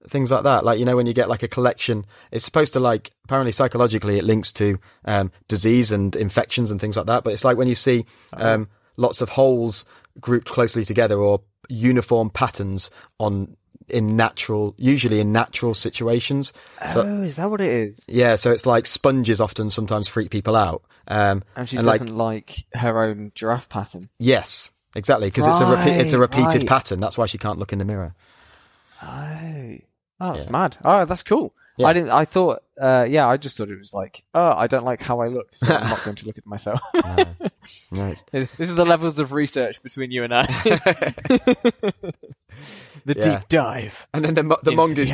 things 0.09 0.31
like 0.31 0.45
that. 0.45 0.65
Like 0.65 0.79
you 0.79 0.85
know, 0.85 0.97
when 0.97 1.07
you 1.07 1.15
get 1.15 1.29
like 1.29 1.43
a 1.43 1.49
collection, 1.49 2.05
it's 2.31 2.45
supposed 2.45 2.73
to 2.75 2.81
like 2.81 3.13
apparently 3.25 3.53
psychologically 3.53 4.19
it 4.19 4.25
links 4.25 4.53
to 4.55 4.79
um, 5.05 5.33
disease 5.49 5.93
and 5.93 6.15
infections 6.15 6.71
and 6.71 6.81
things 6.81 6.97
like 6.97 7.07
that. 7.07 7.25
But 7.25 7.33
it's 7.33 7.45
like 7.45 7.57
when 7.57 7.69
you 7.69 7.75
see 7.75 8.05
um, 8.35 8.69
lots 8.97 9.21
of 9.21 9.31
holes 9.31 9.87
grouped 10.21 10.49
closely 10.49 10.85
together 10.85 11.19
or 11.19 11.43
uniform 11.69 12.31
patterns 12.31 12.91
on 13.19 13.57
in 13.89 14.17
natural, 14.17 14.75
usually 14.79 15.21
in 15.21 15.31
natural 15.33 15.73
situations. 15.73 16.53
So 16.91 17.03
oh, 17.03 17.23
is 17.23 17.37
that 17.37 17.49
what 17.51 17.61
it 17.61 17.71
is? 17.71 18.05
yeah, 18.09 18.35
so 18.35 18.51
it's 18.51 18.67
like 18.67 18.85
sponges 18.87 19.41
often 19.41 19.71
sometimes 19.71 20.09
freak 20.09 20.31
people 20.31 20.57
out. 20.57 20.83
Um, 21.07 21.45
And 21.55 21.69
she 21.69 21.77
And, 21.77 21.87
like- 21.87 22.01
doesn't 22.01 22.17
like, 22.17 22.65
her 22.75 23.01
own 23.05 23.31
giraffe 23.37 23.69
pattern. 23.69 24.09
yes, 24.19 24.73
exactly, 24.97 25.29
because 25.29 25.47
it's 25.47 25.61
a 25.61 25.67
repeat, 25.67 26.01
it's 26.01 26.13
a 26.13 26.19
repeated 26.19 26.63
right. 26.63 26.67
pattern. 26.69 26.99
That's 26.99 27.17
why 27.17 27.27
she 27.27 27.39
can't 27.39 27.61
look 27.61 27.73
in 27.73 27.79
the 27.79 27.85
mirror. 27.85 28.15
Oh, 29.03 29.77
oh, 30.21 30.33
that's 30.33 30.45
Yeah. 30.47 30.51
mad. 30.51 30.77
Oh, 30.85 31.05
that's 31.05 31.23
cool. 31.23 31.53
Yeah. 31.79 31.87
I 31.89 31.93
didn't. 31.93 32.11
I 32.11 32.25
thought. 32.25 32.63
Uh, 32.81 33.07
yeah, 33.09 33.27
I 33.27 33.37
just 33.39 33.57
thought 33.57 33.71
it 33.71 33.79
was 33.79 33.95
like, 33.95 34.23
oh, 34.35 34.53
I 34.53 34.67
don't 34.67 34.85
like 34.85 35.01
how 35.03 35.21
I 35.21 35.29
look, 35.29 35.49
so 35.55 35.75
I'm 35.75 35.89
not 35.89 36.03
going 36.05 36.17
to 36.17 36.27
look 36.27 36.37
at 36.39 36.47
myself. 36.47 36.81
No, 36.95 38.09
it's- 38.11 38.25
this 38.33 38.69
is 38.69 38.75
the 38.75 38.85
levels 38.85 39.19
of 39.19 39.33
research 39.33 39.83
between 39.83 40.11
you 40.11 40.25
and 40.25 40.35
I. 40.35 40.47
the 43.05 43.15
Yeah. 43.17 43.39
deep 43.39 43.49
dive. 43.49 44.07
And 44.13 44.25
then 44.25 44.35
the, 44.35 44.43
the 44.43 44.49
Into 44.55 44.65
the 44.65 44.73
mongoose 44.73 45.13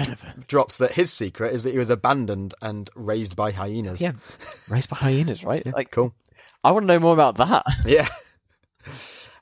drops 0.48 0.76
that 0.76 0.93
his 0.93 1.12
secret 1.12 1.55
is 1.55 1.64
that 1.64 1.72
he 1.72 1.78
was 1.78 1.90
abandoned 1.90 2.55
and 2.62 2.89
raised 2.94 3.36
by 3.36 3.52
hyenas. 3.52 4.01
Yeah, 4.01 4.12
raised 4.68 4.89
by 4.90 4.97
hyenas, 4.97 5.44
right? 5.44 5.64
like, 5.72 5.90
cool. 5.90 6.14
I 6.64 6.70
want 6.72 6.84
to 6.84 6.86
know 6.89 6.98
more 7.01 7.12
about 7.14 7.36
that. 7.36 7.64
Yeah. 7.84 8.09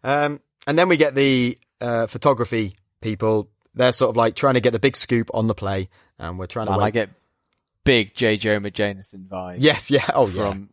Um, 0.02 0.40
and 0.66 0.78
then 0.78 0.88
we 0.88 0.96
get 0.96 1.14
the 1.14 1.58
uh, 1.80 2.06
photography 2.06 2.76
people. 3.00 3.48
They're 3.74 3.92
sort 3.92 4.10
of 4.10 4.16
like 4.16 4.34
trying 4.34 4.54
to 4.54 4.60
get 4.60 4.72
the 4.72 4.78
big 4.78 4.96
scoop 4.96 5.30
on 5.32 5.46
the 5.46 5.54
play, 5.54 5.88
and 6.20 6.38
we're 6.38 6.46
trying 6.46 6.66
to. 6.66 6.72
And 6.72 6.80
wait. 6.80 6.86
I 6.86 6.90
get 6.90 7.10
big 7.84 8.14
J. 8.14 8.36
Jonah 8.36 8.70
Jameson 8.70 9.26
vibes 9.30 9.56
Yes, 9.58 9.90
yeah. 9.90 10.08
Oh, 10.14 10.28
yeah. 10.28 10.50
from 10.50 10.68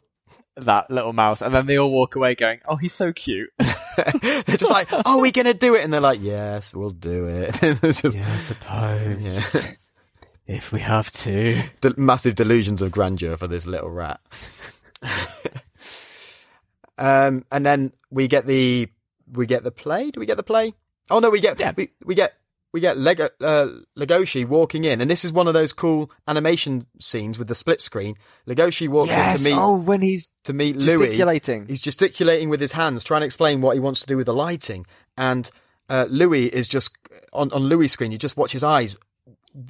that 0.57 0.89
little 0.91 1.13
mouse, 1.13 1.41
and 1.41 1.53
then 1.53 1.65
they 1.67 1.77
all 1.77 1.91
walk 1.91 2.15
away 2.15 2.35
going, 2.35 2.59
"Oh, 2.67 2.75
he's 2.75 2.93
so 2.93 3.13
cute." 3.13 3.49
they're 3.59 4.43
just 4.57 4.69
like, 4.71 4.89
"Oh, 4.91 5.21
we're 5.21 5.31
gonna 5.31 5.53
do 5.53 5.75
it," 5.75 5.83
and 5.83 5.93
they're 5.93 6.01
like, 6.01 6.19
"Yes, 6.21 6.73
we'll 6.73 6.89
do 6.91 7.27
it." 7.27 7.53
Just 7.81 8.03
yeah, 8.15 8.27
I 8.27 8.37
suppose. 8.39 9.55
Yeah. 9.55 9.61
if 10.47 10.71
we 10.71 10.79
have 10.79 11.11
to. 11.11 11.61
the 11.81 11.93
massive 11.97 12.35
delusions 12.35 12.81
of 12.81 12.91
grandeur 12.91 13.37
for 13.37 13.47
this 13.47 13.67
little 13.67 13.89
rat. 13.89 14.19
um, 16.97 17.45
and 17.51 17.65
then 17.65 17.91
we 18.09 18.27
get 18.27 18.47
the 18.47 18.87
we 19.31 19.45
get 19.45 19.63
the 19.63 19.71
play. 19.71 20.09
Do 20.11 20.19
we 20.19 20.25
get 20.25 20.37
the 20.37 20.43
play? 20.43 20.73
Oh 21.09 21.19
no, 21.19 21.29
we 21.29 21.39
get 21.39 21.59
Yeah. 21.59 21.73
we, 21.75 21.89
we 22.03 22.15
get 22.15 22.33
we 22.77 22.81
get 22.81 22.95
Lego 22.95 23.27
uh, 23.41 23.69
Legoshi 23.97 24.47
walking 24.47 24.83
in, 24.83 25.01
and 25.01 25.09
this 25.09 25.25
is 25.25 25.33
one 25.33 25.47
of 25.47 25.55
those 25.55 25.73
cool 25.73 26.11
animation 26.27 26.85
scenes 26.99 27.39
with 27.39 27.47
the 27.47 27.55
split 27.55 27.81
screen. 27.81 28.15
Legoshi 28.47 28.87
walks 28.87 29.15
in 29.15 29.35
to 29.35 29.43
meet 29.43 29.57
oh, 29.57 29.77
when 29.77 30.03
he's 30.03 30.29
to 30.43 30.53
meet 30.53 30.75
Louis. 30.75 31.07
gesticulating. 31.07 31.65
He's 31.65 31.81
gesticulating 31.81 32.49
with 32.49 32.61
his 32.61 32.73
hands, 32.73 33.03
trying 33.03 33.21
to 33.21 33.25
explain 33.25 33.61
what 33.61 33.73
he 33.73 33.79
wants 33.79 34.01
to 34.01 34.05
do 34.05 34.15
with 34.15 34.27
the 34.27 34.33
lighting. 34.33 34.85
And 35.17 35.49
uh, 35.89 36.05
Louis 36.07 36.45
is 36.45 36.67
just 36.67 36.95
on 37.33 37.51
on 37.51 37.63
Louis' 37.63 37.87
screen. 37.87 38.11
You 38.11 38.19
just 38.19 38.37
watch 38.37 38.51
his 38.51 38.63
eyes 38.63 38.95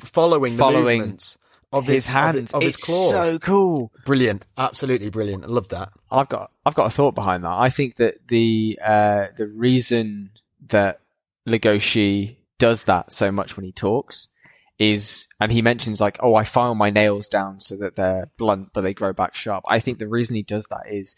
following 0.02 0.58
the 0.58 0.60
Following 0.60 1.00
movements 1.00 1.38
of 1.72 1.86
his 1.86 2.08
his, 2.08 2.14
hands. 2.14 2.52
of, 2.52 2.62
his 2.62 2.76
it's 2.76 2.84
claws. 2.84 3.12
so 3.12 3.40
cool. 3.40 3.94
Brilliant, 4.06 4.46
absolutely 4.58 5.10
brilliant. 5.12 5.46
I 5.46 5.48
love 5.48 5.70
that. 5.70 5.94
I've 6.12 6.28
got 6.28 6.52
I've 6.66 6.76
got 6.76 6.88
a 6.88 6.90
thought 6.90 7.16
behind 7.16 7.46
that. 7.46 7.54
I 7.54 7.70
think 7.70 7.96
that 7.96 8.28
the 8.28 8.78
uh, 8.84 9.28
the 9.38 9.48
reason 9.48 10.32
that 10.68 11.00
Legoshi 11.48 12.36
does 12.60 12.86
that 12.86 13.12
so 13.12 13.32
much 13.32 13.56
when 13.56 13.66
he 13.66 13.72
talks 13.72 14.28
is, 14.80 15.28
and 15.40 15.52
he 15.52 15.62
mentions 15.62 16.00
like, 16.00 16.18
oh, 16.22 16.36
I 16.36 16.44
file 16.44 16.76
my 16.76 16.90
nails 16.90 17.28
down 17.28 17.60
so 17.60 17.76
that 17.78 17.96
they're 17.96 18.30
blunt 18.38 18.70
but 18.74 18.82
they 18.82 18.94
grow 18.94 19.14
back 19.14 19.36
sharp. 19.36 19.64
I 19.68 19.80
think 19.80 19.98
the 19.98 20.08
reason 20.08 20.36
he 20.36 20.44
does 20.44 20.68
that 20.68 20.84
is 20.90 21.16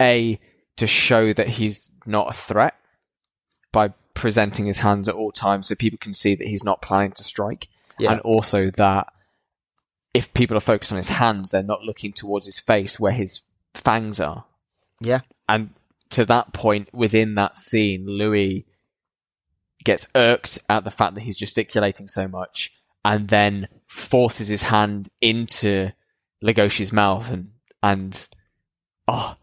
a 0.00 0.38
to 0.76 0.86
show 0.86 1.32
that 1.32 1.48
he's 1.48 1.90
not 2.06 2.30
a 2.30 2.36
threat 2.36 2.74
by 3.72 3.92
presenting 4.14 4.66
his 4.66 4.78
hands 4.78 5.08
at 5.08 5.14
all 5.14 5.32
times 5.32 5.68
so 5.68 5.74
people 5.74 5.98
can 6.00 6.12
see 6.12 6.34
that 6.34 6.46
he's 6.46 6.64
not 6.64 6.82
planning 6.82 7.12
to 7.12 7.24
strike, 7.24 7.68
Yeah, 7.98 8.12
and 8.12 8.20
also 8.20 8.70
that 8.70 9.12
if 10.14 10.32
people 10.34 10.56
are 10.56 10.60
focused 10.60 10.92
on 10.92 10.96
his 10.96 11.08
hands, 11.08 11.50
they're 11.50 11.62
not 11.62 11.82
looking 11.82 12.12
towards 12.12 12.46
his 12.46 12.58
face 12.58 12.98
where 12.98 13.12
his 13.12 13.42
fangs 13.74 14.20
are. 14.20 14.44
yeah, 15.00 15.20
And 15.48 15.70
to 16.10 16.24
that 16.24 16.52
point 16.52 16.92
within 16.92 17.34
that 17.36 17.56
scene, 17.56 18.06
Louis 18.06 18.66
gets 19.84 20.08
irked 20.14 20.58
at 20.68 20.84
the 20.84 20.90
fact 20.90 21.14
that 21.14 21.22
he's 21.22 21.36
gesticulating 21.36 22.08
so 22.08 22.28
much 22.28 22.72
and 23.04 23.28
then 23.28 23.68
forces 23.86 24.48
his 24.48 24.62
hand 24.62 25.08
into 25.20 25.90
Legoshi's 26.42 26.92
mouth 26.92 27.30
and 27.32 27.50
and 27.82 28.28
oh 29.06 29.34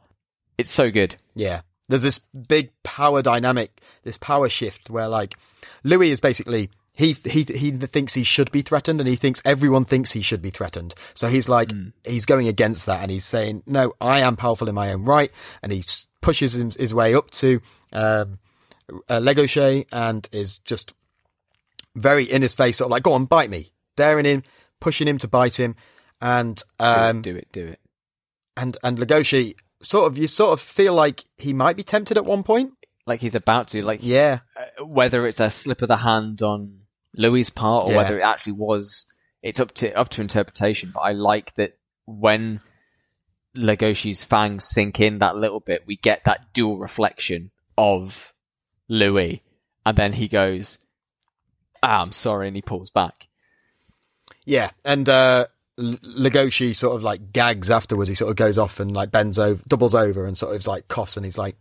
it's 0.57 0.72
so 0.72 0.91
good. 0.91 1.16
yeah. 1.36 1.62
There's 1.88 2.02
this 2.02 2.18
big 2.18 2.72
power 2.82 3.22
dynamic, 3.22 3.80
this 4.03 4.18
power 4.18 4.49
shift 4.49 4.90
where 4.90 5.07
like 5.07 5.38
Louis 5.84 6.10
is 6.10 6.20
basically 6.20 6.72
he 6.94 7.14
he 7.26 7.44
he 7.44 7.72
thinks 7.72 8.14
he 8.14 8.24
should 8.24 8.52
be 8.52 8.62
threatened, 8.62 8.99
and 8.99 9.07
he 9.07 9.16
thinks 9.16 9.41
everyone 9.45 9.84
thinks 9.84 10.14
he 10.14 10.22
should 10.22 10.41
be 10.41 10.49
threatened. 10.49 10.95
So 11.14 11.28
he's 11.28 11.48
like 11.48 11.72
he's 12.03 12.26
going 12.26 12.48
against 12.48 12.86
that, 12.88 13.02
and 13.02 13.12
he's 13.12 13.26
saying, 13.26 13.64
"No, 13.68 13.94
I 14.02 14.22
am 14.22 14.36
powerful 14.36 14.70
in 14.70 14.76
my 14.76 14.94
own 14.94 15.03
right," 15.03 15.32
and 15.62 15.72
he 15.72 15.84
pushes 16.22 16.53
his, 16.53 16.76
his 16.76 16.94
way 16.94 17.14
up 17.14 17.30
to 17.32 17.62
um, 17.94 18.40
uh, 19.10 19.20
Legoshi 19.20 19.86
and 19.91 20.28
is 20.32 20.60
just 20.60 20.94
very 21.95 22.26
in 22.26 22.41
his 22.41 22.53
face, 22.53 22.78
sort 22.78 22.88
of 22.88 22.91
like, 22.91 23.03
"Go 23.03 23.14
on, 23.14 23.26
bite 23.26 23.49
me," 23.49 23.72
daring 23.95 24.26
him, 24.26 24.44
pushing 24.80 25.07
him 25.07 25.18
to 25.20 25.28
bite 25.28 25.60
him, 25.60 25.76
and 26.22 26.62
Do 26.80 26.86
um, 26.86 27.18
it, 27.18 27.24
do 27.24 27.36
it, 27.36 27.48
do 27.52 27.66
it. 27.68 27.80
and 28.57 28.78
and 28.84 28.98
Legoshi 28.98 29.56
sort 29.82 30.12
of 30.12 30.18
you 30.18 30.28
sort 30.28 30.53
of 30.53 30.62
feel 30.62 30.94
like 30.94 31.24
he 31.38 31.53
might 31.53 31.76
be 31.78 31.84
tempted 31.84 32.18
at 32.18 32.26
one 32.26 32.44
point. 32.44 32.72
Like 33.07 33.22
he's 33.22 33.36
about 33.36 33.68
to 33.70 33.84
like 33.84 33.99
Yeah, 34.03 34.40
uh, 34.57 34.84
whether 34.86 35.28
it's 35.28 35.40
a 35.40 35.49
slip 35.52 35.82
of 35.84 35.88
the 35.88 35.98
hand 35.98 36.41
on 36.41 36.80
Louis' 37.16 37.49
part 37.49 37.86
or 37.86 37.91
Yeah. 37.91 37.98
whether 37.98 38.18
it 38.20 38.24
actually 38.24 38.53
was 38.53 39.06
it's 39.44 39.60
up 39.60 39.74
to 39.76 39.94
up 39.94 40.10
to 40.10 40.22
interpretation 40.22 40.90
but 40.94 41.02
I 41.02 41.12
like 41.12 41.53
that 41.56 41.78
when 42.06 42.62
Legoshi's 43.56 44.24
fangs 44.24 44.68
sink 44.70 44.99
in 44.99 45.20
that 45.20 45.36
little 45.38 45.60
bit 45.60 45.84
we 45.86 45.95
get 45.98 46.24
that 46.26 46.52
dual 46.53 46.78
reflection 46.80 47.52
of 47.78 48.34
Louis. 48.88 49.41
And 49.86 49.98
then 49.98 50.14
he 50.14 50.28
goes 50.28 50.80
ah, 51.86 52.02
I'm 52.02 52.12
sorry 52.12 52.48
and 52.48 52.56
he 52.56 52.62
pulls 52.62 52.90
back. 52.90 53.28
Yeah, 54.44 54.72
and 54.84 55.07
uh, 55.07 55.48
Legoshi 55.80 56.76
sort 56.76 56.95
of 56.95 57.03
like 57.03 57.32
gags 57.32 57.70
afterwards. 57.70 58.10
He 58.10 58.16
sort 58.16 58.32
of 58.32 58.36
goes 58.36 58.57
off 58.57 58.80
and 58.80 58.91
like 58.91 59.12
bends 59.12 59.40
over, 59.40 59.62
doubles 59.68 59.95
over, 59.95 60.26
and 60.26 60.38
sort 60.38 60.56
of 60.56 60.68
like 60.68 60.88
coughs, 60.88 61.18
and 61.18 61.26
he's 61.26 61.38
like, 61.38 61.56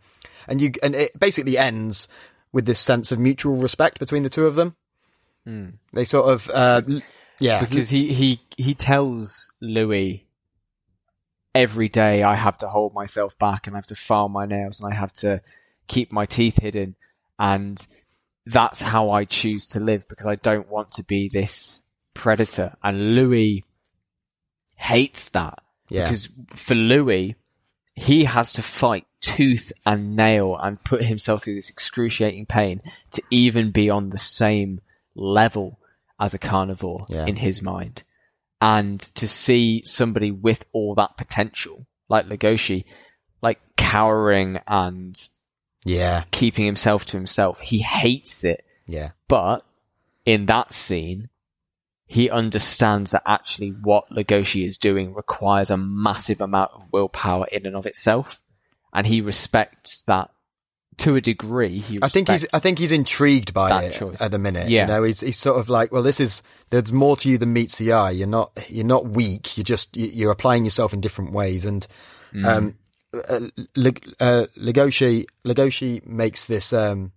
and 0.47 0.61
you 0.61 0.73
and 0.83 0.95
it 0.95 1.17
basically 1.17 1.57
ends 1.57 2.07
with 2.51 2.65
this 2.65 2.79
sense 2.79 3.11
of 3.11 3.19
mutual 3.19 3.55
respect 3.55 3.99
between 3.99 4.23
the 4.23 4.29
two 4.29 4.45
of 4.45 4.55
them. 4.55 4.75
They 5.93 6.05
sort 6.05 6.31
of, 6.31 6.49
uh, 6.49 6.81
yeah, 7.39 7.59
because 7.59 7.89
he 7.89 8.13
he 8.13 8.41
he 8.57 8.73
tells 8.73 9.51
Louis 9.61 10.27
every 11.53 11.87
day 11.87 12.21
I 12.21 12.35
have 12.35 12.57
to 12.59 12.67
hold 12.67 12.93
myself 12.93 13.37
back 13.39 13.65
and 13.65 13.75
I 13.75 13.77
have 13.77 13.85
to 13.87 13.95
file 13.95 14.27
my 14.27 14.45
nails 14.45 14.81
and 14.81 14.91
I 14.91 14.95
have 14.95 15.13
to 15.13 15.41
keep 15.87 16.11
my 16.11 16.25
teeth 16.25 16.57
hidden 16.61 16.95
and 17.39 17.85
that's 18.45 18.81
how 18.81 19.09
I 19.09 19.25
choose 19.25 19.67
to 19.69 19.79
live 19.79 20.07
because 20.07 20.25
I 20.27 20.35
don't 20.35 20.69
want 20.69 20.91
to 20.93 21.03
be 21.03 21.29
this 21.29 21.81
predator 22.13 22.75
and 22.83 23.15
Louis 23.15 23.63
hates 24.75 25.29
that 25.29 25.59
yeah, 25.89 26.03
because 26.03 26.29
for 26.49 26.75
Louis 26.75 27.35
he 27.95 28.25
has 28.25 28.53
to 28.53 28.61
fight 28.61 29.05
tooth 29.21 29.71
and 29.85 30.15
nail 30.15 30.57
and 30.61 30.83
put 30.83 31.01
himself 31.03 31.43
through 31.43 31.55
this 31.55 31.69
excruciating 31.69 32.45
pain 32.45 32.81
to 33.11 33.21
even 33.31 33.71
be 33.71 33.89
on 33.89 34.09
the 34.09 34.17
same 34.17 34.81
level 35.15 35.79
as 36.19 36.33
a 36.33 36.37
carnivore 36.39 37.05
Yeah. 37.09 37.25
in 37.25 37.37
his 37.37 37.61
mind. 37.61 38.03
And 38.61 38.99
to 39.15 39.27
see 39.27 39.81
somebody 39.85 40.31
with 40.31 40.65
all 40.73 40.95
that 40.95 41.17
potential, 41.17 41.87
like 42.09 42.25
Legoshi, 42.27 42.83
like 43.41 43.59
cowering 43.77 44.59
and 44.67 45.15
yeah, 45.85 46.23
keeping 46.31 46.65
himself 46.65 47.05
to 47.05 47.17
himself, 47.17 47.59
he 47.61 47.79
hates 47.79 48.43
it. 48.43 48.65
yeah, 48.87 49.11
But 49.29 49.63
in 50.25 50.47
that 50.47 50.73
scene, 50.73 51.29
he 52.07 52.29
understands 52.29 53.11
that 53.11 53.23
actually 53.25 53.69
what 53.69 54.09
Legoshi 54.09 54.65
is 54.65 54.77
doing 54.77 55.13
requires 55.13 55.69
a 55.71 55.77
massive 55.77 56.41
amount 56.41 56.71
of 56.73 56.91
willpower 56.91 57.47
in 57.51 57.65
and 57.65 57.75
of 57.75 57.85
itself, 57.85 58.41
and 58.93 59.07
he 59.07 59.21
respects 59.21 60.03
that 60.03 60.29
to 60.97 61.15
a 61.15 61.21
degree. 61.21 61.79
He 61.79 61.99
I 62.01 62.07
think 62.07 62.29
he's 62.29 62.45
I 62.53 62.59
think 62.59 62.79
he's 62.79 62.91
intrigued 62.93 63.53
by 63.53 63.83
it 63.83 63.93
choice. 63.93 64.21
at 64.21 64.31
the 64.31 64.39
minute. 64.39 64.69
Yeah. 64.69 64.81
You 64.83 64.87
know, 64.87 65.03
he's 65.03 65.19
he's 65.21 65.37
sort 65.37 65.59
of 65.59 65.67
like, 65.67 65.91
well, 65.91 66.03
this 66.03 66.19
is 66.21 66.41
there's 66.69 66.93
more 66.93 67.17
to 67.17 67.29
you 67.29 67.37
than 67.37 67.51
meets 67.53 67.77
the 67.77 67.91
eye. 67.91 68.11
You're 68.11 68.27
not 68.27 68.51
you're 68.69 68.85
not 68.85 69.05
weak. 69.07 69.57
You're 69.57 69.65
just 69.65 69.97
you- 69.97 70.07
you're 70.13 70.31
applying 70.31 70.63
yourself 70.63 70.93
in 70.93 71.01
different 71.01 71.31
ways. 71.33 71.65
And 71.65 71.85
Mm. 72.33 72.45
um, 72.45 72.75
uh, 73.29 73.39
uh, 74.19 74.45
Legoshi 74.57 76.05
makes 76.05 76.45
this 76.45 76.73
um 76.73 77.11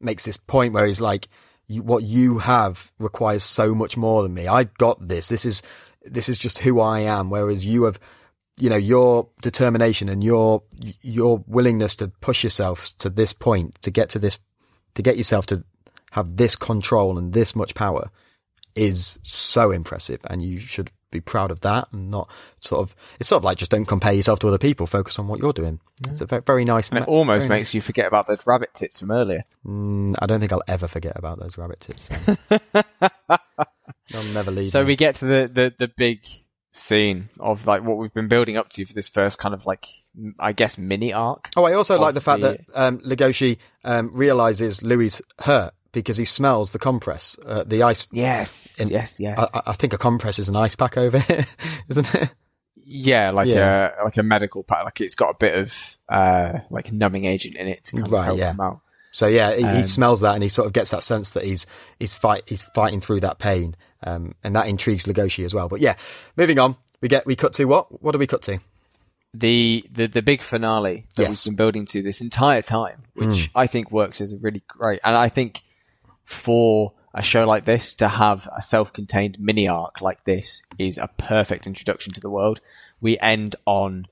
makes 0.00 0.24
this 0.24 0.36
point 0.36 0.74
where 0.74 0.86
he's 0.86 1.00
like, 1.00 1.28
what 1.68 2.04
you 2.04 2.38
have 2.38 2.92
requires 2.98 3.42
so 3.42 3.74
much 3.74 3.96
more 3.96 4.22
than 4.22 4.34
me. 4.34 4.46
I've 4.46 4.74
got 4.74 5.08
this. 5.08 5.28
This 5.28 5.44
is 5.44 5.62
this 6.02 6.28
is 6.28 6.38
just 6.38 6.58
who 6.58 6.80
I 6.80 7.00
am. 7.00 7.30
Whereas 7.30 7.64
you 7.64 7.84
have 7.84 7.98
you 8.56 8.70
know 8.70 8.76
your 8.76 9.28
determination 9.42 10.08
and 10.08 10.22
your 10.22 10.62
your 11.00 11.42
willingness 11.46 11.96
to 11.96 12.08
push 12.08 12.44
yourself 12.44 12.96
to 12.98 13.08
this 13.08 13.32
point 13.32 13.80
to 13.82 13.90
get 13.90 14.10
to 14.10 14.18
this 14.18 14.38
to 14.94 15.02
get 15.02 15.16
yourself 15.16 15.46
to 15.46 15.64
have 16.12 16.36
this 16.36 16.54
control 16.54 17.18
and 17.18 17.32
this 17.32 17.56
much 17.56 17.74
power 17.74 18.10
is 18.76 19.18
so 19.22 19.70
impressive 19.72 20.20
and 20.30 20.42
you 20.42 20.60
should 20.60 20.90
be 21.14 21.20
proud 21.20 21.50
of 21.50 21.60
that 21.60 21.88
and 21.92 22.10
not 22.10 22.28
sort 22.60 22.82
of 22.82 22.94
it's 23.18 23.28
sort 23.28 23.40
of 23.40 23.44
like 23.44 23.56
just 23.56 23.70
don't 23.70 23.86
compare 23.86 24.12
yourself 24.12 24.38
to 24.40 24.48
other 24.48 24.58
people 24.58 24.86
focus 24.86 25.18
on 25.18 25.26
what 25.28 25.38
you're 25.38 25.52
doing 25.52 25.80
it's 26.10 26.20
a 26.20 26.26
very, 26.26 26.42
very 26.42 26.64
nice 26.64 26.90
and 26.90 26.98
it 26.98 27.08
almost 27.08 27.48
makes 27.48 27.72
you 27.72 27.80
forget 27.80 28.06
about 28.06 28.26
those 28.26 28.46
rabbit 28.46 28.74
tits 28.74 28.98
from 29.00 29.10
earlier. 29.10 29.44
Mm, 29.66 30.14
i 30.20 30.26
don't 30.26 30.40
think 30.40 30.52
i'll 30.52 30.62
ever 30.68 30.86
forget 30.88 31.12
about 31.16 31.38
those 31.40 31.56
rabbit 31.56 31.80
tits 31.80 32.08
they'll 34.10 34.34
never 34.34 34.50
leave 34.50 34.70
So 34.70 34.80
me. 34.82 34.88
we 34.88 34.96
get 34.96 35.14
to 35.16 35.24
the, 35.24 35.50
the, 35.52 35.74
the 35.78 35.88
big 35.88 36.20
scene 36.72 37.28
of 37.38 37.66
like 37.66 37.82
what 37.84 37.96
we've 37.98 38.12
been 38.12 38.28
building 38.28 38.56
up 38.56 38.68
to 38.70 38.84
for 38.84 38.92
this 38.92 39.08
first 39.08 39.38
kind 39.38 39.54
of 39.54 39.64
like 39.64 39.86
I 40.38 40.52
guess 40.52 40.76
mini 40.78 41.12
arc. 41.12 41.50
Oh, 41.56 41.64
I 41.64 41.72
also 41.74 41.98
like 41.98 42.14
the 42.14 42.20
fact 42.20 42.40
the- 42.42 42.58
that 42.72 42.80
um, 42.80 42.98
Legoshi 43.00 43.58
um, 43.84 44.10
realizes 44.12 44.82
Louis 44.82 45.20
hurt 45.40 45.72
because 45.94 46.16
he 46.18 46.24
smells 46.26 46.72
the 46.72 46.78
compress, 46.78 47.36
uh, 47.46 47.64
the 47.66 47.82
ice. 47.82 48.06
Yes, 48.12 48.78
In- 48.78 48.88
yes, 48.90 49.18
yes. 49.18 49.38
I, 49.38 49.62
I- 49.68 49.72
think 49.72 49.92
a 49.94 49.98
compress 49.98 50.38
is 50.38 50.48
an 50.50 50.56
ice 50.56 50.76
pack 50.76 50.96
over 50.98 51.18
here, 51.18 51.46
isn't 51.88 52.14
it? 52.14 52.30
yeah, 52.86 53.30
like 53.30 53.48
Yeah. 53.48 53.92
a 54.00 54.04
like 54.04 54.16
a 54.18 54.22
medical 54.22 54.62
pack. 54.62 54.84
Like 54.84 55.00
it's 55.00 55.14
got 55.14 55.30
a 55.30 55.36
bit 55.38 55.56
of 55.56 55.96
uh 56.08 56.58
like 56.70 56.92
numbing 56.92 57.24
agent 57.24 57.56
in 57.56 57.66
it 57.68 57.84
to 57.84 57.92
kind 58.00 58.12
Right, 58.12 58.18
of 58.20 58.24
help 58.26 58.38
yeah. 58.38 58.50
him 58.50 58.60
out. 58.60 58.80
So 59.10 59.26
yeah, 59.26 59.54
he, 59.54 59.62
he 59.62 59.68
Um, 59.68 59.82
smells 59.84 60.20
that 60.20 60.34
and 60.34 60.42
he 60.42 60.48
sort 60.48 60.66
of 60.66 60.72
gets 60.72 60.90
that 60.90 61.02
sense 61.04 61.30
that 61.30 61.44
he's 61.44 61.66
he's 61.98 62.14
fight 62.14 62.42
he's 62.46 62.62
fighting 62.74 63.00
through 63.00 63.20
that 63.20 63.38
pain, 63.38 63.76
um, 64.02 64.34
and 64.44 64.54
that 64.56 64.66
intrigues 64.66 65.04
Legoshi 65.06 65.44
as 65.44 65.54
well. 65.54 65.68
But 65.68 65.80
yeah, 65.80 65.94
moving 66.36 66.58
on, 66.58 66.76
we 67.00 67.08
get 67.08 67.24
we 67.24 67.36
cut 67.36 67.54
to 67.54 67.64
what? 67.66 68.02
What 68.02 68.12
do 68.12 68.18
we 68.18 68.26
cut 68.26 68.42
to? 68.42 68.58
the 69.36 69.84
the 69.90 70.06
the 70.06 70.22
big 70.22 70.42
finale 70.42 71.06
that 71.16 71.22
Yes. 71.22 71.44
We've 71.46 71.52
been 71.52 71.56
building 71.56 71.86
to 71.86 72.02
this 72.02 72.20
entire 72.20 72.62
time, 72.62 73.02
which 73.14 73.50
I 73.54 73.66
think 73.66 73.90
works 73.90 74.20
as 74.20 74.32
a 74.32 74.36
really 74.36 74.62
great. 74.68 75.00
And 75.02 75.16
I 75.16 75.28
think 75.28 75.62
for 76.24 76.92
a 77.14 77.22
show 77.22 77.46
like 77.46 77.64
this 77.64 77.94
to 77.94 78.08
have 78.08 78.48
a 78.56 78.60
self-contained 78.60 79.38
mini 79.38 79.68
arc 79.68 80.00
like 80.00 80.24
this 80.24 80.62
is 80.78 80.98
a 80.98 81.08
perfect 81.16 81.66
introduction 81.66 82.12
to 82.12 82.20
the 82.20 82.30
world. 82.30 82.60
We 83.00 83.18
end 83.18 83.54
on 83.66 84.08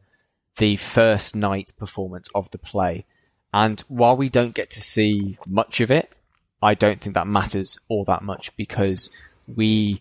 the 0.56 0.76
first 0.76 1.34
night 1.34 1.72
performance 1.78 2.28
of 2.34 2.50
the 2.50 2.58
play, 2.58 3.04
and 3.52 3.80
while 3.88 4.16
we 4.16 4.28
don't 4.28 4.54
get 4.54 4.70
to 4.70 4.80
see 4.80 5.38
much 5.48 5.80
of 5.80 5.90
it, 5.90 6.14
I 6.62 6.74
don't 6.74 7.00
think 7.00 7.14
that 7.14 7.26
matters 7.26 7.78
all 7.88 8.04
that 8.04 8.22
much 8.22 8.56
because 8.56 9.10
we 9.52 10.00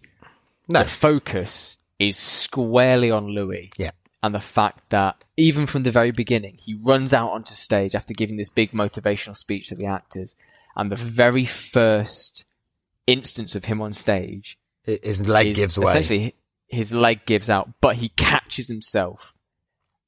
No, 0.67 0.83
the 0.83 0.89
focus 0.89 1.77
is 1.97 2.17
squarely 2.17 3.09
on 3.09 3.27
Louis. 3.27 3.71
Yeah, 3.77 3.91
and 4.21 4.35
the 4.35 4.39
fact 4.39 4.89
that 4.89 5.23
even 5.37 5.65
from 5.65 5.83
the 5.83 5.91
very 5.91 6.11
beginning, 6.11 6.57
he 6.59 6.79
runs 6.83 7.13
out 7.13 7.31
onto 7.31 7.53
stage 7.53 7.95
after 7.95 8.13
giving 8.13 8.37
this 8.37 8.49
big 8.49 8.71
motivational 8.71 9.35
speech 9.35 9.69
to 9.69 9.75
the 9.75 9.87
actors, 9.87 10.35
and 10.75 10.89
the 10.91 10.95
very 10.95 11.45
first 11.45 12.45
instance 13.07 13.55
of 13.55 13.65
him 13.65 13.81
on 13.81 13.93
stage 13.93 14.57
his 14.83 15.27
leg 15.27 15.47
is 15.47 15.55
gives 15.57 15.77
away. 15.77 15.91
essentially 15.91 16.35
his 16.67 16.93
leg 16.93 17.25
gives 17.25 17.49
out, 17.49 17.69
but 17.81 17.95
he 17.95 18.09
catches 18.09 18.67
himself 18.67 19.35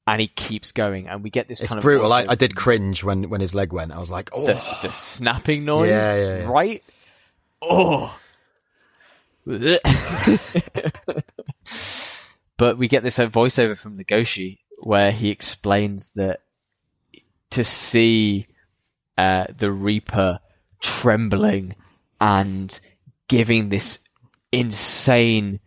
and 0.06 0.20
he 0.20 0.26
keeps 0.26 0.72
going, 0.72 1.08
and 1.08 1.22
we 1.22 1.30
get 1.30 1.48
this 1.48 1.60
It's 1.60 1.70
kind 1.70 1.78
of 1.78 1.82
brutal. 1.82 2.12
I, 2.12 2.26
I 2.28 2.34
did 2.34 2.54
cringe 2.56 3.02
when 3.04 3.30
when 3.30 3.40
his 3.40 3.54
leg 3.54 3.72
went. 3.72 3.92
I 3.92 3.98
was 3.98 4.10
like, 4.10 4.30
oh, 4.32 4.46
the, 4.46 4.52
the 4.82 4.90
snapping 4.90 5.64
noise, 5.64 5.88
Yeah, 5.88 6.14
yeah, 6.14 6.38
yeah. 6.38 6.48
right? 6.48 6.82
Oh. 7.62 8.18
but 12.56 12.78
we 12.78 12.88
get 12.88 13.02
this 13.02 13.18
uh, 13.18 13.26
voiceover 13.26 13.76
from 13.78 13.98
Legoshi 13.98 14.58
where 14.78 15.12
he 15.12 15.28
explains 15.30 16.10
that 16.10 16.40
to 17.50 17.62
see 17.64 18.46
uh, 19.18 19.46
the 19.56 19.70
Reaper 19.70 20.40
trembling 20.80 21.74
and 22.20 22.78
giving 23.28 23.68
this 23.68 23.98
insane 24.52 25.60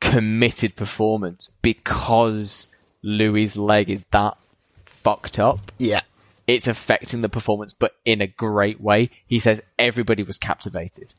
committed 0.00 0.74
performance 0.76 1.48
because 1.62 2.68
Louis' 3.02 3.56
leg 3.56 3.90
is 3.90 4.04
that 4.10 4.36
fucked 4.84 5.38
up 5.38 5.72
yeah, 5.78 6.00
it's 6.46 6.66
affecting 6.66 7.20
the 7.22 7.28
performance, 7.28 7.72
but 7.72 7.92
in 8.04 8.20
a 8.20 8.26
great 8.26 8.80
way. 8.80 9.10
He 9.26 9.38
says 9.38 9.62
everybody 9.78 10.22
was 10.22 10.38
captivated. 10.38 11.14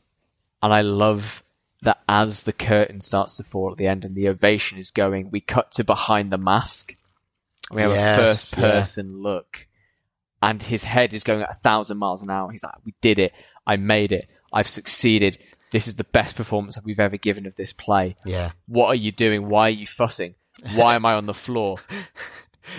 And 0.62 0.72
I 0.72 0.80
love 0.82 1.42
that 1.82 1.98
as 2.08 2.44
the 2.44 2.52
curtain 2.52 3.00
starts 3.00 3.36
to 3.36 3.42
fall 3.42 3.70
at 3.70 3.76
the 3.76 3.86
end 3.86 4.04
and 4.04 4.14
the 4.14 4.28
ovation 4.28 4.78
is 4.78 4.90
going, 4.90 5.30
we 5.30 5.40
cut 5.40 5.72
to 5.72 5.84
behind 5.84 6.30
the 6.30 6.38
mask. 6.38 6.96
We 7.70 7.82
have 7.82 7.90
Yes, 7.92 8.18
a 8.18 8.22
first 8.26 8.56
yeah. 8.56 8.70
person 8.70 9.22
look. 9.22 9.66
And 10.50 10.62
his 10.62 10.84
head 10.84 11.14
is 11.14 11.24
going 11.24 11.42
at 11.42 11.50
a 11.50 11.54
thousand 11.54 11.98
miles 11.98 12.22
an 12.22 12.30
hour. 12.30 12.50
He's 12.50 12.62
like, 12.62 12.74
we 12.84 12.94
did 13.00 13.18
it. 13.18 13.32
I 13.66 13.76
made 13.76 14.12
it. 14.12 14.28
I've 14.52 14.68
succeeded. 14.68 15.38
This 15.72 15.88
is 15.88 15.96
the 15.96 16.04
best 16.04 16.36
performance 16.36 16.76
that 16.76 16.84
we've 16.84 17.00
ever 17.00 17.16
given 17.16 17.46
of 17.46 17.56
this 17.56 17.72
play. 17.72 18.14
yeah. 18.24 18.52
What 18.66 18.86
are 18.88 18.94
you 18.94 19.10
doing? 19.10 19.48
Why 19.48 19.68
are 19.68 19.70
you 19.70 19.86
fussing? 19.86 20.34
Why 20.74 20.94
am 20.94 21.04
I 21.04 21.14
on 21.14 21.26
the 21.26 21.34
floor? 21.34 21.78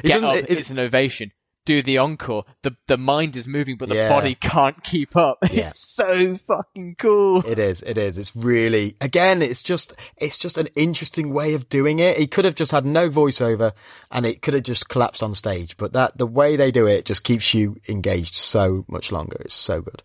It 0.03 0.07
Get 0.07 0.23
up, 0.23 0.35
it- 0.35 0.49
it's 0.49 0.71
an 0.71 0.79
ovation. 0.79 1.31
Do 1.65 1.81
the 1.81 1.97
encore. 1.97 2.45
The 2.61 2.75
the 2.87 2.97
mind 2.97 3.35
is 3.35 3.47
moving, 3.47 3.75
but 3.75 3.89
the 3.89 3.95
Yeah. 3.95 4.09
body 4.09 4.35
can't 4.35 4.83
keep 4.83 5.15
up. 5.15 5.39
Yeah. 5.51 5.69
It's 5.69 5.93
so 5.95 6.35
fucking 6.35 6.95
cool. 6.99 7.43
It 7.45 7.57
is. 7.57 7.81
It 7.81 7.97
is. 7.97 8.17
It's 8.19 8.35
really 8.35 8.95
again. 9.01 9.41
It's 9.41 9.63
just. 9.63 9.93
It's 10.17 10.37
just 10.37 10.57
an 10.59 10.67
interesting 10.75 11.33
way 11.33 11.55
of 11.55 11.67
doing 11.67 11.97
it. 11.99 12.17
He 12.17 12.27
could 12.27 12.45
have 12.45 12.53
just 12.55 12.71
had 12.71 12.85
no 12.85 13.09
voiceover, 13.09 13.71
and 14.11 14.25
it 14.27 14.43
could 14.43 14.53
have 14.53 14.61
just 14.63 14.89
collapsed 14.89 15.23
on 15.23 15.33
stage. 15.33 15.75
But 15.75 15.93
that 15.93 16.17
the 16.19 16.27
way 16.27 16.55
they 16.55 16.69
do 16.71 16.85
it 16.85 17.03
just 17.05 17.23
keeps 17.23 17.53
you 17.55 17.77
engaged 17.89 18.35
so 18.35 18.85
much 18.87 19.11
longer. 19.11 19.37
It's 19.39 19.55
so 19.55 19.81
good. 19.81 20.03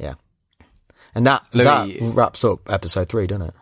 Yeah, 0.00 0.14
and 1.14 1.24
that 1.28 1.46
Louis- 1.54 1.98
that 2.00 2.12
wraps 2.14 2.44
up 2.44 2.68
episode 2.68 3.08
three, 3.08 3.28
doesn't 3.28 3.48
it? 3.48 3.54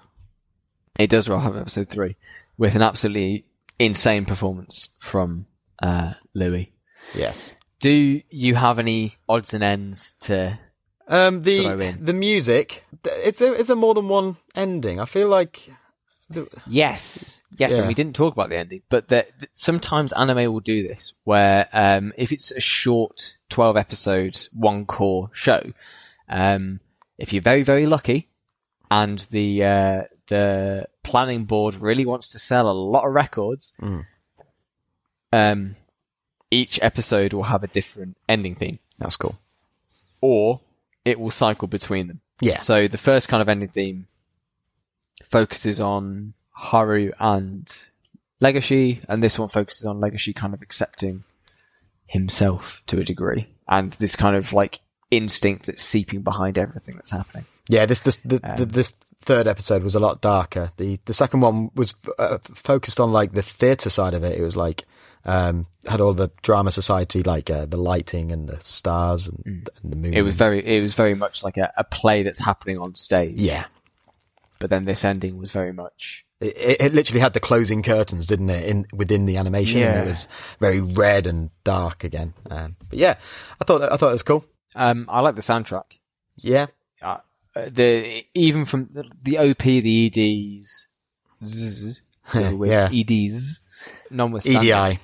It 0.99 1.11
does 1.11 1.29
wrap 1.29 1.45
up 1.45 1.57
episode 1.57 1.89
three 1.91 2.17
with 2.57 2.75
an 2.75 2.83
absolutely 2.83 3.45
insane 3.79 4.25
performance 4.25 4.89
from 4.99 5.47
uh, 5.83 6.15
Louis. 6.35 6.73
Yes. 7.15 7.57
Do 7.81 8.20
you 8.31 8.55
have 8.55 8.78
any 8.78 9.15
odds 9.28 9.55
and 9.55 9.65
ends 9.65 10.12
to? 10.24 10.59
Um, 11.09 11.43
the 11.43 11.97
the 12.01 12.12
music. 12.12 12.85
It's 13.05 13.41
a, 13.41 13.53
it's 13.55 13.69
a 13.70 13.77
more 13.77 13.95
than 13.95 14.09
one 14.09 14.37
ending. 14.55 15.01
I 15.01 15.05
feel 15.07 15.28
like. 15.28 15.70
The, 16.28 16.47
Yes, 16.69 17.43
yes, 17.59 17.73
Yeah. 17.73 17.78
and 17.78 17.89
we 17.89 17.95
didn't 17.95 18.15
talk 18.15 18.32
about 18.35 18.51
the 18.51 18.57
ending, 18.59 18.82
but 18.89 19.09
that 19.09 19.37
that 19.41 19.49
sometimes 19.53 20.12
anime 20.12 20.53
will 20.53 20.61
do 20.61 20.87
this, 20.87 21.15
where 21.24 21.69
um, 21.73 22.12
if 22.16 22.31
it's 22.31 22.53
a 22.53 22.61
short 22.61 23.37
twelve 23.49 23.77
episode 23.77 24.39
one 24.53 24.87
core 24.87 25.31
show, 25.32 25.73
um, 26.28 26.78
if 27.19 27.32
you're 27.32 27.43
very 27.43 27.65
very 27.65 27.87
lucky, 27.87 28.28
and 28.93 29.19
the 29.32 29.65
uh, 29.65 30.03
the 30.28 30.87
planning 31.03 31.47
board 31.47 31.74
really 31.74 32.07
wants 32.07 32.31
to 32.31 32.39
sell 32.39 32.70
a 32.70 32.73
lot 32.73 33.05
of 33.05 33.12
records, 33.12 33.73
Mm. 33.82 34.07
um, 35.32 35.74
each 36.51 36.78
episode 36.82 37.32
will 37.32 37.44
have 37.44 37.62
a 37.62 37.68
different 37.68 38.16
ending 38.28 38.55
theme, 38.55 38.78
that's 38.98 39.16
cool. 39.16 39.39
or 40.20 40.60
it 41.05 41.18
will 41.18 41.31
cycle 41.31 41.68
between 41.68 42.09
them. 42.09 42.20
Yeah. 42.40 42.56
So 42.56 42.89
the 42.89 42.98
first 42.98 43.28
kind 43.28 43.40
of 43.40 43.48
ending 43.48 43.68
theme 43.68 44.06
focuses 45.31 45.81
on 45.81 46.35
Haru 46.52 47.12
and 47.18 47.70
Legoshi, 48.40 49.01
and 49.09 49.22
this 49.22 49.39
one 49.39 49.48
focuses 49.48 49.86
on 49.86 50.01
Legoshi 50.01 50.35
kind 50.35 50.55
of 50.55 50.62
accepting 50.62 51.24
himself 52.06 52.82
to 52.86 52.98
a 52.98 53.05
degree, 53.05 53.47
and 53.68 53.93
this 53.94 54.16
kind 54.16 54.36
of 54.36 54.52
like 54.52 54.81
instinct 55.10 55.66
that's 55.66 55.82
seeping 55.82 56.22
behind 56.22 56.59
everything 56.59 56.97
that's 56.97 57.10
happening. 57.10 57.44
Yeah, 57.68 57.86
this 57.86 58.01
this 58.01 58.16
the, 58.18 58.39
the, 58.39 58.62
Um, 58.62 58.68
this 58.70 58.94
third 59.22 59.47
episode 59.47 59.82
was 59.82 59.94
a 59.94 60.01
lot 60.01 60.20
darker. 60.20 60.72
The 60.77 60.98
the 61.05 61.14
second 61.14 61.40
one 61.40 61.70
was 61.74 61.94
uh, 62.18 62.39
focused 62.43 62.98
on 63.01 63.12
like 63.12 63.32
the 63.32 63.43
theatre 63.43 63.90
side 63.90 64.14
of 64.14 64.24
it. 64.24 64.39
It 64.39 64.43
was 64.43 64.56
like 64.56 64.85
Um, 65.25 65.67
had 65.87 66.01
all 66.01 66.15
the 66.15 66.31
drama 66.43 66.71
society 66.71 67.23
like 67.23 67.51
uh, 67.51 67.67
the 67.67 67.77
lighting 67.77 68.33
and 68.33 68.49
the 68.49 68.59
stars 68.61 69.29
and, 69.29 69.69
and 69.83 69.93
the 69.93 69.97
moon. 69.97 70.15
It 70.15 70.23
was 70.23 70.35
very, 70.35 70.65
it 70.67 70.81
was 70.81 70.95
very 70.95 71.15
much 71.15 71.43
like 71.45 71.59
a, 71.59 71.71
a 71.77 71.85
play 71.85 72.23
that's 72.23 72.43
happening 72.43 72.79
on 72.79 72.95
stage. 72.95 73.35
yeah. 73.37 73.67
But 74.59 74.69
then 74.71 74.85
this 74.85 75.05
ending 75.05 75.39
was 75.39 75.53
very 75.53 75.73
much. 75.73 76.25
It, 76.41 76.57
it, 76.57 76.81
it 76.81 76.95
literally 76.95 77.21
had 77.21 77.33
the 77.35 77.41
closing 77.41 77.83
curtains, 77.83 78.27
didn't 78.27 78.51
it? 78.51 78.67
In 78.69 78.87
within 78.93 79.25
the 79.27 79.37
animation, 79.39 79.83
and 79.83 79.95
Yeah. 79.95 80.03
it 80.03 80.07
was 80.07 80.29
very 80.59 80.81
red 80.81 81.27
and 81.27 81.51
dark 81.65 82.05
again. 82.05 82.33
Um, 82.51 82.77
but 82.89 82.99
yeah, 82.99 83.17
I 83.61 83.65
thought 83.65 83.83
I 83.93 83.97
thought 83.97 84.11
it 84.11 84.13
was 84.13 84.23
cool. 84.23 84.45
Um, 84.77 85.07
I 85.09 85.21
like 85.21 85.35
the 85.37 85.43
soundtrack. 85.43 85.85
Yeah, 86.37 86.67
Uh, 87.03 87.19
the 87.55 88.25
even 88.35 88.65
from 88.65 88.89
the, 88.93 89.05
the 89.23 89.39
OP, 89.39 89.59
the 89.63 90.07
EDs, 90.07 90.87
zzz, 91.45 92.03
so 92.29 92.55
with 92.57 92.71
Yeah. 92.71 92.89
EDs, 92.93 93.63
notwithstanding 94.11 94.63
EDI. 94.71 94.99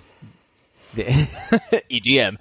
the 1.70 1.82
EDM. 1.90 2.36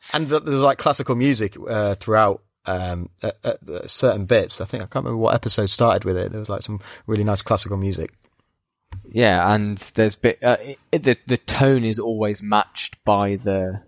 and 0.14 0.28
there's 0.28 0.60
like 0.60 0.78
classical 0.78 1.14
music 1.14 1.56
uh, 1.68 1.94
throughout 1.96 2.42
um, 2.66 3.10
at, 3.22 3.36
at 3.44 3.90
certain 3.90 4.26
bits. 4.26 4.60
I 4.60 4.64
think 4.64 4.82
I 4.82 4.86
can't 4.86 5.04
remember 5.04 5.18
what 5.18 5.34
episode 5.34 5.70
started 5.70 6.04
with 6.04 6.16
it. 6.16 6.30
There 6.30 6.38
was 6.40 6.48
like 6.48 6.62
some 6.62 6.80
really 7.06 7.24
nice 7.24 7.42
classical 7.42 7.76
music. 7.76 8.12
Yeah, 9.12 9.54
and 9.54 9.78
there's 9.94 10.16
bit 10.16 10.42
uh, 10.42 10.56
it, 10.92 11.02
the 11.02 11.16
the 11.26 11.36
tone 11.36 11.84
is 11.84 11.98
always 11.98 12.42
matched 12.42 13.02
by 13.04 13.36
the 13.36 13.82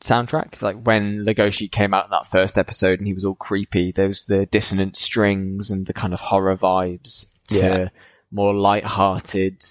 soundtrack. 0.00 0.60
Like 0.62 0.82
when 0.82 1.24
Legoshi 1.24 1.70
came 1.70 1.94
out 1.94 2.06
in 2.06 2.10
that 2.10 2.26
first 2.26 2.58
episode 2.58 2.98
and 2.98 3.06
he 3.06 3.14
was 3.14 3.24
all 3.24 3.34
creepy, 3.34 3.92
there 3.92 4.06
was 4.06 4.24
the 4.24 4.46
dissonant 4.46 4.96
strings 4.96 5.70
and 5.70 5.86
the 5.86 5.94
kind 5.94 6.12
of 6.12 6.20
horror 6.20 6.56
vibes 6.56 7.26
to 7.48 7.58
Yeah. 7.58 7.88
more 8.30 8.54
light-hearted 8.54 9.62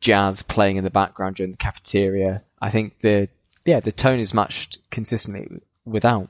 jazz 0.00 0.42
playing 0.42 0.76
in 0.76 0.84
the 0.84 0.90
background 0.90 1.36
during 1.36 1.52
the 1.52 1.58
cafeteria. 1.58 2.42
I 2.60 2.70
think 2.70 3.00
the 3.00 3.28
yeah 3.64 3.80
the 3.80 3.92
tone 3.92 4.18
is 4.20 4.32
matched 4.34 4.78
consistently 4.90 5.48
without 5.84 6.28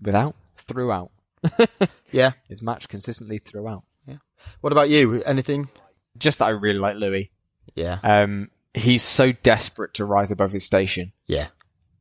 without 0.00 0.34
throughout. 0.56 1.10
Yeah. 2.12 2.32
It's 2.48 2.62
matched 2.62 2.88
consistently 2.88 3.38
throughout. 3.40 3.82
Yeah. 4.06 4.18
What 4.60 4.72
about 4.72 4.88
you? 4.88 5.20
Anything? 5.24 5.68
Just 6.16 6.38
that 6.38 6.44
I 6.44 6.50
really 6.50 6.78
like 6.78 6.94
Louis. 6.94 7.32
Yeah. 7.74 7.98
Um, 8.04 8.50
he's 8.72 9.02
so 9.02 9.32
desperate 9.32 9.94
to 9.94 10.04
rise 10.04 10.30
above 10.30 10.52
his 10.52 10.64
station, 10.64 11.12
Yeah. 11.26 11.48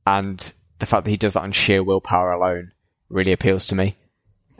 and 0.06 0.54
the 0.78 0.86
fact 0.86 1.06
that 1.06 1.10
he 1.10 1.18
does 1.18 1.34
that 1.34 1.42
on 1.42 1.52
sheer 1.52 1.84
willpower 1.84 2.32
alone 2.32 2.74
really 3.10 3.32
appeals 3.32 3.66
to 3.68 3.76
me. 3.76 3.98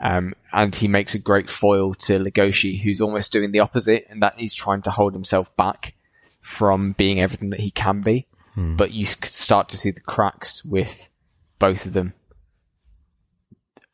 Um, 0.00 0.34
and 0.52 0.74
he 0.74 0.88
makes 0.88 1.14
a 1.14 1.20
great 1.20 1.48
foil 1.48 1.94
to 1.94 2.18
Legoshi, 2.18 2.80
who's 2.82 3.00
almost 3.00 3.30
doing 3.30 3.52
the 3.52 3.60
opposite, 3.60 4.06
and 4.10 4.20
that 4.24 4.34
he's 4.40 4.54
trying 4.54 4.82
to 4.82 4.90
hold 4.90 5.12
himself 5.14 5.56
back 5.56 5.94
from 6.44 6.92
being 6.92 7.20
everything 7.20 7.50
that 7.50 7.60
he 7.60 7.70
can 7.70 8.00
be. 8.02 8.26
But 8.56 8.92
you 8.92 9.04
s- 9.06 9.16
start 9.24 9.68
to 9.70 9.76
see 9.76 9.90
the 9.90 10.00
cracks 10.00 10.64
with 10.64 11.08
both 11.58 11.86
of 11.86 11.92
them. 11.92 12.12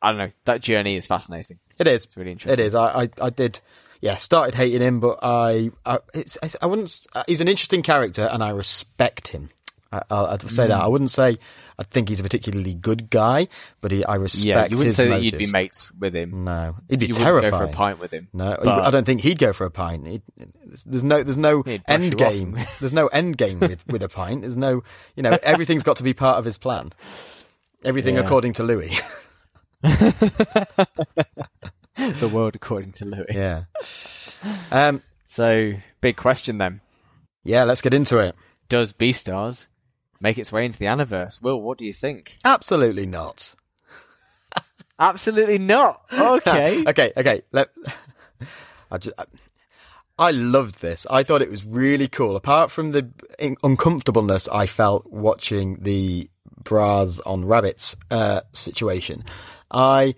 I 0.01 0.09
don't 0.11 0.17
know. 0.19 0.31
That 0.45 0.61
journey 0.61 0.95
is 0.95 1.07
fascinating. 1.07 1.57
It 1.79 1.87
is. 1.87 2.05
It's 2.05 2.15
really 2.17 2.31
interesting. 2.31 2.59
It 2.63 2.67
is. 2.67 2.75
I, 2.75 3.03
I, 3.03 3.09
I 3.21 3.29
did. 3.31 3.59
Yeah, 4.01 4.17
started 4.17 4.55
hating 4.55 4.81
him, 4.81 4.99
but 4.99 5.19
I, 5.23 5.71
I 5.85 5.99
it's, 6.13 6.37
it's 6.41 6.55
I 6.61 6.65
wouldn't. 6.67 7.07
uh, 7.13 7.23
He's 7.27 7.41
an 7.41 7.47
interesting 7.47 7.81
character, 7.83 8.27
and 8.31 8.43
I 8.43 8.49
respect 8.49 9.29
him. 9.29 9.49
I, 9.91 10.01
I'll, 10.09 10.25
I'd 10.27 10.41
say 10.49 10.65
Mm. 10.65 10.69
that. 10.69 10.81
I 10.81 10.87
wouldn't 10.87 11.11
say 11.11 11.37
I 11.81 11.83
think 11.83 12.09
he's 12.09 12.19
a 12.19 12.23
particularly 12.23 12.75
good 12.75 13.09
guy, 13.09 13.47
but 13.81 13.91
he, 13.91 14.05
I 14.05 14.15
respect 14.17 14.45
Yeah, 14.45 14.65
you 14.65 14.77
wouldn't 14.77 14.85
his 14.85 14.97
say 14.97 15.05
that 15.05 15.09
motives. 15.15 15.31
you'd 15.31 15.37
be 15.39 15.51
mates 15.51 15.91
with 15.93 16.15
him. 16.15 16.43
No, 16.43 16.75
he'd 16.87 16.99
be 16.99 17.07
you 17.07 17.13
terrifying. 17.15 17.33
wouldn't 17.35 17.51
go 17.53 17.57
for 17.57 17.63
a 17.63 17.69
pint 17.75 17.99
with 17.99 18.11
him. 18.13 18.27
No, 18.33 18.55
but- 18.63 18.85
I 18.85 18.91
don't 18.91 19.03
think 19.03 19.21
he'd 19.21 19.39
go 19.39 19.51
for 19.51 19.65
a 19.65 19.71
pint. 19.71 20.05
He'd, 20.05 20.21
there's 20.85 21.03
no, 21.03 21.23
there's 21.23 21.39
no 21.39 21.63
end 21.87 22.15
game. 22.19 22.55
there's 22.79 22.93
no 22.93 23.07
end 23.07 23.35
game 23.39 23.59
with 23.59 23.83
with 23.87 24.03
a 24.03 24.09
pint. 24.09 24.41
There's 24.41 24.57
no, 24.57 24.83
you 25.15 25.23
know, 25.23 25.39
everything's 25.41 25.81
got 25.81 25.97
to 25.97 26.03
be 26.03 26.13
part 26.13 26.37
of 26.37 26.45
his 26.45 26.59
plan. 26.59 26.91
Everything 27.83 28.13
Yeah. 28.15 28.21
according 28.21 28.53
to 28.53 28.63
Louis. 28.63 28.95
the 29.81 30.99
world 32.31 32.55
according 32.55 32.91
to 32.93 33.05
Louis. 33.05 33.25
yeah. 33.33 33.63
Um. 34.71 35.01
So, 35.25 35.73
big 36.01 36.17
question 36.17 36.57
then. 36.59 36.81
Yeah. 37.43 37.63
Let's 37.63 37.81
get 37.81 37.93
into 37.93 38.17
it. 38.19 38.35
Does 38.69 38.93
Beastars 38.93 39.67
make 40.21 40.37
its 40.37 40.51
way 40.51 40.65
into 40.65 40.79
the 40.79 40.85
Aniverse? 40.85 41.41
Will, 41.41 41.59
what 41.61 41.77
do 41.77 41.85
you 41.85 41.93
think? 41.93 42.37
Absolutely 42.45 43.05
not. 43.05 43.55
Absolutely 44.99 45.57
not. 45.57 46.01
Okay. 46.13 46.83
okay, 46.87 47.11
okay. 47.17 47.41
Let, 47.51 47.69
I 48.91 48.97
just, 48.97 49.15
I, 49.17 49.25
I 50.19 50.31
loved 50.31 50.81
this. 50.81 51.07
I 51.09 51.23
thought 51.23 51.41
it 51.41 51.49
was 51.49 51.65
really 51.65 52.07
cool. 52.07 52.35
Apart 52.35 52.69
from 52.69 52.91
the 52.91 53.09
in- 53.39 53.57
uncomfortableness 53.63 54.47
I 54.49 54.67
felt 54.67 55.07
watching 55.11 55.79
the 55.81 56.29
bras 56.63 57.19
on 57.21 57.45
rabbits 57.45 57.95
uh, 58.11 58.41
situation, 58.53 59.23
I 59.71 60.13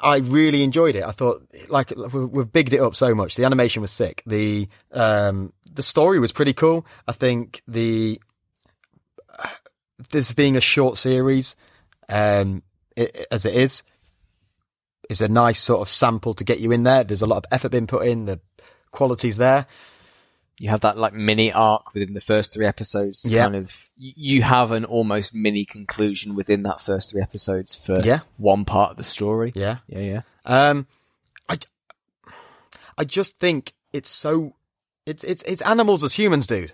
I 0.00 0.16
really 0.18 0.62
enjoyed 0.62 0.96
it. 0.96 1.04
I 1.04 1.10
thought 1.12 1.42
like 1.68 1.90
we- 1.96 2.24
we've 2.26 2.52
bigged 2.52 2.72
it 2.72 2.80
up 2.80 2.94
so 2.96 3.14
much. 3.14 3.36
The 3.36 3.44
animation 3.44 3.82
was 3.82 3.90
sick. 3.90 4.22
The 4.26 4.68
um 4.92 5.52
the 5.72 5.82
story 5.82 6.18
was 6.18 6.32
pretty 6.32 6.52
cool. 6.52 6.86
I 7.08 7.12
think 7.12 7.62
the 7.68 8.20
this 10.08 10.32
being 10.32 10.56
a 10.56 10.60
short 10.60 10.96
series, 10.98 11.56
um, 12.08 12.62
it, 12.96 13.26
as 13.30 13.44
it 13.44 13.54
is, 13.54 13.82
is 15.10 15.20
a 15.20 15.28
nice 15.28 15.60
sort 15.60 15.80
of 15.82 15.88
sample 15.88 16.34
to 16.34 16.44
get 16.44 16.60
you 16.60 16.72
in 16.72 16.82
there. 16.84 17.04
There's 17.04 17.22
a 17.22 17.26
lot 17.26 17.38
of 17.38 17.44
effort 17.52 17.70
being 17.70 17.86
put 17.86 18.06
in. 18.06 18.24
The 18.26 18.40
quality's 18.90 19.36
there. 19.36 19.66
you 20.58 20.68
have 20.70 20.80
that 20.82 20.96
like 20.96 21.12
mini 21.12 21.52
arc 21.52 21.92
within 21.94 22.14
the 22.14 22.20
first 22.20 22.52
three 22.54 22.66
episodes. 22.66 23.24
Yeah. 23.28 23.42
Kind 23.42 23.56
of, 23.56 23.90
you 23.96 24.42
have 24.42 24.70
an 24.72 24.84
almost 24.84 25.34
mini 25.34 25.64
conclusion 25.64 26.34
within 26.36 26.62
that 26.62 26.80
first 26.80 27.10
three 27.10 27.20
episodes 27.22 27.74
for 27.74 27.98
Yeah. 28.04 28.20
one 28.36 28.64
part 28.64 28.92
of 28.92 28.96
the 28.96 29.02
story. 29.02 29.52
Yeah. 29.54 29.78
Yeah, 29.88 29.98
yeah. 30.00 30.20
Um, 30.46 30.86
I, 31.48 31.58
I 32.96 33.04
just 33.04 33.38
think 33.40 33.72
it's 33.92 34.10
so, 34.10 34.54
it's 35.06 35.22
it's 35.24 35.42
it's 35.42 35.60
animals 35.62 36.02
as 36.04 36.14
humans, 36.14 36.46
dude. 36.46 36.72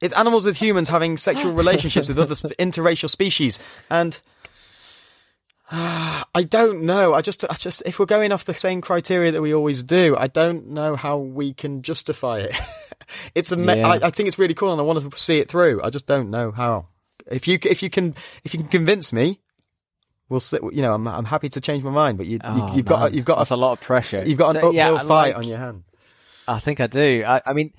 It's 0.00 0.14
animals 0.14 0.44
with 0.46 0.56
humans 0.56 0.88
having 0.88 1.16
sexual 1.16 1.52
relationships 1.62 2.08
with 2.08 2.18
other 2.18 2.34
sp- 2.38 2.54
interracial 2.58 3.10
species, 3.10 3.58
and 3.90 4.18
uh, 5.70 6.22
I 6.34 6.42
don't 6.44 6.82
know. 6.82 7.14
I 7.14 7.20
just, 7.22 7.44
I 7.50 7.54
just, 7.54 7.82
if 7.84 7.98
we're 7.98 8.06
going 8.06 8.32
off 8.32 8.44
the 8.44 8.54
same 8.54 8.80
criteria 8.80 9.32
that 9.32 9.42
we 9.42 9.54
always 9.54 9.82
do, 9.82 10.16
I 10.16 10.26
don't 10.28 10.68
know 10.68 10.96
how 10.96 11.18
we 11.18 11.52
can 11.52 11.82
justify 11.82 12.38
it. 12.40 12.52
it's 13.34 13.52
a, 13.52 13.56
me- 13.56 13.78
Yeah. 13.78 13.88
I, 13.88 14.06
I 14.06 14.10
think 14.10 14.28
it's 14.28 14.38
really 14.38 14.54
cool, 14.54 14.72
and 14.72 14.80
I 14.80 14.84
want 14.84 15.00
to 15.10 15.18
see 15.18 15.40
it 15.40 15.50
through. 15.50 15.82
I 15.82 15.90
just 15.90 16.06
don't 16.06 16.30
know 16.30 16.52
how. 16.52 16.86
If 17.26 17.46
you, 17.48 17.58
if 17.62 17.82
you 17.82 17.90
can, 17.90 18.14
if 18.44 18.54
you 18.54 18.60
can 18.60 18.68
convince 18.68 19.12
me, 19.12 19.40
we'll 20.28 20.40
sit. 20.40 20.62
You 20.62 20.80
know, 20.82 20.94
I'm, 20.94 21.06
I'm 21.06 21.24
happy 21.26 21.48
to 21.50 21.60
change 21.60 21.82
my 21.84 21.90
mind, 21.90 22.16
but 22.18 22.26
you, 22.26 22.34
you 22.34 22.40
Oh, 22.44 22.74
you've 22.74 22.86
got, 22.86 23.00
man. 23.10 23.14
you've 23.14 23.24
got, 23.26 23.38
That's 23.38 23.50
a, 23.50 23.54
a 23.54 23.56
lot 23.56 23.72
of 23.72 23.80
pressure. 23.80 24.22
you've 24.24 24.38
got 24.38 24.50
an 24.50 24.56
uphill 24.58 24.74
yeah, 24.74 24.96
fight 25.00 25.06
like- 25.34 25.36
on 25.36 25.44
your 25.44 25.58
hand. 25.58 25.84
I 26.46 26.60
think 26.60 26.80
I 26.80 26.86
do. 26.86 27.24
I, 27.26 27.42
I 27.44 27.52
mean, 27.52 27.74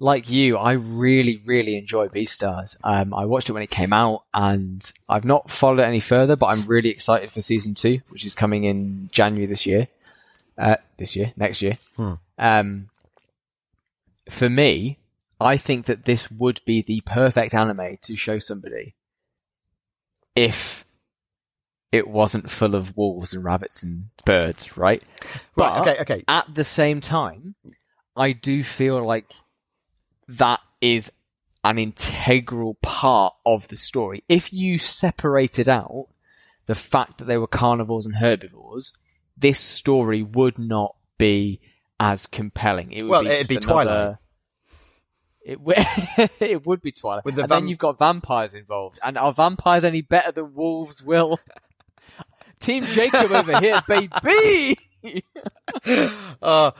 like 0.00 0.28
you, 0.28 0.56
I 0.56 0.72
really, 0.72 1.40
really 1.44 1.76
enjoy 1.76 2.08
Beastars. 2.08 2.76
Um, 2.82 3.14
I 3.14 3.26
watched 3.26 3.48
it 3.48 3.52
when 3.52 3.62
it 3.62 3.70
came 3.70 3.92
out, 3.92 4.24
and 4.34 4.90
I've 5.08 5.26
not 5.26 5.50
followed 5.50 5.80
it 5.80 5.84
any 5.84 6.00
further. 6.00 6.34
But 6.34 6.46
I'm 6.46 6.66
really 6.66 6.88
excited 6.88 7.30
for 7.30 7.40
season 7.40 7.74
two, 7.74 8.00
which 8.08 8.24
is 8.24 8.34
coming 8.34 8.64
in 8.64 9.10
January 9.12 9.46
this 9.46 9.66
year. 9.66 9.86
Uh, 10.58 10.76
this 10.98 11.16
year, 11.16 11.32
next 11.36 11.62
year. 11.62 11.78
Um, 12.38 12.88
for 14.28 14.48
me, 14.48 14.98
I 15.40 15.56
think 15.56 15.86
that 15.86 16.04
this 16.04 16.30
would 16.30 16.60
be 16.66 16.82
the 16.82 17.00
perfect 17.02 17.54
anime 17.54 17.96
to 18.02 18.16
show 18.16 18.38
somebody 18.38 18.94
if 20.36 20.84
it 21.92 22.06
wasn't 22.06 22.50
full 22.50 22.74
of 22.74 22.96
wolves 22.96 23.32
and 23.32 23.42
rabbits 23.42 23.82
and 23.82 24.10
birds, 24.24 24.76
right? 24.76 25.02
Right, 25.22 25.40
But 25.56 25.80
okay, 25.80 26.00
okay. 26.02 26.24
At 26.28 26.54
the 26.54 26.64
same 26.64 27.00
time, 27.00 27.54
I 28.14 28.32
do 28.32 28.62
feel 28.62 29.02
like 29.04 29.32
that 30.30 30.60
is 30.80 31.10
an 31.62 31.78
integral 31.78 32.74
part 32.82 33.34
of 33.44 33.68
the 33.68 33.76
story. 33.76 34.24
If 34.28 34.52
you 34.52 34.78
separated 34.78 35.68
out 35.68 36.06
the 36.66 36.74
fact 36.74 37.18
that 37.18 37.24
they 37.26 37.36
were 37.36 37.46
carnivores 37.46 38.06
and 38.06 38.16
herbivores, 38.16 38.94
this 39.36 39.60
story 39.60 40.22
would 40.22 40.58
not 40.58 40.96
be 41.18 41.60
as 41.98 42.26
compelling. 42.26 42.92
It 42.92 43.02
would 43.02 43.10
Well, 43.10 43.22
be 43.24 43.28
it'd 43.28 43.48
be 43.48 43.56
Twilight. 43.58 43.86
another- 43.88 44.18
It, 45.42 45.58
w- 45.58 46.28
it 46.40 46.66
would 46.66 46.80
be 46.80 46.92
Twilight. 46.92 47.24
With 47.24 47.34
the 47.34 47.42
and 47.42 47.50
vam- 47.50 47.54
then 47.56 47.68
you've 47.68 47.78
got 47.78 47.98
vampires 47.98 48.54
involved. 48.54 48.98
And 49.02 49.18
are 49.18 49.32
vampires 49.32 49.84
any 49.84 50.00
better 50.02 50.32
than 50.32 50.54
wolves, 50.54 51.02
Will? 51.02 51.38
Team 52.60 52.84
Jacob 52.84 53.32
over 53.32 53.58
here, 53.58 53.80
baby! 53.88 54.78
Uh, 56.42 56.70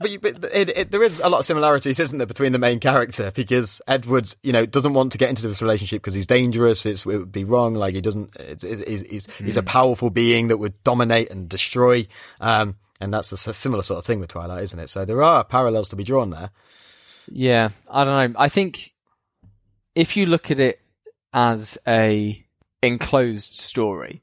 but, 0.00 0.10
you, 0.10 0.18
but 0.18 0.44
it, 0.52 0.76
it, 0.76 0.90
there 0.90 1.02
is 1.02 1.20
a 1.20 1.28
lot 1.28 1.40
of 1.40 1.46
similarities, 1.46 2.00
isn't 2.00 2.18
there, 2.18 2.26
between 2.26 2.52
the 2.52 2.58
main 2.58 2.80
character? 2.80 3.30
Because 3.30 3.80
Edwards, 3.86 4.36
you 4.42 4.52
know, 4.52 4.66
doesn't 4.66 4.94
want 4.94 5.12
to 5.12 5.18
get 5.18 5.28
into 5.28 5.46
this 5.46 5.62
relationship 5.62 6.02
because 6.02 6.14
he's 6.14 6.26
dangerous. 6.26 6.86
It's, 6.86 7.06
it 7.06 7.18
would 7.18 7.32
be 7.32 7.44
wrong. 7.44 7.74
Like 7.74 7.94
he 7.94 8.00
doesn't. 8.00 8.34
It's, 8.36 8.64
it's, 8.64 8.84
he's, 8.88 9.02
he's, 9.02 9.34
he's 9.36 9.56
a 9.56 9.62
powerful 9.62 10.10
being 10.10 10.48
that 10.48 10.56
would 10.56 10.82
dominate 10.82 11.30
and 11.30 11.48
destroy. 11.48 12.06
Um, 12.40 12.76
and 13.00 13.14
that's 13.14 13.32
a 13.32 13.54
similar 13.54 13.82
sort 13.82 13.98
of 13.98 14.04
thing 14.04 14.20
with 14.20 14.28
Twilight, 14.28 14.64
isn't 14.64 14.78
it? 14.78 14.90
So 14.90 15.04
there 15.04 15.22
are 15.22 15.44
parallels 15.44 15.88
to 15.90 15.96
be 15.96 16.04
drawn 16.04 16.30
there. 16.30 16.50
Yeah, 17.30 17.70
I 17.88 18.04
don't 18.04 18.32
know. 18.32 18.40
I 18.40 18.48
think 18.48 18.92
if 19.94 20.16
you 20.16 20.26
look 20.26 20.50
at 20.50 20.58
it 20.58 20.80
as 21.32 21.78
a 21.86 22.44
enclosed 22.82 23.54
story, 23.54 24.22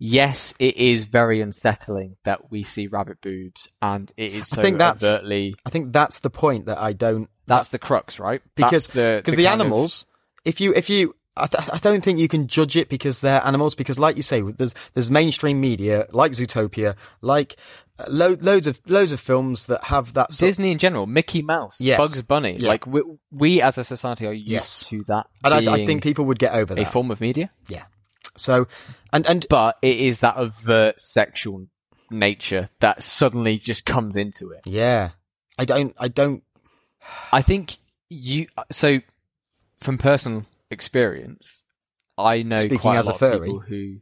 yes, 0.00 0.54
it 0.58 0.76
is 0.76 1.04
very 1.04 1.40
unsettling 1.40 2.16
that 2.24 2.50
we 2.50 2.64
see 2.64 2.88
rabbit 2.88 3.20
boobs, 3.20 3.68
and 3.80 4.10
it 4.16 4.32
is 4.32 4.48
so 4.48 4.60
I 4.60 4.64
think 4.64 4.78
that's- 4.78 5.04
overtly. 5.04 5.54
I 5.64 5.70
think 5.70 5.92
that's 5.92 6.18
the 6.18 6.30
point 6.30 6.66
that 6.66 6.78
I 6.78 6.92
don't 6.92 7.28
That's 7.46 7.68
the 7.68 7.78
crux, 7.78 8.18
right? 8.18 8.42
because 8.56 8.86
That's 8.88 8.94
the 8.94 9.22
because 9.22 9.36
the, 9.36 9.44
kind 9.44 9.60
of- 9.60 9.66
animals, 9.66 10.06
if 10.44 10.60
you 10.60 10.72
if 10.74 10.90
you. 10.90 11.14
I, 11.36 11.46
th- 11.46 11.70
I 11.72 11.78
don't 11.78 12.02
think 12.02 12.18
you 12.18 12.26
can 12.28 12.48
judge 12.48 12.76
it 12.76 12.88
because 12.88 13.20
they're 13.20 13.40
animals. 13.46 13.74
Because, 13.76 13.98
like 14.00 14.16
you 14.16 14.22
say, 14.22 14.40
there's 14.42 14.74
there's 14.94 15.10
mainstream 15.12 15.60
media 15.60 16.06
like 16.10 16.32
Zootopia, 16.32 16.96
like 17.22 17.56
uh, 18.00 18.04
lo- 18.08 18.36
loads 18.40 18.66
of 18.66 18.80
loads 18.90 19.12
of 19.12 19.20
films 19.20 19.66
that 19.66 19.84
have 19.84 20.12
that. 20.14 20.32
Sort 20.34 20.48
Disney 20.50 20.72
in 20.72 20.78
general, 20.78 21.06
Mickey 21.06 21.40
Mouse, 21.40 21.80
Yes. 21.80 21.98
Bugs 21.98 22.20
Bunny, 22.22 22.56
Yeah. 22.58 22.68
like 22.68 22.84
we, 22.86 23.02
we 23.30 23.62
as 23.62 23.78
a 23.78 23.84
society 23.84 24.26
are 24.26 24.32
used 24.32 24.48
Yes. 24.50 24.88
to 24.88 25.04
that 25.04 25.28
and 25.44 25.54
I, 25.54 25.72
I 25.74 25.86
think 25.86 26.02
people 26.02 26.24
would 26.26 26.38
get 26.40 26.52
over 26.52 26.74
a 26.76 26.84
form 26.84 27.10
of 27.12 27.20
media. 27.20 27.50
yeah. 27.68 27.84
So, 28.40 28.66
and 29.12 29.26
and 29.26 29.46
but 29.48 29.76
it 29.82 29.98
is 30.00 30.20
that 30.20 30.36
overt 30.36 31.00
sexual 31.00 31.66
nature 32.10 32.70
that 32.80 33.02
suddenly 33.02 33.58
just 33.58 33.84
comes 33.86 34.16
into 34.16 34.50
it. 34.50 34.62
yeah, 34.66 35.10
I 35.58 35.64
don't 35.64 35.94
I 35.98 36.08
don't. 36.08 36.42
I 37.32 37.42
think 37.42 37.76
you 38.08 38.46
so 38.70 38.98
from 39.78 39.98
personal 39.98 40.44
experience, 40.70 41.62
I 42.18 42.42
know 42.42 42.58
Speaking 42.58 42.78
quite 42.78 42.98
as 42.98 43.06
a 43.06 43.10
a 43.10 43.12
lot 43.12 43.18
furry. 43.20 43.34
of 43.36 43.42
people 43.44 43.60
who 43.60 43.96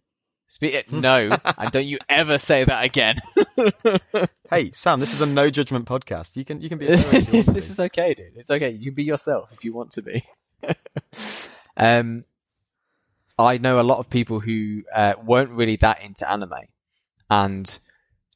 speak. 0.48 0.74
It. 0.74 0.92
No, 0.92 1.30
and 1.58 1.70
don't 1.70 1.86
you 1.86 1.98
ever 2.08 2.38
say 2.38 2.64
that 2.64 2.84
again. 2.84 3.16
Hey 4.50 4.70
Sam, 4.72 4.98
this 4.98 5.12
is 5.12 5.20
a 5.20 5.26
no 5.26 5.50
judgment 5.50 5.84
podcast. 5.84 6.34
You 6.34 6.42
can 6.42 6.62
you 6.62 6.70
can 6.70 6.78
be. 6.78 6.88
A 6.88 6.96
furry 6.96 7.18
if 7.18 7.34
you 7.34 7.42
this 7.52 7.68
is 7.68 7.78
okay, 7.78 8.14
dude. 8.14 8.32
It's 8.34 8.48
okay. 8.48 8.70
You 8.70 8.86
can 8.86 8.94
be 8.94 9.02
yourself 9.04 9.52
if 9.52 9.62
you 9.62 9.74
want 9.74 9.90
to 9.90 10.00
be. 10.02 10.24
um, 11.76 12.24
I 13.38 13.58
know 13.58 13.80
a 13.80 13.82
lot 13.82 13.98
of 13.98 14.10
people 14.10 14.40
who 14.40 14.82
uh, 14.94 15.14
weren't 15.22 15.50
really 15.50 15.76
that 15.76 16.02
into 16.02 16.30
anime 16.30 16.52
and 17.30 17.78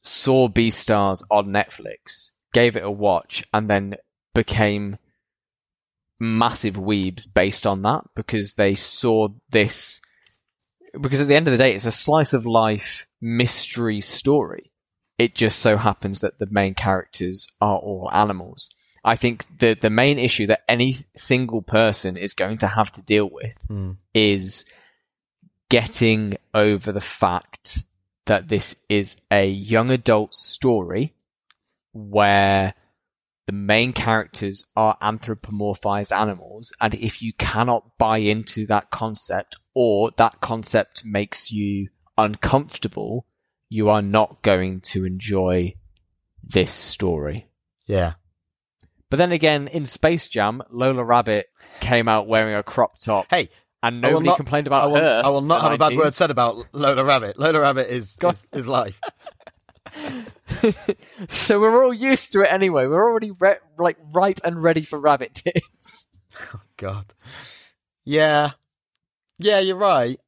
saw 0.01 0.47
Beastars 0.47 1.23
on 1.29 1.47
Netflix, 1.47 2.31
gave 2.53 2.75
it 2.75 2.83
a 2.83 2.91
watch, 2.91 3.43
and 3.53 3.69
then 3.69 3.95
became 4.33 4.97
massive 6.19 6.75
weebs 6.75 7.27
based 7.31 7.67
on 7.67 7.81
that 7.81 8.03
because 8.15 8.53
they 8.53 8.75
saw 8.75 9.27
this. 9.49 10.01
Because 10.99 11.21
at 11.21 11.27
the 11.27 11.35
end 11.35 11.47
of 11.47 11.51
the 11.51 11.57
day, 11.57 11.73
it's 11.73 11.85
a 11.85 11.91
slice 11.91 12.33
of 12.33 12.45
life 12.45 13.07
mystery 13.19 13.99
story 13.99 14.71
it 15.17 15.35
just 15.35 15.59
so 15.59 15.77
happens 15.77 16.21
that 16.21 16.39
the 16.39 16.47
main 16.47 16.73
characters 16.73 17.47
are 17.61 17.77
all 17.77 18.09
animals. 18.11 18.69
I 19.05 19.15
think 19.15 19.45
the 19.59 19.75
the 19.79 19.89
main 19.89 20.17
issue 20.17 20.47
that 20.47 20.63
any 20.67 20.95
single 21.15 21.61
person 21.61 22.17
is 22.17 22.33
going 22.33 22.59
to 22.59 22.67
have 22.67 22.91
to 22.93 23.01
deal 23.01 23.29
with 23.29 23.55
Hmm. 23.67 23.91
is 24.13 24.65
getting 25.73 26.37
over 26.53 26.91
the 26.91 27.01
fact 27.01 27.83
that 28.27 28.47
this 28.47 28.75
is 28.89 29.19
a 29.31 29.49
young 29.49 29.89
adult 29.89 30.35
story 30.35 31.15
where 31.93 32.75
the 33.47 33.53
main 33.53 33.91
characters 33.91 34.67
are 34.75 34.95
anthropomorphized 35.01 36.15
animals 36.15 36.71
and 36.79 36.93
if 36.93 37.23
you 37.23 37.33
cannot 37.39 37.97
buy 37.97 38.19
into 38.19 38.67
that 38.67 38.91
concept 38.91 39.57
or 39.73 40.11
that 40.15 40.39
concept 40.41 41.03
makes 41.05 41.51
you 41.51 41.87
uncomfortable 42.19 43.25
you 43.67 43.89
are 43.89 44.03
not 44.03 44.43
going 44.43 44.79
to 44.79 45.03
enjoy 45.05 45.73
this 46.43 46.71
story. 46.71 47.47
Yeah. 47.87 48.13
But 49.09 49.17
then 49.17 49.31
again, 49.31 49.67
in 49.67 49.87
Space 49.87 50.27
Jam, 50.27 50.61
Lola 50.69 51.03
Rabbit 51.03 51.47
came 51.79 52.07
out 52.07 52.27
wearing 52.27 52.53
a 52.53 52.61
crop 52.61 52.99
top, 52.99 53.25
Hey, 53.31 53.49
and 53.83 54.03
I 54.03 54.09
nobody 54.09 54.29
not- 54.29 54.37
complained 54.37 54.67
I 54.67 54.69
about 54.69 54.91
will, 54.91 54.99
her. 54.99 55.21
I 55.23 55.29
will 55.29 55.41
not 55.41 55.61
have 55.61 55.73
a 55.73 55.77
bad 55.77 55.95
word 55.95 56.15
said 56.15 56.31
about 56.31 56.65
Lola 56.73 57.03
Rabbit. 57.03 57.37
Lola 57.37 57.59
Rabbit 57.59 57.89
is 57.91 58.17
is, 58.23 58.47
is 58.51 58.65
life. 58.67 58.99
so 61.27 61.59
we're 61.59 61.83
all 61.83 61.93
used 61.93 62.31
to 62.31 62.41
it 62.41 62.51
anyway. 62.51 62.87
We're 62.87 63.03
already 63.07 63.31
re- 63.31 63.57
like 63.77 63.97
ripe 64.13 64.41
and 64.43 64.61
ready 64.61 64.83
for 64.83 64.99
rabbit 64.99 65.33
tits. 65.35 66.07
Oh 66.51 66.61
God. 66.77 67.13
Yeah. 68.05 68.53
Yeah, 69.37 69.59
you're 69.59 69.75
right. 69.75 70.19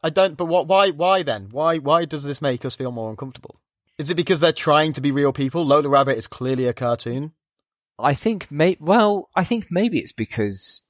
I 0.00 0.10
don't. 0.10 0.36
But 0.36 0.44
what? 0.44 0.68
Why? 0.68 0.90
Why 0.90 1.24
then? 1.24 1.48
Why? 1.50 1.78
Why 1.78 2.04
does 2.04 2.22
this 2.22 2.40
make 2.40 2.64
us 2.64 2.76
feel 2.76 2.92
more 2.92 3.10
uncomfortable? 3.10 3.60
Is 3.98 4.10
it 4.10 4.14
because 4.14 4.38
they're 4.38 4.52
trying 4.52 4.92
to 4.92 5.00
be 5.00 5.10
real 5.10 5.32
people? 5.32 5.66
Lola 5.66 5.88
Rabbit 5.88 6.16
is 6.16 6.28
clearly 6.28 6.68
a 6.68 6.72
cartoon. 6.72 7.32
I 7.98 8.14
think 8.14 8.48
may 8.48 8.76
well, 8.78 9.28
I 9.34 9.42
think 9.42 9.66
maybe 9.72 9.98
it's 9.98 10.12
because 10.12 10.82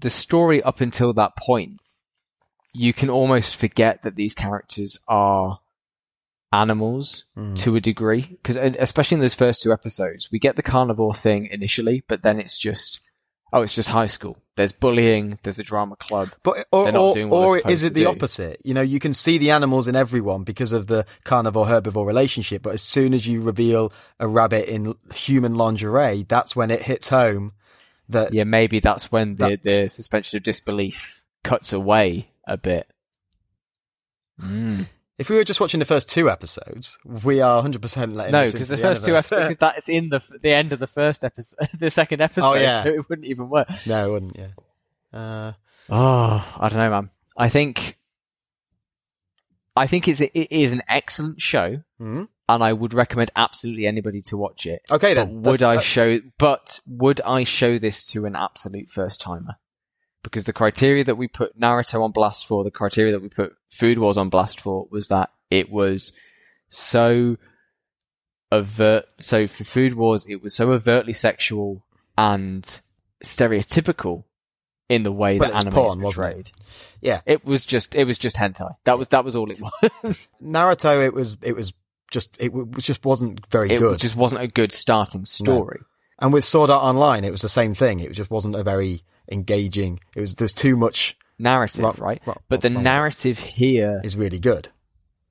the 0.00 0.10
story 0.10 0.62
up 0.62 0.80
until 0.80 1.12
that 1.14 1.36
point, 1.36 1.80
you 2.72 2.92
can 2.92 3.10
almost 3.10 3.56
forget 3.56 4.02
that 4.02 4.16
these 4.16 4.34
characters 4.34 4.98
are 5.08 5.58
animals 6.52 7.24
Mm. 7.36 7.56
to 7.56 7.76
a 7.76 7.80
degree 7.80 8.22
because 8.42 8.56
especially 8.56 9.16
in 9.16 9.20
those 9.20 9.34
first 9.34 9.62
two 9.62 9.70
episodes 9.70 10.30
we 10.32 10.38
get 10.38 10.56
the 10.56 10.62
carnivore 10.62 11.14
thing 11.14 11.44
initially 11.46 12.02
but 12.08 12.22
then 12.22 12.40
it's 12.40 12.56
just 12.56 13.00
oh 13.52 13.60
it's 13.60 13.74
just 13.74 13.90
high 13.90 14.06
school 14.06 14.38
there's 14.56 14.72
bullying 14.72 15.38
there's 15.42 15.58
a 15.58 15.62
drama 15.62 15.94
club 15.96 16.30
But 16.42 16.66
or 16.72 16.84
They're 16.84 16.92
not 16.94 17.16
or, 17.18 17.58
or 17.58 17.58
is 17.70 17.82
it 17.82 17.92
the 17.92 18.04
do. 18.04 18.08
opposite? 18.08 18.62
You 18.64 18.72
know, 18.72 18.80
you 18.80 18.98
can 18.98 19.12
see 19.12 19.36
the 19.36 19.50
animals 19.50 19.88
in 19.88 19.94
everyone 19.94 20.42
because 20.44 20.72
of 20.72 20.86
the 20.86 21.04
carnivore 21.22 21.66
herbivore 21.66 22.06
relationship, 22.06 22.62
but 22.62 22.72
as 22.72 22.82
soon 22.82 23.12
as 23.14 23.26
you 23.26 23.42
reveal 23.42 23.92
a 24.18 24.26
rabbit 24.26 24.68
in 24.72 24.94
human 25.14 25.54
lingerie, 25.54 26.24
that's 26.26 26.56
when 26.56 26.70
it 26.72 26.82
hits 26.82 27.10
home 27.10 27.52
that 28.08 28.32
yeah 28.32 28.44
maybe 28.44 28.80
that's 28.80 29.10
when 29.12 29.34
the, 29.36 29.48
That- 29.50 29.62
the 29.62 29.88
suspension 29.88 30.36
of 30.36 30.42
disbelief 30.42 31.22
cuts 31.44 31.72
away 31.72 32.30
a 32.46 32.56
bit 32.56 32.88
mm. 34.42 34.86
if 35.18 35.28
we 35.30 35.36
were 35.36 35.44
just 35.44 35.60
watching 35.60 35.80
the 35.80 35.86
first 35.86 36.08
two 36.08 36.30
episodes, 36.30 36.98
we 37.04 37.40
are 37.40 37.62
100% 37.62 38.14
letting 38.14 38.32
no 38.32 38.46
because 38.46 38.70
into 38.70 38.76
the 38.76 38.76
first 38.78 39.04
two 39.04 39.16
episodes 39.16 39.58
that 39.58 39.78
is 39.78 39.88
in 39.88 40.08
the 40.08 40.22
the 40.42 40.50
end 40.50 40.72
of 40.72 40.78
the 40.78 40.86
first 40.86 41.24
episode 41.24 41.68
the 41.78 41.90
second 41.90 42.20
episode 42.20 42.46
Oh, 42.46 42.54
yeah. 42.54 42.82
so 42.82 42.88
it 42.90 43.08
wouldn't 43.08 43.26
even 43.26 43.48
work 43.48 43.68
no, 43.86 44.08
it 44.08 44.12
wouldn't, 44.12 44.36
yeah. 44.36 44.48
Uh, 45.18 45.52
Oh, 45.90 46.56
I 46.60 46.68
don't 46.68 46.78
know, 46.78 46.90
man. 46.90 47.10
I 47.36 47.48
think, 47.48 47.96
I 49.74 49.86
think 49.86 50.06
it's 50.08 50.20
it 50.20 50.32
is 50.34 50.72
an 50.72 50.82
excellent 50.88 51.40
show, 51.40 51.82
hmm? 51.98 52.24
And 52.48 52.62
I 52.64 52.72
would 52.72 52.94
recommend 52.94 53.30
absolutely 53.36 53.86
anybody 53.86 54.22
to 54.22 54.36
watch 54.36 54.66
it. 54.66 54.82
Okay, 54.90 55.14
But 55.14 55.26
then. 55.26 55.42
would 55.42 55.60
That's- 55.60 55.78
I 55.78 55.82
show? 55.82 56.20
But 56.38 56.80
would 56.86 57.20
I 57.22 57.44
show 57.44 57.78
this 57.78 58.04
to 58.12 58.24
an 58.26 58.34
absolute 58.36 58.88
first 58.90 59.20
timer? 59.20 59.56
Because 60.22 60.44
the 60.44 60.52
criteria 60.52 61.04
that 61.04 61.16
we 61.16 61.28
put 61.28 61.58
Naruto 61.58 62.02
on 62.02 62.10
blast 62.12 62.46
for, 62.46 62.64
the 62.64 62.70
criteria 62.70 63.12
that 63.12 63.22
we 63.22 63.28
put 63.28 63.54
Food 63.70 63.98
Wars 63.98 64.16
on 64.16 64.28
blast 64.30 64.60
for, 64.60 64.86
was 64.90 65.08
that 65.08 65.30
it 65.50 65.70
was 65.70 66.12
so 66.68 67.36
overt. 68.50 69.04
So 69.20 69.46
for 69.46 69.64
Food 69.64 69.94
Wars, 69.94 70.26
it 70.28 70.42
was 70.42 70.54
so 70.54 70.72
overtly 70.72 71.12
sexual 71.12 71.84
and 72.16 72.80
stereotypical 73.24 74.24
in 74.88 75.02
the 75.02 75.12
way 75.12 75.38
Well, 75.38 75.50
that 75.50 75.60
anime 75.60 75.72
porn, 75.74 75.86
is 75.88 75.94
it? 75.94 76.00
portrayed. 76.02 76.50
Yeah. 77.00 77.20
It 77.26 77.44
was 77.44 77.64
just 77.66 77.94
it 77.94 78.04
was 78.04 78.18
just 78.18 78.36
hentai. 78.36 78.74
That 78.84 78.98
was 78.98 79.08
that 79.08 79.24
was 79.24 79.36
all 79.36 79.50
it 79.50 79.60
was. 80.02 80.32
Naruto, 80.42 81.04
it 81.04 81.12
was, 81.14 81.36
it 81.42 81.54
was 81.54 81.72
just, 82.10 82.30
it 82.38 82.48
w- 82.48 82.70
just 82.78 83.04
wasn't 83.04 83.46
very 83.48 83.70
it 83.72 83.78
good. 83.78 83.94
It 83.94 84.00
just 84.00 84.16
wasn't 84.16 84.42
a 84.42 84.48
good 84.48 84.72
starting 84.72 85.24
story. 85.24 85.80
And 86.18 86.32
with 86.32 86.44
Sword 86.44 86.70
Art 86.70 86.82
Online, 86.82 87.24
it 87.24 87.30
was 87.30 87.42
the 87.42 87.48
same 87.48 87.74
thing. 87.74 88.00
It 88.00 88.12
just 88.12 88.30
wasn't 88.30 88.56
a 88.56 88.64
very 88.64 89.02
engaging. 89.30 90.00
It 90.16 90.20
was 90.20 90.36
there's 90.36 90.52
too 90.52 90.76
much 90.76 91.16
Narrative, 91.38 91.98
right? 92.00 92.20
but 92.48 92.62
the 92.62 92.70
narrative 92.70 93.38
here 93.38 94.00
is 94.02 94.16
really 94.16 94.40
good. 94.40 94.70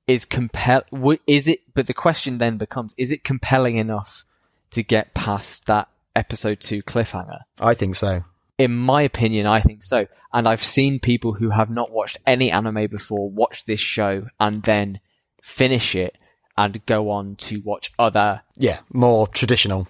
is 0.06 0.24
compel. 0.24 0.82
Is 1.26 1.46
it? 1.46 1.60
But 1.74 1.86
the 1.86 1.92
question 1.92 2.38
then 2.38 2.56
becomes: 2.56 2.94
Is 2.96 3.10
it 3.10 3.24
compelling 3.24 3.76
enough 3.76 4.24
to 4.70 4.82
get 4.82 5.12
past 5.12 5.66
that 5.66 5.88
episode 6.16 6.60
two 6.60 6.82
cliffhanger? 6.82 7.40
I 7.60 7.74
think 7.74 7.94
so. 7.94 8.24
In 8.56 8.74
my 8.74 9.02
opinion, 9.02 9.46
I 9.46 9.60
think 9.60 9.82
so. 9.84 10.06
And 10.32 10.48
I've 10.48 10.64
seen 10.64 10.98
people 10.98 11.34
who 11.34 11.50
have 11.50 11.68
not 11.68 11.92
watched 11.92 12.18
any 12.26 12.50
anime 12.50 12.86
before 12.86 13.28
watch 13.28 13.66
this 13.66 13.80
show 13.80 14.28
and 14.40 14.62
then 14.62 15.00
finish 15.42 15.94
it 15.94 16.16
and 16.58 16.84
go 16.86 17.08
on 17.10 17.36
to 17.36 17.60
watch 17.60 17.92
other 17.98 18.42
Yeah, 18.58 18.80
more 18.92 19.26
traditional 19.28 19.88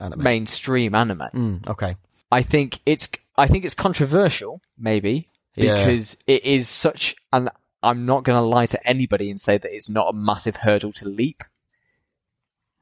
anime. 0.00 0.22
mainstream 0.22 0.94
anime. 0.94 1.28
Mm, 1.34 1.68
okay. 1.68 1.96
I 2.32 2.42
think 2.42 2.78
it's 2.86 3.08
I 3.36 3.46
think 3.48 3.64
it's 3.66 3.74
controversial, 3.74 4.60
maybe, 4.78 5.28
Yeah. 5.56 5.84
because 5.84 6.16
it 6.26 6.44
is 6.44 6.68
such 6.68 7.16
and 7.32 7.50
I'm 7.82 8.06
not 8.06 8.24
going 8.24 8.36
to 8.40 8.46
lie 8.46 8.66
to 8.66 8.86
anybody 8.88 9.30
and 9.30 9.40
say 9.40 9.58
that 9.58 9.74
it's 9.74 9.90
not 9.90 10.08
a 10.10 10.12
massive 10.12 10.56
hurdle 10.56 10.92
to 10.92 11.08
leap. 11.08 11.42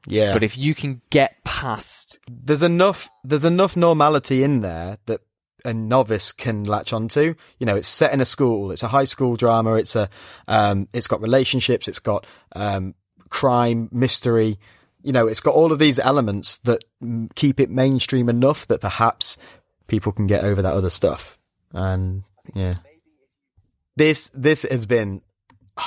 Yeah. 0.07 0.33
But 0.33 0.43
if 0.43 0.57
you 0.57 0.75
can 0.75 1.01
get 1.09 1.43
past, 1.43 2.19
there's 2.29 2.63
enough 2.63 3.09
there's 3.23 3.45
enough 3.45 3.75
normality 3.75 4.43
in 4.43 4.61
there 4.61 4.97
that 5.07 5.21
a 5.65 5.73
novice 5.73 6.31
can 6.31 6.63
latch 6.63 6.93
onto. 6.93 7.35
You 7.59 7.65
know, 7.65 7.75
it's 7.75 7.87
set 7.87 8.13
in 8.13 8.21
a 8.21 8.25
school, 8.25 8.71
it's 8.71 8.83
a 8.83 8.87
high 8.87 9.03
school 9.03 9.35
drama, 9.35 9.73
it's 9.75 9.95
a 9.95 10.09
um 10.47 10.87
it's 10.93 11.07
got 11.07 11.21
relationships, 11.21 11.87
it's 11.87 11.99
got 11.99 12.25
um 12.55 12.95
crime, 13.29 13.89
mystery. 13.91 14.59
you 15.01 15.11
know, 15.11 15.27
it's 15.27 15.39
got 15.39 15.55
all 15.55 15.71
of 15.71 15.79
these 15.79 15.99
elements 15.99 16.57
that 16.57 16.83
keep 17.35 17.59
it 17.59 17.69
mainstream 17.69 18.29
enough 18.29 18.67
that 18.67 18.81
perhaps 18.81 19.37
people 19.87 20.11
can 20.11 20.27
get 20.27 20.43
over 20.43 20.61
that 20.61 20.73
other 20.73 20.89
stuff. 20.89 21.37
And 21.73 22.23
yeah, 22.53 22.75
this 23.95 24.29
this 24.33 24.63
has 24.63 24.85
been 24.85 25.21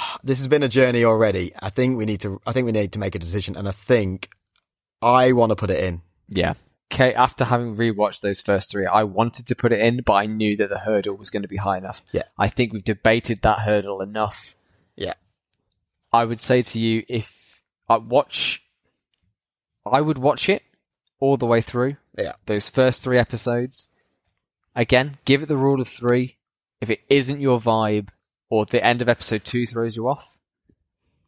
this 0.24 0.38
has 0.38 0.48
been 0.48 0.62
a 0.62 0.68
journey 0.68 1.04
already. 1.04 1.52
I 1.58 1.70
think 1.70 1.96
we 1.96 2.04
need 2.04 2.20
to 2.20 2.40
I 2.46 2.52
think 2.52 2.66
we 2.66 2.72
need 2.72 2.92
to 2.92 2.98
make 2.98 3.14
a 3.14 3.18
decision, 3.18 3.56
and 3.56 3.68
I 3.68 3.72
think 3.72 4.30
I 5.00 5.32
want 5.32 5.50
to 5.50 5.56
put 5.56 5.70
it 5.70 5.82
in. 5.82 6.02
Yeah. 6.28 6.54
Okay, 6.92 7.14
after 7.14 7.44
having 7.44 7.74
rewatched 7.74 8.20
those 8.20 8.42
first 8.42 8.70
three, 8.70 8.84
I 8.84 9.04
wanted 9.04 9.46
to 9.46 9.56
put 9.56 9.72
it 9.72 9.80
in, 9.80 10.02
but 10.04 10.12
I 10.12 10.26
knew 10.26 10.58
that 10.58 10.68
the 10.68 10.78
hurdle 10.78 11.16
was 11.16 11.30
going 11.30 11.40
to 11.40 11.48
be 11.48 11.56
high 11.56 11.78
enough. 11.78 12.02
Yeah. 12.12 12.24
I 12.36 12.48
think 12.48 12.74
we've 12.74 12.84
debated 12.84 13.40
that 13.42 13.60
hurdle 13.60 14.02
enough. 14.02 14.54
Yeah. 16.12 16.20
I 16.20 16.24
would 16.24 16.40
say 16.40 16.62
to 16.62 16.78
you, 16.78 17.04
if 17.08 17.62
I 17.88 17.96
watch, 17.96 18.62
I 19.84 20.00
would 20.00 20.18
watch 20.18 20.48
it 20.48 20.62
all 21.20 21.36
the 21.36 21.46
way 21.46 21.60
through. 21.60 21.96
Yeah. 22.18 22.32
Those 22.46 22.68
first 22.68 23.02
three 23.02 23.18
episodes. 23.18 23.88
Again, 24.74 25.18
give 25.24 25.42
it 25.42 25.46
the 25.46 25.56
rule 25.56 25.80
of 25.80 25.88
three. 25.88 26.38
If 26.80 26.90
it 26.90 27.00
isn't 27.08 27.40
your 27.40 27.60
vibe, 27.60 28.08
or 28.50 28.66
the 28.66 28.84
end 28.84 29.00
of 29.00 29.08
episode 29.08 29.44
two 29.44 29.66
throws 29.66 29.96
you 29.96 30.08
off, 30.08 30.36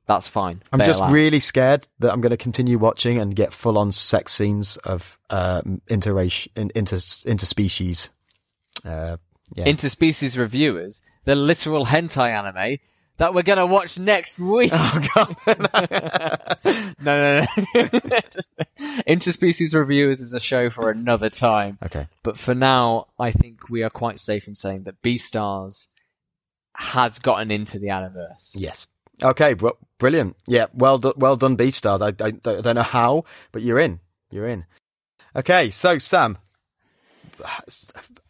that's 0.07 0.29
fine. 0.29 0.63
I'm 0.73 0.79
Bail 0.79 0.87
just 0.87 1.03
out. 1.03 1.11
really 1.13 1.41
scared 1.41 1.89
that 2.01 2.13
I'm 2.13 2.21
going 2.21 2.31
to 2.31 2.37
continue 2.37 2.77
watching 2.77 3.19
and 3.19 3.35
get 3.35 3.53
full 3.53 3.79
on 3.79 3.93
sex 3.93 4.35
scenes 4.35 4.77
of 4.79 5.19
uh, 5.31 5.63
interracial, 5.89 6.49
inter, 6.55 6.97
interspecies. 6.97 8.11
Uh, 8.85 9.17
yeah. 9.55 9.65
interspecies 9.65 10.37
reviewers, 10.37 11.01
the 11.25 11.35
literal 11.35 11.87
hentai 11.87 12.31
anime 12.31 12.79
that 13.19 13.35
we're 13.35 13.43
going 13.43 13.59
to 13.59 13.67
watch 13.67 13.99
next 13.99 14.39
week. 14.39 14.71
oh 14.73 15.09
god! 15.15 15.37
no, 17.01 17.45
no, 17.45 17.47
no. 17.75 17.91
interspecies 19.07 19.75
reviewers 19.75 20.21
is 20.21 20.33
a 20.33 20.41
show 20.41 20.71
for 20.71 20.91
another 20.91 21.31
time. 21.31 21.79
okay. 21.85 22.09
But 22.23 22.39
for 22.39 22.55
now, 22.55 23.07
I 23.19 23.31
think 23.31 23.69
we 23.69 23.83
are 23.83 23.91
quite 23.91 24.19
safe 24.19 24.49
in 24.49 24.55
saying 24.55 24.85
that 24.85 25.01
Beastars 25.03 25.87
has 26.77 27.19
gotten 27.19 27.51
into 27.51 27.79
the 27.79 27.89
Aniverse. 27.89 28.53
Yes. 28.55 28.89
Okay. 29.23 29.55
Br- 29.55 29.69
brilliant. 29.99 30.37
Yeah. 30.47 30.67
Well 30.75 30.99
done. 30.99 31.13
Well 31.17 31.37
done, 31.37 31.57
Beastars. 31.57 32.01
I, 32.01 32.09
I, 32.25 32.29
I 32.29 32.61
don't 32.61 32.75
know 32.75 32.83
how, 32.83 33.25
but 33.53 33.63
you're 33.63 33.79
in. 33.79 34.01
You're 34.31 34.49
in. 34.49 34.65
Okay. 35.37 35.71
So 35.71 35.99
Sam, 35.99 36.39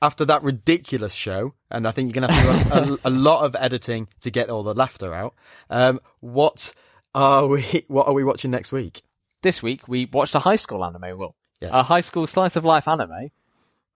after 0.02 0.24
that 0.24 0.42
ridiculous 0.42 1.14
show, 1.14 1.54
and 1.70 1.86
I 1.86 1.90
think 1.90 2.08
you're 2.14 2.20
going 2.20 2.28
to 2.28 2.34
have 2.34 2.68
to 2.72 2.84
do 2.86 2.92
a, 2.92 2.94
a, 2.94 3.10
a 3.10 3.10
lot 3.10 3.44
of 3.44 3.56
editing 3.58 4.08
to 4.20 4.30
get 4.30 4.50
all 4.50 4.62
the 4.62 4.74
laughter 4.74 5.14
out. 5.14 5.34
Um, 5.70 6.00
what 6.20 6.72
are 7.14 7.46
we? 7.46 7.84
What 7.88 8.06
are 8.08 8.12
we 8.14 8.24
watching 8.24 8.50
next 8.50 8.72
week? 8.72 9.02
This 9.42 9.62
week, 9.62 9.86
we 9.88 10.06
watched 10.06 10.34
a 10.34 10.38
high 10.40 10.56
school 10.56 10.84
anime, 10.84 11.18
Will. 11.18 11.34
Yes. 11.60 11.70
A 11.72 11.82
high 11.82 12.00
school 12.00 12.26
slice 12.26 12.56
of 12.56 12.64
life 12.64 12.88
anime, 12.88 13.30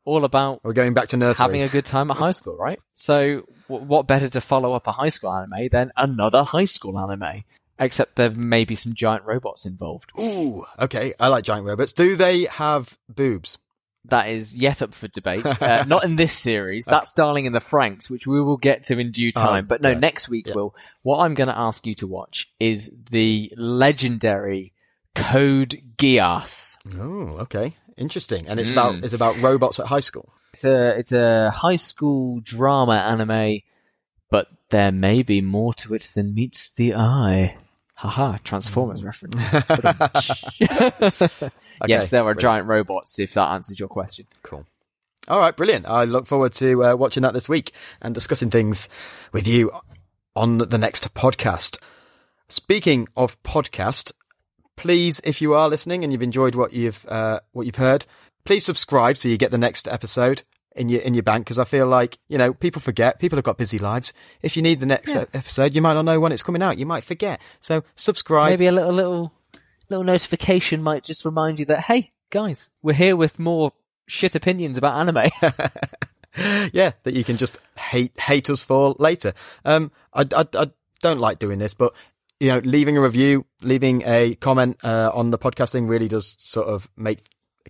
all 0.04 0.24
about 0.24 0.60
We're 0.62 0.72
going 0.74 0.94
back 0.94 1.08
to 1.08 1.16
nursery. 1.16 1.42
having 1.44 1.62
a 1.62 1.68
good 1.68 1.84
time 1.84 2.10
at 2.10 2.16
high 2.18 2.30
school, 2.32 2.56
right? 2.56 2.78
So, 2.94 3.42
w- 3.68 3.86
what 3.86 4.06
better 4.06 4.28
to 4.28 4.40
follow 4.40 4.72
up 4.74 4.86
a 4.86 4.92
high 4.92 5.08
school 5.08 5.32
anime 5.32 5.68
than 5.70 5.90
another 5.96 6.42
high 6.44 6.64
school 6.66 6.98
anime? 6.98 7.44
Except 7.80 8.16
there 8.16 8.30
may 8.30 8.64
be 8.64 8.74
some 8.74 8.92
giant 8.92 9.24
robots 9.24 9.64
involved. 9.64 10.10
Ooh. 10.18 10.66
Okay. 10.80 11.14
I 11.20 11.28
like 11.28 11.44
giant 11.44 11.64
robots. 11.64 11.92
Do 11.92 12.16
they 12.16 12.44
have 12.46 12.98
boobs? 13.08 13.56
That 14.06 14.28
is 14.30 14.56
yet 14.56 14.80
up 14.80 14.94
for 14.94 15.08
debate. 15.08 15.44
Uh, 15.60 15.84
not 15.86 16.04
in 16.04 16.16
this 16.16 16.32
series. 16.32 16.84
That's 16.86 17.12
Darling 17.14 17.44
in 17.46 17.52
the 17.52 17.60
Franxx, 17.60 18.08
which 18.08 18.26
we 18.26 18.40
will 18.40 18.56
get 18.56 18.84
to 18.84 18.98
in 18.98 19.10
due 19.10 19.32
time. 19.32 19.66
but 19.66 19.82
no, 19.82 19.90
Oh, 19.90 19.92
yeah. 19.92 19.98
next 19.98 20.28
week, 20.28 20.46
Yeah. 20.46 20.54
Will, 20.54 20.74
what 21.02 21.18
I'm 21.18 21.34
going 21.34 21.48
to 21.48 21.58
ask 21.58 21.84
you 21.86 21.94
to 21.94 22.06
watch 22.06 22.50
is 22.58 22.90
the 23.10 23.52
legendary 23.56 24.72
Code 25.14 25.82
Geass. 25.96 26.76
Oh, 26.98 27.38
okay. 27.42 27.74
Interesting. 27.96 28.46
And 28.48 28.60
it's 28.60 28.70
Mm. 28.70 28.74
about 28.74 29.04
it's 29.04 29.14
about 29.14 29.36
robots 29.42 29.80
at 29.80 29.86
high 29.86 30.00
school. 30.00 30.32
It's 30.54 30.64
a 30.64 30.96
it's 30.98 31.12
a 31.12 31.50
high 31.50 31.76
school 31.76 32.40
drama 32.40 32.94
anime, 32.94 33.60
but 34.30 34.46
there 34.70 34.92
may 34.92 35.22
be 35.22 35.40
more 35.40 35.74
to 35.74 35.94
it 35.94 36.10
than 36.14 36.34
meets 36.34 36.70
the 36.70 36.94
eye. 36.94 37.56
Haha, 37.98 38.38
Transformers 38.44 39.02
reference. 39.02 39.34
yes, 41.84 42.10
there 42.10 42.20
are 42.20 42.34
brilliant. 42.34 42.40
giant 42.40 42.68
robots. 42.68 43.18
If 43.18 43.34
that 43.34 43.50
answers 43.50 43.80
your 43.80 43.88
question. 43.88 44.28
Cool. 44.44 44.64
All 45.26 45.40
right, 45.40 45.56
brilliant. 45.56 45.84
I 45.88 46.04
look 46.04 46.24
forward 46.24 46.52
to 46.54 46.84
uh, 46.84 46.94
watching 46.94 47.24
that 47.24 47.34
this 47.34 47.48
week 47.48 47.72
and 48.00 48.14
discussing 48.14 48.50
things 48.50 48.88
with 49.32 49.48
you 49.48 49.72
on 50.36 50.58
the 50.58 50.78
next 50.78 51.12
podcast. 51.12 51.80
Speaking 52.48 53.08
of 53.16 53.42
podcast, 53.42 54.12
please, 54.76 55.20
if 55.24 55.42
you 55.42 55.54
are 55.54 55.68
listening 55.68 56.04
and 56.04 56.12
you've 56.12 56.22
enjoyed 56.22 56.54
what 56.54 56.72
you've 56.72 57.04
uh, 57.08 57.40
what 57.50 57.66
you've 57.66 57.74
heard, 57.74 58.06
please 58.44 58.64
subscribe 58.64 59.16
so 59.16 59.28
you 59.28 59.36
get 59.36 59.50
the 59.50 59.58
next 59.58 59.88
episode 59.88 60.44
in 60.78 60.88
your 60.88 61.00
in 61.02 61.14
your 61.14 61.22
bank. 61.22 61.44
Because 61.44 61.58
I 61.58 61.64
feel 61.64 61.86
like 61.86 62.18
you 62.28 62.38
know 62.38 62.52
people 62.54 62.80
forget. 62.80 63.18
People 63.18 63.36
have 63.36 63.44
got 63.44 63.58
busy 63.58 63.78
lives. 63.78 64.12
If 64.42 64.56
you 64.56 64.62
need 64.62 64.80
the 64.80 64.86
next 64.86 65.14
Yeah. 65.14 65.24
episode, 65.34 65.74
you 65.74 65.82
might 65.82 65.94
not 65.94 66.04
know 66.04 66.20
when 66.20 66.32
it's 66.32 66.42
coming 66.42 66.62
out. 66.62 66.78
You 66.78 66.86
might 66.86 67.04
forget. 67.04 67.40
So 67.60 67.84
subscribe. 67.96 68.50
Maybe 68.50 68.66
a 68.66 68.72
little 68.72 68.92
little 68.92 69.32
little 69.88 70.04
notification 70.04 70.82
might 70.82 71.04
just 71.04 71.24
remind 71.24 71.58
you 71.58 71.64
that 71.66 71.80
hey 71.80 72.12
guys, 72.30 72.70
we're 72.82 72.92
here 72.94 73.16
with 73.16 73.38
more 73.38 73.72
shit 74.06 74.34
opinions 74.34 74.78
about 74.78 74.94
anime. 74.98 75.30
yeah, 76.72 76.92
that 77.02 77.14
you 77.14 77.24
can 77.24 77.36
just 77.36 77.58
hate 77.76 78.18
hate 78.20 78.48
us 78.50 78.64
for 78.64 78.94
later. 78.98 79.32
Um, 79.64 79.90
I, 80.12 80.24
I, 80.34 80.46
I 80.54 80.70
don't 81.02 81.20
like 81.20 81.38
doing 81.38 81.58
this, 81.58 81.74
but 81.74 81.94
you 82.40 82.48
know, 82.48 82.58
leaving 82.60 82.96
a 82.96 83.00
review, 83.00 83.46
leaving 83.62 84.02
a 84.06 84.36
comment 84.36 84.78
uh, 84.84 85.10
on 85.12 85.30
the 85.30 85.38
podcast 85.38 85.72
thing 85.72 85.88
really 85.88 86.06
does 86.08 86.36
sort 86.38 86.68
of 86.68 86.88
make 86.96 87.18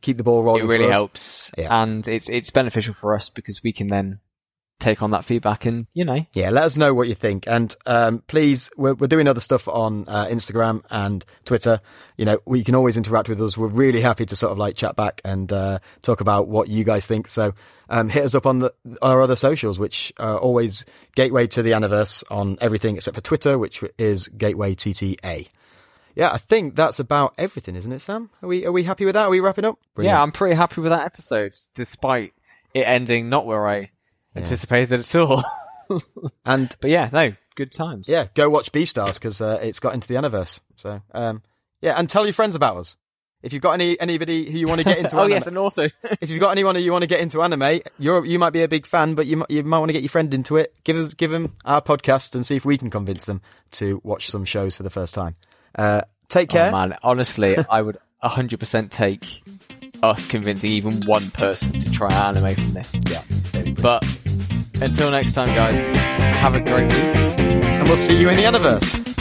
keep 0.01 0.17
the 0.17 0.25
ball 0.25 0.43
rolling. 0.43 0.65
it 0.65 0.67
really 0.69 0.91
helps, 0.91 1.51
Yeah. 1.59 1.83
and 1.83 2.07
it's 2.07 2.29
it's 2.29 2.51
beneficial 2.51 2.95
for 2.95 3.15
us 3.15 3.29
because 3.29 3.63
we 3.63 3.73
can 3.73 3.87
then 3.89 4.21
take 4.81 5.03
on 5.03 5.11
that 5.11 5.25
feedback 5.25 5.67
and 5.67 5.89
you 5.93 6.05
know 6.05 6.25
Yeah, 6.35 6.51
let 6.51 6.63
us 6.63 6.77
know 6.77 6.95
what 6.95 7.09
you 7.09 7.15
think, 7.15 7.49
and 7.49 7.75
um, 7.85 8.23
please, 8.29 8.71
we're, 8.77 8.95
we're 8.95 9.09
doing 9.09 9.27
other 9.27 9.41
stuff 9.41 9.67
on 9.67 10.05
uh, 10.07 10.27
Instagram 10.27 10.85
and 10.91 11.25
Twitter. 11.45 11.81
You 12.17 12.25
know, 12.25 12.39
we 12.47 12.63
can 12.63 12.77
always 12.77 12.97
interact 12.97 13.29
with 13.29 13.41
us. 13.43 13.59
We're 13.59 13.67
really 13.67 14.01
happy 14.01 14.25
to 14.27 14.37
sort 14.37 14.53
of 14.53 14.59
like 14.59 14.77
chat 14.77 14.95
back 14.95 15.21
and 15.25 15.53
uh, 15.53 15.81
talk 16.03 16.21
about 16.21 16.47
what 16.47 16.69
you 16.69 16.85
guys 16.85 17.05
think. 17.05 17.27
So 17.27 17.55
um, 17.89 18.09
hit 18.09 18.23
us 18.25 18.37
up 18.37 18.47
on 18.47 18.61
the, 18.61 18.73
our 19.03 19.21
other 19.21 19.35
socials, 19.35 19.81
which 19.81 20.13
are 20.21 20.39
always 20.39 20.85
Gateway 21.17 21.49
to 21.49 21.63
the 21.63 21.73
Aniverse 21.73 22.23
on 22.31 22.57
everything 22.61 22.95
except 22.95 23.17
for 23.17 23.21
Twitter, 23.23 23.59
which 23.59 23.83
is 23.99 24.29
Gateway 24.29 24.77
TTA. 24.77 25.49
Yeah, 26.19 26.33
I 26.33 26.39
think 26.39 26.75
that's 26.75 26.99
about 26.99 27.35
everything, 27.39 27.77
isn't 27.77 27.93
it, 27.93 28.01
Sam? 28.01 28.29
Are 28.43 28.49
we 28.49 28.67
are 28.67 28.73
we 28.73 28.83
happy 28.83 29.05
with 29.05 29.15
that? 29.15 29.27
Are 29.27 29.31
we 29.31 29.39
wrapping 29.39 29.65
up? 29.65 29.79
yeah, 29.97 30.21
I'm 30.21 30.33
pretty 30.33 30.57
happy 30.57 30.81
with 30.81 30.91
that 30.91 31.05
episode, 31.05 31.57
despite 31.75 32.35
it 32.75 32.81
ending 32.81 33.29
not 33.29 33.47
where 33.47 33.69
I 33.69 33.93
anticipated 34.35 34.99
at 34.99 35.15
all. 35.15 35.45
and 36.45 36.75
but 36.81 36.91
yeah, 36.91 37.09
no, 37.13 37.35
good 37.55 37.71
times. 37.71 38.09
yeah, 38.09 38.27
go 38.35 38.51
watch 38.51 38.73
Beastars 38.73 39.15
because 39.15 39.41
uh, 39.41 39.61
it's 39.63 39.79
got 39.79 39.95
into 39.95 40.09
the 40.09 40.15
Aniverse. 40.15 40.61
So 40.75 41.01
um, 41.13 41.41
yeah, 41.81 41.95
and 41.97 42.11
tell 42.11 42.27
your 42.27 42.33
friends 42.33 42.57
about 42.57 42.79
us. 42.79 42.97
If 43.41 43.53
you've 43.53 43.63
got 43.63 43.75
any 43.75 43.99
anybody 44.01 44.51
who 44.51 44.59
you 44.59 44.67
want 44.67 44.81
to 44.81 44.85
get 44.85 44.99
into, 44.99 45.17
oh 45.19 45.21
anime, 45.21 45.35
yes, 45.35 45.47
and 45.47 45.57
also 45.57 45.85
if 46.21 46.31
you've 46.31 46.41
got 46.41 46.51
anyone 46.51 46.75
who 46.75 46.81
you 46.81 46.91
want 46.91 47.03
to 47.03 47.09
get 47.09 47.21
into 47.21 47.43
anime, 47.43 47.79
you're 47.97 48.25
you 48.25 48.41
might 48.41 48.53
be 48.53 48.65
a 48.65 48.69
big 48.69 48.87
fan, 48.87 49.15
but 49.15 49.27
you 49.27 49.37
might, 49.37 49.51
you 49.53 49.63
might 49.63 49.79
want 49.79 49.91
to 49.91 49.93
get 49.93 50.03
your 50.03 50.09
friend 50.09 50.35
into 50.35 50.57
it. 50.57 50.75
Give 50.83 50.97
us 50.97 51.15
give 51.15 51.31
them 51.31 51.55
our 51.65 51.81
podcast 51.81 52.35
and 52.35 52.45
see 52.45 52.57
if 52.57 52.65
we 52.65 52.77
can 52.77 52.91
convince 52.91 53.25
them 53.25 53.41
to 53.71 54.01
watch 54.03 54.29
some 54.29 54.45
shows 54.45 54.75
for 54.75 54.83
the 54.83 54.91
first 54.91 55.15
time. 55.15 55.37
Uh, 55.79 56.03
take 56.29 56.51
care. 56.51 56.69
Oh 56.69 56.73
man, 56.73 56.97
honestly, 57.03 57.57
I 57.71 57.81
would 57.83 57.97
100% 58.23 58.91
take 58.91 59.43
us 60.03 60.27
convincing 60.27 60.71
even 60.73 61.01
one 61.07 61.31
person 61.31 61.73
to 61.73 61.91
try 61.91 62.13
anime 62.13 62.55
from 62.55 62.73
this. 62.75 62.93
yeah, 63.09 63.23
But 63.81 64.03
until 64.83 65.11
next 65.11 65.35
time, 65.35 65.55
guys, 65.55 65.83
have 66.37 66.55
a 66.55 66.61
great 66.61 66.93
week. 66.93 67.39
and 67.65 67.89
we'll 67.89 67.97
see 67.97 68.19
you 68.21 68.29
in 68.29 68.37
the 68.37 68.43
Aniverse. 68.45 69.18